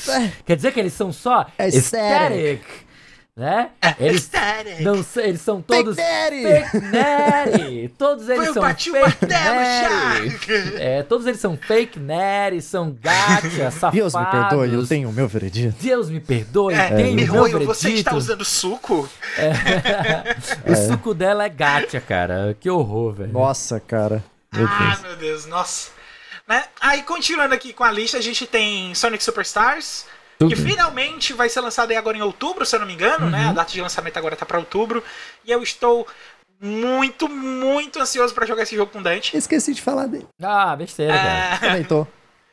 Quer 0.45 0.55
dizer 0.57 0.73
que 0.73 0.80
eles 0.82 0.91
são 0.91 1.13
só 1.13 1.45
aesthetic 1.57 2.61
né? 3.36 3.71
É, 3.81 3.95
eles, 3.99 4.31
não, 4.79 5.05
eles 5.21 5.41
são 5.41 5.61
todos 5.61 5.97
fake 5.97 6.79
daddy. 6.79 7.89
Todos 7.97 8.29
eles 8.29 8.53
são 8.53 8.63
fake 8.63 9.25
daddy. 9.25 10.75
É, 10.77 11.03
todos 11.03 11.27
eles 11.27 11.41
são 11.41 11.57
fake 11.57 11.99
daddy, 11.99 12.61
são 12.61 12.97
gacha, 13.01 13.71
safados. 13.71 13.99
Deus 13.99 14.15
me 14.15 14.25
perdoe, 14.25 14.73
eu 14.73 14.88
tenho 14.88 15.09
o 15.09 15.13
meu 15.13 15.27
veredito. 15.27 15.75
Deus 15.83 16.09
me 16.09 16.21
perdoe, 16.21 16.73
é, 16.73 16.95
tenho 16.95 17.29
o 17.29 17.33
meu 17.33 17.43
veredito. 17.43 17.73
Você 17.73 17.89
está 17.89 18.15
usando 18.15 18.45
suco? 18.45 19.09
É. 19.38 20.71
o 20.71 20.75
suco 20.75 21.13
dela 21.13 21.43
é 21.43 21.49
gacha, 21.49 21.99
cara. 21.99 22.55
Que 22.57 22.69
horror, 22.69 23.15
velho. 23.15 23.33
Nossa, 23.33 23.81
cara. 23.81 24.23
Meu 24.53 24.65
ah, 24.65 24.79
Deus. 24.79 25.01
meu 25.01 25.15
Deus, 25.17 25.45
nossa. 25.45 25.89
Né? 26.47 26.63
Aí, 26.79 27.03
continuando 27.03 27.53
aqui 27.53 27.73
com 27.73 27.83
a 27.83 27.91
lista, 27.91 28.17
a 28.17 28.21
gente 28.21 28.47
tem 28.47 28.95
Sonic 28.95 29.21
Superstars, 29.21 30.05
tudo. 30.38 30.53
Que 30.53 30.61
finalmente 30.61 31.33
vai 31.33 31.49
ser 31.49 31.61
lançado 31.61 31.91
agora 31.91 32.17
em 32.17 32.21
outubro, 32.21 32.65
se 32.65 32.75
eu 32.75 32.79
não 32.79 32.88
me 32.88 32.93
engano, 32.93 33.25
uhum. 33.25 33.31
né? 33.31 33.45
A 33.45 33.47
uhum. 33.49 33.53
data 33.53 33.71
de 33.71 33.81
lançamento 33.81 34.17
agora 34.17 34.36
tá 34.36 34.45
para 34.45 34.59
outubro. 34.59 35.03
E 35.45 35.51
eu 35.51 35.61
estou 35.63 36.07
muito, 36.59 37.27
muito 37.29 37.99
ansioso 37.99 38.33
para 38.33 38.45
jogar 38.45 38.63
esse 38.63 38.75
jogo 38.75 38.91
com 38.91 39.01
Dante. 39.01 39.36
Esqueci 39.36 39.73
de 39.73 39.81
falar 39.81 40.07
dele. 40.07 40.27
Ah, 40.41 40.75
besteira, 40.75 41.13
é... 41.13 41.17
cara. 41.17 41.57
Também 41.59 41.83
tô. 41.83 42.07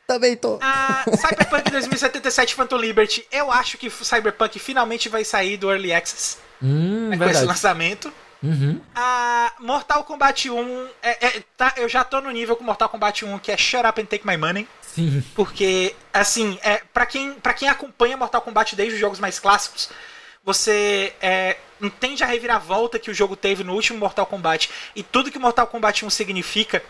Também 0.05 0.35
tô. 0.35 0.59
Ah, 0.61 1.05
Cyberpunk 1.15 1.71
2077 1.71 2.55
Phantom 2.55 2.77
Liberty. 2.77 3.25
Eu 3.31 3.51
acho 3.51 3.77
que 3.77 3.89
Cyberpunk 3.89 4.59
finalmente 4.59 5.07
vai 5.07 5.23
sair 5.23 5.57
do 5.57 5.71
Early 5.71 5.93
Access. 5.93 6.37
Hum, 6.61 7.09
né, 7.09 7.17
com 7.17 7.25
esse 7.25 7.45
lançamento. 7.45 8.11
Uhum. 8.41 8.81
Ah, 8.93 9.53
Mortal 9.59 10.03
Kombat 10.03 10.49
1. 10.49 10.87
É, 11.01 11.27
é, 11.27 11.43
tá, 11.55 11.73
eu 11.77 11.87
já 11.87 12.03
tô 12.03 12.19
no 12.19 12.29
nível 12.29 12.57
com 12.57 12.63
Mortal 12.63 12.89
Kombat 12.89 13.23
1 13.23 13.39
que 13.39 13.51
é 13.51 13.57
Shut 13.57 13.85
Up 13.85 14.01
and 14.01 14.05
Take 14.05 14.27
My 14.27 14.35
Money. 14.35 14.67
Sim. 14.93 15.23
Porque, 15.33 15.95
assim, 16.13 16.59
é, 16.61 16.81
para 16.93 17.05
quem, 17.05 17.33
pra 17.33 17.53
quem 17.53 17.67
acompanha 17.67 18.17
Mortal 18.17 18.41
Kombat 18.41 18.75
desde 18.75 18.95
os 18.95 18.99
jogos 18.99 19.19
mais 19.19 19.39
clássicos, 19.39 19.89
você 20.43 21.13
é, 21.21 21.57
entende 21.81 22.23
a 22.23 22.27
reviravolta 22.27 22.99
que 22.99 23.09
o 23.09 23.13
jogo 23.13 23.35
teve 23.35 23.63
no 23.63 23.73
último 23.73 23.97
Mortal 23.97 24.25
Kombat 24.25 24.69
e 24.95 25.01
tudo 25.01 25.31
que 25.31 25.39
Mortal 25.39 25.67
Kombat 25.67 26.05
1 26.05 26.09
significa. 26.09 26.83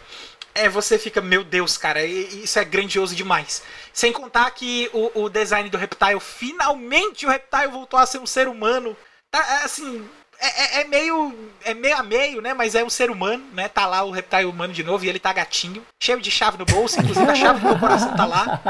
É, 0.56 0.68
você 0.68 1.00
fica, 1.00 1.22
meu 1.22 1.44
Deus, 1.44 1.78
cara, 1.78 2.06
isso 2.06 2.60
é 2.60 2.66
grandioso 2.66 3.16
demais. 3.16 3.64
Sem 3.92 4.12
contar 4.12 4.52
que 4.52 4.90
o, 4.94 5.24
o 5.24 5.30
design 5.30 5.70
do 5.70 5.78
Reptile, 5.78 6.20
finalmente 6.20 7.26
o 7.26 7.30
Reptile 7.30 7.68
voltou 7.68 8.00
a 8.00 8.06
ser 8.06 8.20
um 8.20 8.26
ser 8.26 8.48
humano. 8.48 8.96
Tá, 9.32 9.40
é, 9.40 9.64
assim, 9.64 10.08
é, 10.44 10.78
é, 10.78 10.82
é, 10.82 10.84
meio. 10.84 11.52
É 11.64 11.74
meio 11.74 11.98
a 11.98 12.04
meio, 12.04 12.42
né? 12.42 12.54
Mas 12.54 12.76
é 12.76 12.84
um 12.84 12.90
ser 12.90 13.10
humano, 13.10 13.44
né? 13.54 13.70
Tá 13.70 13.86
lá 13.86 14.04
o 14.04 14.12
reptile 14.12 14.46
humano 14.46 14.74
de 14.74 14.84
novo 14.84 15.06
e 15.06 15.10
ele 15.10 15.20
tá 15.20 15.32
gatinho, 15.32 15.86
cheio 16.02 16.20
de 16.20 16.30
chave 16.30 16.58
no 16.58 16.66
bolso, 16.66 17.00
inclusive 17.00 17.32
a 17.32 17.36
chave 17.36 17.60
do 17.62 17.68
meu 17.68 17.80
coração 17.80 18.16
tá 18.16 18.26
lá. 18.26 18.62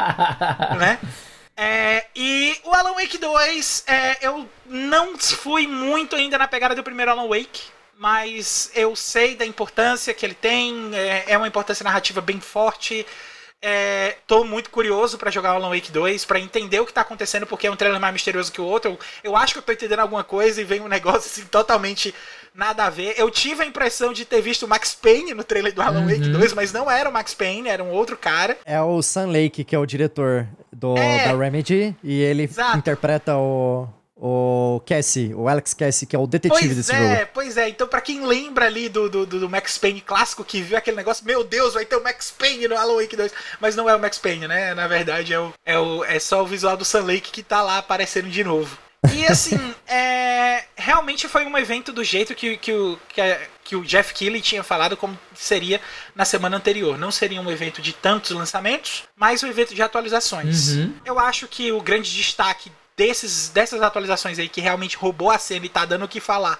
Né? 0.78 1.00
É, 1.56 2.06
e 2.16 2.58
o 2.64 2.74
Alan 2.74 2.94
Wake 2.94 3.18
2, 3.18 3.84
é, 3.88 4.18
eu 4.22 4.48
não 4.66 5.18
fui 5.18 5.68
muito 5.68 6.16
ainda 6.16 6.38
na 6.38 6.48
pegada 6.48 6.76
do 6.76 6.84
primeiro 6.84 7.12
Alan 7.12 7.28
Wake, 7.28 7.62
mas 7.98 8.72
eu 8.74 8.96
sei 8.96 9.36
da 9.36 9.46
importância 9.46 10.14
que 10.14 10.26
ele 10.26 10.34
tem, 10.34 10.92
é, 10.94 11.26
é 11.28 11.38
uma 11.38 11.48
importância 11.48 11.84
narrativa 11.84 12.22
bem 12.22 12.40
forte. 12.40 13.06
É, 13.66 14.18
tô 14.28 14.44
muito 14.44 14.70
curioso 14.70 15.18
para 15.18 15.32
jogar 15.32 15.52
Alan 15.52 15.70
Wake 15.70 15.90
2, 15.90 16.26
para 16.26 16.38
entender 16.38 16.82
o 16.82 16.86
que 16.86 16.92
tá 16.92 17.00
acontecendo, 17.00 17.48
porque 17.48 17.66
é 17.66 17.72
um 17.72 17.78
trailer 17.78 18.00
mais 18.00 18.12
misterioso 18.12 18.52
que 18.52 18.60
o 18.60 18.66
outro. 18.66 18.92
Eu, 18.92 19.00
eu 19.24 19.38
acho 19.38 19.54
que 19.54 19.60
eu 19.60 19.64
tô 19.64 19.72
entendendo 19.72 20.02
alguma 20.02 20.24
coisa 20.24 20.60
e 20.60 20.66
vem 20.66 20.82
um 20.82 20.90
negócio 20.90 21.20
assim 21.32 21.46
totalmente 21.46 22.14
nada 22.54 22.84
a 22.84 22.90
ver. 22.90 23.14
Eu 23.18 23.32
tive 23.32 23.64
a 23.64 23.66
impressão 23.66 24.12
de 24.12 24.26
ter 24.26 24.42
visto 24.42 24.64
o 24.64 24.68
Max 24.68 24.94
Payne 24.94 25.34
no 25.34 25.46
trailer 25.46 25.74
do 25.74 25.82
Alan 25.82 26.02
uhum. 26.02 26.10
Wake 26.10 26.28
2, 26.28 26.54
mas 26.54 26.74
não 26.74 26.92
era 26.92 27.10
o 27.10 27.14
Max 27.14 27.34
Payne, 27.34 27.70
era 27.70 27.82
um 27.82 27.92
outro 27.92 28.18
cara. 28.18 28.58
É 28.66 28.82
o 28.82 29.02
Sam 29.02 29.28
Lake, 29.28 29.64
que 29.64 29.74
é 29.74 29.80
o 29.80 29.86
diretor 29.86 30.46
do, 30.70 30.98
é. 30.98 31.30
da 31.30 31.38
Remedy, 31.38 31.96
e 32.04 32.22
ele 32.22 32.44
Exato. 32.44 32.78
interpreta 32.78 33.38
o, 33.38 33.88
o 34.26 34.82
Cassie, 34.86 35.34
o 35.36 35.50
Alex 35.50 35.74
Cassie, 35.74 36.08
que 36.08 36.16
é 36.16 36.20
o 36.20 36.26
detetive 36.26 36.62
pois 36.62 36.78
desse 36.78 36.94
é, 36.94 37.18
jogo. 37.18 37.30
Pois 37.34 37.58
é, 37.58 37.68
então 37.68 37.86
pra 37.86 38.00
quem 38.00 38.26
lembra 38.26 38.68
ali 38.68 38.88
do, 38.88 39.10
do, 39.10 39.26
do, 39.26 39.50
Max 39.50 39.78
Payne 39.78 40.00
clássico, 40.00 40.46
que 40.46 40.62
viu 40.62 40.78
aquele 40.78 40.96
negócio, 40.96 41.26
meu 41.26 41.44
Deus, 41.44 41.74
vai 41.74 41.84
ter 41.84 41.98
o 41.98 42.04
Max 42.04 42.32
Payne 42.32 42.70
no 42.70 42.78
Alan 42.78 43.02
Wake 43.02 43.18
2, 43.18 43.34
mas 43.60 43.76
não 43.76 43.90
é 43.90 43.94
o 43.94 44.00
Max 44.00 44.18
Payne, 44.18 44.48
né? 44.48 44.74
Na 44.74 44.88
verdade 44.88 45.34
é, 45.34 45.40
o, 45.42 45.54
é, 45.66 45.78
o, 45.78 46.06
é 46.06 46.20
só 46.20 46.42
o 46.42 46.48
visual 46.48 46.78
do 46.78 46.86
Sun 46.86 47.02
Lake 47.02 47.32
que 47.32 47.44
tá 47.44 47.62
lá 47.62 47.80
aparecendo 47.80 48.30
de 48.30 48.46
novo. 48.46 48.78
E 49.14 49.26
assim, 49.26 49.60
é, 49.86 50.64
realmente 50.74 51.28
foi 51.28 51.46
um 51.46 51.58
evento 51.58 51.92
do 51.92 52.02
jeito 52.02 52.34
que, 52.34 52.56
que, 52.56 52.72
o, 52.72 52.98
que, 53.10 53.20
a, 53.20 53.42
que 53.62 53.76
o 53.76 53.84
Jeff 53.84 54.14
Keighley 54.14 54.42
tinha 54.42 54.64
falado 54.64 54.96
como 54.96 55.20
seria 55.36 55.82
na 56.16 56.24
semana 56.24 56.56
anterior. 56.56 56.98
Não 56.98 57.12
seria 57.12 57.42
um 57.42 57.52
evento 57.52 57.82
de 57.82 57.92
tantos 57.92 58.32
lançamentos, 58.32 59.04
mas 59.18 59.44
um 59.44 59.48
evento 59.48 59.76
de 59.76 59.82
atualizações. 59.82 60.70
Uhum. 60.70 60.96
Eu 61.04 61.20
acho 61.20 61.46
que 61.46 61.74
o 61.74 61.82
grande 61.82 62.10
destaque 62.10 62.72
desses, 62.96 63.50
dessas 63.50 63.82
atualizações 63.82 64.40
aí 64.40 64.48
que 64.48 64.62
realmente 64.62 64.98
roubou 64.98 65.32
a 65.32 65.38
cena 65.38 65.66
e 65.66 65.70
tá 65.70 65.86
dando 65.86 66.06
o 66.06 66.08
que 66.08 66.20
falar 66.20 66.60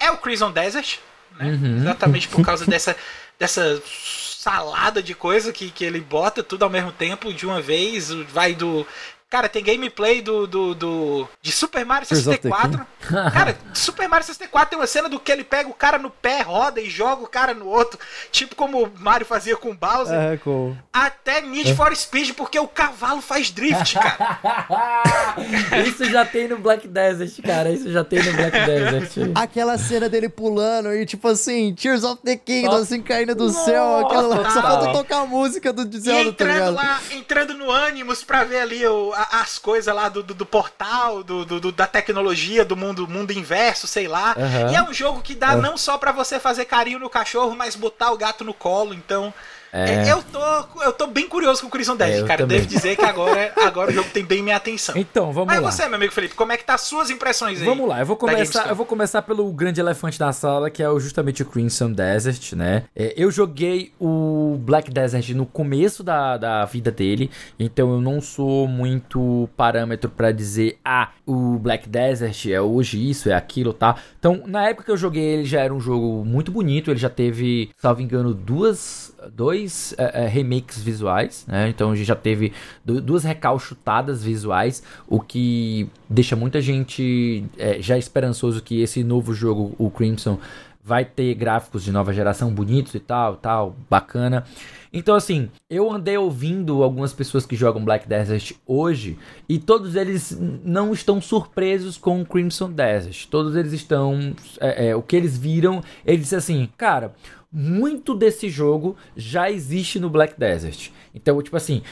é 0.00 0.10
o 0.10 0.16
Crimson 0.16 0.50
Desert, 0.50 0.98
né? 1.36 1.46
Uhum. 1.46 1.76
Exatamente 1.76 2.26
por 2.28 2.44
causa 2.44 2.64
dessa, 2.66 2.96
dessa 3.38 3.80
salada 3.84 5.02
de 5.02 5.14
coisa 5.14 5.52
que, 5.52 5.70
que 5.70 5.84
ele 5.84 6.00
bota 6.00 6.42
tudo 6.42 6.64
ao 6.64 6.70
mesmo 6.70 6.90
tempo 6.90 7.32
de 7.32 7.46
uma 7.46 7.60
vez, 7.60 8.10
vai 8.10 8.54
do 8.54 8.86
Cara, 9.30 9.48
tem 9.48 9.62
gameplay 9.62 10.20
do, 10.20 10.44
do, 10.44 10.74
do 10.74 11.28
de 11.40 11.52
Super 11.52 11.86
Mario 11.86 12.04
64. 12.04 12.84
cara, 13.32 13.56
Super 13.72 14.08
Mario 14.08 14.26
64 14.26 14.70
tem 14.70 14.78
uma 14.78 14.88
cena 14.88 15.08
do 15.08 15.20
que 15.20 15.30
ele 15.30 15.44
pega 15.44 15.68
o 15.70 15.72
cara 15.72 15.98
no 15.98 16.10
pé, 16.10 16.42
roda 16.42 16.80
e 16.80 16.90
joga 16.90 17.22
o 17.22 17.28
cara 17.28 17.54
no 17.54 17.68
outro, 17.68 17.96
tipo 18.32 18.56
como 18.56 18.82
o 18.82 18.90
Mario 18.98 19.24
fazia 19.24 19.56
com 19.56 19.70
o 19.70 19.74
Bowser. 19.74 20.18
É, 20.18 20.36
cool. 20.38 20.76
Até 20.92 21.40
Need 21.42 21.76
for 21.76 21.94
Speed, 21.94 22.32
porque 22.32 22.58
o 22.58 22.66
cavalo 22.66 23.22
faz 23.22 23.52
drift, 23.52 23.94
cara. 23.94 25.36
Isso 25.86 26.04
já 26.06 26.24
tem 26.24 26.48
no 26.48 26.58
Black 26.58 26.88
Desert, 26.88 27.40
cara. 27.40 27.70
Isso 27.70 27.88
já 27.92 28.02
tem 28.02 28.20
no 28.24 28.32
Black 28.32 28.58
Desert. 28.66 29.30
Aquela 29.36 29.78
cena 29.78 30.08
dele 30.08 30.28
pulando 30.28 30.92
e 30.92 31.06
tipo 31.06 31.28
assim, 31.28 31.72
Tears 31.72 32.02
of 32.02 32.20
the 32.24 32.34
Kingdom, 32.34 32.74
assim, 32.74 33.00
caindo 33.00 33.36
do 33.36 33.46
Nossa, 33.46 33.64
céu. 33.64 33.98
Aquela... 34.04 34.50
Só 34.50 34.60
falta 34.60 34.92
tocar 34.92 35.20
a 35.20 35.26
música 35.26 35.72
do 35.72 35.82
Zelda, 36.00 36.32
tá 36.32 36.44
entrando 36.44 36.74
tá 36.74 36.82
lá, 36.82 37.00
entrando 37.12 37.54
no 37.54 37.70
Animus 37.70 38.24
pra 38.24 38.42
ver 38.42 38.58
ali 38.58 38.84
o 38.84 39.19
as 39.22 39.58
coisas 39.58 39.94
lá 39.94 40.08
do, 40.08 40.22
do, 40.22 40.34
do 40.34 40.46
portal, 40.46 41.22
do, 41.22 41.44
do, 41.44 41.72
da 41.72 41.86
tecnologia, 41.86 42.64
do 42.64 42.76
mundo, 42.76 43.06
mundo 43.06 43.32
inverso, 43.32 43.86
sei 43.86 44.08
lá. 44.08 44.34
Uhum. 44.36 44.72
E 44.72 44.76
é 44.76 44.82
um 44.82 44.92
jogo 44.92 45.20
que 45.20 45.34
dá 45.34 45.54
uhum. 45.54 45.62
não 45.62 45.76
só 45.76 45.98
para 45.98 46.12
você 46.12 46.38
fazer 46.38 46.64
carinho 46.64 46.98
no 46.98 47.10
cachorro, 47.10 47.54
mas 47.56 47.74
botar 47.74 48.10
o 48.10 48.16
gato 48.16 48.44
no 48.44 48.54
colo. 48.54 48.94
Então, 48.94 49.32
é. 49.72 50.08
é. 50.08 50.12
Eu, 50.12 50.22
tô, 50.22 50.82
eu 50.82 50.92
tô 50.92 51.06
bem 51.06 51.28
curioso 51.28 51.60
com 51.62 51.68
o 51.68 51.70
Crimson 51.70 51.96
Dead, 51.96 52.22
é, 52.22 52.26
cara. 52.26 52.40
Também. 52.40 52.58
Devo 52.58 52.68
dizer 52.68 52.96
que 52.96 53.04
agora, 53.04 53.52
agora 53.56 53.90
o 53.90 53.94
jogo 53.94 54.08
tem 54.10 54.24
bem 54.24 54.42
minha 54.42 54.56
atenção. 54.56 54.96
Então, 54.96 55.32
vamos 55.32 55.48
Mas 55.48 55.56
lá. 55.56 55.62
Mas 55.66 55.74
você, 55.74 55.86
meu 55.86 55.96
amigo 55.96 56.12
Felipe, 56.12 56.34
como 56.34 56.52
é 56.52 56.56
que 56.56 56.64
tá 56.64 56.74
as 56.74 56.82
suas 56.82 57.10
impressões 57.10 57.60
aí? 57.60 57.64
Vamos 57.64 57.88
lá, 57.88 58.00
eu 58.00 58.06
vou 58.06 58.16
começar, 58.16 58.68
eu 58.68 58.74
vou 58.74 58.86
começar 58.86 59.22
pelo 59.22 59.50
grande 59.52 59.80
elefante 59.80 60.18
da 60.18 60.32
sala, 60.32 60.70
que 60.70 60.82
é 60.82 60.86
justamente 60.98 61.42
o 61.42 61.46
Crimson 61.46 61.92
Desert, 61.92 62.54
né? 62.54 62.84
É, 62.94 63.14
eu 63.16 63.30
joguei 63.30 63.92
o 64.00 64.58
Black 64.60 64.90
Desert 64.90 65.30
no 65.30 65.46
começo 65.46 66.02
da, 66.02 66.36
da 66.36 66.64
vida 66.64 66.90
dele, 66.90 67.30
então 67.58 67.92
eu 67.92 68.00
não 68.00 68.20
sou 68.20 68.66
muito 68.66 69.48
parâmetro 69.56 70.10
para 70.10 70.32
dizer, 70.32 70.78
ah, 70.84 71.10
o 71.26 71.58
Black 71.58 71.88
Desert 71.88 72.46
é 72.46 72.60
hoje 72.60 73.10
isso, 73.10 73.30
é 73.30 73.34
aquilo, 73.34 73.72
tá? 73.72 73.96
Então, 74.18 74.42
na 74.46 74.68
época 74.68 74.84
que 74.84 74.90
eu 74.90 74.96
joguei 74.96 75.22
ele 75.22 75.44
já 75.44 75.60
era 75.60 75.72
um 75.72 75.80
jogo 75.80 76.24
muito 76.24 76.50
bonito, 76.50 76.90
ele 76.90 76.98
já 76.98 77.10
teve, 77.10 77.70
salvo 77.78 78.02
engano, 78.02 78.34
duas 78.34 79.14
dois 79.32 79.94
é, 79.98 80.24
é, 80.24 80.26
remakes 80.26 80.82
visuais, 80.82 81.44
né? 81.46 81.68
Então 81.68 81.90
a 81.92 81.96
gente 81.96 82.06
já 82.06 82.16
teve 82.16 82.52
duas 82.84 83.24
recalchutadas 83.24 84.22
visuais, 84.22 84.82
o 85.06 85.20
que 85.20 85.88
deixa 86.08 86.36
muita 86.36 86.60
gente 86.60 87.44
é, 87.58 87.80
já 87.80 87.98
esperançoso 87.98 88.62
que 88.62 88.80
esse 88.80 89.04
novo 89.04 89.34
jogo, 89.34 89.74
o 89.78 89.90
Crimson, 89.90 90.38
vai 90.82 91.04
ter 91.04 91.34
gráficos 91.34 91.84
de 91.84 91.92
nova 91.92 92.12
geração 92.12 92.52
bonitos 92.52 92.94
e 92.94 93.00
tal, 93.00 93.36
tal, 93.36 93.76
bacana. 93.88 94.44
Então, 94.92 95.14
assim, 95.14 95.48
eu 95.68 95.88
andei 95.88 96.16
ouvindo 96.18 96.82
algumas 96.82 97.12
pessoas 97.12 97.46
que 97.46 97.54
jogam 97.54 97.84
Black 97.84 98.08
Desert 98.08 98.54
hoje 98.66 99.16
e 99.48 99.58
todos 99.58 99.94
eles 99.94 100.36
não 100.64 100.92
estão 100.92 101.20
surpresos 101.20 101.96
com 101.96 102.24
Crimson 102.24 102.72
Desert. 102.72 103.26
Todos 103.28 103.54
eles 103.54 103.72
estão. 103.72 104.34
É, 104.58 104.88
é, 104.88 104.96
o 104.96 105.02
que 105.02 105.14
eles 105.14 105.38
viram, 105.38 105.80
eles 106.04 106.22
disseram 106.22 106.38
assim, 106.38 106.68
cara 106.76 107.12
muito 107.52 108.14
desse 108.14 108.48
jogo 108.48 108.96
já 109.16 109.50
existe 109.50 109.98
no 109.98 110.08
Black 110.08 110.38
Desert. 110.38 110.90
Então, 111.14 111.42
tipo 111.42 111.56
assim, 111.56 111.82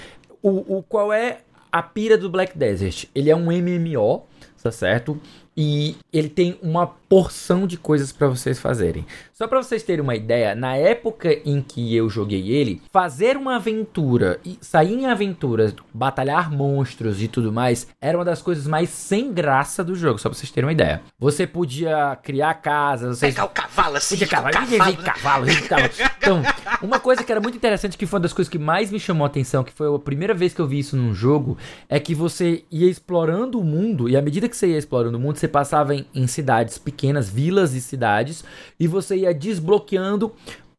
o, 0.43 0.79
o 0.79 0.83
qual 0.83 1.13
é 1.13 1.41
a 1.71 1.83
pira 1.83 2.17
do 2.17 2.31
Black 2.31 2.57
Desert? 2.57 3.07
Ele 3.15 3.31
é 3.31 3.37
um 3.37 3.47
MMO, 3.47 4.25
tá 4.63 4.71
certo? 4.71 5.21
E 5.57 5.97
ele 6.13 6.29
tem 6.29 6.59
uma 6.63 6.87
porção 6.87 7.67
de 7.67 7.77
coisas 7.77 8.13
para 8.13 8.29
vocês 8.29 8.59
fazerem. 8.59 9.05
Só 9.39 9.47
para 9.47 9.63
vocês 9.63 9.85
terem 9.85 10.03
uma 10.03 10.17
ideia, 10.17 10.53
na 10.53 10.75
época 10.75 11.33
em 11.45 11.63
que 11.63 11.95
eu 11.95 12.11
joguei 12.11 12.51
ele, 12.51 12.83
fazer 12.91 13.37
uma 13.37 13.55
aventura 13.55 14.41
e 14.45 14.59
sair 14.61 14.93
em 14.93 15.07
aventuras, 15.07 15.73
batalhar 15.95 16.51
monstros 16.51 17.23
e 17.23 17.29
tudo 17.29 17.53
mais, 17.53 17.87
era 18.01 18.19
uma 18.19 18.25
das 18.25 18.43
coisas 18.43 18.67
mais 18.67 18.89
sem 18.89 19.33
graça 19.33 19.85
do 19.85 19.95
jogo, 19.95 20.19
só 20.19 20.29
pra 20.29 20.37
vocês 20.37 20.51
terem 20.51 20.67
uma 20.67 20.73
ideia. 20.73 21.03
Você 21.21 21.47
podia 21.47 22.19
criar 22.21 22.53
casas, 22.55 23.19
vocês... 23.19 23.33
Pegar 23.33 23.47
o 23.47 23.51
cavalo 23.51 23.97
assim, 23.97 24.17
podia 24.17 24.27
cavalo, 24.27 24.55
cavalo, 24.55 24.77
né? 24.97 25.05
cavalo, 25.05 25.49
cavalo. 25.69 25.93
Então, 26.19 26.43
uma 26.83 26.99
coisa 26.99 27.23
que 27.23 27.31
era 27.31 27.41
muito 27.41 27.57
interessante, 27.57 27.97
que 27.97 28.07
foi 28.07 28.17
uma 28.17 28.25
das 28.25 28.33
coisas 28.33 28.51
que 28.51 28.59
mais 28.59 28.91
me 28.91 28.99
chamou 28.99 29.25
a 29.25 29.29
atenção, 29.29 29.63
que 29.63 29.73
foi 29.73 29.87
a 29.87 29.99
primeira 30.01 30.35
vez 30.35 30.53
que 30.53 30.61
eu 30.61 30.67
vi 30.67 30.81
isso 30.81 30.97
num 30.97 31.15
jogo, 31.15 31.57
é 31.89 32.01
que 32.01 32.13
você 32.13 32.65
ia 32.73 32.91
explorando 32.91 33.61
o 33.61 33.63
mundo, 33.63 34.09
e 34.09 34.17
à 34.17 34.21
medida 34.21 34.49
que 34.49 34.57
você 34.57 34.67
ia 34.67 34.79
explorando 34.79 35.17
o 35.17 35.21
mundo, 35.21 35.39
você 35.39 35.47
passava 35.47 35.95
em, 35.95 36.05
em 36.13 36.27
cidades 36.27 36.77
pequenas, 36.77 37.31
vilas 37.31 37.73
e 37.73 37.81
cidades, 37.81 38.45
e 38.81 38.89
você 38.89 39.19
ia 39.19 39.28
desbloqueando 39.33 40.33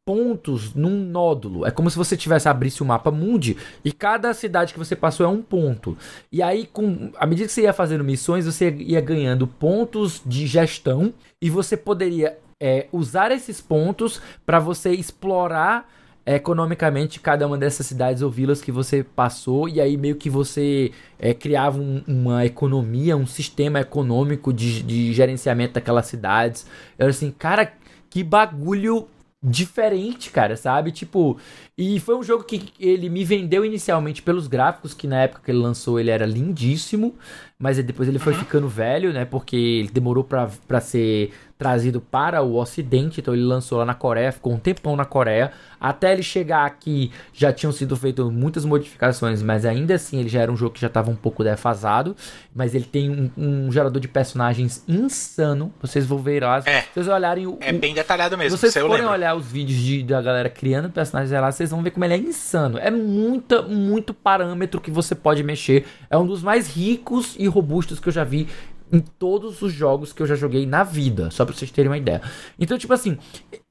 pontos 0.09 0.73
num 0.73 1.03
nódulo. 1.05 1.67
É 1.67 1.71
como 1.71 1.87
se 1.87 1.95
você 1.95 2.17
tivesse 2.17 2.49
abrisse 2.49 2.81
o 2.81 2.85
mapa 2.85 3.11
mundi 3.11 3.55
e 3.85 3.91
cada 3.91 4.33
cidade 4.33 4.73
que 4.73 4.79
você 4.79 4.95
passou 4.95 5.23
é 5.23 5.29
um 5.29 5.39
ponto. 5.39 5.95
E 6.31 6.41
aí, 6.41 6.65
com 6.65 7.11
à 7.17 7.27
medida 7.27 7.47
que 7.47 7.53
você 7.53 7.61
ia 7.61 7.73
fazendo 7.73 8.03
missões, 8.03 8.45
você 8.45 8.71
ia 8.71 9.01
ganhando 9.01 9.45
pontos 9.45 10.21
de 10.25 10.47
gestão 10.47 11.13
e 11.39 11.47
você 11.47 11.77
poderia 11.77 12.37
é, 12.59 12.87
usar 12.91 13.31
esses 13.31 13.61
pontos 13.61 14.19
para 14.45 14.59
você 14.59 14.89
explorar 14.91 15.87
economicamente 16.25 17.19
cada 17.19 17.47
uma 17.47 17.57
dessas 17.57 17.85
cidades 17.85 18.21
ou 18.21 18.29
vilas 18.29 18.61
que 18.61 18.71
você 18.71 19.03
passou 19.03 19.67
e 19.67 19.81
aí 19.81 19.97
meio 19.97 20.15
que 20.15 20.29
você 20.29 20.91
é, 21.17 21.33
criava 21.33 21.79
um, 21.79 22.03
uma 22.07 22.45
economia, 22.45 23.17
um 23.17 23.25
sistema 23.25 23.79
econômico 23.79 24.53
de, 24.53 24.83
de 24.83 25.13
gerenciamento 25.13 25.73
daquelas 25.73 26.05
cidades. 26.05 26.67
Eu 26.97 27.07
assim, 27.07 27.31
cara, 27.31 27.71
que 28.09 28.23
bagulho 28.23 29.07
diferente, 29.41 30.29
cara, 30.31 30.57
sabe? 30.57 30.91
Tipo, 30.91 31.37
e 31.81 31.97
foi 31.97 32.13
um 32.13 32.21
jogo 32.21 32.43
que 32.43 32.73
ele 32.77 33.07
me 33.07 33.23
vendeu 33.23 33.63
inicialmente 33.63 34.21
pelos 34.21 34.47
gráficos, 34.47 34.93
que 34.93 35.07
na 35.07 35.21
época 35.21 35.43
que 35.45 35.49
ele 35.49 35.59
lançou 35.59 35.97
ele 35.97 36.11
era 36.11 36.25
lindíssimo, 36.25 37.15
mas 37.57 37.81
depois 37.81 38.09
ele 38.09 38.19
foi 38.19 38.33
uhum. 38.33 38.39
ficando 38.39 38.67
velho, 38.67 39.13
né? 39.13 39.23
Porque 39.23 39.55
ele 39.55 39.87
demorou 39.87 40.25
para 40.25 40.81
ser 40.81 41.31
trazido 41.59 41.99
para 41.99 42.41
o 42.41 42.55
Ocidente, 42.55 43.19
então 43.19 43.33
ele 43.33 43.43
lançou 43.43 43.79
lá 43.79 43.83
na 43.83 43.93
Coreia, 43.93 44.31
ficou 44.31 44.53
um 44.53 44.57
tempão 44.57 44.95
na 44.95 45.03
Coreia. 45.03 45.51
Até 45.77 46.13
ele 46.13 46.23
chegar 46.23 46.65
aqui 46.65 47.11
já 47.33 47.51
tinham 47.51 47.73
sido 47.73 47.97
feitas 47.97 48.25
muitas 48.31 48.63
modificações, 48.63 49.43
mas 49.43 49.65
ainda 49.65 49.95
assim 49.95 50.19
ele 50.19 50.29
já 50.29 50.41
era 50.41 50.49
um 50.49 50.55
jogo 50.55 50.73
que 50.73 50.79
já 50.79 50.87
estava 50.87 51.11
um 51.11 51.15
pouco 51.17 51.43
defasado. 51.43 52.15
Mas 52.55 52.73
ele 52.73 52.85
tem 52.85 53.09
um, 53.09 53.29
um, 53.37 53.71
gerador 53.73 53.99
de 53.99 54.07
personagens 54.07 54.85
insano. 54.87 55.73
Vocês 55.81 56.05
vão 56.05 56.19
ver 56.19 56.43
lá. 56.43 56.63
É, 56.65 56.85
vocês 56.93 57.09
olharem 57.09 57.45
o, 57.45 57.57
É 57.59 57.73
bem 57.73 57.93
detalhado 57.93 58.37
mesmo. 58.37 58.57
Vocês 58.57 58.73
forem 58.73 59.05
olhar 59.05 59.35
os 59.35 59.45
vídeos 59.45 59.79
de, 59.79 60.03
da 60.03 60.21
galera 60.21 60.49
criando 60.49 60.89
personagens 60.89 61.31
lá, 61.31 61.51
vocês 61.51 61.68
vão 61.71 61.83
ver 61.83 61.91
como 61.91 62.05
ele 62.05 62.13
é 62.13 62.17
insano. 62.17 62.77
É 62.77 62.91
muita, 62.91 63.61
muito 63.61 64.13
parâmetro 64.13 64.81
que 64.81 64.91
você 64.91 65.15
pode 65.15 65.43
mexer. 65.43 65.85
É 66.09 66.17
um 66.17 66.25
dos 66.25 66.41
mais 66.41 66.67
ricos 66.67 67.35
e 67.37 67.47
robustos 67.47 67.99
que 67.99 68.07
eu 68.07 68.13
já 68.13 68.23
vi 68.23 68.47
em 68.91 68.99
todos 68.99 69.61
os 69.61 69.71
jogos 69.71 70.11
que 70.11 70.21
eu 70.21 70.25
já 70.25 70.35
joguei 70.35 70.65
na 70.65 70.83
vida, 70.83 71.29
só 71.29 71.45
pra 71.45 71.53
vocês 71.53 71.69
terem 71.69 71.89
uma 71.89 71.97
ideia. 71.97 72.21
Então, 72.59 72.77
tipo 72.77 72.93
assim, 72.93 73.17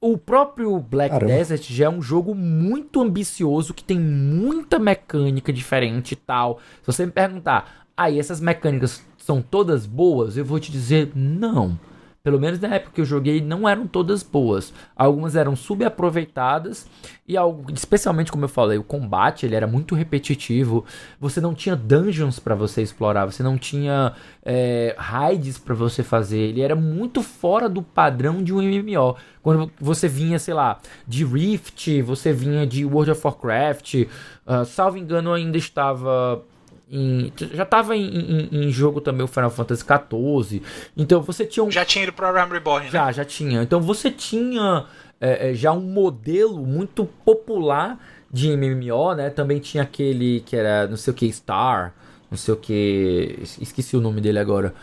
o 0.01 0.17
próprio 0.17 0.79
Black 0.79 1.11
Caramba. 1.11 1.33
Desert 1.33 1.65
já 1.73 1.87
é 1.87 1.89
um 1.89 2.01
jogo 2.01 2.35
muito 2.35 3.01
ambicioso, 3.01 3.75
que 3.75 3.83
tem 3.83 3.99
muita 3.99 4.79
mecânica 4.79 5.53
diferente 5.53 6.12
e 6.12 6.16
tal. 6.16 6.61
Se 6.83 6.87
você 6.87 7.05
me 7.05 7.12
perguntar, 7.12 7.87
aí 7.97 8.16
ah, 8.16 8.20
essas 8.20 8.41
mecânicas 8.41 9.03
são 9.16 9.43
todas 9.43 9.87
boas? 9.87 10.37
Eu 10.37 10.45
vou 10.45 10.61
te 10.61 10.70
dizer, 10.70 11.11
não. 11.15 11.79
Pelo 12.23 12.39
menos 12.39 12.59
na 12.61 12.74
época 12.74 12.93
que 12.95 13.01
eu 13.01 13.05
joguei, 13.05 13.40
não 13.40 13.69
eram 13.69 13.86
todas 13.86 14.23
boas. 14.23 14.73
Algumas 14.97 15.36
eram 15.36 15.55
subaproveitadas 15.55 16.86
e 17.27 17.36
algo, 17.36 17.73
especialmente 17.73 18.32
como 18.32 18.45
eu 18.45 18.49
falei, 18.49 18.77
o 18.77 18.85
combate 18.85 19.47
ele 19.47 19.55
era 19.55 19.66
muito 19.66 19.95
repetitivo. 19.95 20.85
Você 21.20 21.40
não 21.40 21.55
tinha 21.55 21.77
dungeons 21.77 22.39
para 22.39 22.55
você 22.55 22.82
explorar, 22.82 23.27
você 23.27 23.43
não 23.43 23.57
tinha 23.57 24.12
é, 24.45 24.95
raids 24.99 25.59
para 25.59 25.74
você 25.74 26.03
fazer. 26.03 26.39
Ele 26.39 26.61
era 26.61 26.74
muito 26.74 27.23
fora 27.23 27.69
do 27.69 27.82
padrão 27.82 28.43
de 28.43 28.53
um 28.53 28.61
MMO. 28.61 29.16
Quando 29.43 29.70
você 29.81 30.09
vinha, 30.09 30.39
sei 30.39 30.55
lá, 30.55 30.78
de 31.07 31.24
Rift, 31.24 32.03
você 32.03 32.32
vinha 32.32 32.66
de 32.66 32.85
World 32.85 33.12
of 33.12 33.20
Warcraft, 33.24 33.95
uh, 33.95 34.65
salvo 34.66 34.99
engano, 34.99 35.32
ainda 35.32 35.57
estava 35.57 36.45
em, 36.90 37.32
já 37.52 37.65
estava 37.65 37.97
em, 37.97 38.06
em, 38.06 38.48
em, 38.51 38.70
jogo 38.70 39.01
também 39.01 39.23
o 39.24 39.28
Final 39.28 39.51
Fantasy 39.51 39.85
XIV. 39.85 40.62
Então 40.97 41.20
você 41.20 41.44
tinha 41.44 41.65
um. 41.65 41.70
Já 41.70 41.85
tinha 41.85 42.05
ido 42.05 42.12
pro 42.12 42.32
Realm 42.32 42.51
Reborn, 42.51 42.86
né? 42.86 42.90
Já, 42.90 43.12
já 43.12 43.24
tinha. 43.24 43.62
Então 43.62 43.81
você 43.81 44.10
tinha 44.10 44.86
é, 45.20 45.51
é, 45.51 45.55
já 45.55 45.73
um 45.73 45.81
modelo 45.81 46.65
muito 46.66 47.05
popular 47.24 47.98
de 48.31 48.56
MMO, 48.56 49.15
né? 49.15 49.31
Também 49.31 49.59
tinha 49.59 49.82
aquele 49.82 50.40
que 50.40 50.56
era 50.56 50.86
não 50.86 50.97
sei 50.97 51.12
o 51.12 51.15
que, 51.15 51.31
Star, 51.32 51.94
não 52.31 52.39
sei 52.39 52.55
o 52.55 52.56
que. 52.56 53.39
Esqueci 53.60 53.97
o 53.97 54.01
nome 54.01 54.20
dele 54.20 54.39
agora. 54.39 54.74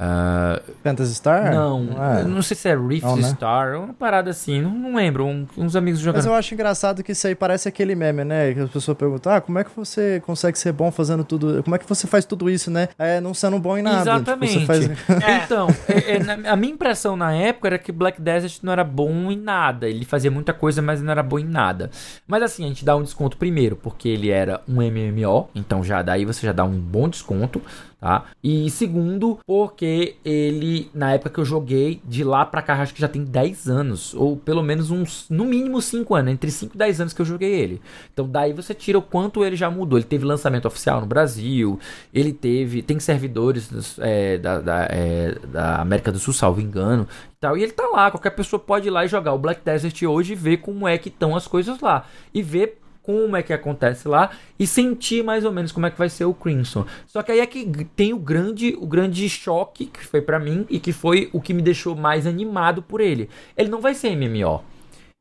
Uh, 0.00 0.58
Phantasy 0.82 1.14
Star? 1.14 1.54
Não, 1.54 1.90
ah, 1.98 2.22
não 2.22 2.40
sei 2.40 2.56
se 2.56 2.66
é 2.70 2.74
Rift 2.74 3.02
não, 3.04 3.16
né? 3.16 3.28
Star, 3.28 3.76
uma 3.76 3.92
parada 3.92 4.30
assim, 4.30 4.62
não, 4.62 4.70
não 4.70 4.94
lembro, 4.94 5.26
um, 5.26 5.46
uns 5.58 5.76
amigos 5.76 6.00
jogando. 6.00 6.22
Mas 6.22 6.26
eu 6.26 6.32
acho 6.32 6.54
engraçado 6.54 7.02
que 7.02 7.12
isso 7.12 7.26
aí 7.26 7.34
parece 7.34 7.68
aquele 7.68 7.94
meme, 7.94 8.24
né? 8.24 8.54
Que 8.54 8.60
as 8.60 8.70
pessoas 8.70 8.96
perguntam, 8.96 9.30
ah, 9.30 9.42
como 9.42 9.58
é 9.58 9.64
que 9.64 9.70
você 9.76 10.22
consegue 10.24 10.58
ser 10.58 10.72
bom 10.72 10.90
fazendo 10.90 11.22
tudo, 11.22 11.62
como 11.62 11.76
é 11.76 11.78
que 11.78 11.86
você 11.86 12.06
faz 12.06 12.24
tudo 12.24 12.48
isso, 12.48 12.70
né? 12.70 12.88
É, 12.98 13.20
não 13.20 13.34
sendo 13.34 13.58
bom 13.58 13.76
em 13.76 13.82
nada. 13.82 14.00
Exatamente. 14.00 14.52
Tipo, 14.54 14.66
faz... 14.66 14.88
é. 15.22 15.44
Então, 15.44 15.68
é, 15.86 16.16
é, 16.16 16.48
a 16.48 16.56
minha 16.56 16.72
impressão 16.72 17.14
na 17.14 17.34
época 17.34 17.68
era 17.68 17.78
que 17.78 17.92
Black 17.92 18.22
Desert 18.22 18.60
não 18.62 18.72
era 18.72 18.82
bom 18.82 19.30
em 19.30 19.36
nada, 19.36 19.86
ele 19.86 20.06
fazia 20.06 20.30
muita 20.30 20.54
coisa, 20.54 20.80
mas 20.80 21.02
não 21.02 21.12
era 21.12 21.22
bom 21.22 21.38
em 21.38 21.44
nada. 21.44 21.90
Mas 22.26 22.42
assim, 22.42 22.64
a 22.64 22.68
gente 22.68 22.86
dá 22.86 22.96
um 22.96 23.02
desconto 23.02 23.36
primeiro, 23.36 23.76
porque 23.76 24.08
ele 24.08 24.30
era 24.30 24.62
um 24.66 24.76
MMO, 24.76 25.50
então 25.54 25.84
já 25.84 26.00
daí 26.00 26.24
você 26.24 26.46
já 26.46 26.52
dá 26.52 26.64
um 26.64 26.78
bom 26.78 27.06
desconto 27.06 27.60
tá? 28.00 28.24
E 28.42 28.70
segundo, 28.70 29.38
porque 29.46 30.16
ele, 30.24 30.90
na 30.94 31.12
época 31.12 31.30
que 31.30 31.40
eu 31.40 31.44
joguei, 31.44 32.00
de 32.04 32.24
lá 32.24 32.44
pra 32.44 32.62
cá, 32.62 32.74
acho 32.80 32.94
que 32.94 33.00
já 33.00 33.08
tem 33.08 33.22
10 33.24 33.68
anos, 33.68 34.14
ou 34.14 34.36
pelo 34.36 34.62
menos 34.62 34.90
uns, 34.90 35.26
no 35.28 35.44
mínimo 35.44 35.80
5 35.80 36.14
anos, 36.14 36.32
entre 36.32 36.50
5 36.50 36.74
e 36.74 36.78
10 36.78 37.00
anos 37.02 37.12
que 37.12 37.20
eu 37.20 37.26
joguei 37.26 37.52
ele. 37.52 37.80
Então 38.12 38.28
daí 38.28 38.52
você 38.52 38.74
tira 38.74 38.98
o 38.98 39.02
quanto 39.02 39.44
ele 39.44 39.56
já 39.56 39.70
mudou. 39.70 39.98
Ele 39.98 40.06
teve 40.06 40.24
lançamento 40.24 40.66
oficial 40.66 41.00
no 41.00 41.06
Brasil, 41.06 41.78
ele 42.12 42.32
teve, 42.32 42.82
tem 42.82 42.98
servidores 42.98 43.98
é, 43.98 44.38
da, 44.38 44.60
da, 44.60 44.88
é, 44.90 45.36
da 45.52 45.76
América 45.76 46.10
do 46.10 46.18
Sul, 46.18 46.32
salvo 46.32 46.60
engano. 46.60 47.06
E 47.42 47.62
ele 47.62 47.72
tá 47.72 47.86
lá, 47.86 48.10
qualquer 48.10 48.30
pessoa 48.30 48.60
pode 48.60 48.88
ir 48.88 48.90
lá 48.90 49.02
e 49.02 49.08
jogar 49.08 49.32
o 49.32 49.38
Black 49.38 49.62
Desert 49.64 50.02
hoje 50.02 50.32
e 50.32 50.36
ver 50.36 50.58
como 50.58 50.86
é 50.86 50.98
que 50.98 51.08
estão 51.08 51.34
as 51.34 51.46
coisas 51.46 51.80
lá. 51.80 52.04
E 52.34 52.42
ver 52.42 52.79
como 53.02 53.36
é 53.36 53.42
que 53.42 53.52
acontece 53.52 54.06
lá 54.06 54.30
e 54.58 54.66
sentir 54.66 55.24
mais 55.24 55.44
ou 55.44 55.52
menos 55.52 55.72
como 55.72 55.86
é 55.86 55.90
que 55.90 55.98
vai 55.98 56.08
ser 56.08 56.24
o 56.24 56.34
Crimson. 56.34 56.84
Só 57.06 57.22
que 57.22 57.32
aí 57.32 57.40
é 57.40 57.46
que 57.46 57.66
tem 57.96 58.12
o 58.12 58.18
grande, 58.18 58.76
o 58.78 58.86
grande 58.86 59.28
choque 59.28 59.86
que 59.86 60.04
foi 60.04 60.20
para 60.20 60.38
mim 60.38 60.66
e 60.68 60.78
que 60.78 60.92
foi 60.92 61.30
o 61.32 61.40
que 61.40 61.54
me 61.54 61.62
deixou 61.62 61.96
mais 61.96 62.26
animado 62.26 62.82
por 62.82 63.00
ele. 63.00 63.28
Ele 63.56 63.68
não 63.68 63.80
vai 63.80 63.94
ser 63.94 64.14
MMO. 64.14 64.62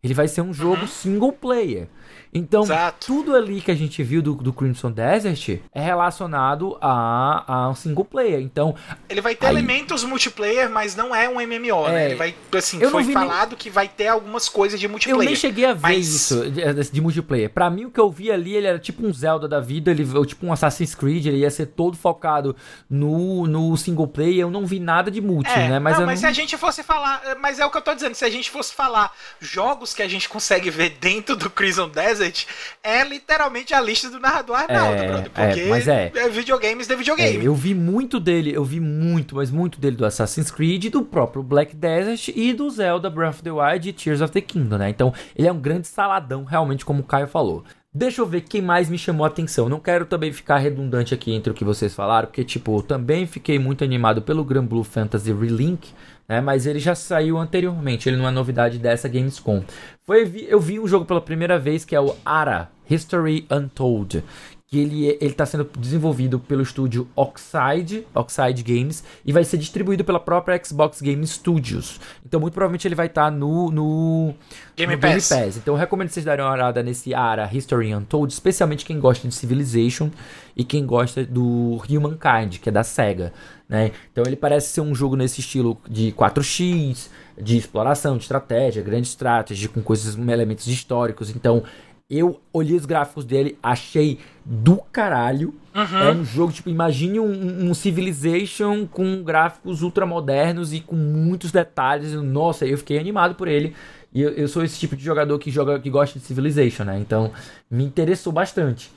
Ele 0.01 0.13
vai 0.13 0.27
ser 0.27 0.41
um 0.41 0.53
jogo 0.53 0.81
uhum. 0.81 0.87
single 0.87 1.33
player. 1.33 1.87
Então, 2.33 2.61
Exato. 2.61 3.07
tudo 3.07 3.35
ali 3.35 3.59
que 3.59 3.71
a 3.71 3.75
gente 3.75 4.03
viu 4.03 4.21
do, 4.21 4.35
do 4.35 4.53
Crimson 4.53 4.91
Desert 4.91 5.59
é 5.73 5.81
relacionado 5.81 6.77
a, 6.79 7.43
a 7.47 7.69
um 7.69 7.75
single 7.75 8.05
player. 8.05 8.39
Então. 8.39 8.75
Ele 9.09 9.19
vai 9.19 9.35
ter 9.35 9.47
aí... 9.47 9.53
elementos 9.53 10.03
multiplayer, 10.03 10.69
mas 10.69 10.95
não 10.95 11.15
é 11.15 11.27
um 11.27 11.35
MMO, 11.35 11.87
né? 11.87 11.89
é... 11.89 11.91
né? 11.91 12.05
Ele 12.05 12.15
vai. 12.15 12.35
Assim, 12.53 12.79
eu 12.79 12.91
foi 12.91 13.03
falado 13.05 13.49
nem... 13.49 13.57
que 13.57 13.69
vai 13.69 13.87
ter 13.87 14.07
algumas 14.07 14.47
coisas 14.47 14.79
de 14.79 14.87
multiplayer. 14.87 15.23
Eu 15.23 15.25
nem 15.25 15.35
cheguei 15.35 15.65
a 15.65 15.73
ver 15.73 15.81
mas... 15.81 16.07
isso 16.07 16.49
de, 16.49 16.91
de, 16.91 17.01
multiplayer. 17.01 17.49
Pra 17.49 17.69
mim, 17.69 17.85
o 17.85 17.91
que 17.91 17.99
eu 17.99 18.09
vi 18.11 18.31
ali, 18.31 18.55
ele 18.55 18.67
era 18.67 18.77
tipo 18.77 19.05
um 19.05 19.11
Zelda 19.11 19.47
da 19.47 19.59
vida, 19.59 19.89
ele, 19.89 20.07
ou 20.15 20.25
tipo 20.25 20.45
um 20.45 20.53
Assassin's 20.53 20.93
Creed, 20.93 21.25
ele 21.25 21.37
ia 21.37 21.49
ser 21.49 21.67
todo 21.67 21.97
focado 21.97 22.55
no, 22.87 23.47
no 23.47 23.75
single 23.75 24.07
player. 24.07 24.41
Eu 24.41 24.51
não 24.51 24.67
vi 24.67 24.79
nada 24.79 25.09
de 25.09 25.19
multi, 25.19 25.49
é, 25.49 25.67
né? 25.67 25.79
Mas, 25.79 25.97
não, 25.97 26.05
mas 26.05 26.21
não... 26.21 26.27
se 26.29 26.31
a 26.31 26.33
gente 26.33 26.55
fosse 26.57 26.83
falar. 26.83 27.23
Mas 27.39 27.59
é 27.59 27.65
o 27.65 27.71
que 27.71 27.77
eu 27.77 27.81
tô 27.81 27.93
dizendo, 27.95 28.13
se 28.13 28.25
a 28.25 28.29
gente 28.29 28.51
fosse 28.51 28.73
falar 28.73 29.11
jogos 29.39 29.93
que 29.93 30.03
a 30.03 30.07
gente 30.07 30.29
consegue 30.29 30.69
ver 30.69 30.97
dentro 31.01 31.35
do 31.35 31.49
Crimson 31.49 31.89
Desert 31.89 32.18
Desert 32.19 32.45
é 32.83 33.03
literalmente 33.03 33.73
a 33.73 33.81
lista 33.81 34.09
do 34.09 34.19
narrador 34.19 34.57
Arnaldo, 34.57 35.01
é, 35.01 35.07
brother. 35.07 35.31
É, 35.35 35.47
porque 35.47 35.61
é, 35.61 35.69
mas 35.69 35.87
é, 35.87 36.11
é 36.13 36.29
videogames 36.29 36.87
de 36.87 36.95
videogame. 36.95 37.37
É, 37.37 37.47
eu 37.47 37.55
vi 37.55 37.73
muito 37.73 38.19
dele, 38.19 38.53
eu 38.53 38.63
vi 38.63 38.79
muito, 38.79 39.35
mas 39.35 39.49
muito 39.49 39.79
dele 39.79 39.95
do 39.95 40.05
Assassin's 40.05 40.51
Creed, 40.51 40.91
do 40.91 41.03
próprio 41.03 41.41
Black 41.41 41.75
Desert 41.75 42.29
e 42.35 42.53
do 42.53 42.69
Zelda 42.69 43.09
Breath 43.09 43.35
of 43.35 43.43
the 43.43 43.51
Wild 43.51 43.87
e 43.87 43.93
Tears 43.93 44.21
of 44.21 44.31
the 44.31 44.41
Kingdom, 44.41 44.77
né? 44.77 44.89
Então 44.89 45.13
ele 45.35 45.47
é 45.47 45.51
um 45.51 45.59
grande 45.59 45.87
saladão, 45.87 46.43
realmente, 46.43 46.85
como 46.85 47.01
o 47.01 47.05
Caio 47.05 47.27
falou. 47.27 47.63
Deixa 47.91 48.21
eu 48.21 48.25
ver 48.25 48.41
quem 48.41 48.61
mais 48.61 48.87
me 48.87 48.99
chamou 48.99 49.25
a 49.25 49.27
atenção. 49.27 49.67
Não 49.67 49.79
quero 49.79 50.05
também 50.05 50.31
ficar 50.31 50.57
redundante 50.57 51.11
aqui 51.11 51.33
entre 51.33 51.51
o 51.51 51.55
que 51.55 51.65
vocês 51.65 51.93
falaram, 51.93 52.27
porque, 52.27 52.43
tipo, 52.43 52.77
eu 52.77 52.83
também 52.83 53.25
fiquei 53.25 53.57
muito 53.57 53.83
animado 53.83 54.21
pelo 54.21 54.43
Grand 54.43 54.65
Blue 54.65 54.83
Fantasy 54.83 55.33
Relink, 55.33 55.91
né? 56.29 56.39
Mas 56.39 56.67
ele 56.67 56.79
já 56.79 56.93
saiu 56.93 57.37
anteriormente, 57.39 58.07
ele 58.07 58.17
não 58.17 58.27
é 58.27 58.31
novidade 58.31 58.77
dessa 58.77 59.09
Gamescom. 59.09 59.63
Foi, 60.05 60.47
eu 60.47 60.59
vi 60.59 60.79
um 60.79 60.87
jogo 60.87 61.05
pela 61.05 61.19
primeira 61.19 61.57
vez 61.57 61.83
que 61.83 61.95
é 61.95 61.99
o 61.99 62.15
Ara 62.23 62.69
History 62.87 63.47
Untold, 63.51 64.23
que 64.69 64.77
ele 64.77 65.17
está 65.19 65.47
sendo 65.47 65.67
desenvolvido 65.79 66.39
pelo 66.39 66.61
estúdio 66.61 67.07
Oxide, 67.15 68.05
Oxide 68.13 68.61
Games, 68.61 69.03
e 69.25 69.33
vai 69.33 69.43
ser 69.43 69.57
distribuído 69.57 70.05
pela 70.05 70.19
própria 70.19 70.61
Xbox 70.63 71.01
Game 71.01 71.25
Studios. 71.25 71.99
Então, 72.23 72.39
muito 72.39 72.53
provavelmente 72.53 72.87
ele 72.87 72.93
vai 72.93 73.07
estar 73.07 73.25
tá 73.25 73.31
no, 73.31 73.71
no, 73.71 74.35
Game, 74.77 74.93
no 74.93 75.01
Pass. 75.01 75.29
Game 75.29 75.45
Pass. 75.45 75.57
Então, 75.57 75.73
eu 75.73 75.79
recomendo 75.79 76.09
vocês 76.09 76.23
darem 76.23 76.45
uma 76.45 76.53
olhada 76.53 76.83
nesse 76.83 77.15
Ara 77.15 77.49
History 77.51 77.95
Untold, 77.95 78.31
especialmente 78.31 78.85
quem 78.85 78.99
gosta 78.99 79.27
de 79.27 79.33
Civilization 79.33 80.11
e 80.55 80.63
quem 80.63 80.85
gosta 80.85 81.25
do 81.25 81.81
Humankind, 81.89 82.59
que 82.59 82.69
é 82.69 82.71
da 82.71 82.83
SEGA. 82.83 83.33
Né? 83.69 83.91
Então, 84.11 84.23
ele 84.25 84.35
parece 84.35 84.69
ser 84.73 84.81
um 84.81 84.95
jogo 84.95 85.15
nesse 85.15 85.41
estilo 85.41 85.77
de 85.87 86.11
4x, 86.13 87.07
de 87.39 87.55
exploração, 87.55 88.17
de 88.17 88.23
estratégia, 88.23 88.81
grande 88.81 89.07
estratégia, 89.07 89.69
com 89.69 89.81
coisas, 89.81 90.17
elementos 90.17 90.67
históricos. 90.67 91.29
Então, 91.29 91.63
eu 92.09 92.41
olhei 92.51 92.75
os 92.75 92.87
gráficos 92.87 93.23
dele, 93.23 93.57
achei 93.61 94.17
do 94.43 94.77
caralho. 94.91 95.53
Uhum. 95.75 95.99
É 95.99 96.11
um 96.11 96.25
jogo, 96.25 96.51
tipo, 96.51 96.67
imagine 96.67 97.19
um, 97.19 97.69
um, 97.69 97.73
Civilization 97.75 98.87
com 98.87 99.21
gráficos 99.21 99.83
ultramodernos 99.83 100.73
e 100.73 100.79
com 100.79 100.95
muitos 100.95 101.51
detalhes. 101.51 102.13
Nossa, 102.13 102.65
eu 102.65 102.79
fiquei 102.79 102.97
animado 102.97 103.35
por 103.35 103.47
ele. 103.47 103.75
E 104.11 104.23
eu, 104.23 104.31
eu, 104.31 104.47
sou 104.47 104.63
esse 104.63 104.79
tipo 104.79 104.95
de 104.95 105.03
jogador 105.03 105.37
que 105.37 105.51
joga, 105.51 105.79
que 105.79 105.89
gosta 105.91 106.17
de 106.17 106.25
Civilization, 106.25 106.83
né? 106.83 106.97
Então, 106.97 107.31
me 107.69 107.83
interessou 107.83 108.33
bastante. 108.33 108.89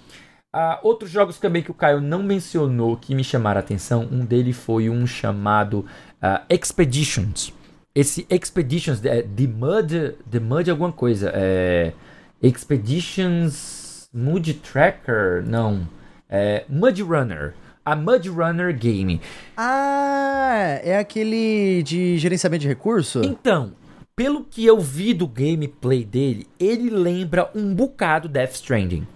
Uh, 0.55 0.77
outros 0.83 1.11
jogos 1.11 1.39
também 1.39 1.63
que 1.63 1.71
o 1.71 1.75
Caio 1.75 1.99
não 1.99 2.23
mencionou 2.23 2.95
que 2.99 3.15
me 3.15 3.25
chamaram 3.25 3.59
a 3.59 3.63
atenção, 3.63 4.07
um 4.13 4.23
dele 4.23 4.53
foi 4.53 4.91
um 4.91 5.07
chamado 5.07 5.87
uh, 6.23 6.45
Expeditions. 6.51 7.55
Esse 7.95 8.27
Expeditions, 8.29 9.03
é, 9.05 9.23
The 9.23 9.47
Mud, 9.47 10.15
The 10.31 10.41
Mud 10.41 10.71
alguma 10.71 10.93
coisa, 10.93 11.33
é... 11.35 11.93
Expeditions 12.43 14.11
Mood 14.13 14.55
Tracker, 14.55 15.43
não, 15.47 15.89
é 16.29 16.65
Mud 16.69 17.01
Runner. 17.03 17.55
A 17.85 17.97
Mud 17.97 18.29
Runner 18.29 18.77
Game. 18.77 19.21
Ah, 19.57 20.79
é 20.85 20.99
aquele 20.99 21.83
de 21.83 22.19
gerenciamento 22.19 22.63
de 22.63 22.69
recurso? 22.69 23.23
Então, 23.25 23.73
pelo 24.15 24.45
que 24.45 24.65
eu 24.65 24.79
vi 24.79 25.15
do 25.15 25.27
gameplay 25.27 26.05
dele, 26.05 26.47
ele 26.61 26.91
lembra 26.91 27.51
um 27.55 27.75
bocado 27.75 28.29
Death 28.29 28.53
Stranding. 28.53 29.07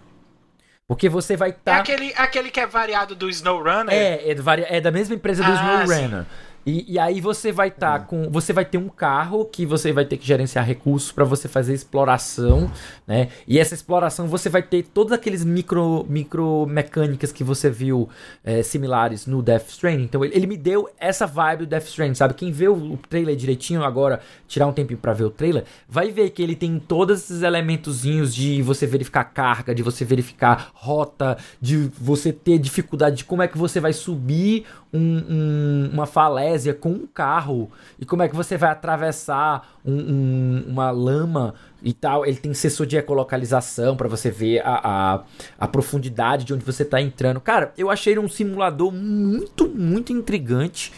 Porque 0.89 1.09
você 1.09 1.37
vai 1.37 1.51
estar. 1.51 1.73
Tá... 1.73 1.77
É 1.79 1.81
aquele, 1.81 2.15
aquele 2.17 2.51
que 2.51 2.61
é 2.61 2.67
variado 2.67 3.15
do 3.15 3.29
SnowRunner? 3.29 3.93
É, 3.93 4.31
é, 4.31 4.77
é 4.77 4.81
da 4.81 4.91
mesma 4.91 5.15
empresa 5.17 5.43
do 5.43 5.51
ah, 5.51 5.85
SnowRunner. 5.85 6.27
E, 6.67 6.95
e 6.95 6.99
aí 6.99 7.21
você 7.21 7.53
vai 7.53 7.69
estar 7.69 8.01
tá 8.01 8.05
com. 8.05 8.29
Você 8.29 8.53
vai 8.53 8.65
ter 8.65 8.77
um 8.77 8.89
carro 8.89 9.45
que 9.45 9.65
você 9.65 9.93
vai 9.93 10.05
ter 10.05 10.17
que 10.17 10.27
gerenciar 10.27 10.67
recursos 10.67 11.13
para 11.13 11.25
você 11.25 11.47
fazer 11.47 11.73
exploração, 11.73 12.69
né? 13.07 13.29
E 13.47 13.59
essa 13.59 13.73
exploração 13.73 14.27
você 14.27 14.49
vai 14.49 14.63
ter 14.63 14.83
todos 14.83 15.13
aqueles 15.13 15.45
micro, 15.45 16.05
micro 16.09 16.67
mecânicas 16.67 17.31
que 17.31 17.45
você 17.45 17.71
viu 17.71 18.09
é, 18.43 18.65
similares 18.65 19.27
no 19.27 19.43
Death 19.43 19.69
Stranding. 19.69 20.03
Então 20.03 20.25
ele, 20.25 20.35
ele, 20.35 20.47
me 20.49 20.57
deu 20.57 20.91
essa 20.99 21.25
vibe 21.25 21.61
do 21.61 21.67
Death 21.67 21.87
Stranding, 21.87 22.15
sabe? 22.15 22.35
Quem 22.35 22.51
vê 22.51 22.67
o, 22.67 22.75
o 22.75 22.97
trailer 22.97 23.37
direitinho 23.37 23.85
agora, 23.85 24.21
tirar 24.49 24.67
um 24.67 24.73
tempinho 24.73 24.99
para 24.99 25.13
ver 25.13 25.25
o 25.25 25.31
trailer, 25.31 25.65
vai 25.89 26.11
ver 26.11 26.31
que 26.31 26.43
ele 26.43 26.57
tem 26.57 26.81
todos 26.81 27.21
esses 27.21 27.43
elementozinhos 27.43 28.35
de 28.35 28.61
você 28.61 28.89
verificar 28.89 29.23
carga, 29.23 29.73
de 29.73 29.85
você 29.85 30.05
verificar 30.05 30.73
rota, 30.75 31.39
de 31.61 31.91
você 31.97 32.33
ter 32.33 32.59
dificuldade 32.59 33.19
de 33.19 33.25
como 33.25 33.43
é 33.43 33.47
que 33.47 33.57
você 33.57 33.79
vai 33.79 33.93
subir 33.93 34.67
um, 34.97 35.24
um, 35.28 35.90
uma 35.93 36.06
falésia 36.06 36.73
com 36.73 36.90
um 36.90 37.06
carro 37.06 37.70
e 37.98 38.05
como 38.06 38.23
é 38.23 38.28
que 38.28 38.35
você 38.35 38.56
vai 38.56 38.70
atravessar 38.70 39.77
um, 39.85 40.64
uma 40.66 40.90
lama 40.90 41.55
e 41.82 41.93
tal. 41.93 42.24
Ele 42.24 42.36
tem 42.36 42.55
sensor 42.55 42.86
de 42.86 42.97
ecolocalização 42.97 43.97
para 43.97 44.09
você 44.09 44.31
ver 44.31 44.60
a, 44.64 44.81
a, 44.82 45.24
a, 45.59 45.68
profundidade 45.68 46.44
de 46.44 46.55
onde 46.55 46.64
você 46.64 46.82
está 46.82 47.01
entrando. 47.01 47.40
Cara, 47.40 47.73
eu 47.77 47.90
achei 47.90 48.18
um 48.18 48.28
simulador 48.28 48.90
muito, 48.90 49.68
muito 49.68 50.12
intrigante 50.12 50.93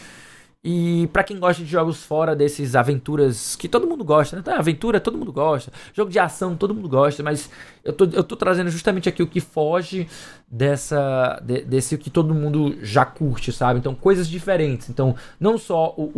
E 0.61 1.07
para 1.13 1.23
quem 1.23 1.39
gosta 1.39 1.63
de 1.63 1.69
jogos 1.69 2.03
fora 2.03 2.35
desses 2.35 2.75
aventuras 2.75 3.55
que 3.55 3.69
todo 3.69 3.87
mundo 3.87 4.03
gosta, 4.03 4.35
né? 4.35 4.41
Então, 4.41 4.53
aventura 4.53 4.99
todo 4.99 5.17
mundo 5.17 5.31
gosta, 5.31 5.71
jogo 5.93 6.11
de 6.11 6.19
ação 6.19 6.53
todo 6.53 6.75
mundo 6.75 6.89
gosta, 6.89 7.23
mas 7.23 7.49
eu 7.81 7.93
tô, 7.93 8.03
eu 8.05 8.23
tô 8.25 8.35
trazendo 8.35 8.69
justamente 8.69 9.07
aqui 9.07 9.23
o 9.23 9.27
que 9.27 9.39
foge 9.39 10.05
dessa 10.51 11.41
de, 11.41 11.61
desse 11.61 11.97
que 11.97 12.09
todo 12.09 12.35
mundo 12.35 12.77
já 12.81 13.05
curte, 13.05 13.53
sabe? 13.53 13.79
Então, 13.79 13.95
coisas 13.95 14.27
diferentes. 14.27 14.89
Então, 14.89 15.15
não 15.39 15.57
só 15.57 15.93
o, 15.95 16.11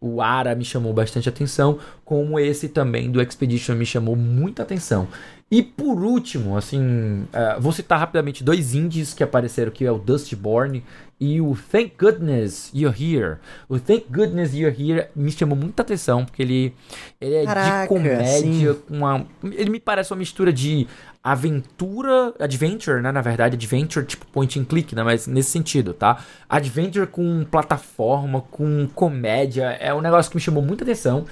o, 0.00 0.14
o 0.16 0.20
Ara 0.20 0.56
me 0.56 0.64
chamou 0.64 0.92
bastante 0.92 1.28
atenção, 1.28 1.78
como 2.04 2.40
esse 2.40 2.68
também 2.68 3.08
do 3.08 3.22
Expedition 3.22 3.76
me 3.76 3.86
chamou 3.86 4.16
muita 4.16 4.64
atenção. 4.64 5.06
E 5.50 5.62
por 5.62 6.02
último, 6.02 6.56
assim, 6.56 7.22
uh, 7.22 7.60
vou 7.60 7.72
citar 7.72 7.98
rapidamente 7.98 8.44
dois 8.44 8.74
indies 8.74 9.14
que 9.14 9.22
apareceram, 9.22 9.70
que 9.72 9.84
é 9.84 9.90
o 9.90 9.98
Dustborn 9.98 10.82
e 11.20 11.40
o 11.40 11.56
Thank 11.56 11.94
Goodness 11.98 12.70
You're 12.74 12.96
Here. 12.96 13.38
O 13.68 13.78
Thank 13.78 14.06
Goodness 14.10 14.54
You're 14.54 14.74
Here 14.76 15.08
me 15.14 15.30
chamou 15.30 15.56
muita 15.56 15.82
atenção, 15.82 16.24
porque 16.24 16.42
ele, 16.42 16.74
ele 17.20 17.34
é 17.34 17.44
Caraca, 17.44 17.82
de 17.82 17.88
comédia, 17.88 18.74
com 18.74 18.94
uma, 18.94 19.26
ele 19.42 19.70
me 19.70 19.80
parece 19.80 20.12
uma 20.12 20.18
mistura 20.18 20.52
de 20.52 20.86
aventura, 21.22 22.32
adventure, 22.38 23.02
né, 23.02 23.10
na 23.10 23.20
verdade, 23.20 23.54
adventure 23.54 24.06
tipo 24.06 24.26
point 24.26 24.58
and 24.58 24.64
click, 24.64 24.94
né, 24.94 25.02
mas 25.02 25.26
nesse 25.26 25.50
sentido, 25.50 25.92
tá? 25.92 26.24
Adventure 26.48 27.06
com 27.06 27.44
plataforma, 27.44 28.40
com 28.50 28.88
comédia, 28.94 29.76
é 29.80 29.92
um 29.92 30.00
negócio 30.00 30.30
que 30.30 30.36
me 30.36 30.40
chamou 30.40 30.62
muita 30.62 30.84
atenção. 30.84 31.26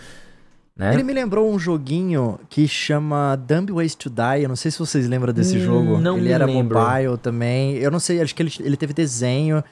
Né? 0.77 0.93
Ele 0.93 1.03
me 1.03 1.15
lembrou 1.15 1.51
um 1.51 1.59
joguinho 1.59 2.39
que 2.51 2.69
chama 2.69 3.35
Dumb 3.37 3.73
Ways 3.73 3.95
to 3.95 4.11
Die. 4.11 4.43
Eu 4.43 4.49
não 4.49 4.57
sei 4.57 4.71
se 4.71 4.79
vocês 4.79 5.09
lembram 5.09 5.33
desse 5.33 5.57
hum, 5.57 5.61
jogo. 5.61 5.99
Não 5.99 6.19
ele 6.19 6.31
era 6.31 6.45
lembro. 6.45 6.79
mobile 6.79 7.17
também. 7.17 7.77
Eu 7.77 7.91
não 7.91 7.99
sei, 7.99 8.21
acho 8.21 8.35
que 8.35 8.43
ele, 8.43 8.53
ele 8.61 8.77
teve 8.77 8.93
desenho. 8.93 9.65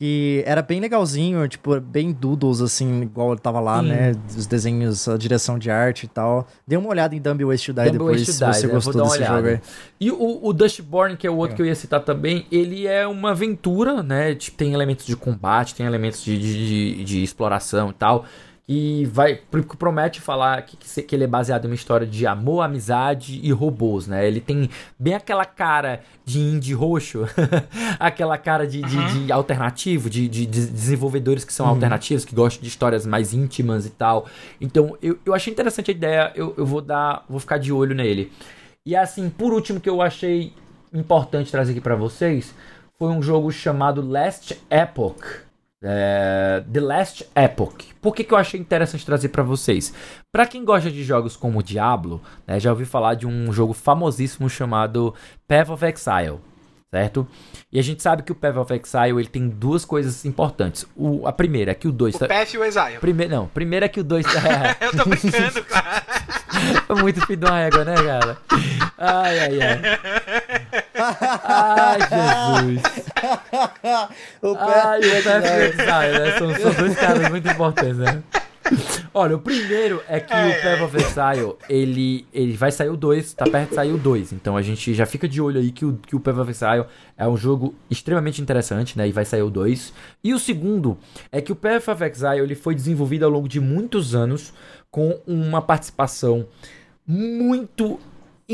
que 0.00 0.42
era 0.44 0.60
bem 0.60 0.80
legalzinho, 0.80 1.46
tipo, 1.46 1.78
bem 1.80 2.10
doodles, 2.10 2.60
assim, 2.60 3.02
igual 3.02 3.30
ele 3.30 3.40
tava 3.40 3.60
lá, 3.60 3.80
Sim. 3.80 3.90
né? 3.90 4.16
Os 4.36 4.48
desenhos, 4.48 5.06
a 5.06 5.16
direção 5.16 5.56
de 5.60 5.70
arte 5.70 6.06
e 6.06 6.08
tal. 6.08 6.48
Dê 6.66 6.76
uma 6.76 6.88
olhada 6.88 7.14
em 7.14 7.20
Dumb 7.20 7.44
Ways 7.44 7.62
to 7.62 7.72
Die 7.72 7.84
Dumb 7.84 7.92
depois, 7.92 8.26
se 8.26 8.44
você 8.44 8.66
né? 8.66 8.72
gostou 8.72 9.00
desse 9.00 9.24
jogo 9.24 9.46
aí. 9.46 9.60
E 10.00 10.10
o, 10.10 10.40
o 10.42 10.52
Dustborn, 10.52 11.16
que 11.16 11.24
é 11.24 11.30
o 11.30 11.36
outro 11.36 11.52
é. 11.52 11.56
que 11.56 11.62
eu 11.62 11.66
ia 11.66 11.76
citar 11.76 12.00
também, 12.00 12.46
ele 12.50 12.84
é 12.88 13.06
uma 13.06 13.30
aventura, 13.30 14.02
né? 14.02 14.34
Tipo, 14.34 14.56
tem 14.56 14.74
elementos 14.74 15.06
de 15.06 15.14
combate, 15.14 15.72
tem 15.72 15.86
elementos 15.86 16.24
de, 16.24 16.36
de, 16.36 16.66
de, 16.66 17.04
de 17.04 17.22
exploração 17.22 17.90
e 17.90 17.94
tal 17.94 18.24
e 18.74 19.04
vai 19.04 19.38
promete 19.78 20.18
falar 20.18 20.62
que, 20.62 21.02
que 21.02 21.14
ele 21.14 21.24
é 21.24 21.26
baseado 21.26 21.66
em 21.66 21.68
uma 21.68 21.74
história 21.74 22.06
de 22.06 22.26
amor, 22.26 22.62
amizade 22.62 23.38
e 23.42 23.52
robôs, 23.52 24.06
né? 24.06 24.26
Ele 24.26 24.40
tem 24.40 24.70
bem 24.98 25.12
aquela 25.12 25.44
cara 25.44 26.00
de 26.24 26.38
indie 26.38 26.72
roxo, 26.72 27.26
aquela 28.00 28.38
cara 28.38 28.66
de, 28.66 28.80
de, 28.80 28.96
uhum. 28.96 29.26
de 29.26 29.32
alternativo, 29.32 30.08
de, 30.08 30.26
de, 30.26 30.46
desenvolvedores 30.46 31.44
que 31.44 31.52
são 31.52 31.66
uhum. 31.66 31.72
alternativos, 31.72 32.24
que 32.24 32.34
gostam 32.34 32.62
de 32.62 32.68
histórias 32.68 33.04
mais 33.04 33.34
íntimas 33.34 33.84
e 33.84 33.90
tal. 33.90 34.26
Então, 34.58 34.96
eu, 35.02 35.18
eu 35.26 35.34
achei 35.34 35.52
interessante 35.52 35.90
a 35.90 35.94
ideia, 35.94 36.32
eu, 36.34 36.54
eu 36.56 36.64
vou 36.64 36.80
dar, 36.80 37.26
vou 37.28 37.38
ficar 37.38 37.58
de 37.58 37.70
olho 37.70 37.94
nele. 37.94 38.32
E 38.86 38.96
assim, 38.96 39.28
por 39.28 39.52
último 39.52 39.80
que 39.80 39.90
eu 39.90 40.00
achei 40.00 40.54
importante 40.94 41.50
trazer 41.50 41.72
aqui 41.72 41.80
para 41.80 41.94
vocês, 41.94 42.54
foi 42.98 43.10
um 43.10 43.20
jogo 43.20 43.52
chamado 43.52 44.00
Last 44.00 44.58
Epoch. 44.70 45.51
É, 45.82 46.62
The 46.72 46.80
Last 46.80 47.26
Epoch. 47.34 47.92
Por 48.00 48.14
que, 48.14 48.22
que 48.22 48.32
eu 48.32 48.38
achei 48.38 48.60
interessante 48.60 49.04
trazer 49.04 49.30
para 49.30 49.42
vocês? 49.42 49.92
Para 50.30 50.46
quem 50.46 50.64
gosta 50.64 50.90
de 50.90 51.02
jogos 51.02 51.36
como 51.36 51.62
Diablo, 51.62 52.20
né, 52.46 52.60
já 52.60 52.70
ouvi 52.70 52.84
falar 52.84 53.14
de 53.14 53.26
um 53.26 53.52
jogo 53.52 53.72
famosíssimo 53.72 54.48
chamado 54.48 55.14
Path 55.48 55.70
of 55.70 55.84
Exile, 55.84 56.38
certo? 56.90 57.26
E 57.72 57.78
a 57.78 57.82
gente 57.82 58.02
sabe 58.02 58.22
que 58.22 58.30
o 58.30 58.34
Path 58.34 58.56
of 58.56 58.72
Exile 58.72 59.18
ele 59.18 59.28
tem 59.28 59.48
duas 59.48 59.84
coisas 59.84 60.24
importantes. 60.24 60.86
O, 60.94 61.26
a 61.26 61.32
primeira 61.32 61.72
é 61.72 61.74
que 61.74 61.88
o 61.88 61.92
2... 61.92 62.14
O 62.14 62.18
tá... 62.20 62.28
Path 62.28 62.54
e 62.54 62.58
o 62.58 62.64
Exile. 62.64 62.98
Primeiro, 63.00 63.34
não, 63.34 63.46
primeiro 63.48 63.84
é 63.84 63.88
que 63.88 64.00
o 64.00 64.04
2... 64.04 64.24
Dois... 64.24 64.44
É... 64.44 64.76
eu 64.86 64.90
tô 64.92 65.08
brincando, 65.08 65.64
cara. 65.64 66.02
muito 67.02 67.20
filho 67.26 67.40
de 67.40 67.46
uma 67.46 67.58
régua, 67.58 67.84
né, 67.84 67.94
cara? 67.94 68.38
Ai, 68.98 69.38
ai, 69.40 69.58
ai. 69.62 70.81
Ai, 70.94 71.98
Jesus. 72.00 72.82
o 74.42 74.56
Ai, 74.58 75.00
o 75.00 75.24
Path 75.24 75.76
né? 75.76 76.38
São, 76.38 76.54
são 76.54 76.72
dois 76.74 76.96
caras 76.96 77.28
muito 77.28 77.48
importantes, 77.48 77.96
né? 77.96 78.22
Olha, 79.12 79.36
o 79.36 79.38
primeiro 79.38 80.02
é 80.08 80.20
que 80.20 80.32
é, 80.32 80.46
o 80.46 80.62
Path 80.62 80.82
of 80.82 80.96
Exile, 80.96 81.54
ele, 81.68 82.26
ele 82.32 82.56
vai 82.56 82.70
sair 82.70 82.88
o 82.88 82.96
2, 82.96 83.34
tá 83.34 83.44
perto 83.44 83.70
de 83.70 83.74
sair 83.74 83.92
o 83.92 83.98
2. 83.98 84.32
Então 84.32 84.56
a 84.56 84.62
gente 84.62 84.94
já 84.94 85.04
fica 85.04 85.28
de 85.28 85.40
olho 85.40 85.60
aí 85.60 85.70
que 85.70 85.84
o, 85.84 85.94
que 85.94 86.16
o 86.16 86.20
Path 86.20 86.38
of 86.38 86.50
Exile 86.50 86.84
é 87.16 87.28
um 87.28 87.36
jogo 87.36 87.74
extremamente 87.90 88.40
interessante, 88.40 88.96
né? 88.96 89.08
E 89.08 89.12
vai 89.12 89.24
sair 89.24 89.42
o 89.42 89.50
2. 89.50 89.92
E 90.24 90.32
o 90.32 90.38
segundo 90.38 90.96
é 91.30 91.40
que 91.40 91.52
o 91.52 91.56
Path 91.56 91.88
of 91.88 92.04
Exile 92.04 92.40
ele 92.40 92.54
foi 92.54 92.74
desenvolvido 92.74 93.24
ao 93.24 93.30
longo 93.30 93.48
de 93.48 93.60
muitos 93.60 94.14
anos 94.14 94.52
com 94.90 95.20
uma 95.26 95.60
participação 95.60 96.46
muito 97.06 97.98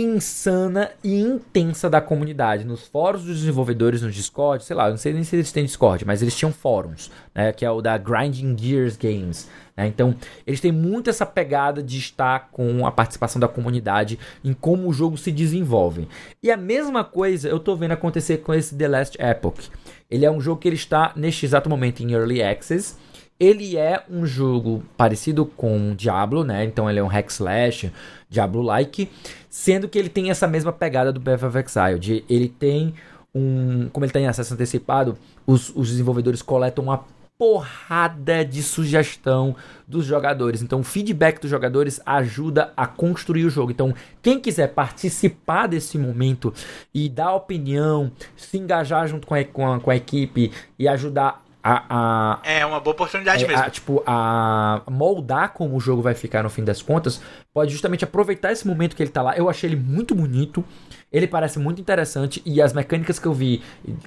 insana 0.00 0.90
e 1.02 1.20
intensa 1.20 1.88
da 1.88 2.00
comunidade. 2.00 2.64
Nos 2.64 2.86
fóruns 2.86 3.24
dos 3.24 3.40
desenvolvedores, 3.40 4.02
no 4.02 4.10
Discord, 4.10 4.64
sei 4.64 4.76
lá, 4.76 4.90
não 4.90 4.96
sei 4.96 5.12
nem 5.12 5.24
se 5.24 5.36
eles 5.36 5.52
têm 5.52 5.64
Discord, 5.64 6.04
mas 6.04 6.22
eles 6.22 6.36
tinham 6.36 6.52
fóruns, 6.52 7.10
né? 7.34 7.52
Que 7.52 7.64
é 7.64 7.70
o 7.70 7.80
da 7.80 7.96
Grinding 7.96 8.56
Gears 8.58 8.96
Games. 8.96 9.48
Né? 9.76 9.86
Então, 9.86 10.14
eles 10.46 10.60
têm 10.60 10.72
muito 10.72 11.08
essa 11.08 11.24
pegada 11.24 11.82
de 11.82 11.98
estar 11.98 12.48
com 12.50 12.84
a 12.84 12.90
participação 12.90 13.38
da 13.38 13.46
comunidade 13.46 14.18
em 14.44 14.52
como 14.52 14.88
o 14.88 14.92
jogo 14.92 15.16
se 15.16 15.30
desenvolve. 15.30 16.08
E 16.42 16.50
a 16.50 16.56
mesma 16.56 17.04
coisa 17.04 17.48
eu 17.48 17.60
tô 17.60 17.76
vendo 17.76 17.92
acontecer 17.92 18.38
com 18.38 18.52
esse 18.52 18.74
The 18.74 18.88
Last 18.88 19.16
Epoch. 19.20 19.70
Ele 20.10 20.24
é 20.24 20.30
um 20.30 20.40
jogo 20.40 20.60
que 20.60 20.68
ele 20.68 20.76
está 20.76 21.12
neste 21.14 21.46
exato 21.46 21.70
momento 21.70 22.02
em 22.02 22.12
Early 22.12 22.42
Access. 22.42 22.96
Ele 23.38 23.76
é 23.76 24.02
um 24.10 24.26
jogo 24.26 24.82
parecido 24.96 25.46
com 25.46 25.94
Diablo, 25.94 26.42
né? 26.42 26.64
Então 26.64 26.90
ele 26.90 26.98
é 26.98 27.02
um 27.02 27.06
hack 27.06 27.30
slash, 27.30 27.92
Diablo-like, 28.28 29.08
sendo 29.48 29.88
que 29.88 29.98
ele 29.98 30.08
tem 30.08 30.30
essa 30.30 30.46
mesma 30.46 30.72
pegada 30.72 31.12
do 31.12 31.20
Path 31.20 31.42
of 31.44 31.58
Exile, 31.58 31.98
de 31.98 32.24
ele 32.28 32.48
tem 32.48 32.94
um, 33.34 33.88
como 33.92 34.04
ele 34.04 34.12
tem 34.12 34.26
acesso 34.26 34.54
antecipado, 34.54 35.16
os, 35.46 35.74
os 35.74 35.88
desenvolvedores 35.88 36.42
coletam 36.42 36.84
uma 36.84 37.04
porrada 37.38 38.44
de 38.44 38.64
sugestão 38.64 39.54
dos 39.86 40.04
jogadores. 40.04 40.60
Então, 40.60 40.80
o 40.80 40.84
feedback 40.84 41.40
dos 41.40 41.48
jogadores 41.48 42.00
ajuda 42.04 42.72
a 42.76 42.84
construir 42.84 43.44
o 43.44 43.50
jogo. 43.50 43.70
Então, 43.70 43.94
quem 44.20 44.40
quiser 44.40 44.74
participar 44.74 45.68
desse 45.68 45.96
momento 45.96 46.52
e 46.92 47.08
dar 47.08 47.32
opinião, 47.34 48.10
se 48.36 48.58
engajar 48.58 49.06
junto 49.06 49.24
com 49.24 49.36
a, 49.36 49.44
com 49.44 49.72
a, 49.72 49.78
com 49.78 49.90
a 49.90 49.96
equipe 49.96 50.50
e 50.76 50.88
ajudar 50.88 51.44
a, 51.62 51.84
a, 51.90 52.40
é 52.44 52.64
uma 52.64 52.78
boa 52.78 52.94
oportunidade 52.94 53.44
é, 53.44 53.48
mesmo. 53.48 53.62
A, 53.62 53.70
tipo, 53.70 54.02
a 54.06 54.82
moldar 54.88 55.52
como 55.52 55.76
o 55.76 55.80
jogo 55.80 56.00
vai 56.00 56.14
ficar 56.14 56.42
no 56.42 56.50
fim 56.50 56.64
das 56.64 56.80
contas, 56.80 57.20
pode 57.52 57.72
justamente 57.72 58.04
aproveitar 58.04 58.52
esse 58.52 58.66
momento 58.66 58.94
que 58.94 59.02
ele 59.02 59.10
tá 59.10 59.22
lá. 59.22 59.36
Eu 59.36 59.50
achei 59.50 59.68
ele 59.68 59.76
muito 59.76 60.14
bonito, 60.14 60.64
ele 61.12 61.26
parece 61.26 61.58
muito 61.58 61.80
interessante 61.80 62.40
e 62.46 62.62
as 62.62 62.72
mecânicas 62.72 63.18
que 63.18 63.26
eu 63.26 63.32
vi 63.32 63.62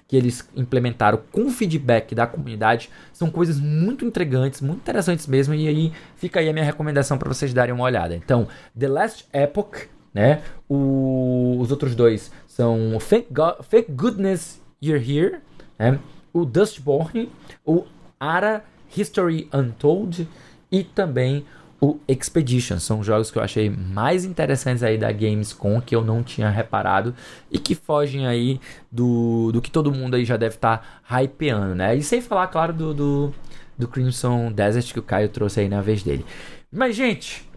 que 0.07 0.15
eles 0.15 0.47
implementaram 0.55 1.19
com 1.31 1.49
feedback 1.49 2.15
da 2.15 2.25
comunidade 2.25 2.89
são 3.11 3.29
coisas 3.29 3.59
muito 3.59 4.05
intrigantes, 4.05 4.61
muito 4.61 4.79
interessantes 4.79 5.27
mesmo. 5.27 5.53
E 5.53 5.67
aí 5.67 5.93
fica 6.15 6.39
aí 6.39 6.49
a 6.49 6.53
minha 6.53 6.65
recomendação 6.65 7.17
para 7.17 7.27
vocês 7.27 7.53
darem 7.53 7.73
uma 7.73 7.83
olhada. 7.83 8.15
Então, 8.15 8.47
The 8.77 8.87
Last 8.87 9.25
Epoch, 9.33 9.89
né? 10.13 10.41
O, 10.69 11.57
os 11.59 11.69
outros 11.69 11.95
dois 11.95 12.31
são 12.47 12.97
Thank, 13.09 13.27
God, 13.31 13.55
Thank 13.69 13.91
Goodness 13.91 14.61
You're 14.81 15.03
Here, 15.03 15.39
né? 15.77 15.99
O 16.33 16.45
Dustborn, 16.45 17.29
o 17.65 17.85
Ara 18.19 18.63
History 18.95 19.49
Untold 19.53 20.27
e 20.71 20.83
também 20.83 21.45
o 21.81 21.99
Expedition. 22.07 22.77
São 22.79 23.03
jogos 23.03 23.31
que 23.31 23.39
eu 23.39 23.43
achei 23.43 23.69
mais 23.69 24.23
interessantes 24.23 24.83
aí 24.83 24.97
da 24.97 25.11
Gamescom 25.11 25.81
que 25.81 25.95
eu 25.95 26.03
não 26.03 26.21
tinha 26.21 26.49
reparado 26.49 27.15
e 27.49 27.57
que 27.57 27.73
fogem 27.73 28.27
aí 28.27 28.61
do, 28.91 29.51
do 29.51 29.61
que 29.61 29.71
todo 29.71 29.91
mundo 29.91 30.15
aí 30.15 30.23
já 30.23 30.37
deve 30.37 30.55
estar 30.55 30.77
tá 30.77 31.21
hypeando, 31.21 31.73
né? 31.73 31.95
E 31.95 32.03
sem 32.03 32.21
falar, 32.21 32.47
claro, 32.47 32.71
do, 32.71 32.93
do, 32.93 33.33
do 33.77 33.87
Crimson 33.87 34.51
Desert 34.51 34.93
que 34.93 34.99
o 34.99 35.03
Caio 35.03 35.29
trouxe 35.29 35.61
aí 35.61 35.67
na 35.67 35.81
vez 35.81 36.03
dele. 36.03 36.23
Mas, 36.71 36.95
gente, 36.95 37.49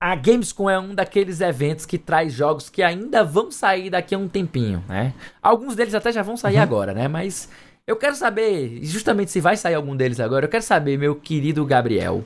a 0.00 0.16
Gamescom 0.16 0.68
é 0.68 0.80
um 0.80 0.92
daqueles 0.92 1.40
eventos 1.40 1.86
que 1.86 1.96
traz 1.96 2.32
jogos 2.32 2.68
que 2.68 2.82
ainda 2.82 3.22
vão 3.22 3.52
sair 3.52 3.88
daqui 3.88 4.16
a 4.16 4.18
um 4.18 4.26
tempinho, 4.26 4.82
né? 4.88 5.14
Alguns 5.40 5.76
deles 5.76 5.94
até 5.94 6.10
já 6.10 6.22
vão 6.22 6.36
sair 6.36 6.56
uhum. 6.56 6.62
agora, 6.62 6.92
né? 6.92 7.06
Mas 7.06 7.48
eu 7.86 7.96
quero 7.96 8.14
saber, 8.14 8.80
justamente 8.82 9.30
se 9.30 9.40
vai 9.40 9.56
sair 9.56 9.74
algum 9.74 9.96
deles 9.96 10.20
agora, 10.20 10.46
eu 10.46 10.48
quero 10.48 10.62
saber, 10.62 10.96
meu 10.96 11.16
querido 11.16 11.64
Gabriel, 11.64 12.24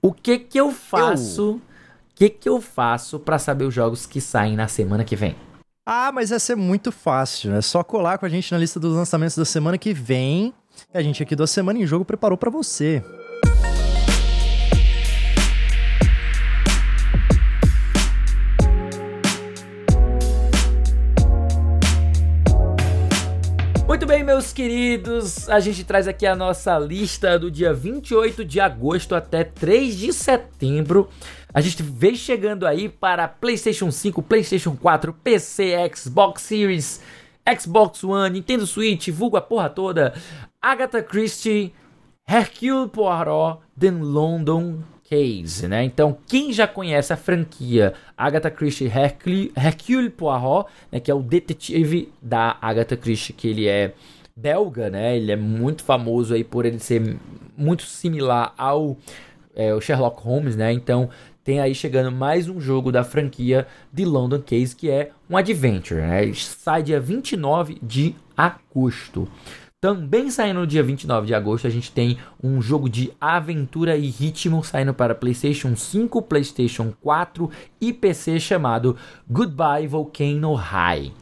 o 0.00 0.12
que 0.12 0.38
que 0.38 0.58
eu 0.58 0.70
faço, 0.70 1.52
o 1.52 1.60
que 2.14 2.28
que 2.28 2.48
eu 2.48 2.60
faço 2.60 3.18
para 3.18 3.38
saber 3.38 3.64
os 3.64 3.74
jogos 3.74 4.06
que 4.06 4.20
saem 4.20 4.56
na 4.56 4.68
semana 4.68 5.04
que 5.04 5.16
vem? 5.16 5.34
Ah, 5.84 6.12
mas 6.12 6.30
essa 6.30 6.52
é 6.52 6.56
muito 6.56 6.92
fácil, 6.92 7.54
é 7.54 7.60
só 7.60 7.82
colar 7.82 8.18
com 8.18 8.26
a 8.26 8.28
gente 8.28 8.52
na 8.52 8.58
lista 8.58 8.78
dos 8.78 8.94
lançamentos 8.94 9.36
da 9.36 9.44
semana 9.44 9.78
que 9.78 9.92
vem. 9.92 10.54
A 10.94 11.02
gente 11.02 11.22
aqui 11.22 11.34
do 11.34 11.44
Semana 11.44 11.78
em 11.80 11.86
Jogo 11.86 12.04
preparou 12.04 12.38
para 12.38 12.50
você. 12.50 13.02
Bem, 24.08 24.24
meus 24.24 24.54
queridos, 24.54 25.50
a 25.50 25.60
gente 25.60 25.84
traz 25.84 26.08
aqui 26.08 26.26
a 26.26 26.34
nossa 26.34 26.78
lista 26.78 27.38
do 27.38 27.50
dia 27.50 27.74
28 27.74 28.42
de 28.42 28.58
agosto 28.58 29.14
até 29.14 29.44
3 29.44 29.98
de 29.98 30.14
setembro. 30.14 31.10
A 31.52 31.60
gente 31.60 31.82
vem 31.82 32.14
chegando 32.14 32.66
aí 32.66 32.88
para 32.88 33.28
PlayStation 33.28 33.90
5, 33.90 34.22
PlayStation 34.22 34.74
4, 34.74 35.12
PC, 35.12 35.74
Xbox 35.94 36.40
Series, 36.40 37.02
Xbox 37.60 38.02
One, 38.02 38.30
Nintendo 38.30 38.66
Switch, 38.66 39.10
vulgo 39.10 39.36
a 39.36 39.42
porra 39.42 39.68
toda, 39.68 40.14
Agatha 40.60 41.02
Christie, 41.02 41.74
Hercule 42.26 42.88
Poirot, 42.88 43.60
The 43.78 43.90
London 43.90 44.78
Case, 45.08 45.66
né? 45.66 45.84
Então, 45.84 46.18
quem 46.26 46.52
já 46.52 46.66
conhece 46.66 47.14
a 47.14 47.16
franquia 47.16 47.94
Agatha 48.14 48.50
Christie 48.50 48.86
Hercule, 48.86 49.50
Hercule 49.56 50.10
Poirot, 50.10 50.68
né, 50.92 51.00
que 51.00 51.10
é 51.10 51.14
o 51.14 51.22
detetive 51.22 52.12
da 52.20 52.58
Agatha 52.60 52.94
Christie, 52.94 53.32
que 53.32 53.48
ele 53.48 53.66
é 53.66 53.94
belga, 54.36 54.90
né? 54.90 55.16
Ele 55.16 55.32
é 55.32 55.36
muito 55.36 55.82
famoso 55.82 56.34
aí 56.34 56.44
por 56.44 56.66
ele 56.66 56.78
ser 56.78 57.16
muito 57.56 57.84
similar 57.84 58.52
ao 58.58 58.98
é, 59.56 59.80
Sherlock 59.80 60.22
Holmes, 60.22 60.56
né? 60.56 60.72
Então, 60.72 61.08
tem 61.42 61.58
aí 61.58 61.74
chegando 61.74 62.12
mais 62.12 62.46
um 62.46 62.60
jogo 62.60 62.92
da 62.92 63.02
franquia 63.02 63.66
de 63.90 64.04
London 64.04 64.42
Case, 64.42 64.76
que 64.76 64.90
é 64.90 65.10
um 65.30 65.38
adventure, 65.38 66.02
né? 66.02 66.30
Sai 66.34 66.82
dia 66.82 67.00
29 67.00 67.78
de 67.82 68.14
agosto. 68.36 69.26
Também 69.80 70.28
saindo 70.28 70.58
no 70.58 70.66
dia 70.66 70.82
29 70.82 71.28
de 71.28 71.34
agosto, 71.34 71.68
a 71.68 71.70
gente 71.70 71.92
tem 71.92 72.18
um 72.42 72.60
jogo 72.60 72.88
de 72.88 73.12
aventura 73.20 73.96
e 73.96 74.08
ritmo 74.08 74.64
saindo 74.64 74.92
para 74.92 75.14
PlayStation 75.14 75.76
5, 75.76 76.20
PlayStation 76.22 76.92
4 77.00 77.48
e 77.80 77.92
PC 77.92 78.40
chamado 78.40 78.96
Goodbye 79.30 79.86
Volcano 79.86 80.52
High, 80.54 81.12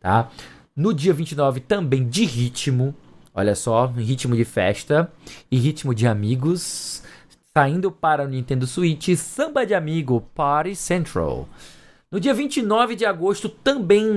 tá? 0.00 0.30
No 0.74 0.94
dia 0.94 1.12
29 1.12 1.60
também 1.60 2.08
de 2.08 2.24
ritmo, 2.24 2.94
olha 3.34 3.54
só, 3.54 3.84
ritmo 3.84 4.34
de 4.34 4.46
festa 4.46 5.12
e 5.50 5.58
ritmo 5.58 5.94
de 5.94 6.06
amigos, 6.06 7.02
saindo 7.52 7.92
para 7.92 8.24
o 8.24 8.28
Nintendo 8.28 8.66
Switch 8.66 9.14
Samba 9.14 9.66
de 9.66 9.74
Amigo 9.74 10.22
Party 10.34 10.74
Central. 10.74 11.46
No 12.10 12.18
dia 12.18 12.32
29 12.32 12.96
de 12.96 13.04
agosto, 13.04 13.46
também 13.46 14.08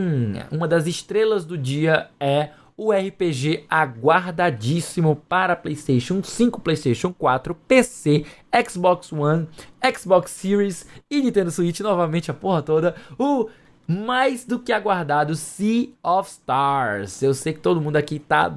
uma 0.50 0.70
das 0.70 0.88
estrelas 0.88 1.44
do 1.44 1.58
dia 1.58 2.08
é 2.18 2.52
o 2.80 2.94
RPG 2.94 3.66
aguardadíssimo 3.70 5.14
para 5.28 5.54
PlayStation 5.54 6.24
5, 6.24 6.62
PlayStation 6.62 7.12
4, 7.12 7.54
PC, 7.54 8.24
Xbox 8.66 9.12
One, 9.12 9.50
Xbox 9.94 10.32
Series 10.32 10.88
e 11.12 11.22
Nintendo 11.22 11.52
Switch, 11.52 11.82
novamente 11.82 12.32
a 12.32 12.34
porra 12.34 12.62
toda. 12.62 12.96
O 13.18 13.50
mais 13.86 14.46
do 14.46 14.58
que 14.60 14.72
aguardado 14.72 15.36
Sea 15.36 15.90
of 16.02 16.30
Stars. 16.30 17.22
Eu 17.22 17.34
sei 17.34 17.52
que 17.52 17.60
todo 17.60 17.82
mundo 17.82 17.98
aqui 17.98 18.18
tá 18.18 18.56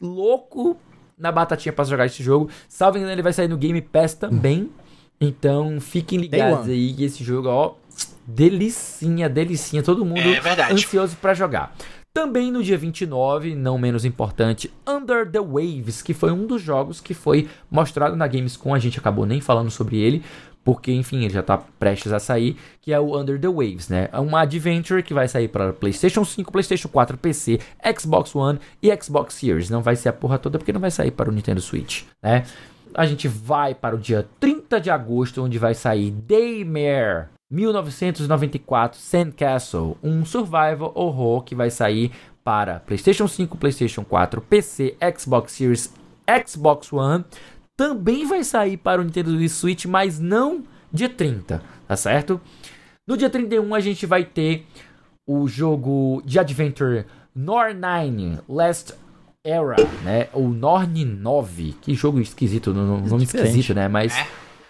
louco 0.00 0.76
na 1.18 1.32
batatinha 1.32 1.72
para 1.72 1.84
jogar 1.86 2.06
esse 2.06 2.22
jogo. 2.22 2.48
Salve 2.68 3.00
engano, 3.00 3.12
ele 3.12 3.22
vai 3.22 3.32
sair 3.32 3.48
no 3.48 3.56
Game 3.56 3.82
Pass 3.82 4.14
também. 4.14 4.70
Então 5.20 5.80
fiquem 5.80 6.20
ligados 6.20 6.68
aí 6.68 6.94
que 6.94 7.02
esse 7.02 7.24
jogo, 7.24 7.48
ó, 7.48 7.74
delicinha, 8.24 9.28
delicinha. 9.28 9.82
Todo 9.82 10.04
mundo 10.04 10.20
é 10.20 10.72
ansioso 10.72 11.16
para 11.16 11.34
jogar. 11.34 11.74
Também 12.16 12.50
no 12.50 12.62
dia 12.62 12.78
29, 12.78 13.54
não 13.54 13.76
menos 13.76 14.06
importante, 14.06 14.72
Under 14.88 15.30
the 15.30 15.38
Waves, 15.38 16.00
que 16.00 16.14
foi 16.14 16.32
um 16.32 16.46
dos 16.46 16.62
jogos 16.62 16.98
que 16.98 17.12
foi 17.12 17.46
mostrado 17.70 18.16
na 18.16 18.26
Gamescom. 18.26 18.72
A 18.72 18.78
gente 18.78 18.98
acabou 18.98 19.26
nem 19.26 19.38
falando 19.38 19.70
sobre 19.70 19.98
ele, 19.98 20.24
porque 20.64 20.90
enfim, 20.90 21.24
ele 21.24 21.34
já 21.34 21.40
está 21.40 21.58
prestes 21.58 22.14
a 22.14 22.18
sair, 22.18 22.56
que 22.80 22.90
é 22.90 22.98
o 22.98 23.20
Under 23.20 23.38
the 23.38 23.48
Waves, 23.48 23.90
né? 23.90 24.08
É 24.10 24.18
uma 24.18 24.40
adventure 24.40 25.02
que 25.02 25.12
vai 25.12 25.28
sair 25.28 25.48
para 25.48 25.74
PlayStation 25.74 26.24
5, 26.24 26.50
PlayStation 26.50 26.88
4, 26.88 27.18
PC, 27.18 27.60
Xbox 28.00 28.34
One 28.34 28.60
e 28.82 28.90
Xbox 28.96 29.34
Series. 29.34 29.68
Não 29.68 29.82
vai 29.82 29.94
ser 29.94 30.08
a 30.08 30.12
porra 30.14 30.38
toda 30.38 30.56
porque 30.56 30.72
não 30.72 30.80
vai 30.80 30.90
sair 30.90 31.10
para 31.10 31.28
o 31.28 31.32
Nintendo 31.34 31.60
Switch, 31.60 32.04
né? 32.22 32.46
A 32.94 33.04
gente 33.04 33.28
vai 33.28 33.74
para 33.74 33.94
o 33.94 33.98
dia 33.98 34.26
30 34.40 34.80
de 34.80 34.88
agosto, 34.88 35.44
onde 35.44 35.58
vai 35.58 35.74
sair 35.74 36.12
Daymare 36.12 37.35
1994 37.50 38.98
Sandcastle, 38.98 39.96
um 40.02 40.24
survival 40.24 40.92
horror 40.94 41.42
que 41.42 41.54
vai 41.54 41.70
sair 41.70 42.10
para 42.42 42.80
PlayStation 42.80 43.28
5, 43.28 43.56
PlayStation 43.56 44.04
4, 44.04 44.40
PC, 44.40 44.96
Xbox 45.16 45.52
Series, 45.52 45.92
Xbox 46.46 46.92
One, 46.92 47.24
também 47.76 48.26
vai 48.26 48.42
sair 48.42 48.76
para 48.76 49.00
o 49.00 49.04
Nintendo 49.04 49.48
Switch, 49.48 49.84
mas 49.86 50.18
não 50.18 50.64
dia 50.92 51.08
30, 51.08 51.62
tá 51.86 51.96
certo? 51.96 52.40
No 53.06 53.16
dia 53.16 53.30
31 53.30 53.74
a 53.74 53.80
gente 53.80 54.06
vai 54.06 54.24
ter 54.24 54.66
o 55.26 55.46
jogo 55.46 56.22
de 56.24 56.38
Adventure 56.38 57.04
Nor9 57.36 58.40
Last 58.48 58.94
Era, 59.44 59.76
né? 60.02 60.28
Ou 60.32 60.48
Norn 60.48 61.04
9. 61.04 61.74
Que 61.80 61.94
jogo 61.94 62.20
esquisito, 62.20 62.72
nome 62.72 63.24
esquisito, 63.24 63.74
né? 63.74 63.86
Mas 63.88 64.16
é. 64.16 64.26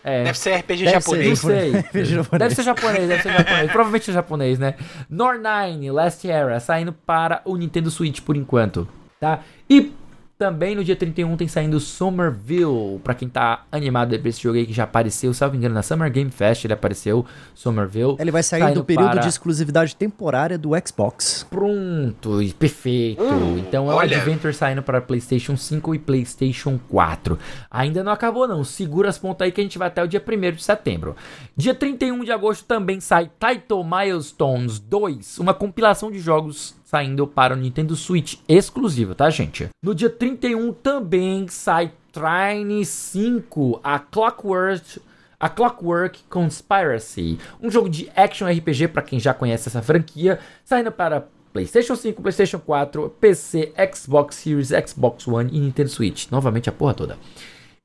É. 0.07 0.23
Deve 0.23 0.39
ser 0.39 0.55
RPG 0.55 0.85
deve 0.85 1.01
japonês. 1.01 1.39
Ser, 1.41 1.47
não 1.49 1.57
sei. 1.57 1.73
deve 2.39 2.55
ser 2.55 2.63
japonês, 2.63 3.09
deve 3.09 3.23
ser 3.23 3.33
japonês. 3.33 3.73
Provavelmente 3.73 4.11
é 4.11 4.15
japonês, 4.15 4.57
né? 4.57 4.75
Nor9 5.13 5.93
Last 5.93 6.31
Era 6.31 6.61
saindo 6.61 6.93
para 6.93 7.43
o 7.45 7.57
Nintendo 7.57 7.91
Switch 7.91 8.21
por 8.21 8.37
enquanto, 8.37 8.87
tá? 9.19 9.41
E 9.69 9.93
também 10.39 10.75
no 10.75 10.85
dia 10.85 10.95
31 10.95 11.37
tem 11.37 11.49
saindo 11.49 11.81
Somerville, 11.81 12.99
para 13.03 13.15
quem 13.15 13.29
tá 13.29 13.65
animado 13.73 14.19
pra 14.19 14.29
esse 14.29 14.43
jogo 14.43 14.59
aí 14.59 14.67
que 14.67 14.73
já 14.73 14.85
apareceu, 14.85 15.33
salvo 15.33 15.57
engano, 15.57 15.75
na 15.75 15.83
Summer 15.83 16.11
Game 16.11 16.31
Fest 16.31 16.65
ele 16.65 16.75
apareceu, 16.75 17.25
Somerville. 17.55 18.17
Ele 18.19 18.31
vai 18.31 18.43
sair 18.43 18.75
do 18.75 18.85
período 18.85 19.13
para... 19.13 19.23
de 19.23 19.29
exclusividade 19.29 19.97
temporária 19.97 20.59
do 20.59 20.71
Xbox. 20.87 21.47
Pronto, 21.49 22.39
perfeito. 22.59 23.23
Hum, 23.23 23.59
então 23.59 23.91
é 23.91 23.95
olha. 23.95 24.17
Adventure 24.17 24.53
saindo 24.53 24.83
para 24.83 25.01
PlayStation 25.01 25.57
5 25.57 25.95
e 25.95 25.99
PlayStation 25.99 26.79
4. 26.89 27.39
Ainda 27.71 28.05
não 28.05 28.13
acabou 28.13 28.47
não, 28.47 28.63
segura 28.63 29.09
as 29.09 29.19
pontas 29.19 29.47
aí 29.47 29.53
que 29.53 29.61
a 29.61 29.65
gente 29.65 29.79
vai 29.79 29.89
até 29.89 30.03
o 30.03 30.09
dia 30.09 30.23
1 30.23 30.57
de 30.57 30.63
setembro. 30.63 31.17
Dia 31.57 31.75
31 31.75 32.25
de 32.25 32.33
agosto 32.33 32.65
também 32.67 33.01
sai 33.01 33.31
Title 33.39 33.85
Milestones 33.85 34.79
2, 34.79 35.39
uma 35.39 35.55
compilação 35.55 36.11
de 36.11 36.19
jogos 36.19 36.75
saindo 36.87 37.27
para 37.27 37.53
o 37.53 37.57
Nintendo 37.57 37.97
Switch 37.97 38.37
exclusivo, 38.49 39.13
tá, 39.13 39.29
gente? 39.29 39.69
No 39.83 39.93
dia 39.93 40.09
31 40.09 40.73
também 40.73 41.49
sai 41.49 41.93
Trine 42.13 42.85
5, 42.87 43.81
a 43.83 43.99
Clockwork 43.99 45.01
a 45.39 45.51
Clockwork 45.51 46.21
Conspiracy, 46.31 47.39
um 47.61 47.71
jogo 47.71 47.91
de 47.91 48.11
action 48.17 48.49
RPG 48.49 48.89
para 48.89 49.03
quem 49.03 49.21
já 49.21 49.35
conhece 49.35 49.69
essa 49.69 49.83
franquia, 49.83 50.39
saindo 50.65 50.91
para 50.91 51.29
PlayStation 51.53 51.95
5, 51.95 52.23
PlayStation 52.23 52.59
4, 52.59 53.11
PC, 53.21 53.73
Xbox 53.95 54.37
Series, 54.37 54.71
Xbox 54.89 55.29
One 55.29 55.51
e 55.53 55.61
Nintendo 55.61 55.91
Switch. 55.91 56.31
Novamente 56.31 56.71
a 56.71 56.73
porra 56.73 56.95
toda. 56.95 57.19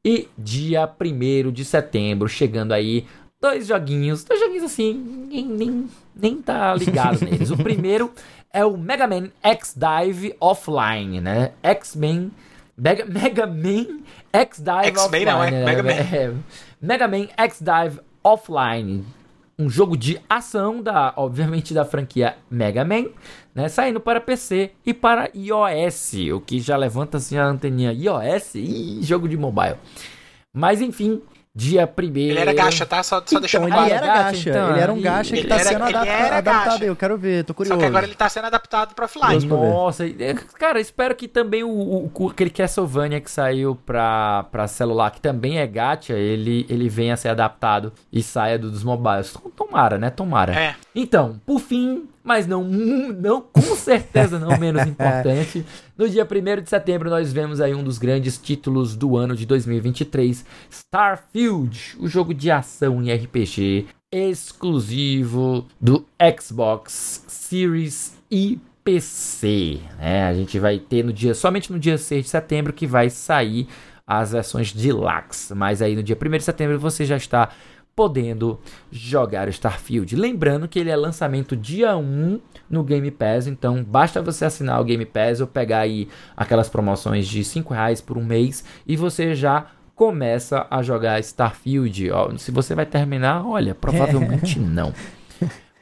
E 0.05 0.29
dia 0.37 0.87
1 0.87 1.51
de 1.51 1.65
setembro, 1.65 2.29
chegando 2.29 2.71
aí 2.71 3.05
dois 3.41 3.67
joguinhos, 3.67 4.23
dois 4.23 4.39
joguinhos 4.39 4.63
assim, 4.63 4.93
nem, 5.29 5.45
nem, 5.45 5.89
nem 6.15 6.41
tá 6.41 6.73
ligado 6.75 7.25
neles. 7.25 7.49
O 7.49 7.57
primeiro 7.61 8.11
é 8.53 8.65
o 8.65 8.77
Mega 8.77 9.07
Man 9.07 9.29
X-Dive 9.41 10.35
Offline, 10.39 11.21
né? 11.21 11.51
X-Men. 11.63 12.31
Mega, 12.77 13.05
Mega 13.07 13.47
Man 13.47 14.01
X-Dive 14.33 14.97
Offline. 14.97 15.25
Não, 15.25 15.43
é, 15.43 15.51
né? 15.51 15.65
Mega 15.65 15.83
Man. 15.83 15.91
É, 15.91 16.33
Mega 16.81 17.07
Man 17.07 17.27
X-Dive 17.37 17.99
Offline. 18.23 19.05
Um 19.57 19.69
jogo 19.69 19.95
de 19.95 20.19
ação, 20.27 20.81
da, 20.81 21.13
obviamente, 21.15 21.73
da 21.73 21.85
franquia 21.85 22.35
Mega 22.49 22.83
Man, 22.83 23.05
né? 23.53 23.69
Saindo 23.69 23.99
para 23.99 24.19
PC 24.19 24.71
e 24.85 24.93
para 24.93 25.29
iOS, 25.35 26.13
o 26.33 26.41
que 26.41 26.59
já 26.59 26.75
levanta 26.75 27.17
assim 27.17 27.37
a 27.37 27.45
anteninha 27.45 27.91
iOS 27.91 28.55
e 28.55 28.99
jogo 29.03 29.29
de 29.29 29.37
mobile. 29.37 29.75
Mas 30.53 30.81
enfim, 30.81 31.21
dia 31.53 31.85
primeiro. 31.85 32.31
Ele 32.31 32.39
era 32.39 32.53
gacha, 32.53 32.85
tá? 32.85 33.03
Só, 33.03 33.17
só 33.17 33.23
então, 33.25 33.41
deixando 33.41 33.67
claro. 33.67 33.85
Ele 33.85 33.93
era 33.93 34.07
gacha, 34.07 34.49
então, 34.49 34.69
ele 34.71 34.79
era 34.79 34.93
um 34.93 35.01
gacha 35.01 35.35
que 35.35 35.47
tá 35.47 35.55
era, 35.55 35.69
sendo 35.69 35.83
adapta 35.83 36.37
adaptado. 36.37 36.83
Eu 36.83 36.95
quero 36.95 37.17
ver, 37.17 37.43
tô 37.43 37.53
curioso. 37.53 37.75
Só 37.75 37.79
que 37.79 37.85
agora 37.85 38.05
ele 38.05 38.15
tá 38.15 38.29
sendo 38.29 38.45
adaptado 38.45 38.95
pra 38.95 39.05
offline. 39.05 39.45
Nossa, 39.45 40.05
cara, 40.57 40.79
espero 40.79 41.13
que 41.13 41.27
também 41.27 41.63
o, 41.63 41.69
o, 41.69 42.11
o, 42.13 42.29
aquele 42.29 42.49
Castlevania 42.49 43.19
que 43.19 43.29
saiu 43.29 43.75
pra, 43.75 44.45
pra 44.51 44.67
celular, 44.67 45.11
que 45.11 45.19
também 45.19 45.59
é 45.59 45.67
gacha, 45.67 46.13
ele, 46.13 46.65
ele 46.69 46.87
venha 46.87 47.15
a 47.15 47.17
ser 47.17 47.29
adaptado 47.29 47.91
e 48.11 48.23
saia 48.23 48.57
dos 48.57 48.83
mobiles. 48.83 49.35
Tomara, 49.55 49.97
né? 49.97 50.09
Tomara. 50.09 50.53
É. 50.53 50.75
Então, 50.93 51.39
por 51.45 51.59
fim, 51.59 52.09
mas 52.23 52.45
não, 52.45 52.63
não 52.63 53.41
com 53.41 53.75
certeza 53.75 54.37
não 54.37 54.57
menos 54.57 54.85
importante. 54.85 55.65
No 55.97 56.09
dia 56.09 56.25
1 56.25 56.63
de 56.63 56.69
setembro, 56.69 57.11
nós 57.11 57.31
vemos 57.31 57.61
aí 57.61 57.75
um 57.75 57.83
dos 57.83 57.99
grandes 57.99 58.35
títulos 58.35 58.95
do 58.95 59.15
ano 59.15 59.35
de 59.35 59.45
2023, 59.45 60.43
Starfield, 60.67 61.95
o 61.99 62.07
jogo 62.07 62.33
de 62.33 62.49
ação 62.49 63.03
em 63.03 63.13
RPG 63.13 63.85
exclusivo 64.11 65.67
do 65.79 66.03
Xbox 66.39 67.23
Series 67.27 68.17
e 68.31 68.59
PC. 68.83 69.79
Né? 69.99 70.23
A 70.25 70.33
gente 70.33 70.57
vai 70.57 70.79
ter 70.79 71.03
no 71.03 71.13
dia, 71.13 71.35
somente 71.35 71.71
no 71.71 71.77
dia 71.77 71.99
6 71.99 72.23
de 72.23 72.29
setembro, 72.29 72.73
que 72.73 72.87
vai 72.87 73.11
sair 73.11 73.67
as 74.05 74.31
versões 74.31 74.73
de 74.73 74.91
Lax. 74.91 75.53
Mas 75.55 75.81
aí 75.81 75.95
no 75.95 76.03
dia 76.03 76.17
1 76.19 76.37
de 76.37 76.43
setembro 76.43 76.79
você 76.79 77.05
já 77.05 77.15
está 77.15 77.49
podendo 77.95 78.59
jogar 78.91 79.47
Starfield. 79.49 80.15
Lembrando 80.15 80.67
que 80.67 80.79
ele 80.79 80.89
é 80.89 80.95
lançamento 80.95 81.55
dia 81.55 81.95
1 81.95 82.39
no 82.69 82.83
Game 82.83 83.11
Pass, 83.11 83.47
então 83.47 83.83
basta 83.83 84.21
você 84.21 84.45
assinar 84.45 84.79
o 84.79 84.83
Game 84.83 85.05
Pass 85.05 85.41
ou 85.41 85.47
pegar 85.47 85.79
aí 85.79 86.07
aquelas 86.35 86.69
promoções 86.69 87.27
de 87.27 87.43
5 87.43 87.73
reais 87.73 88.01
por 88.01 88.17
um 88.17 88.23
mês 88.23 88.63
e 88.87 88.95
você 88.95 89.35
já 89.35 89.67
começa 89.95 90.65
a 90.69 90.81
jogar 90.81 91.19
Starfield. 91.19 92.11
Ó, 92.11 92.35
se 92.37 92.51
você 92.51 92.73
vai 92.73 92.85
terminar, 92.85 93.45
olha, 93.45 93.75
provavelmente 93.75 94.57
não. 94.59 94.93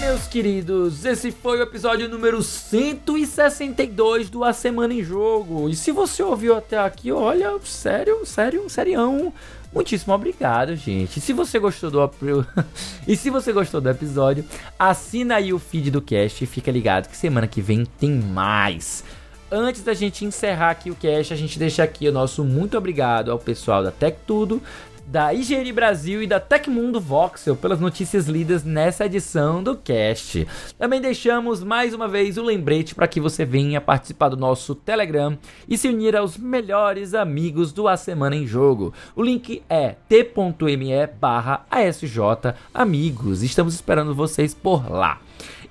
Meus 0.00 0.26
queridos, 0.26 1.04
esse 1.04 1.32
foi 1.32 1.58
o 1.58 1.62
episódio 1.62 2.08
número 2.08 2.40
162 2.42 4.30
do 4.30 4.44
A 4.44 4.52
Semana 4.52 4.94
em 4.94 5.02
Jogo. 5.02 5.68
E 5.68 5.74
se 5.74 5.90
você 5.90 6.22
ouviu 6.22 6.56
até 6.56 6.78
aqui, 6.78 7.10
olha, 7.10 7.58
sério, 7.64 8.24
sério, 8.24 8.68
serião. 8.68 9.32
Muitíssimo 9.72 10.14
obrigado, 10.14 10.76
gente. 10.76 11.18
E 11.18 11.20
se 11.20 11.32
você 11.32 11.58
gostou 11.58 11.90
do 11.90 12.10
e 13.06 13.16
se 13.16 13.28
você 13.28 13.52
gostou 13.52 13.80
do 13.80 13.90
episódio, 13.90 14.44
assina 14.78 15.36
aí 15.36 15.52
o 15.52 15.58
feed 15.58 15.90
do 15.90 16.00
cast 16.00 16.42
e 16.42 16.46
fica 16.46 16.70
ligado 16.70 17.08
que 17.08 17.16
semana 17.16 17.46
que 17.46 17.60
vem 17.60 17.84
tem 17.84 18.12
mais. 18.12 19.04
Antes 19.50 19.82
da 19.82 19.94
gente 19.94 20.26
encerrar 20.26 20.70
aqui 20.70 20.90
o 20.90 20.94
cast, 20.94 21.32
a 21.32 21.36
gente 21.36 21.58
deixa 21.58 21.82
aqui 21.82 22.06
o 22.06 22.12
nosso 22.12 22.44
muito 22.44 22.76
obrigado 22.76 23.32
ao 23.32 23.38
pessoal 23.38 23.82
da 23.82 23.90
Tech 23.90 24.18
Tudo, 24.26 24.62
da 25.10 25.32
IGN 25.32 25.72
Brasil 25.72 26.22
e 26.22 26.26
da 26.26 26.38
Tecmundo 26.38 27.00
Voxel 27.00 27.56
pelas 27.56 27.80
notícias 27.80 28.26
lidas 28.26 28.62
nessa 28.62 29.06
edição 29.06 29.62
do 29.62 29.74
cast. 29.74 30.46
Também 30.78 31.00
deixamos 31.00 31.64
mais 31.64 31.94
uma 31.94 32.06
vez 32.06 32.36
o 32.36 32.42
lembrete 32.42 32.94
para 32.94 33.08
que 33.08 33.18
você 33.18 33.42
venha 33.42 33.80
participar 33.80 34.28
do 34.28 34.36
nosso 34.36 34.74
Telegram 34.74 35.38
e 35.66 35.78
se 35.78 35.88
unir 35.88 36.14
aos 36.14 36.36
melhores 36.36 37.14
amigos 37.14 37.72
do 37.72 37.88
A 37.88 37.96
Semana 37.96 38.36
em 38.36 38.46
Jogo. 38.46 38.92
O 39.16 39.22
link 39.22 39.62
é 39.66 39.94
t.me 40.06 41.06
barra. 41.18 41.64
Estamos 43.42 43.74
esperando 43.74 44.14
vocês 44.14 44.52
por 44.52 44.90
lá. 44.90 45.20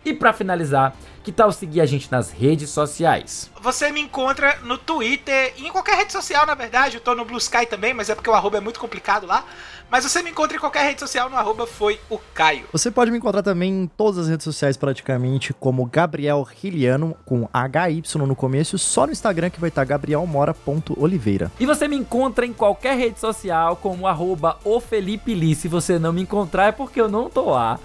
E 0.04 0.14
para 0.14 0.34
finalizar, 0.34 0.96
que 1.28 1.32
tal 1.34 1.52
seguir 1.52 1.82
a 1.82 1.86
gente 1.86 2.10
nas 2.10 2.32
redes 2.32 2.70
sociais? 2.70 3.52
Você 3.60 3.92
me 3.92 4.00
encontra 4.00 4.60
no 4.64 4.78
Twitter 4.78 5.54
e 5.58 5.68
em 5.68 5.72
qualquer 5.74 5.98
rede 5.98 6.14
social, 6.14 6.46
na 6.46 6.56
verdade. 6.56 6.96
Eu 6.96 7.02
tô 7.02 7.14
no 7.14 7.26
Blue 7.26 7.38
Sky 7.38 7.66
também, 7.66 7.94
mas 7.94 8.10
é 8.10 8.16
porque 8.16 8.30
o 8.30 8.34
arroba 8.34 8.60
é 8.60 8.62
muito 8.62 8.80
complicado 8.80 9.28
lá. 9.28 9.44
Mas 9.90 10.04
você 10.04 10.22
me 10.22 10.32
encontra 10.32 10.58
em 10.58 10.60
qualquer 10.60 10.84
rede 10.84 11.00
social 11.00 11.30
no 11.30 11.38
arroba 11.38 11.66
foi 11.66 12.00
o 12.10 12.20
Caio. 12.34 12.66
Você 12.74 12.92
pode 12.92 13.10
me 13.10 13.18
encontrar 13.18 13.42
também 13.42 13.84
em 13.84 13.88
todas 13.88 14.20
as 14.20 14.28
redes 14.28 14.44
sociais 14.44 14.76
praticamente, 14.76 15.54
como 15.54 15.86
Gabriel 15.86 16.44
Riliano, 16.44 17.16
com 17.26 17.48
HY 17.54 18.04
no 18.16 18.36
começo, 18.36 18.78
só 18.78 19.06
no 19.06 19.14
Instagram 19.14 19.50
que 19.50 19.60
vai 19.60 19.70
estar 19.70 19.86
gabrielmora.oliveira. 19.86 21.52
E 21.60 21.66
você 21.66 21.88
me 21.88 21.96
encontra 21.96 22.46
em 22.46 22.52
qualquer 22.52 22.98
rede 22.98 23.20
social 23.20 23.78
como 23.78 24.08
arroba 24.08 24.58
o 24.66 24.80
Felipe 24.82 25.34
Lee. 25.34 25.56
Se 25.56 25.70
você 25.70 25.98
não 25.98 26.12
me 26.12 26.22
encontrar 26.22 26.68
é 26.68 26.72
porque 26.72 27.00
eu 27.00 27.08
não 27.08 27.30
tô 27.30 27.52
lá. 27.52 27.80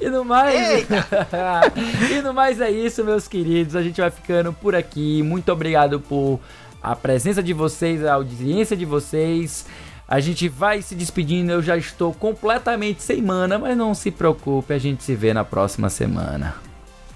E 0.00 0.10
no 0.10 0.24
mais. 0.24 0.86
e 2.10 2.20
no 2.20 2.34
mais 2.34 2.60
é 2.60 2.70
isso, 2.70 3.04
meus 3.04 3.28
queridos. 3.28 3.76
A 3.76 3.82
gente 3.82 4.00
vai 4.00 4.10
ficando 4.10 4.52
por 4.52 4.74
aqui. 4.74 5.22
Muito 5.22 5.52
obrigado 5.52 6.00
por 6.00 6.40
a 6.82 6.96
presença 6.96 7.42
de 7.42 7.52
vocês, 7.52 8.04
a 8.04 8.14
audiência 8.14 8.76
de 8.76 8.84
vocês. 8.84 9.66
A 10.10 10.20
gente 10.20 10.48
vai 10.48 10.80
se 10.80 10.94
despedindo, 10.94 11.52
eu 11.52 11.62
já 11.62 11.76
estou 11.76 12.14
completamente 12.14 13.02
sem 13.02 13.20
mana, 13.20 13.58
mas 13.58 13.76
não 13.76 13.94
se 13.94 14.10
preocupe, 14.10 14.72
a 14.72 14.78
gente 14.78 15.04
se 15.04 15.14
vê 15.14 15.34
na 15.34 15.44
próxima 15.44 15.90
semana. 15.90 16.54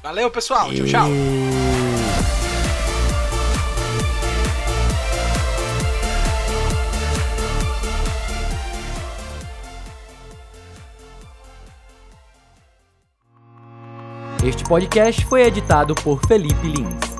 Valeu, 0.02 0.30
pessoal. 0.30 0.70
Tchau, 0.70 0.84
tchau. 0.84 1.08
Este 14.44 14.64
podcast 14.64 15.24
foi 15.24 15.44
editado 15.44 15.94
por 15.94 16.20
Felipe 16.26 16.66
Lins. 16.66 17.11